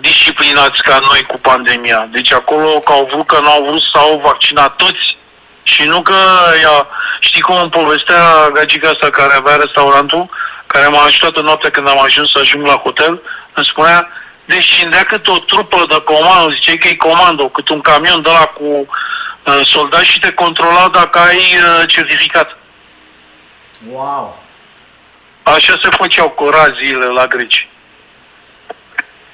disciplinați 0.00 0.82
ca 0.82 0.98
noi 1.08 1.22
cu 1.22 1.38
pandemia. 1.40 2.08
Deci 2.12 2.32
acolo 2.32 2.68
că 2.68 2.92
au 2.92 3.08
vrut, 3.12 3.26
că 3.26 3.38
nu 3.40 3.50
au 3.50 3.64
vrut 3.64 3.80
să 3.80 3.98
au 3.98 4.20
vaccinat 4.24 4.76
toți 4.76 5.16
și 5.62 5.82
nu 5.82 6.02
că 6.02 6.18
ea, 6.62 6.86
știi 7.20 7.40
cum 7.40 7.56
îmi 7.60 7.70
povestea 7.70 8.50
gagica 8.52 8.88
asta 8.88 9.10
care 9.10 9.34
avea 9.34 9.56
restaurantul, 9.56 10.30
care 10.66 10.86
m-a 10.86 11.02
ajutat 11.04 11.36
în 11.36 11.44
noaptea 11.44 11.70
când 11.70 11.88
am 11.88 12.00
ajuns 12.02 12.30
să 12.30 12.38
ajung 12.40 12.66
la 12.66 12.74
hotel, 12.74 13.22
îmi 13.54 13.66
spunea, 13.66 14.08
deci 14.44 14.64
scindea 14.64 15.02
cât 15.02 15.28
o 15.28 15.38
trupă 15.38 15.84
de 15.88 16.02
comando, 16.04 16.50
zice 16.50 16.76
că 16.76 16.88
e 16.88 16.94
comando, 16.94 17.48
cât 17.48 17.68
un 17.68 17.80
camion 17.80 18.22
de 18.22 18.30
la 18.30 18.44
cu 18.44 18.64
uh, 18.64 19.60
soldați 19.62 20.10
și 20.10 20.18
te 20.18 20.32
controla 20.32 20.88
dacă 20.92 21.18
ai 21.18 21.36
uh, 21.36 21.82
certificat. 21.86 22.56
Wow! 23.90 24.45
Așa 25.54 25.74
se 25.82 25.88
făceau 25.90 26.28
coraziile 26.30 27.06
la 27.06 27.26
greci. 27.26 27.68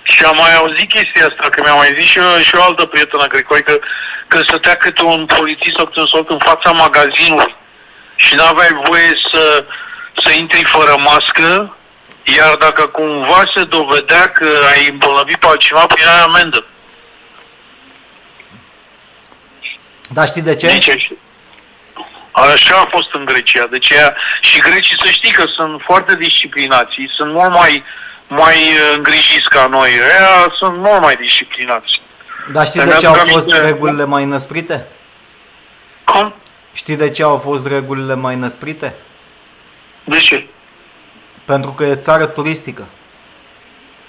Și 0.02 0.24
am 0.24 0.36
mai 0.36 0.54
auzit 0.54 0.88
chestia 0.88 1.26
asta, 1.26 1.48
că 1.48 1.60
mi-a 1.64 1.74
mai 1.74 1.94
zis 1.98 2.04
și, 2.04 2.20
și 2.44 2.54
o 2.54 2.62
altă 2.62 2.84
prietenă 2.86 3.26
grecoică, 3.26 3.78
că 4.26 4.42
stătea 4.42 4.74
cât 4.74 4.98
un 5.00 5.26
polițist 5.26 5.76
sau 5.76 5.86
cât 5.86 5.96
un 5.96 6.06
sold 6.06 6.30
în 6.30 6.38
fața 6.38 6.70
magazinului 6.70 7.56
și 8.16 8.34
n-aveai 8.34 8.80
voie 8.88 9.12
să, 9.30 9.64
să 10.22 10.32
intri 10.32 10.64
fără 10.64 10.94
mască, 10.98 11.76
iar 12.22 12.54
dacă 12.54 12.86
cumva 12.86 13.42
se 13.54 13.64
dovedea 13.64 14.28
că 14.28 14.48
ai 14.74 14.88
îmbolnăvit 14.90 15.36
pe 15.36 15.46
altcineva, 15.46 15.86
ai 15.88 16.22
amendă. 16.24 16.66
Dar 20.08 20.26
știi 20.26 20.42
de 20.42 20.56
ce? 20.56 20.66
Deci, 20.66 21.08
Așa 22.32 22.76
a 22.76 22.88
fost 22.90 23.12
în 23.12 23.24
Grecia. 23.24 23.66
Deci 23.70 23.88
ea, 23.88 24.16
și 24.40 24.60
grecii 24.60 24.96
să 25.02 25.10
știi 25.10 25.32
că 25.32 25.44
sunt 25.46 25.80
foarte 25.84 26.16
disciplinați, 26.16 26.94
sunt 27.16 27.32
mult 27.32 27.50
mai, 27.52 27.84
mai 28.28 28.56
îngrijiți 28.96 29.48
ca 29.48 29.66
noi. 29.66 29.90
Ea 30.20 30.52
sunt 30.56 30.76
mult 30.76 31.00
mai 31.00 31.14
disciplinați. 31.16 32.00
Dar 32.52 32.66
știi 32.66 32.84
de 32.84 32.96
ce 33.00 33.06
au 33.06 33.14
fost 33.14 33.56
regulile 33.56 34.04
mai 34.04 34.24
năsprite? 34.24 34.86
Cum? 36.04 36.34
Știi 36.72 36.96
de 36.96 37.10
ce 37.10 37.22
au 37.22 37.36
fost 37.36 37.66
regulile 37.66 38.14
mai 38.14 38.36
năsprite? 38.36 38.94
De 40.04 40.18
ce? 40.18 40.46
Pentru 41.44 41.70
că 41.70 41.84
e 41.84 41.94
țară 41.94 42.26
turistică. 42.26 42.86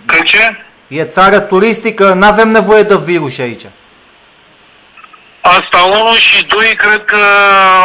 De 0.05 0.17
ce? 0.23 0.63
E 0.87 1.03
țară 1.03 1.39
turistică, 1.39 2.13
nu 2.13 2.25
avem 2.25 2.49
nevoie 2.49 2.83
de 2.83 2.97
virus 2.97 3.37
aici. 3.37 3.65
Asta 5.43 5.79
unul 5.99 6.17
și 6.17 6.45
doi, 6.45 6.73
cred 6.75 7.05
că 7.05 7.23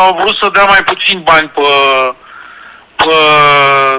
au 0.05 0.15
vrut 0.21 0.37
să 0.41 0.49
dea 0.53 0.65
mai 0.65 0.83
puțin 0.85 1.23
bani 1.23 1.49
pe, 1.49 1.71
pe 2.97 3.15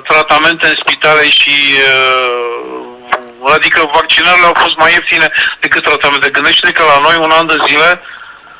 tratamente 0.08 0.68
în 0.68 0.76
spitale 0.84 1.24
și 1.30 1.56
uh, 1.92 3.52
adică 3.56 3.90
vaccinările 3.94 4.46
au 4.46 4.56
fost 4.58 4.78
mai 4.78 4.92
ieftine 4.92 5.28
decât 5.60 5.84
tratamente. 5.84 6.30
Gândește 6.30 6.72
că 6.72 6.84
la 6.84 7.00
noi 7.08 7.16
un 7.26 7.32
an 7.40 7.48
de 7.48 7.58
zile 7.68 8.02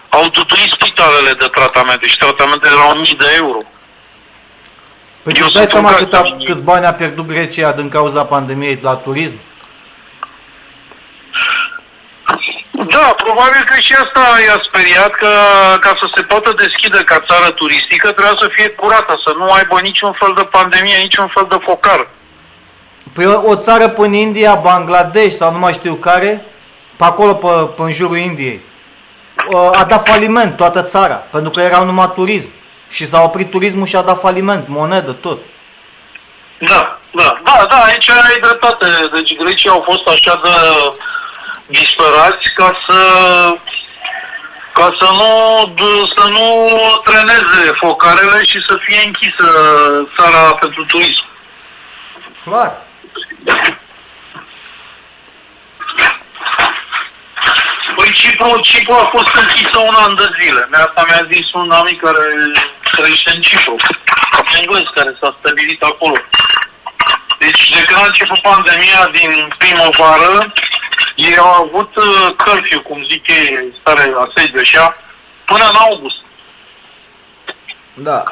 au 0.10 0.30
tutuit 0.30 0.70
spitalele 0.70 1.34
de 1.40 1.48
tratamente 1.52 2.08
și 2.08 2.18
tratamentele 2.18 2.74
erau 2.78 2.96
mii 2.96 3.16
de 3.24 3.30
euro. 3.36 3.60
Păi 5.24 5.34
tu 5.34 5.52
dai 5.52 5.66
seama 5.66 5.94
cât 5.94 6.14
a, 6.14 6.22
câți 6.46 6.62
bani 6.62 6.86
a 6.86 6.94
pierdut 6.94 7.26
Grecia 7.26 7.72
din 7.72 7.90
cauza 7.90 8.26
pandemiei 8.26 8.80
la 8.82 8.96
turism? 8.96 9.40
Da, 12.96 13.14
probabil 13.24 13.64
că 13.66 13.76
și 13.80 13.94
asta 14.04 14.24
i-a 14.46 14.60
speriat 14.68 15.12
că 15.12 15.32
ca 15.80 15.94
să 16.00 16.06
se 16.16 16.22
poată 16.22 16.54
deschide 16.58 17.02
ca 17.04 17.18
țară 17.30 17.50
turistică 17.52 18.12
trebuie 18.12 18.42
să 18.42 18.50
fie 18.52 18.70
curată, 18.70 19.22
să 19.26 19.34
nu 19.38 19.52
aibă 19.52 19.80
niciun 19.82 20.14
fel 20.20 20.34
de 20.36 20.44
pandemie, 20.44 20.98
niciun 20.98 21.32
fel 21.36 21.46
de 21.50 21.58
focar. 21.66 22.08
Păi 23.14 23.26
o, 23.26 23.42
o 23.46 23.56
țară 23.56 23.88
până 23.88 24.16
India, 24.16 24.54
Bangladesh 24.56 25.36
sau 25.36 25.52
nu 25.52 25.58
mai 25.58 25.74
știu 25.74 25.94
care, 25.96 26.46
pe 26.98 27.04
acolo, 27.04 27.34
pe, 27.34 27.48
pe 27.48 27.82
în 27.82 27.92
jurul 27.92 28.18
Indiei, 28.18 28.62
a 29.72 29.84
dat 29.84 30.08
faliment 30.08 30.58
toată 30.58 30.84
țara, 30.84 31.16
pentru 31.16 31.52
că 31.52 31.62
erau 31.62 31.86
numai 31.86 32.12
turism. 32.16 32.52
Și 32.90 33.08
s-a 33.08 33.22
oprit 33.22 33.50
turismul 33.50 33.86
și 33.86 33.96
a 33.96 34.02
dat 34.02 34.20
faliment, 34.20 34.68
monedă, 34.68 35.12
tot. 35.12 35.40
Da, 36.60 37.00
da, 37.12 37.40
da, 37.44 37.66
da, 37.70 37.76
aici 37.76 38.10
ai 38.10 38.40
dreptate. 38.42 38.86
Deci 39.14 39.36
grecii 39.38 39.70
au 39.70 39.84
fost 39.90 40.08
așa 40.08 40.40
de 40.44 40.50
disperați 41.70 42.54
ca 42.54 42.70
să 42.88 43.00
ca 44.74 44.90
să 45.00 45.10
nu, 45.20 45.32
să 46.16 46.28
nu 46.30 46.46
treneze 47.04 47.72
focarele 47.74 48.40
și 48.46 48.60
să 48.68 48.78
fie 48.86 49.02
închisă 49.06 49.48
țara 50.18 50.54
pentru 50.54 50.86
turism. 50.86 51.26
Clar. 52.44 52.82
Păi 57.96 58.12
Cipru, 58.12 58.60
Cipru 58.60 58.94
a 58.94 59.10
fost 59.16 59.36
închisă 59.36 59.78
un 59.80 59.96
an 60.06 60.16
de 60.16 60.28
zile. 60.40 60.70
Asta 60.72 61.04
mi-a 61.08 61.28
zis 61.32 61.52
un 61.54 61.72
amic 61.72 62.02
care 62.02 62.26
trăiește 62.92 63.32
în 63.36 63.42
Cipru, 63.42 63.76
englez, 64.60 64.88
care 64.96 65.18
s-a 65.22 65.38
stabilit 65.40 65.82
acolo. 65.84 66.16
Deci 67.40 67.70
de 67.76 67.82
când 67.86 68.00
a 68.02 68.06
început 68.06 68.40
pandemia 68.42 69.02
din 69.12 69.32
primăvară, 69.58 70.54
ei 71.28 71.38
au 71.38 71.64
avut 71.64 71.96
uh, 71.96 72.36
curfew, 72.46 72.80
cum 72.82 73.04
zic 73.12 73.28
ei, 73.30 73.74
stare 73.82 74.10
la 74.10 74.24
sediu 74.36 74.60
așa, 74.62 74.96
până 75.46 75.64
în 75.64 75.76
august. 75.90 76.16
Da. 77.94 78.24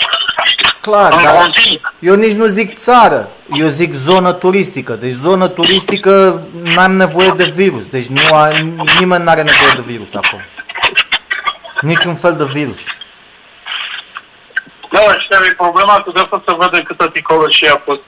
Clar, 0.81 1.13
În 1.13 1.23
dar 1.23 1.35
continuu. 1.35 1.81
eu 1.99 2.15
nici 2.15 2.31
nu 2.33 2.45
zic 2.45 2.77
țară, 2.79 3.29
eu 3.59 3.67
zic 3.67 3.93
zonă 3.93 4.33
turistică. 4.33 4.93
Deci 4.93 5.11
zonă 5.11 5.47
turistică 5.47 6.41
n-am 6.61 6.91
nevoie 6.91 7.29
de 7.29 7.43
virus. 7.55 7.85
Deci 7.85 8.05
nu 8.05 8.21
a, 8.35 8.47
nimeni 8.99 9.23
nu 9.23 9.29
are 9.29 9.41
nevoie 9.41 9.71
de 9.75 9.81
virus 9.85 10.13
acolo. 10.13 10.41
Niciun 11.81 12.15
fel 12.15 12.35
de 12.35 12.43
virus. 12.43 12.77
Da, 14.91 14.99
și 14.99 15.27
care 15.29 15.45
e 15.47 15.53
problema, 15.53 16.01
că 16.01 16.11
de 16.13 16.19
asta 16.19 16.43
se 16.47 16.55
vede 16.59 16.83
câtă 16.83 17.07
picolă 17.07 17.49
și 17.49 17.65
a 17.65 17.81
fost. 17.85 17.99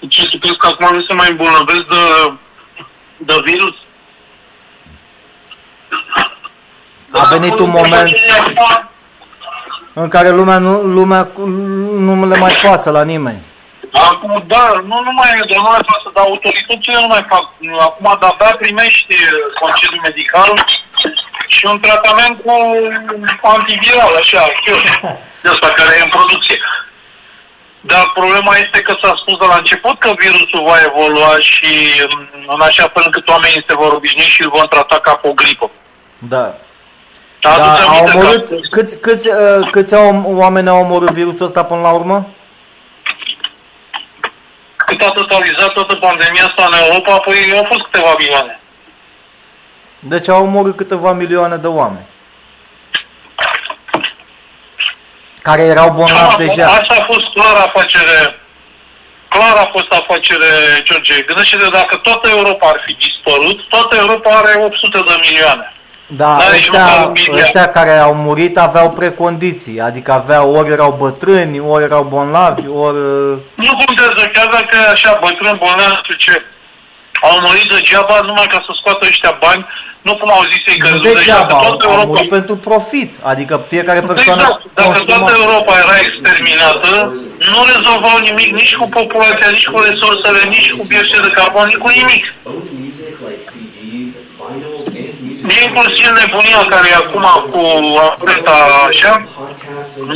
Deci 0.00 0.28
tu 0.30 0.38
crezi 0.38 0.56
că 0.56 0.66
acum 0.66 0.94
nu 0.94 1.00
se 1.00 1.14
mai 1.14 1.30
îmbolnăvesc 1.30 1.84
de, 1.94 2.32
de 3.16 3.34
virus? 3.44 3.76
A 7.12 7.24
venit 7.30 7.58
un 7.58 7.70
moment 7.70 8.10
în 9.92 10.08
care 10.08 10.30
lumea 10.30 10.58
nu, 10.58 10.80
lumea 10.82 11.28
nu 12.06 12.26
le 12.26 12.38
mai 12.38 12.52
pasă 12.62 12.90
la 12.90 13.02
nimeni. 13.02 13.42
Acum, 13.92 14.44
da, 14.46 14.66
nu 14.90 14.96
numai, 15.06 15.30
dar 15.50 15.58
nu 15.62 15.70
mai 15.70 15.86
pasă, 15.90 16.08
dar 16.14 16.24
autoritățile 16.24 16.98
nu 17.00 17.06
mai 17.14 17.24
fac. 17.28 17.44
Acum, 17.80 18.16
de-abia 18.20 18.56
primești 18.58 19.14
concediu 19.60 20.00
medical 20.02 20.52
și 21.46 21.62
un 21.70 21.78
tratament 21.80 22.36
cu 23.40 23.46
antiviral, 23.56 24.14
așa, 24.22 24.42
de 25.42 25.48
asta 25.48 25.68
care 25.78 25.92
e 25.98 26.02
în 26.02 26.14
producție. 26.18 26.58
Dar 27.92 28.04
problema 28.14 28.52
este 28.64 28.80
că 28.86 28.92
s-a 29.02 29.12
spus 29.16 29.36
de 29.42 29.46
la 29.52 29.56
început 29.56 29.98
că 29.98 30.10
virusul 30.18 30.62
va 30.68 30.76
evolua 30.88 31.32
și 31.38 31.72
în 32.46 32.60
așa 32.60 32.86
fel 32.94 33.02
încât 33.04 33.28
oamenii 33.28 33.64
se 33.68 33.74
vor 33.74 33.92
obișnui 33.92 34.34
și 34.34 34.42
îl 34.42 34.50
vor 34.50 34.66
trata 34.66 34.98
ca 35.00 35.14
pe 35.14 35.28
o 35.28 35.32
gripă. 35.32 35.70
Da. 36.18 36.44
Dar 37.40 37.58
Dar 37.58 37.60
aduți 37.60 37.82
au 37.82 37.88
aminte 37.88 38.12
că 38.12 38.18
omorât, 38.18 38.70
câți, 38.70 39.00
câți, 39.00 39.28
uh, 39.28 39.70
câți 39.70 39.94
au, 39.94 40.22
oameni 40.26 40.68
au 40.68 40.80
omorât 40.80 41.10
virusul 41.10 41.46
ăsta 41.46 41.64
până 41.64 41.80
la 41.80 41.90
urmă? 41.90 42.26
cât 44.86 45.02
a 45.02 45.10
totalizat 45.10 45.72
toată 45.72 45.94
pandemia 45.94 46.44
asta 46.44 46.62
în 46.66 46.74
Europa, 46.84 47.18
păi 47.18 47.36
au 47.56 47.64
fost 47.68 47.82
câteva 47.82 48.14
milioane. 48.18 48.60
Deci 49.98 50.28
au 50.28 50.42
omorât 50.42 50.76
câteva 50.76 51.12
milioane 51.12 51.56
de 51.56 51.66
oameni. 51.66 52.06
Care 55.48 55.62
erau 55.74 55.88
bolnavi 55.98 56.28
Asta- 56.32 56.42
deja. 56.44 56.66
Asta 56.66 56.94
a 57.00 57.04
fost 57.12 57.26
clar 57.36 57.56
afacere, 57.68 58.16
clar 59.34 59.56
a 59.64 59.68
fost 59.74 59.90
afacere, 60.00 60.50
George. 60.86 61.22
Gândește-te, 61.28 61.68
dacă 61.80 61.94
toată 61.96 62.26
Europa 62.36 62.66
ar 62.72 62.78
fi 62.86 62.92
dispărut, 63.04 63.58
toată 63.74 63.96
Europa 63.96 64.30
are 64.40 64.52
800 64.64 64.98
de 65.08 65.14
milioane. 65.26 65.66
Da, 66.20 66.28
N-are 66.38 66.56
nici 66.56 66.68
măcar 66.70 66.86
ăștia, 66.86 67.06
un 67.06 67.12
miliard. 67.12 67.42
ăștia 67.42 67.66
care 67.78 67.94
au 68.06 68.14
murit 68.14 68.54
aveau 68.58 68.88
precondiții, 68.90 69.80
adică 69.80 70.10
aveau, 70.12 70.46
ori 70.58 70.70
erau 70.76 70.92
bătrâni, 71.02 71.60
ori 71.74 71.84
erau 71.84 72.02
bolnavi, 72.14 72.64
ori... 72.84 72.96
uh, 72.96 73.36
Nu 73.64 73.72
contează, 73.84 74.22
chiar 74.34 74.48
dacă 74.56 74.72
e 74.86 74.90
așa, 74.96 75.18
bătrân, 75.22 75.56
bolnav, 75.62 75.88
nu 75.94 76.00
știu 76.02 76.16
ce. 76.26 76.34
Au 77.28 77.34
murit 77.44 77.68
degeaba 77.74 78.16
numai 78.28 78.46
ca 78.54 78.58
să 78.66 78.70
scoată 78.80 79.06
ăștia 79.10 79.36
bani, 79.44 79.66
nu 80.06 80.12
cum 80.20 80.30
au 80.36 80.44
zis 80.52 80.62
ei 80.72 80.78
că 80.82 80.88
Nu 80.88 80.98
deja, 80.98 81.12
că 81.12 81.18
degeaba, 81.18 81.54
au, 81.56 81.62
toată 81.64 81.84
au 81.86 81.92
Europa... 81.92 82.08
murit 82.10 82.28
pentru 82.36 82.56
profit, 82.68 83.10
adică 83.32 83.54
fiecare 83.72 84.00
persoană 84.10 84.42
Exact, 84.42 84.62
dacă 84.78 84.88
consuma... 84.88 85.10
toată 85.12 85.32
Europa 85.42 85.72
era 85.84 85.96
exterminată, 86.06 86.90
nu 87.52 87.60
rezolvau 87.72 88.16
nimic 88.28 88.50
nici 88.60 88.74
cu 88.80 88.86
populația, 88.98 89.48
nici 89.56 89.68
cu 89.72 89.78
resursele, 89.88 90.40
nici 90.54 90.70
cu 90.76 90.82
bioxid 90.90 91.22
de 91.26 91.30
carbon, 91.38 91.64
nici 91.70 91.82
cu 91.84 91.90
nimic. 91.98 92.24
Old 92.50 92.66
music 92.80 93.14
like 93.24 93.44
CD 93.50 93.76
Inclusiv 95.64 96.08
nebunia 96.20 96.62
care 96.72 96.88
e 96.90 96.94
acum 96.94 97.26
cu 97.50 97.62
afeta 98.10 98.56
așa, 98.88 99.12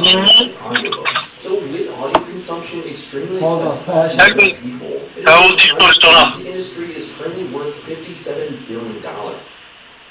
nimic. 0.07 0.51
Hold 3.41 3.67
on, 3.67 3.75
stai 3.83 4.05
așa. 4.05 4.17
Hai 4.19 4.31
că 4.37 4.45
te 5.25 5.31
auzi 5.31 5.55
distorsionat. 5.55 6.31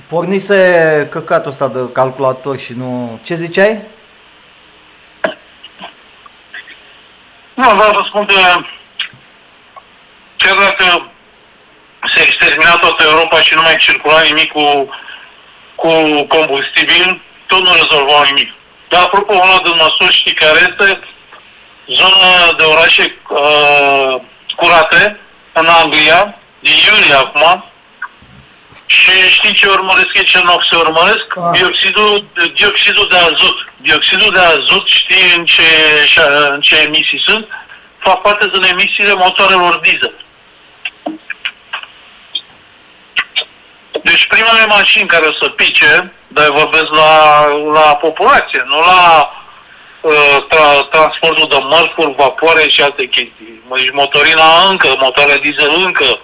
Pornise 0.09 1.07
căcatul 1.11 1.51
ăsta 1.51 1.67
de 1.67 1.79
calculator 1.91 2.59
și 2.59 2.73
nu... 2.73 3.19
Ce 3.23 3.35
ziceai? 3.35 3.81
Nu, 7.53 7.69
vreau 7.75 7.93
să 7.93 8.03
spun 8.07 8.25
că 8.25 8.41
chiar 10.37 10.55
dacă 10.55 11.11
se 12.13 12.21
extermina 12.21 12.75
toată 12.75 13.03
Europa 13.03 13.41
și 13.41 13.53
nu 13.55 13.61
mai 13.61 13.75
circula 13.77 14.21
nimic 14.21 14.51
cu, 14.51 14.89
cu 15.75 15.91
combustibil, 16.27 17.21
tot 17.47 17.61
nu 17.65 17.71
rezolvau 17.73 18.23
nimic. 18.23 18.53
Dar 18.89 19.01
apropo, 19.01 19.33
una 19.33 19.59
din 19.63 19.75
măsuri 19.83 20.17
știi 20.19 20.33
care 20.33 20.59
este 20.69 20.99
zona 21.87 22.53
de 22.57 22.63
orașe 22.63 23.03
uh, 23.29 24.21
curate 24.55 25.19
în 25.53 25.65
Anglia, 25.81 26.35
din 26.59 26.73
iulie 26.87 27.15
acum, 27.15 27.68
și 28.89 29.11
știi 29.35 29.53
ce 29.53 29.67
urmăresc 29.67 30.11
ei, 30.13 30.23
ce 30.23 30.41
noxe 30.43 30.75
urmăresc? 30.75 31.27
Ah. 31.35 31.51
Dioxidul, 31.53 32.27
dioxidul 32.55 33.07
de 33.09 33.17
azot. 33.17 33.57
Dioxidul 33.77 34.31
de 34.33 34.39
azot, 34.39 34.87
știi 34.87 35.35
în 35.37 35.45
ce, 35.45 35.69
în 36.49 36.61
ce 36.61 36.75
emisii 36.87 37.21
sunt? 37.27 37.47
Fac 37.99 38.21
parte 38.21 38.47
din 38.53 38.63
emisiile 38.63 39.13
motoarelor 39.13 39.79
diesel. 39.79 40.15
Deci 44.03 44.27
primele 44.27 44.65
mașini 44.65 45.07
care 45.07 45.25
o 45.25 45.33
să 45.41 45.49
pice, 45.49 46.13
dar 46.27 46.45
eu 46.45 46.53
vorbesc 46.53 46.89
la, 47.01 47.45
la 47.73 47.95
populație, 47.95 48.61
nu 48.65 48.79
la 48.79 49.31
uh, 50.01 50.37
tra, 50.49 50.81
transportul 50.91 51.47
de 51.49 51.57
mărfuri, 51.61 52.15
vapoare 52.17 52.65
și 52.67 52.81
alte 52.81 53.05
chestii. 53.05 53.63
Deci 53.75 53.91
motorina 53.91 54.67
încă, 54.69 54.95
motoarele 54.99 55.37
diesel 55.37 55.71
încă 55.85 56.19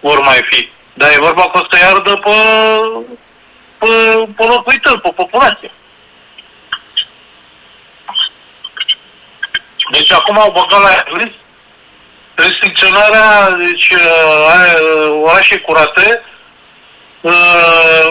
vor 0.00 0.20
mai 0.20 0.40
fi. 0.50 0.74
Dar 0.98 1.10
e 1.10 1.26
vorba 1.28 1.42
că 1.42 1.58
o 1.58 1.66
să 1.70 1.84
iardă 1.84 2.16
pe, 2.16 2.36
pe, 3.78 3.88
pe 4.36 4.44
locuitori, 4.44 5.00
pe 5.00 5.08
populație. 5.08 5.70
Deci 9.92 10.12
acum 10.12 10.38
au 10.38 10.50
băgat 10.50 10.80
la 10.80 11.16
list 11.16 11.34
restricționarea, 12.34 13.50
deci 13.50 13.88
uh, 13.90 14.46
are, 14.48 14.80
uh, 14.80 15.20
orașe 15.22 15.58
curate, 15.58 16.24
uh, 17.20 18.10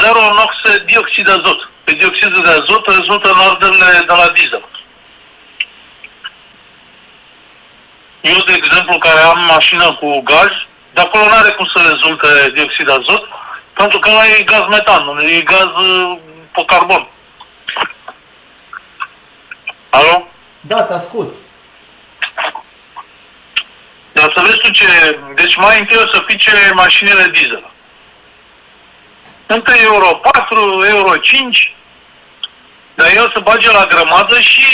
zero 0.00 0.22
noxe 0.38 0.84
dioxid 0.86 1.24
de 1.24 1.30
azot. 1.30 1.70
Pe 1.84 1.92
dioxidul 1.92 2.42
de 2.42 2.50
azot 2.50 2.86
rezultă 2.86 3.28
în 3.30 3.38
ordinele 3.48 3.98
de 4.06 4.14
la 4.20 4.28
diesel. 4.28 4.64
Eu, 8.20 8.38
de 8.46 8.52
exemplu, 8.52 8.98
care 8.98 9.20
am 9.20 9.44
mașină 9.54 9.92
cu 10.00 10.20
gaz, 10.20 10.52
de 10.94 11.00
acolo 11.00 11.24
nu 11.24 11.34
are 11.34 11.50
cum 11.50 11.66
să 11.74 11.80
rezulte 11.92 12.50
dioxid 12.54 12.86
de 12.86 12.92
azot, 12.92 13.22
pentru 13.72 13.98
că 13.98 14.08
ăla 14.10 14.26
e 14.26 14.42
gaz 14.42 14.64
metan, 14.70 15.04
nu 15.04 15.22
e 15.22 15.40
gaz 15.40 15.66
uh, 15.66 16.18
pe 16.52 16.62
carbon. 16.66 17.08
Alo? 19.90 20.26
Da, 20.60 20.82
te 20.82 20.92
ascult. 20.92 21.34
Dar 24.12 24.32
să 24.36 24.42
vezi 24.42 24.58
tu 24.58 24.70
ce... 24.70 25.18
Deci 25.34 25.56
mai 25.56 25.78
întâi 25.78 25.96
o 26.04 26.06
să 26.06 26.20
pice 26.20 26.50
mașinile 26.74 27.24
diesel. 27.32 27.70
Întâi 29.46 29.78
Euro 29.82 30.06
4, 30.14 30.84
Euro 30.88 31.16
5, 31.16 31.74
dar 32.94 33.08
eu 33.14 33.22
să 33.34 33.40
bage 33.42 33.70
la 33.70 33.86
grămadă 33.86 34.40
și 34.40 34.64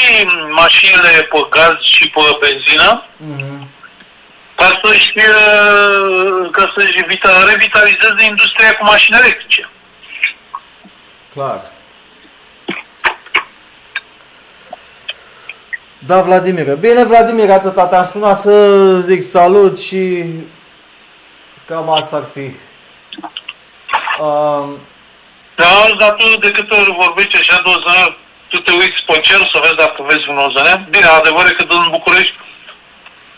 mașinile 0.50 1.22
pe 1.30 1.38
gaz 1.50 1.74
și 1.92 2.08
pe 2.08 2.20
benzină, 2.40 3.04
Mhm. 3.16 3.66
Ca 4.60 4.68
să-și, 4.82 5.12
uh, 5.16 6.51
ca 6.51 6.72
să-și 6.76 7.05
vita- 7.10 7.44
revitalizeze 7.51 8.22
industria 8.28 8.72
cu 8.76 8.85
mașini 8.85 9.16
electrice. 9.20 9.70
Clar. 11.35 11.60
Da, 16.06 16.20
Vladimir. 16.20 16.74
Bine, 16.74 17.05
Vladimir, 17.05 17.51
atâta 17.51 17.86
te-am 17.86 18.09
sunat 18.12 18.39
să 18.39 18.55
zic 19.01 19.22
salut 19.22 19.80
și 19.80 20.24
cam 21.66 21.90
asta 21.90 22.16
ar 22.16 22.26
fi. 22.35 22.47
Um, 24.22 24.78
Da, 25.60 25.70
dar 25.98 26.12
tu 26.18 26.39
de 26.39 26.51
câte 26.51 26.74
ori 26.80 26.97
vorbești 27.05 27.36
așa 27.39 27.60
de 27.64 27.68
ozăne, 27.76 28.16
tu 28.48 28.59
te 28.60 28.72
uiți 28.72 29.02
pe 29.06 29.16
cer 29.20 29.36
să 29.52 29.59
vezi 29.62 29.74
dacă 29.85 29.98
vezi 30.09 30.28
un 30.28 30.36
ozăne. 30.47 30.86
Bine, 30.90 31.05
adevăr 31.06 31.44
e 31.47 31.52
că 31.59 31.64
în 31.68 31.86
București 31.90 32.35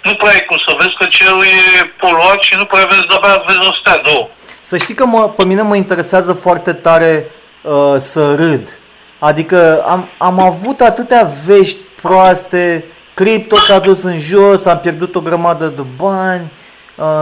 nu 0.02 0.14
prea 0.14 0.30
ai 0.30 0.44
cum 0.48 0.56
să 0.66 0.74
vezi 0.78 0.94
că 0.98 1.06
cerul 1.08 1.44
e 1.44 1.86
poluat 2.00 2.40
și 2.40 2.54
nu 2.56 2.64
prea 2.64 2.86
vezi, 2.90 3.06
de-abia 3.06 3.42
vezi 3.46 3.68
o 3.68 3.72
stea, 3.72 3.98
două. 3.98 4.28
Să 4.60 4.76
știi 4.76 4.94
că 4.94 5.04
mă, 5.06 5.28
pe 5.28 5.44
mine 5.44 5.62
mă 5.62 5.76
interesează 5.76 6.32
foarte 6.32 6.72
tare 6.72 7.30
uh, 7.62 7.96
să 7.98 8.34
râd. 8.34 8.78
Adică 9.18 9.84
am, 9.86 10.08
am 10.18 10.40
avut 10.40 10.80
atâtea 10.80 11.30
vești 11.46 11.78
proaste, 12.02 12.84
cripto 13.14 13.56
s-a 13.56 13.78
dus 13.78 14.02
în 14.02 14.18
jos, 14.18 14.64
am 14.64 14.78
pierdut 14.78 15.14
o 15.14 15.20
grămadă 15.20 15.66
de 15.66 15.82
bani, 15.96 16.52
uh, 16.96 17.18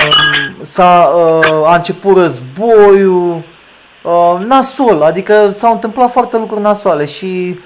s-a, 0.61 1.13
uh, 1.15 1.69
a 1.69 1.75
început 1.75 2.17
războiul, 2.17 3.43
uh, 4.03 4.39
nasol, 4.47 5.03
adică 5.03 5.55
s-au 5.57 5.73
întâmplat 5.73 6.11
foarte 6.11 6.37
lucruri 6.37 6.63
nasoale 6.63 7.05
și 7.05 7.27
um, 7.27 7.59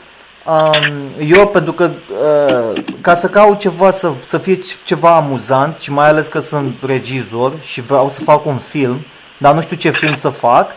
eu 1.18 1.46
pentru 1.48 1.72
că 1.72 1.90
uh, 2.10 2.84
ca 3.00 3.14
să 3.14 3.28
caut 3.28 3.58
ceva 3.58 3.90
să, 3.90 4.12
să 4.20 4.38
fie 4.38 4.58
ceva 4.84 5.16
amuzant 5.16 5.80
și 5.80 5.92
mai 5.92 6.08
ales 6.08 6.26
că 6.26 6.40
sunt 6.40 6.76
regizor 6.86 7.52
și 7.60 7.80
vreau 7.80 8.10
să 8.10 8.20
fac 8.20 8.46
un 8.46 8.56
film, 8.56 9.06
dar 9.38 9.54
nu 9.54 9.60
știu 9.60 9.76
ce 9.76 9.90
film 9.90 10.14
să 10.14 10.28
fac, 10.28 10.70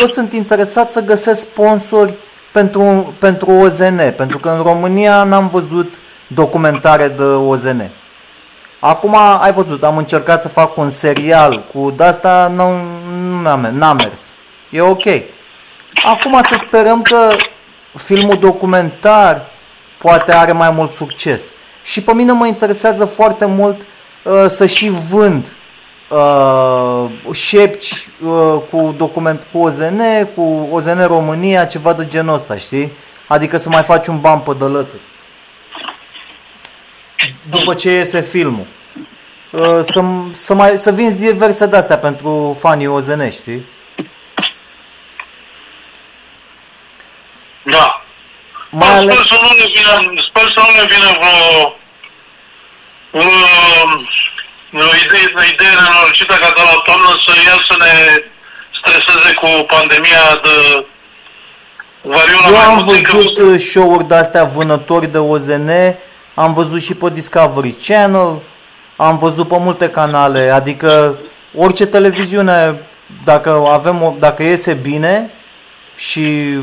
eu 0.00 0.06
sunt 0.06 0.32
interesat 0.32 0.90
să 0.90 1.00
găsesc 1.00 1.40
sponsori 1.40 2.14
pentru, 2.52 3.14
pentru 3.18 3.50
OZN, 3.50 4.00
pentru 4.16 4.38
că 4.38 4.48
în 4.48 4.62
România 4.62 5.24
n-am 5.24 5.48
văzut 5.48 5.94
documentare 6.26 7.08
de 7.08 7.22
OZN. 7.22 7.90
Acum 8.80 9.16
ai 9.40 9.52
văzut, 9.52 9.84
am 9.84 9.96
încercat 9.96 10.42
să 10.42 10.48
fac 10.48 10.76
un 10.76 10.90
serial 10.90 11.64
cu 11.72 11.92
de 11.96 12.04
asta 12.04 12.52
nu, 12.54 12.70
nu 13.10 13.40
n-a 13.40 13.56
mers, 13.56 13.74
n-a 13.74 13.92
mers. 13.92 14.20
E 14.70 14.80
ok. 14.80 15.04
Acum 16.04 16.40
să 16.42 16.54
sperăm 16.58 17.02
că 17.02 17.28
filmul 17.94 18.38
documentar 18.38 19.50
poate 19.98 20.34
are 20.34 20.52
mai 20.52 20.70
mult 20.70 20.90
succes. 20.90 21.52
Și 21.82 22.02
pe 22.02 22.14
mine 22.14 22.32
mă 22.32 22.46
interesează 22.46 23.04
foarte 23.04 23.44
mult 23.44 23.80
uh, 24.24 24.44
să 24.48 24.66
și 24.66 24.88
vând 25.10 25.46
uh, 26.10 27.04
șepci 27.32 28.08
uh, 28.24 28.56
cu 28.70 28.94
document 28.96 29.46
cu 29.52 29.58
OZN, 29.58 30.00
cu 30.34 30.68
OZN 30.72 31.06
România, 31.06 31.64
ceva 31.64 31.92
de 31.92 32.06
genul 32.06 32.34
ăsta, 32.34 32.56
știi? 32.56 32.92
Adică 33.28 33.56
să 33.56 33.68
mai 33.68 33.82
faci 33.82 34.06
un 34.06 34.20
ban 34.20 34.40
pe 34.40 34.52
dălături. 34.58 35.02
După 37.50 37.74
ce 37.74 37.90
iese 37.90 38.20
filmul. 38.20 38.66
Uh, 39.52 39.80
să, 39.82 40.04
să, 40.30 40.54
mai, 40.54 40.76
să 40.76 40.92
vinzi 40.92 41.16
diverse 41.16 41.66
de-astea 41.66 41.98
pentru 41.98 42.56
fanii 42.60 42.86
OZN, 42.86 43.28
știi? 43.30 43.66
Da. 47.62 48.04
Mai 48.78 48.88
Sper 48.88 48.98
ales... 49.00 49.26
să 49.32 49.36
nu 49.44 49.50
ne 49.60 49.66
vină, 49.76 49.92
sper 50.28 50.46
să 50.54 50.60
nu 50.66 50.70
ne 50.78 50.84
vină 50.92 51.08
vreo, 51.20 51.38
vreo, 54.70 54.88
o 54.92 54.94
idee, 55.04 55.26
o 55.40 55.42
idee 55.52 55.72
nenorocită 55.80 56.34
ca 56.42 56.48
de 56.56 56.62
la 56.68 56.74
toamnă 56.86 57.10
să 57.24 57.32
ia 57.48 57.56
să 57.68 57.74
ne 57.84 57.92
streseze 58.78 59.30
cu 59.40 59.48
pandemia 59.74 60.24
de 60.44 60.56
variola 62.12 62.46
Eu 62.48 62.52
mai 62.54 62.64
am 62.64 62.74
mult 62.74 62.96
decât- 62.96 63.12
văzut 63.14 63.38
uh, 63.38 63.60
show-uri 63.60 64.08
de-astea 64.08 64.44
vânători 64.44 65.06
de 65.06 65.18
OZN, 65.18 65.70
am 66.34 66.54
văzut 66.54 66.82
și 66.82 66.94
pe 66.94 67.10
Discovery 67.10 67.72
Channel, 67.86 68.42
am 68.96 69.18
văzut 69.18 69.48
pe 69.48 69.56
multe 69.58 69.88
canale, 69.90 70.50
adică 70.50 71.18
orice 71.56 71.86
televiziune, 71.86 72.88
dacă 73.24 73.64
avem, 73.70 74.02
o- 74.02 74.14
dacă 74.18 74.42
iese 74.42 74.72
bine 74.74 75.30
și 76.08 76.56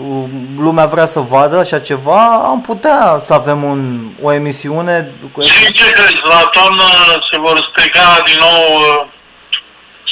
uh, 0.00 0.28
lumea 0.56 0.86
vrea 0.86 1.06
să 1.06 1.20
vadă 1.20 1.58
așa 1.58 1.78
ceva, 1.78 2.24
am 2.52 2.60
putea 2.60 3.20
să 3.22 3.32
avem 3.34 3.62
un, 3.62 4.10
o 4.22 4.32
emisiune 4.32 5.14
cu 5.32 5.40
Și 5.40 5.72
ce 5.72 5.90
crezi? 5.90 6.20
La 6.22 6.48
toamnă 6.52 6.82
se 7.30 7.38
vor 7.38 7.68
strica 7.70 8.20
din 8.24 8.38
nou, 8.38 8.62
uh, 8.80 9.06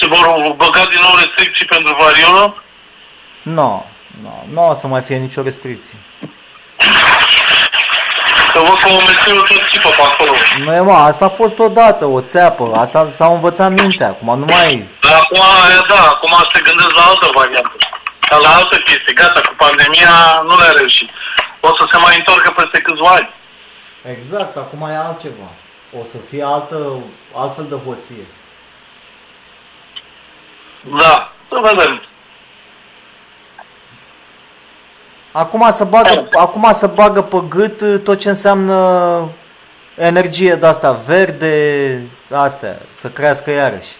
se 0.01 0.07
vor 0.07 0.55
băga 0.57 0.85
din 0.91 1.01
nou 1.03 1.15
restricții 1.17 1.67
pentru 1.67 1.97
variolă? 1.99 2.63
Nu, 3.43 3.87
nu, 4.23 4.47
nu 4.53 4.69
o 4.69 4.75
să 4.75 4.87
mai 4.87 5.01
fie 5.01 5.17
nicio 5.17 5.43
restricție. 5.43 5.99
Că 8.53 8.59
văd 8.59 8.79
că 8.83 8.89
omețelul 8.89 9.43
tot 9.43 9.63
țipă 9.71 9.89
pe 9.89 10.03
acolo. 10.13 10.33
Nu 10.65 10.73
e, 10.75 10.81
mă, 10.81 10.93
asta 10.93 11.25
a 11.25 11.29
fost 11.29 11.59
odată, 11.59 12.05
o 12.05 12.21
țeapă. 12.21 12.73
Asta 12.75 13.09
s-au 13.13 13.35
învățat 13.35 13.71
mintea. 13.71 14.09
Acum 14.09 14.39
nu 14.39 14.45
mai... 14.45 14.89
Dar 15.01 15.13
acum, 15.23 15.41
e, 15.77 15.87
da, 15.89 16.03
acum 16.09 16.33
se 16.53 16.61
gândesc 16.63 16.95
la 16.95 17.03
altă 17.03 17.31
variantă. 17.35 17.92
Dar 18.33 18.41
la 18.41 18.55
altă 18.61 18.77
chestie. 18.77 19.13
Gata, 19.15 19.41
cu 19.49 19.55
pandemia 19.65 20.15
nu 20.49 20.55
le-a 20.61 20.73
reușit. 20.79 21.11
O 21.61 21.69
să 21.77 21.85
se 21.91 21.99
mai 22.05 22.17
întoarcă 22.17 22.51
peste 22.57 22.79
câțiva 22.81 23.09
ani. 23.09 23.31
Exact, 24.17 24.57
acum 24.57 24.83
e 24.89 24.97
altceva. 24.97 25.49
O 26.01 26.05
să 26.05 26.17
fie 26.29 26.45
altă, 26.45 26.99
altfel 27.35 27.67
de 27.69 27.75
hoție. 27.75 28.27
Da, 31.01 31.33
să 31.49 31.61
vedem. 31.63 32.03
Acum 35.33 35.71
să 35.71 35.85
bagă, 35.85 36.29
acum 36.33 36.73
să 36.73 36.87
bagă 36.87 37.23
pe 37.23 37.43
gât 37.49 37.81
uh, 37.81 38.01
tot 38.05 38.19
ce 38.19 38.29
înseamnă 38.29 39.29
energie 39.97 40.55
de 40.55 40.67
asta 40.67 40.93
verde, 40.93 42.01
astea, 42.31 42.79
să 42.91 43.09
crească 43.09 43.51
iarăși. 43.51 43.93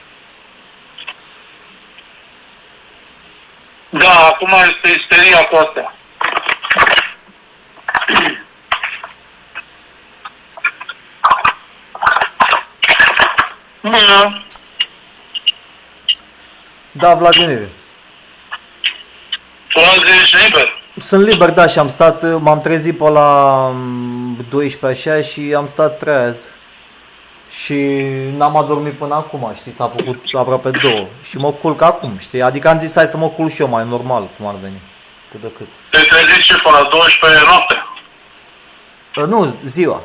Da, 3.95 4.27
acum 4.27 4.49
este 4.49 5.01
isteria 5.01 5.45
cu 5.45 5.57
astea. 5.57 5.95
Da. 13.83 14.43
Da, 16.93 17.15
Vladimir. 17.15 17.69
Tu 19.69 19.79
azi 19.79 20.21
ești 20.21 20.37
liber. 20.45 20.83
Sunt 21.01 21.27
liber, 21.27 21.51
da, 21.51 21.67
și 21.67 21.79
am 21.79 21.89
stat, 21.89 22.41
m-am 22.41 22.61
trezit 22.61 22.99
pe 22.99 23.09
la 23.09 23.71
mm, 23.75 24.47
12 24.51 25.11
așa 25.11 25.21
și 25.21 25.55
am 25.57 25.67
stat 25.67 25.99
treaz. 25.99 26.55
Și 27.61 27.75
n-am 28.37 28.57
adormit 28.57 28.93
până 28.93 29.15
acum, 29.15 29.53
știi, 29.55 29.73
s-a 29.73 29.89
făcut 29.89 30.23
aproape 30.39 30.71
două. 30.71 31.07
Și 31.23 31.37
mă 31.37 31.53
culc 31.53 31.81
acum, 31.83 32.19
știi, 32.19 32.43
adică 32.43 32.69
am 32.69 32.79
zis 32.81 32.95
hai 32.95 33.07
să 33.07 33.17
mă 33.17 33.29
culc 33.29 33.51
și 33.53 33.61
eu 33.61 33.69
mai 33.69 33.85
normal, 33.89 34.29
cum 34.37 34.47
ar 34.47 34.55
veni, 34.55 34.81
cât 35.31 35.41
de 35.41 35.53
cât. 35.57 35.67
Te 35.91 35.99
trezești 35.99 36.47
ce 36.55 36.57
până 36.63 36.77
la 36.79 36.89
12 36.89 37.41
noapte. 37.47 37.77
Uh, 39.17 39.25
Nu, 39.27 39.57
ziua. 39.65 40.03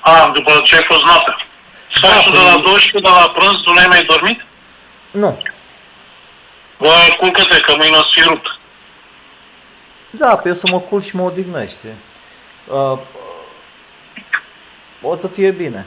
A, 0.00 0.30
după 0.34 0.52
ce 0.64 0.76
ai 0.76 0.82
fost 0.82 1.04
noapte. 1.04 1.34
Da, 2.00 2.08
Sfaxul 2.08 2.32
de 2.32 2.38
păi- 2.38 2.52
la 2.54 2.60
12 2.60 2.98
de 2.98 3.08
la 3.20 3.32
prânz, 3.34 3.56
tu 3.64 3.72
n-ai 3.72 3.86
mai 3.88 4.02
dormit? 4.04 4.40
Nu. 5.10 5.42
Bă, 6.78 6.88
culcă-te, 7.18 7.60
că 7.60 7.72
mâine 7.78 7.96
o 7.96 7.98
să 8.00 8.08
fii 8.12 8.22
rupt. 8.28 8.46
Da, 10.10 10.36
pe 10.36 10.48
eu 10.48 10.54
să 10.54 10.66
mă 10.70 10.78
culc 10.80 11.02
și 11.04 11.16
mă 11.16 11.22
odihnește. 11.22 11.96
Uh, 12.66 12.98
o 15.02 15.16
să 15.16 15.28
fie 15.28 15.50
bine. 15.50 15.86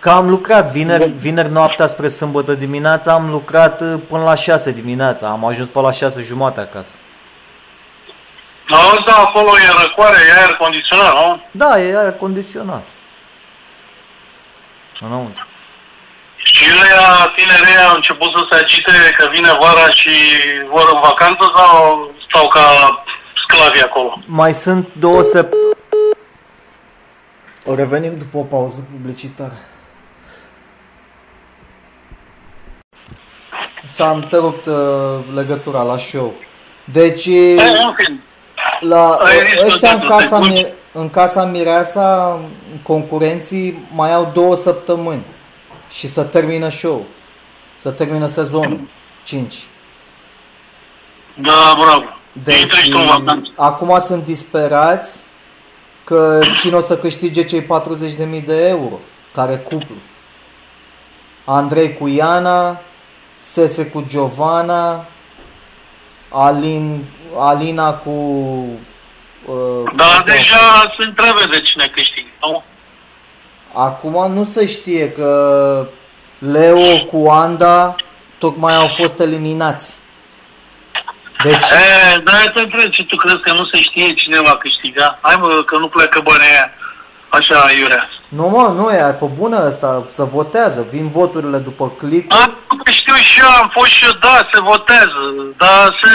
Că 0.00 0.10
am 0.10 0.28
lucrat 0.28 0.70
vineri, 0.70 1.08
vineri 1.08 1.50
noaptea 1.50 1.86
spre 1.86 2.08
sâmbătă 2.08 2.54
dimineața, 2.54 3.12
am 3.12 3.30
lucrat 3.30 3.80
uh, 3.80 4.00
până 4.08 4.22
la 4.22 4.34
6 4.34 4.70
dimineața, 4.70 5.28
am 5.28 5.44
ajuns 5.44 5.68
pe 5.68 5.80
la 5.80 5.92
6 5.92 6.22
jumate 6.22 6.60
acasă. 6.60 6.94
Auzi, 8.68 9.04
da, 9.04 9.16
acolo 9.16 9.50
e 9.58 9.82
răcoare, 9.82 10.16
e 10.28 10.38
aer 10.38 10.54
condiționat, 10.54 11.12
nu? 11.14 11.42
Da, 11.50 11.80
e 11.80 11.96
aer 11.96 12.12
condiționat. 12.12 12.86
Înăuntru. 15.00 15.46
Și 16.36 16.64
ăia 16.82 17.32
tinerii 17.36 17.86
au 17.88 17.94
început 17.94 18.30
să 18.36 18.46
se 18.50 18.58
agite 18.62 18.92
că 19.16 19.28
vine 19.32 19.48
vara 19.60 19.88
și 19.88 20.14
vor 20.70 20.90
în 20.94 21.00
vacanță 21.00 21.52
sau 21.56 22.10
stau 22.28 22.48
ca 22.48 22.66
sclavi 23.42 23.82
acolo? 23.82 24.22
Mai 24.26 24.52
sunt 24.54 24.88
două 24.98 25.22
săptămâni. 25.22 25.81
O 27.66 27.74
revenim 27.74 28.18
după 28.18 28.36
o 28.38 28.42
pauză 28.42 28.86
publicitară. 28.92 29.54
S-a 33.86 34.10
întrerupt 34.10 34.66
uh, 34.66 34.74
legătura 35.34 35.82
la 35.82 35.98
show. 35.98 36.34
Deci, 36.92 37.26
E, 37.26 37.52
în 37.60 37.94
fin. 37.96 38.22
la 38.80 39.10
Ai 39.12 39.40
riscul 39.40 39.66
ăștia 39.66 39.92
în 39.92 39.98
de 40.00 40.06
casa, 40.06 40.38
te 40.38 40.48
Mi- 40.48 40.66
în 40.92 41.10
casa 41.10 41.44
Mireasa, 41.44 42.40
concurenții 42.82 43.88
mai 43.94 44.12
au 44.12 44.30
două 44.34 44.54
săptămâni 44.56 45.24
și 45.90 46.06
să 46.08 46.22
termină 46.22 46.68
show. 46.68 47.06
Să 47.78 47.90
termină 47.90 48.26
sezonul. 48.26 48.88
5. 49.24 49.54
Da, 51.36 51.74
bravo. 51.78 52.04
Deci, 52.44 52.60
Intră 52.60 52.76
și 52.76 52.90
tu 52.90 52.98
în 52.98 53.06
vacanță. 53.06 53.52
acum 53.56 54.00
sunt 54.00 54.24
disperați 54.24 55.20
că 56.04 56.40
cine 56.60 56.76
o 56.76 56.80
să 56.80 56.98
câștige 56.98 57.44
cei 57.44 57.62
40.000 57.62 58.44
de 58.44 58.68
euro, 58.68 58.98
care 59.34 59.56
cuplu. 59.56 59.94
Andrei 61.44 61.94
cu 61.98 62.08
Iana, 62.08 62.80
Sese 63.38 63.86
cu 63.86 64.04
Giovanna, 64.08 65.06
Alin, 66.28 67.04
Alina 67.38 67.92
cu... 67.94 68.10
Uh, 68.10 69.92
Da, 69.96 70.04
cu- 70.04 70.22
deja 70.24 70.94
se 70.98 71.06
întrebe 71.08 71.40
de 71.50 71.60
cine 71.60 71.86
câștigă, 71.94 72.28
nu? 72.40 72.62
Acum 73.72 74.32
nu 74.32 74.44
se 74.44 74.66
știe 74.66 75.10
că 75.12 75.88
Leo 76.38 77.04
cu 77.10 77.28
Anda 77.30 77.94
tocmai 78.38 78.74
au 78.74 78.88
fost 78.88 79.20
eliminați. 79.20 79.96
Deci, 81.44 81.56
E, 81.56 82.18
da, 82.24 82.32
te 82.54 82.60
întreb 82.60 82.90
ce 82.90 83.04
tu 83.04 83.16
crezi 83.16 83.40
că 83.46 83.52
nu 83.52 83.64
se 83.72 83.78
știe 83.80 84.14
cine 84.14 84.38
va 84.44 84.56
câștiga? 84.56 85.18
Hai 85.22 85.36
mă, 85.40 85.62
că 85.66 85.76
nu 85.78 85.88
pleacă 85.88 86.20
banii 86.20 86.50
aia. 86.52 86.70
Așa, 87.28 87.58
iurea. 87.80 88.08
nu 88.28 88.48
mă, 88.48 88.64
nu 88.78 88.90
e, 88.90 89.16
pe 89.20 89.28
bună 89.40 89.56
asta, 89.56 90.06
să 90.10 90.22
votează, 90.24 90.86
vin 90.90 91.08
voturile 91.08 91.58
după 91.58 91.84
click. 91.98 92.34
A, 92.34 92.42
știu 93.00 93.14
și 93.14 93.40
eu, 93.40 93.50
am 93.62 93.68
fost 93.76 93.90
și 93.90 94.04
eu, 94.04 94.14
da, 94.20 94.34
se 94.52 94.60
votează, 94.60 95.20
dar 95.56 95.80
se, 96.00 96.12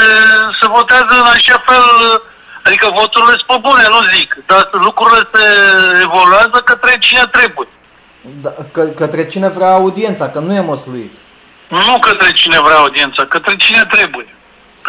se 0.60 0.68
votează 0.78 1.14
în 1.22 1.30
așa 1.36 1.58
fel, 1.68 1.86
adică 2.68 2.86
voturile 3.00 3.36
sunt 3.38 3.50
pe 3.52 3.58
bune, 3.68 3.86
nu 3.96 4.02
zic, 4.16 4.30
dar 4.46 4.70
lucrurile 4.72 5.22
se 5.34 5.46
evoluează 6.08 6.58
către 6.70 6.92
cine 7.00 7.26
trebuie. 7.32 7.68
Da, 8.44 8.52
că, 8.72 8.82
către 8.82 9.26
cine 9.26 9.50
vrea 9.50 9.72
audiența, 9.72 10.30
că 10.30 10.40
nu 10.40 10.54
e 10.54 10.60
măsluit. 10.60 11.16
Nu 11.70 12.00
către 12.00 12.32
cine 12.32 12.60
vrea 12.60 12.78
audiența, 12.78 13.26
către 13.26 13.54
cine 13.56 13.84
trebuie. 13.96 14.28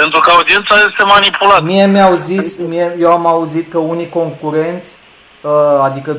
Pentru 0.00 0.20
că 0.20 0.30
audiența 0.30 0.74
este 0.88 1.02
manipulată. 1.14 1.62
Mie 1.62 1.86
mi-au 1.86 2.14
zis, 2.14 2.58
mie, 2.58 2.96
eu 2.98 3.10
am 3.12 3.26
auzit 3.26 3.70
că 3.70 3.78
unii 3.78 4.08
concurenți, 4.08 4.96
uh, 5.40 5.78
adică 5.82 6.10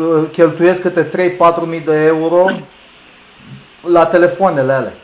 uh, 0.00 0.24
cheltuiesc 0.32 0.80
câte 0.80 1.04
3-4 1.08 1.66
mii 1.66 1.80
de 1.80 1.96
euro 2.04 2.44
la 3.80 4.06
telefoanele 4.06 4.72
alea. 4.72 4.94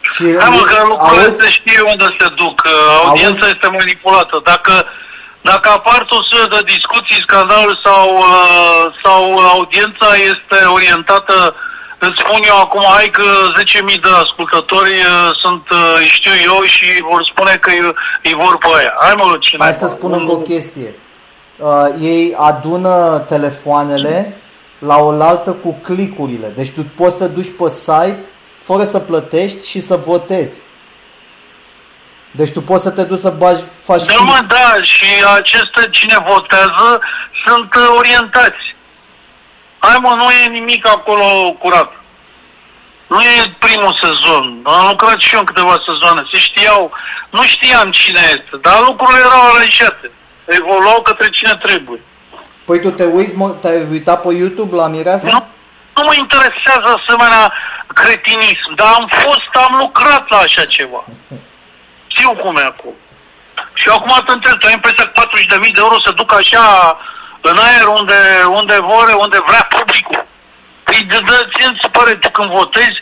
Și 0.00 0.24
Hai 0.38 0.50
mă, 0.50 0.62
că 0.70 0.76
lucrurile 0.86 1.24
auzi, 1.24 1.40
se 1.40 1.48
știe 1.50 1.80
unde 1.80 2.06
se 2.18 2.28
duc, 2.34 2.60
că 2.60 2.74
audiența 3.06 3.46
este 3.46 3.68
manipulată. 3.78 4.40
Dacă, 4.44 4.84
dacă 5.40 5.68
apar 5.68 6.04
tot 6.04 6.24
soiul 6.24 6.48
de 6.56 6.72
discuții, 6.74 7.24
scandaluri 7.26 7.80
sau, 7.84 8.16
uh, 8.16 8.84
sau 9.04 9.20
audiența 9.54 10.08
este 10.32 10.64
orientată, 10.76 11.54
îți 11.98 12.20
spun 12.22 12.40
eu 12.46 12.60
acum, 12.60 12.82
hai 12.96 13.08
că 13.12 13.22
10.000 13.92 14.00
de 14.00 14.08
ascultători 14.22 14.90
uh, 14.90 15.30
sunt, 15.42 15.70
uh, 15.70 16.06
știu 16.12 16.32
eu, 16.44 16.62
și 16.62 17.02
vor 17.10 17.24
spune 17.32 17.56
că 17.56 17.70
îi, 17.70 17.94
îi 18.22 18.34
vor 18.34 18.58
pe 18.58 18.66
aia. 18.78 18.94
Hai 19.00 19.14
mă, 19.16 19.36
cine 19.40 19.64
Hai 19.64 19.74
să 19.74 19.88
spun 19.88 20.12
încă 20.12 20.32
o 20.32 20.36
chestie. 20.36 20.94
Uh, 21.58 21.86
ei 22.00 22.34
adună 22.38 23.24
telefoanele 23.28 24.40
la 24.78 24.96
oaltă 24.96 25.50
cu 25.52 25.80
clicurile. 25.82 26.52
Deci 26.56 26.70
tu 26.70 26.82
poți 26.96 27.16
să 27.16 27.24
te 27.24 27.32
duci 27.32 27.52
pe 27.58 27.68
site 27.68 28.24
fără 28.60 28.84
să 28.84 28.98
plătești 28.98 29.68
și 29.68 29.80
să 29.80 29.96
votezi. 29.96 30.62
Deci 32.30 32.52
tu 32.52 32.60
poți 32.60 32.82
să 32.82 32.90
te 32.90 33.02
duci 33.02 33.18
să 33.20 33.30
bagi, 33.30 33.62
faci 33.82 34.04
Da, 34.04 34.14
click. 34.14 34.22
mă, 34.22 34.44
da, 34.48 34.74
și 34.82 35.10
aceste 35.34 35.88
cine 35.90 36.16
votează 36.26 37.00
sunt 37.46 37.74
uh, 37.74 37.94
orientați. 37.98 38.73
Hai 39.86 39.98
mă, 40.00 40.12
nu 40.16 40.30
e 40.30 40.46
nimic 40.58 40.88
acolo 40.88 41.24
curat. 41.62 41.90
Nu 43.06 43.20
e 43.20 43.56
primul 43.58 43.98
sezon. 44.02 44.44
Am 44.64 44.86
lucrat 44.88 45.18
și 45.18 45.34
eu 45.34 45.40
în 45.40 45.44
câteva 45.44 45.76
sezoane. 45.88 46.22
Se 46.32 46.38
știau, 46.38 46.92
nu 47.30 47.42
știam 47.42 47.90
cine 47.90 48.20
este, 48.34 48.54
dar 48.66 48.76
lucrurile 48.88 49.24
erau 49.28 49.42
aranjate. 49.50 50.10
Evoluau 50.44 51.02
către 51.02 51.28
cine 51.28 51.54
trebuie. 51.66 52.00
Păi 52.64 52.80
tu 52.80 52.90
te 52.90 53.04
uiți, 53.04 53.36
mă, 53.36 53.48
te-ai 53.48 53.86
uitat 53.90 54.22
pe 54.22 54.34
YouTube 54.34 54.76
la 54.76 54.86
Mireasa? 54.86 55.28
Nu, 55.32 55.46
nu 55.96 56.02
mă 56.08 56.14
interesează 56.14 56.86
asemenea 56.98 57.52
cretinism, 58.00 58.70
dar 58.76 58.90
am 58.98 59.06
fost, 59.22 59.50
am 59.66 59.74
lucrat 59.80 60.24
la 60.30 60.36
așa 60.36 60.64
ceva. 60.64 61.04
Știu 62.06 62.30
cum 62.42 62.56
e 62.56 62.62
acum. 62.62 62.94
Și 63.74 63.88
acum 63.88 64.22
te 64.26 64.32
întreb, 64.32 64.58
tu 64.58 64.66
ai 64.66 64.72
impresia 64.72 65.04
că 65.04 65.22
40.000 65.66 65.72
de 65.72 65.82
euro 65.84 65.96
se 66.04 66.12
duc 66.12 66.34
așa 66.34 66.64
în 67.50 67.56
aer 67.68 67.86
unde, 67.98 68.18
unde 68.60 68.76
vor, 68.90 69.06
unde 69.24 69.38
vrea 69.48 69.64
publicul. 69.76 70.22
Păi 70.86 70.98
de, 71.10 71.18
de, 71.28 71.36
ție 71.52 71.68
îți 71.72 71.88
pare 71.96 72.12
tu 72.22 72.28
când 72.36 72.50
votezi 72.60 72.98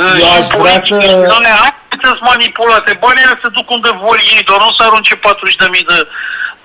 uh, 0.00 0.14
Eu 0.22 0.30
aș 0.38 0.46
vrea 0.46 0.56
politici, 0.56 1.10
să- 1.10 1.26
doamne, 1.32 1.50
hai 1.62 1.72
să-ți 2.04 2.26
manipulate. 2.30 2.90
Banii 3.04 3.24
ăia 3.26 3.38
se 3.42 3.48
duc 3.56 3.66
unde 3.76 3.90
vor 4.04 4.16
ei, 4.34 4.42
doar 4.48 4.60
nu 4.64 4.70
să 4.76 4.82
arunce 4.84 5.14
40.000 5.16 5.20
de, 5.90 5.98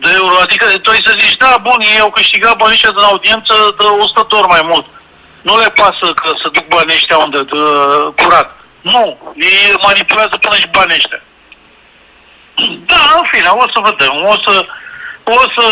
de 0.04 0.10
euro. 0.22 0.36
Adică 0.46 0.66
tu 0.84 0.90
ai 0.90 1.02
să 1.08 1.14
zici, 1.24 1.38
da, 1.44 1.52
bun, 1.68 1.80
ei 1.94 2.00
au 2.06 2.12
câștigat 2.20 2.56
banii 2.62 2.78
ăștia 2.78 2.96
din 2.98 3.10
audiență 3.12 3.54
de 3.80 3.86
100 3.86 4.26
de 4.30 4.36
ori 4.40 4.54
mai 4.56 4.64
mult. 4.72 4.86
Nu 5.48 5.54
le 5.62 5.70
pasă 5.80 6.06
că 6.20 6.28
să 6.42 6.48
duc 6.56 6.66
banii 6.76 6.98
ăștia 7.00 7.18
unde, 7.26 7.40
de, 7.52 7.60
curat. 8.20 8.50
Nu, 8.92 9.04
ei 9.36 9.62
manipulează 9.88 10.36
până 10.44 10.56
și 10.62 10.68
banii 10.78 11.00
ăștia. 11.02 11.22
Da, 12.92 13.02
în 13.18 13.26
fine, 13.32 13.48
o 13.64 13.66
să 13.74 13.80
vedem. 13.90 14.14
O 14.32 14.36
să, 14.46 14.54
o 15.24 15.40
să 15.58 15.66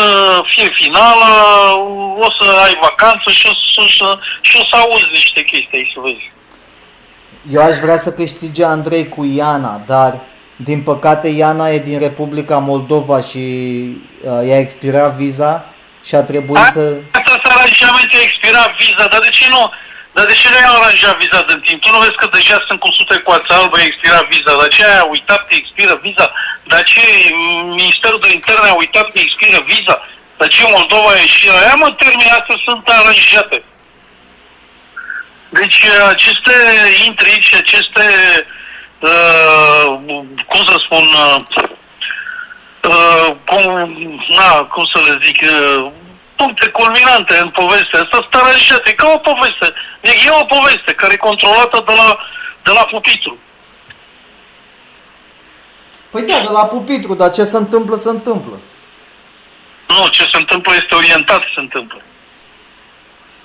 fie 0.45 0.69
finală, 0.73 1.29
o 2.17 2.27
să 2.39 2.45
ai 2.65 2.77
vacanță 2.81 3.31
și 3.39 3.45
o 3.45 3.49
să, 3.49 3.81
și, 3.87 4.01
o- 4.03 4.19
și 4.41 4.55
o 4.61 4.63
să 4.69 4.75
auzi 4.81 5.07
niște 5.11 5.41
chestii 5.41 5.77
aici, 5.77 5.91
să 5.93 5.99
vezi. 6.03 6.31
Eu 7.51 7.61
aș 7.61 7.77
vrea 7.77 7.97
să 7.97 8.11
câștige 8.13 8.63
Andrei 8.65 9.09
cu 9.09 9.23
Iana, 9.25 9.81
dar 9.85 10.19
din 10.55 10.81
păcate 10.81 11.27
Iana 11.27 11.69
e 11.69 11.79
din 11.79 11.99
Republica 11.99 12.57
Moldova 12.57 13.19
și 13.29 13.39
uh, 14.23 14.47
i-a 14.47 14.59
expirat 14.59 15.11
viza 15.15 15.65
și 16.07 16.15
a 16.15 16.23
trebuit 16.23 16.63
să... 16.77 16.83
Asta 17.19 17.33
s-a 17.43 17.51
aranjament, 17.55 18.09
a 18.13 18.21
expirat 18.29 18.69
viza, 18.81 19.05
dar 19.11 19.19
de 19.27 19.29
ce 19.37 19.45
nu? 19.49 19.63
Dar 20.15 20.25
de 20.25 20.33
ce 20.41 20.47
nu 20.49 20.57
i-au 20.63 20.77
aranjat 20.81 21.15
viza 21.23 21.39
din 21.49 21.59
timp? 21.65 21.79
Tu 21.81 21.89
nu 21.93 21.99
vezi 22.03 22.19
că 22.21 22.27
deja 22.37 22.57
sunt 22.67 22.79
cu 22.83 22.89
sute 22.97 23.15
cu 23.25 23.31
ața 23.37 23.53
albă, 23.59 23.75
a 23.77 23.87
expirat 23.89 24.25
viza, 24.33 24.51
dar 24.59 24.67
ce 24.75 24.81
ai 24.85 25.07
uitat 25.15 25.41
că 25.47 25.53
expiră 25.61 25.93
viza? 26.05 26.25
Dar 26.71 26.83
ce 26.83 27.33
Ministerul 27.83 28.19
de 28.21 28.31
Interne 28.31 28.69
a 28.69 28.81
uitat 28.83 29.05
că 29.11 29.19
expiră 29.19 29.59
viza? 29.71 29.95
Dar 30.37 30.47
ce 30.47 30.63
Moldova 30.75 31.09
a 31.11 31.21
ieșit? 31.25 31.49
Aia 31.49 31.75
mă 31.77 31.91
terminate 31.91 32.53
sunt 32.65 32.83
aranjate. 32.89 33.63
Deci 35.49 35.79
aceste 36.13 36.55
intrigi 37.05 37.47
și 37.47 37.55
aceste, 37.55 38.05
uh, 38.99 39.85
cum 40.51 40.61
să 40.69 40.75
spun, 40.85 41.05
uh, 41.25 41.39
uh, 42.93 43.27
cum, 43.49 43.63
na, 44.37 44.49
cum 44.73 44.85
să 44.93 44.99
le 45.07 45.19
zic, 45.25 45.39
uh, 45.41 45.91
puncte 46.35 46.67
culminante 46.69 47.37
în 47.37 47.49
povestea 47.49 47.99
asta 48.01 48.17
sunt 48.21 48.35
aranjate, 48.43 48.93
ca 48.93 49.07
o 49.15 49.17
poveste. 49.17 49.67
Deci 50.01 50.23
e 50.23 50.41
o 50.41 50.51
poveste 50.55 50.91
care 50.93 51.13
e 51.13 51.27
controlată 51.29 51.83
de 51.87 51.93
la, 52.01 52.09
de 52.63 52.71
la 52.71 52.83
pupitru. 52.91 53.37
Păi 56.11 56.21
da, 56.21 56.37
de 56.39 56.49
la 56.51 56.65
pupitru, 56.65 57.13
dar 57.13 57.31
ce 57.31 57.43
se 57.43 57.57
întâmplă, 57.57 57.95
se 57.95 58.09
întâmplă. 58.09 58.59
Nu, 59.87 60.07
ce 60.07 60.23
se 60.31 60.37
întâmplă 60.37 60.71
este 60.75 60.95
orientat 60.95 61.39
ce 61.39 61.51
se 61.55 61.59
întâmplă. 61.59 62.01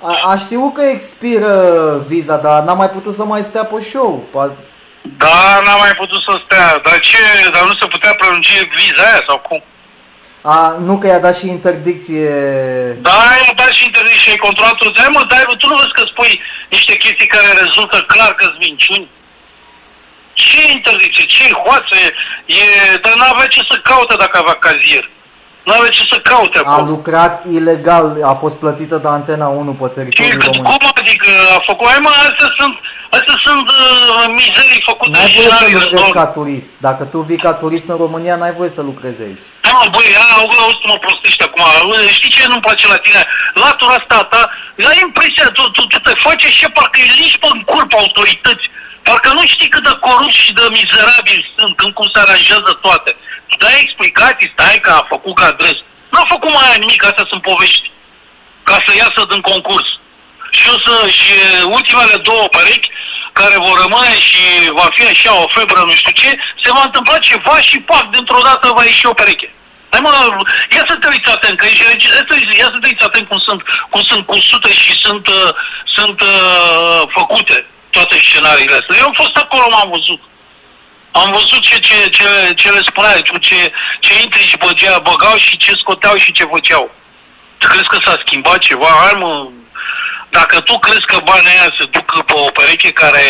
A, 0.03 0.31
a 0.31 0.37
știut 0.37 0.75
că 0.75 0.83
expiră 0.83 1.55
viza, 2.07 2.37
dar 2.37 2.63
n-a 2.63 2.73
mai 2.75 2.91
putut 2.91 3.15
să 3.15 3.25
mai 3.25 3.43
stea 3.43 3.65
pe 3.65 3.81
show. 3.81 4.27
Pa- 4.35 4.57
Da, 5.17 5.61
n-a 5.65 5.77
mai 5.77 5.95
putut 5.97 6.21
să 6.29 6.41
stea. 6.45 6.81
Dar 6.85 6.99
ce? 7.01 7.19
Dar 7.53 7.63
nu 7.63 7.75
se 7.81 7.87
putea 7.87 8.15
prelungi 8.19 8.69
viza 8.77 9.03
aia 9.11 9.23
sau 9.29 9.39
cum? 9.39 9.63
A, 10.43 10.77
nu 10.81 10.99
că 10.99 11.07
i-a 11.07 11.19
dat 11.19 11.37
și 11.37 11.49
interdicție. 11.49 12.31
Da, 13.09 13.19
i-a 13.45 13.53
dat 13.57 13.71
și 13.79 13.85
interzic 13.85 14.19
și 14.19 14.31
ai 14.31 14.37
controlat 14.37 14.75
tot. 14.75 14.99
Hai 14.99 15.09
mă, 15.13 15.25
dai, 15.29 15.45
bă, 15.49 15.55
tu 15.55 15.67
nu 15.69 15.75
vezi 15.75 15.93
că 15.99 16.03
spui 16.07 16.41
niște 16.71 16.97
chestii 16.97 17.27
care 17.27 17.47
rezultă 17.63 17.97
clar 18.07 18.35
că 18.35 18.45
sunt 18.45 18.59
minciuni? 18.59 19.09
Ce 20.45 20.61
interdicție? 20.77 21.25
Ce 21.25 21.45
hoață 21.65 21.95
e? 22.07 22.09
e 22.61 22.65
dar 23.05 23.15
n-avea 23.21 23.47
ce 23.55 23.61
să 23.71 23.77
caute 23.91 24.15
dacă 24.23 24.37
avea 24.43 24.57
cazier. 24.67 25.05
N-avea 25.69 25.89
ce 25.97 26.03
să 26.13 26.19
caute 26.31 26.59
A 26.59 26.71
acolo. 26.71 26.87
lucrat 26.95 27.35
ilegal, 27.59 28.07
a 28.33 28.35
fost 28.43 28.57
plătită 28.63 28.97
de 29.05 29.09
Antena 29.19 29.49
1 29.49 29.73
pe 29.81 29.87
Ce, 29.87 29.93
teritoriul 29.97 30.41
cât, 30.43 30.55
român. 30.55 30.65
cum 30.71 30.91
adică 31.01 31.31
a 31.57 31.61
făcut? 31.69 31.87
Hai 31.93 31.99
mă, 32.07 32.11
astea 32.29 32.51
sunt, 32.61 32.75
astea 33.17 33.37
sunt 33.47 33.67
uh, 33.69 34.25
mizerii 34.41 34.83
făcute 34.91 35.11
N-ai 35.17 35.33
voie 35.37 35.49
să 35.49 35.55
scenarii 35.55 35.75
lucrezi 35.75 35.95
război. 35.95 36.17
ca 36.21 36.27
turist. 36.37 36.71
Dacă 36.87 37.03
tu 37.13 37.19
vii 37.29 37.43
ca 37.47 37.53
turist 37.63 37.87
în 37.93 37.99
România, 38.05 38.35
n-ai 38.37 38.55
voie 38.61 38.71
să 38.79 38.83
lucrezi 38.91 39.21
aici. 39.27 39.45
Da, 39.65 39.71
mă, 39.81 39.87
băi, 39.95 40.11
a, 40.23 40.27
auzi, 40.41 40.59
auzi, 40.65 40.87
mă 40.91 40.97
prostești 41.05 41.43
acum. 41.49 41.63
Știi 42.19 42.35
ce 42.37 42.43
nu-mi 42.51 42.65
place 42.67 42.85
la 42.95 42.99
tine? 43.05 43.21
Latura 43.65 43.95
asta 44.01 44.17
ta, 44.33 44.43
ai 44.91 44.99
impresia, 45.07 45.47
tu, 45.57 45.63
tu, 45.77 45.83
tu 45.93 45.99
te 46.07 46.13
faci 46.25 46.45
și 46.59 46.67
parcă 46.77 46.99
îi 47.03 47.13
liși 47.21 47.39
pe 47.43 47.49
în 47.55 47.61
curp 47.71 47.91
autorități. 48.03 48.67
Parcă 49.07 49.31
nu 49.39 49.45
știi 49.53 49.73
cât 49.75 49.85
de 49.89 49.95
corupți 50.07 50.43
și 50.45 50.53
de 50.59 50.65
mizerabili 50.79 51.53
sunt, 51.57 51.73
când 51.77 51.93
cum 51.99 52.09
se 52.13 52.21
aranjează 52.21 52.71
toate. 52.85 53.11
Tu 53.49 53.55
dai 53.65 53.77
explicații, 53.85 54.53
stai 54.55 54.79
că 54.85 54.91
a 54.91 55.07
făcut 55.13 55.35
ca 55.37 55.47
adres. 55.47 55.77
N-a 56.13 56.25
făcut 56.35 56.51
mai 56.53 56.67
aia 56.67 56.83
nimic, 56.85 57.01
astea 57.05 57.27
sunt 57.31 57.43
povești. 57.51 57.87
Ca 58.69 58.77
să 58.85 58.91
iasă 58.93 59.21
din 59.33 59.43
concurs. 59.51 59.89
Și 60.59 60.67
o 60.75 60.77
să, 60.85 60.95
și 61.19 61.33
ultimele 61.77 62.17
două 62.29 62.47
perechi, 62.57 62.91
care 63.39 63.57
vor 63.67 63.77
rămâne 63.85 64.15
și 64.29 64.43
va 64.81 64.89
fi 64.97 65.03
așa 65.13 65.33
o 65.43 65.47
febră, 65.57 65.81
nu 65.87 65.95
știu 66.01 66.15
ce, 66.23 66.31
se 66.63 66.71
va 66.77 66.83
întâmpla 66.85 67.19
ceva 67.19 67.57
și 67.69 67.77
pac, 67.89 68.05
dintr-o 68.15 68.43
dată 68.49 68.67
va 68.77 68.85
ieși 68.85 69.07
o 69.07 69.19
pereche. 69.21 69.49
Hai 69.91 70.01
mă, 70.05 70.11
ia 70.77 70.85
să 70.89 70.95
te 70.97 71.09
uiți 71.09 71.31
atent, 71.37 71.57
că 71.59 71.67
ești 71.67 71.85
regi- 71.91 72.07
ia 72.07 72.17
să 72.19 72.25
te 72.29 72.35
uiți- 72.35 72.59
ia 72.59 72.69
să 72.75 72.79
te 72.81 72.89
uiți 72.91 73.05
atent 73.05 73.29
cum 73.29 73.39
sunt, 73.39 73.61
cum 73.91 74.03
sunt 74.11 74.27
cusute 74.27 74.73
și 74.83 74.93
sunt, 75.05 75.27
uh, 75.27 75.51
sunt 75.97 76.21
uh, 76.21 77.01
făcute 77.19 77.57
toate 77.91 78.17
scenariile 78.25 78.79
astea. 78.79 78.97
Eu 78.99 79.07
am 79.07 79.13
fost 79.23 79.37
acolo, 79.37 79.67
m-am 79.71 79.91
văzut. 79.97 80.21
Am 81.21 81.31
văzut 81.31 81.61
ce, 81.69 81.79
ce, 81.79 82.09
ce, 82.17 82.29
ce 82.55 82.71
le 82.71 82.83
spunea, 82.91 83.13
ce, 83.21 83.39
ce, 83.39 83.73
ce 84.01 84.23
intrigi 84.23 84.57
băgea, 84.57 84.99
băgau 84.99 85.37
și 85.37 85.57
ce 85.57 85.73
scoteau 85.73 86.17
și 86.17 86.33
ce 86.33 86.45
făceau. 86.45 86.91
Tu 87.59 87.67
crezi 87.67 87.89
că 87.89 87.99
s-a 88.05 88.23
schimbat 88.25 88.59
ceva? 88.59 88.87
Hai 89.03 89.15
mă, 89.21 89.49
dacă 90.31 90.61
tu 90.61 90.79
crezi 90.79 91.07
că 91.11 91.19
banii 91.25 91.49
aia 91.49 91.75
se 91.79 91.85
duc 91.85 92.25
pe 92.25 92.33
o 92.35 92.51
pereche 92.57 92.91
care 92.93 93.25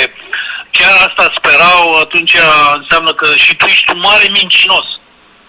chiar 0.71 0.93
asta 1.07 1.33
sperau, 1.39 1.99
atunci 2.05 2.35
înseamnă 2.81 3.13
că 3.13 3.27
și 3.37 3.57
tu 3.57 3.67
ești 3.67 3.91
un 3.95 3.99
mare 3.99 4.27
mincinos. 4.31 4.87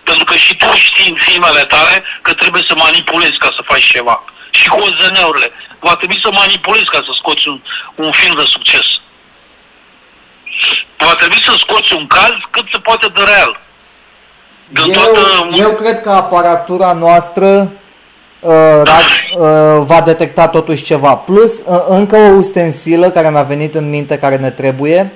Pentru 0.04 0.24
că 0.24 0.36
și 0.36 0.56
tu 0.56 0.68
știi 0.74 1.10
în 1.10 1.18
filmele 1.26 1.64
tale 1.64 2.04
că 2.22 2.34
trebuie 2.34 2.64
să 2.68 2.74
manipulezi 2.76 3.38
ca 3.44 3.50
să 3.56 3.62
faci 3.72 3.92
ceva. 3.96 4.24
Și 4.52 4.68
cu 4.68 4.78
OZN-urile. 4.80 5.52
Va 5.80 5.96
trebui 5.96 6.20
să 6.22 6.30
manipulezi 6.32 6.86
ca 6.86 6.98
să 7.08 7.12
scoți 7.20 7.48
un, 7.48 7.62
un 7.96 8.12
film 8.12 8.36
de 8.36 8.46
succes. 8.46 8.86
Va 10.98 11.14
trebui 11.14 11.42
să 11.42 11.54
scoți 11.58 11.96
un 11.96 12.08
caz 12.08 12.34
cât 12.50 12.66
se 12.72 12.80
poate 12.80 13.08
de 13.16 13.22
real. 13.32 13.60
De 14.70 14.82
Eu, 14.86 14.92
toată... 14.92 15.20
eu 15.58 15.72
cred 15.72 16.02
că 16.02 16.10
aparatura 16.10 16.94
noastră 16.94 17.72
uh, 18.40 18.82
ra- 18.84 19.38
uh, 19.38 19.84
va 19.86 20.02
detecta 20.02 20.48
totuși 20.48 20.84
ceva. 20.84 21.16
Plus, 21.16 21.60
uh, 21.66 21.84
încă 21.88 22.16
o 22.16 22.36
ustensilă 22.36 23.10
care 23.10 23.30
mi-a 23.30 23.44
venit 23.44 23.76
în 23.76 23.90
minte, 23.90 24.18
care 24.18 24.36
ne 24.38 24.50
trebuie, 24.52 25.12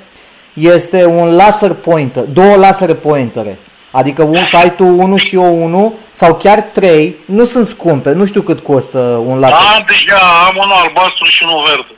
este 0.53 1.05
un 1.05 1.35
laser 1.35 1.73
pointer, 1.73 2.23
două 2.23 2.55
laser 2.55 2.95
pointere. 2.95 3.59
Adică 3.91 4.23
un, 4.23 4.35
să 4.49 4.57
ai 4.57 4.75
tu 4.75 4.85
unul 4.85 5.17
și 5.17 5.35
eu 5.35 5.63
unul, 5.63 5.93
sau 6.11 6.35
chiar 6.35 6.61
trei, 6.61 7.17
nu 7.25 7.43
sunt 7.43 7.67
scumpe, 7.67 8.11
nu 8.11 8.25
știu 8.25 8.41
cât 8.41 8.59
costă 8.59 9.23
un 9.25 9.39
laser. 9.39 9.57
Am 9.75 9.85
deja, 9.87 10.21
am 10.47 10.55
unul 10.55 10.75
albastru 10.85 11.25
și 11.25 11.43
unul 11.47 11.63
verde. 11.67 11.95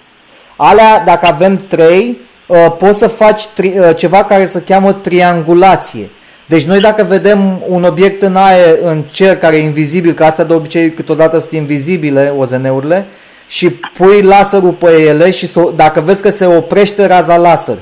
Alea, 0.55 1.03
dacă 1.05 1.25
avem 1.25 1.57
trei, 1.57 2.17
uh, 2.47 2.65
poți 2.77 2.99
să 2.99 3.07
faci 3.07 3.45
tri, 3.45 3.67
uh, 3.67 3.95
ceva 3.95 4.23
care 4.23 4.45
se 4.45 4.61
cheamă 4.61 4.93
triangulație. 4.93 6.11
Deci 6.47 6.63
noi 6.63 6.79
dacă 6.79 7.03
vedem 7.03 7.63
un 7.67 7.83
obiect 7.83 8.21
în 8.21 8.35
aer, 8.35 8.77
în 8.81 9.01
cer, 9.01 9.37
care 9.37 9.55
e 9.55 9.59
invizibil, 9.63 10.13
că 10.13 10.23
astea 10.23 10.43
de 10.43 10.53
obicei 10.53 10.91
câteodată 10.91 11.39
sunt 11.39 11.51
invizibile, 11.51 12.33
OZN-urile, 12.37 13.07
și 13.47 13.69
pui 13.69 14.21
laserul 14.21 14.71
pe 14.71 15.01
ele 15.01 15.31
și 15.31 15.47
s-o- 15.47 15.71
dacă 15.75 15.99
vezi 15.99 16.21
că 16.21 16.29
se 16.29 16.45
oprește 16.45 17.05
raza 17.05 17.37
laser 17.37 17.77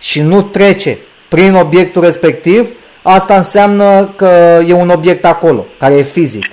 și 0.00 0.20
nu 0.20 0.42
trece 0.42 0.98
prin 1.28 1.54
obiectul 1.54 2.02
respectiv, 2.02 2.68
asta 3.16 3.34
înseamnă 3.36 3.88
că 4.20 4.60
e 4.66 4.72
un 4.84 4.90
obiect 4.90 5.24
acolo, 5.24 5.62
care 5.78 5.94
e 5.94 6.02
fizic. 6.02 6.46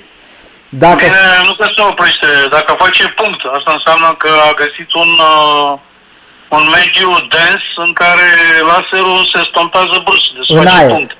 Dacă 0.84 1.02
Bine, 1.04 1.26
nu 1.48 1.54
că 1.60 1.66
se 1.76 1.82
oprește. 1.92 2.28
Dacă 2.56 2.70
face 2.84 3.04
punct, 3.20 3.40
asta 3.58 3.72
înseamnă 3.78 4.08
că 4.22 4.30
a 4.48 4.52
găsit 4.62 4.90
un, 5.02 5.10
uh, 5.32 5.70
un 6.56 6.64
mediu 6.78 7.10
dens 7.34 7.64
în 7.84 7.92
care 8.02 8.28
laserul 8.70 9.20
se 9.32 9.40
stompează 9.50 9.96
brusc. 10.06 10.28
Deci 10.38 10.50
În 10.54 10.62
face 10.62 10.76
aer. 10.78 10.90
punct. 10.94 11.12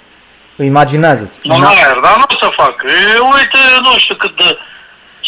imaginează-ți. 0.70 1.38
În 1.56 1.64
aer, 1.72 1.96
dar 2.04 2.14
nu 2.20 2.26
o 2.34 2.36
să 2.44 2.48
fac. 2.62 2.74
E, 2.96 3.18
uite, 3.36 3.62
nu 3.84 3.92
știu 4.02 4.16
cât 4.22 4.34
de... 4.40 4.48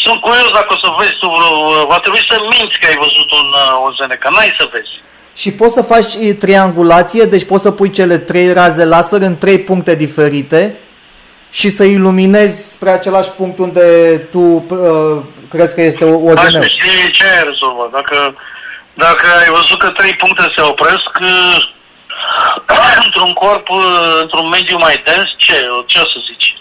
Sunt 0.05 0.19
curios 0.25 0.49
dacă 0.59 0.69
o 0.75 0.81
să 0.83 0.89
vezi 0.99 1.15
tu 1.21 1.27
vreo... 1.35 1.51
Va 1.91 1.99
trebui 2.03 2.23
să 2.29 2.35
minți 2.53 2.79
că 2.79 2.85
ai 2.91 3.01
văzut 3.05 3.29
un 3.39 3.47
uh, 3.63 3.85
OZN, 3.85 4.11
că 4.23 4.29
n-ai 4.31 4.57
să 4.59 4.65
vezi. 4.73 4.93
Și 5.35 5.51
poți 5.51 5.73
să 5.73 5.81
faci 5.81 6.13
e, 6.21 6.33
triangulație, 6.33 7.23
deci 7.23 7.45
poți 7.45 7.63
să 7.63 7.71
pui 7.71 7.89
cele 7.89 8.17
trei 8.17 8.53
raze 8.53 8.85
laser 8.85 9.21
în 9.21 9.37
trei 9.37 9.59
puncte 9.59 9.95
diferite 9.95 10.77
și 11.51 11.69
să 11.69 11.83
iluminezi 11.83 12.71
spre 12.71 12.89
același 12.89 13.29
punct 13.29 13.57
unde 13.57 14.17
tu 14.31 14.39
uh, 14.39 15.23
crezi 15.49 15.75
că 15.75 15.81
este 15.81 16.05
o, 16.05 16.29
o 16.29 16.33
Dar 16.33 16.45
zonă. 16.49 16.63
să 16.63 16.67
știi 16.67 17.11
ce 17.11 17.23
ai 17.23 17.43
rezolvat. 17.43 17.89
Dacă, 17.91 18.35
dacă 18.93 19.25
ai 19.39 19.49
văzut 19.49 19.79
că 19.79 19.89
trei 19.89 20.13
puncte 20.13 20.43
se 20.55 20.61
opresc, 20.61 21.09
uh, 21.21 21.57
într-un 23.05 23.33
corp, 23.33 23.69
uh, 23.69 24.19
într-un 24.21 24.49
mediu 24.49 24.77
mai 24.79 25.03
dens, 25.05 25.25
ce, 25.37 25.53
ce 25.85 25.99
o 25.99 26.05
să 26.05 26.17
zici? 26.31 26.57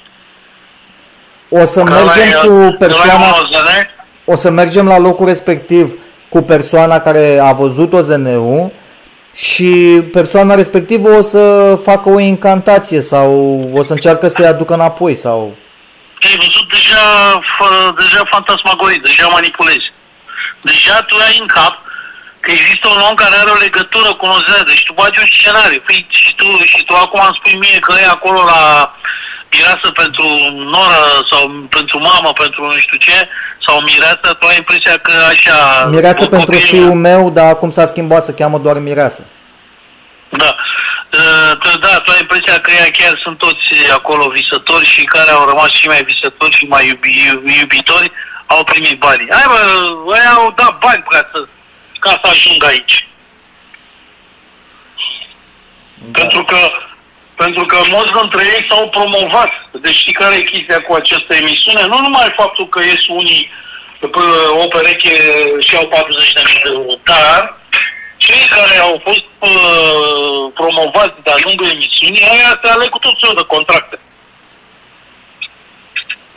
O 1.48 1.64
să 1.64 1.82
Că 1.82 1.90
mergem 1.92 2.22
ăla 2.22 2.42
e- 2.42 2.46
cu 2.46 2.52
ăla 2.54 2.66
e 2.66 2.72
persoana, 2.72 3.12
un 3.14 3.30
OZN? 3.42 3.88
o 4.24 4.36
să 4.36 4.50
mergem 4.50 4.86
la 4.86 4.98
locul 4.98 5.26
respectiv 5.26 5.98
cu 6.28 6.42
persoana 6.42 7.00
care 7.00 7.38
a 7.42 7.52
văzut 7.52 7.92
OZN-ul 7.92 8.72
și 9.34 10.02
persoana 10.12 10.54
respectivă 10.54 11.08
o 11.08 11.20
să 11.20 11.74
facă 11.82 12.08
o 12.08 12.20
incantație 12.20 13.00
sau 13.00 13.30
o 13.74 13.82
să 13.82 13.92
încearcă 13.92 14.28
să-i 14.28 14.46
aducă 14.46 14.74
înapoi 14.74 15.14
sau... 15.14 15.56
Ai 16.20 16.36
văzut 16.36 16.68
de 16.70 16.78
deja, 16.88 17.04
fă- 17.56 17.94
deja 18.02 18.22
fantasmagorii, 18.34 19.06
deja 19.08 19.26
manipulezi. 19.36 19.88
Deja 20.70 20.96
tu 21.08 21.14
ai 21.26 21.36
în 21.40 21.46
cap 21.46 21.74
că 22.40 22.50
există 22.50 22.86
un 22.88 23.00
om 23.08 23.14
care 23.22 23.36
are 23.36 23.50
o 23.50 23.62
legătură 23.66 24.10
cu 24.14 24.26
Nozea, 24.26 24.62
deci 24.70 24.84
tu 24.84 24.92
bagi 25.00 25.20
un 25.22 25.28
scenariu. 25.36 25.80
Păi, 25.86 26.06
și, 26.22 26.30
tu, 26.38 26.46
și 26.72 26.80
tu 26.88 26.94
acum 26.94 27.20
îmi 27.24 27.38
spui 27.38 27.56
mie 27.64 27.78
că 27.86 27.92
e 27.96 28.16
acolo 28.16 28.40
la 28.52 28.60
mireasă 29.52 29.90
pentru 29.94 30.24
noră 30.74 31.00
sau 31.30 31.50
pentru 31.76 31.98
mamă, 31.98 32.32
pentru 32.32 32.64
nu 32.66 32.76
știu 32.76 32.98
ce, 32.98 33.28
sau 33.66 33.80
mireasă, 33.80 34.28
tu 34.38 34.46
ai 34.46 34.56
impresia 34.56 34.96
că 34.98 35.12
așa... 35.28 35.84
Mireasă 35.90 36.22
cu 36.24 36.28
pentru 36.30 36.50
copiii- 36.52 36.68
fiul 36.68 36.94
meu, 36.94 37.30
dar 37.30 37.46
acum 37.46 37.70
s-a 37.70 37.86
schimbat, 37.86 38.22
să 38.22 38.32
cheamă 38.32 38.58
doar 38.58 38.78
Mireasă. 38.78 39.26
Da. 40.28 40.54
Uh, 41.12 41.56
tu- 41.58 41.78
Da, 41.78 41.98
tu 42.04 42.10
ai 42.10 42.20
impresia 42.20 42.60
că 42.60 42.70
ea 42.70 42.90
chiar 42.98 43.20
sunt 43.22 43.38
toți 43.38 43.72
acolo 43.92 44.28
visători 44.28 44.86
și 44.86 45.04
care 45.04 45.30
au 45.30 45.48
rămas 45.48 45.70
și 45.70 45.86
mai 45.86 46.02
visători 46.02 46.54
și 46.56 46.64
mai 46.64 46.86
iubi, 46.88 47.08
iubi- 47.08 47.58
iubitori 47.60 48.12
au 48.46 48.64
primit 48.64 48.98
bani. 48.98 49.26
Hai 49.30 49.44
bă, 49.46 49.60
ăia 50.14 50.30
au 50.36 50.52
dat 50.56 50.78
bani 50.78 51.04
ca 51.08 51.28
să, 51.32 51.38
ca 51.98 52.10
să 52.10 52.30
ajungă 52.30 52.66
aici. 52.66 53.08
Da. 56.10 56.20
Pentru 56.20 56.44
că 56.44 56.56
pentru 57.42 57.64
că 57.70 57.76
mulți 57.94 58.16
dintre 58.18 58.42
ei 58.54 58.62
s-au 58.68 58.84
promovat. 58.96 59.50
Deci 59.84 60.00
știi 60.02 60.20
care 60.22 60.34
e 60.36 60.50
chestia 60.52 60.80
cu 60.86 60.92
această 60.94 61.32
emisiune? 61.42 61.82
Nu 61.92 61.98
numai 62.06 62.38
faptul 62.40 62.66
că 62.68 62.80
ies 62.82 63.04
unii 63.20 63.42
pe 64.00 64.06
o 64.62 64.66
pereche 64.74 65.16
și 65.66 65.76
au 65.76 65.86
40 65.86 66.32
de 66.32 66.42
mii 66.46 66.60
de 66.64 66.70
euro, 66.74 66.94
dar 67.10 67.40
cei 68.16 68.44
care 68.56 68.76
au 68.88 68.94
fost 69.06 69.26
uh, 69.50 70.40
promovați 70.60 71.22
de-a 71.24 71.38
lungul 71.44 71.68
emisiunii, 71.76 72.28
aia 72.32 72.60
se 72.62 72.68
aleg 72.70 72.88
cu 72.88 72.98
tot 72.98 73.16
felul 73.20 73.40
de 73.40 73.50
contracte. 73.54 73.98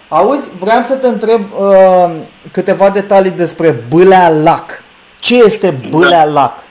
Auzi, 0.07 0.49
vreau 0.59 0.81
să 0.81 0.95
te 0.95 1.07
întreb 1.07 1.41
uh, 1.51 2.11
câteva 2.51 2.89
detalii 2.89 3.39
despre 3.43 3.69
Bâlea 3.71 4.29
Lac. 4.29 4.83
Ce 5.19 5.35
este 5.35 5.69
Bâlea 5.89 6.25
Lac? 6.25 6.63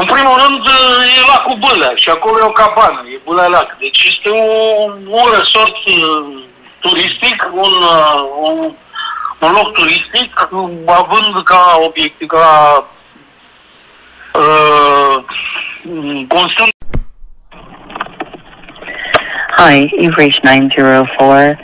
În 0.00 0.04
primul 0.04 0.36
rând 0.42 0.64
e 1.16 1.30
lacul 1.32 1.58
Bâlea 1.64 1.92
și 1.94 2.08
acolo 2.08 2.38
e 2.38 2.42
o 2.42 2.58
cabană, 2.62 3.02
e 3.14 3.20
Bâlea 3.24 3.46
Lac. 3.46 3.76
Deci 3.78 4.02
este 4.06 4.30
un, 4.30 5.06
un 5.06 5.26
resort 5.36 5.76
uh, 5.86 6.44
turistic, 6.80 7.48
un, 7.52 7.74
uh, 7.96 8.20
un, 8.40 8.74
un 9.38 9.52
loc 9.52 9.72
turistic, 9.72 10.48
uh, 10.50 10.70
având 10.86 11.42
ca 11.44 11.78
obiectiv, 11.86 12.28
ca 12.28 12.84
uh, 14.32 15.16
constând 16.28 16.72
Hi, 19.56 19.90
you've 19.98 20.16
reached 20.16 20.42
904 20.42 21.56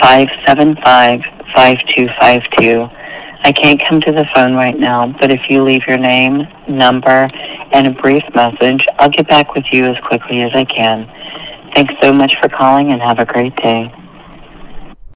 575 0.00 1.24
5252. 1.54 3.03
I 3.44 3.52
can't 3.52 3.80
come 3.86 4.00
to 4.00 4.10
the 4.10 4.26
phone 4.34 4.54
right 4.54 4.76
now, 4.76 5.14
but 5.20 5.30
if 5.30 5.40
you 5.50 5.62
leave 5.62 5.86
your 5.86 5.98
name, 5.98 6.48
number, 6.66 7.28
and 7.72 7.86
a 7.86 7.90
brief 7.90 8.22
message, 8.34 8.86
I'll 8.98 9.10
get 9.10 9.28
back 9.28 9.54
with 9.54 9.64
you 9.70 9.84
as 9.84 9.96
quickly 10.08 10.40
as 10.40 10.50
I 10.54 10.64
can. 10.64 11.06
Thanks 11.74 11.92
so 12.00 12.10
much 12.10 12.34
for 12.40 12.48
calling 12.48 12.90
and 12.90 13.02
have 13.02 13.18
a 13.18 13.26
great 13.26 13.54
day. 13.56 13.92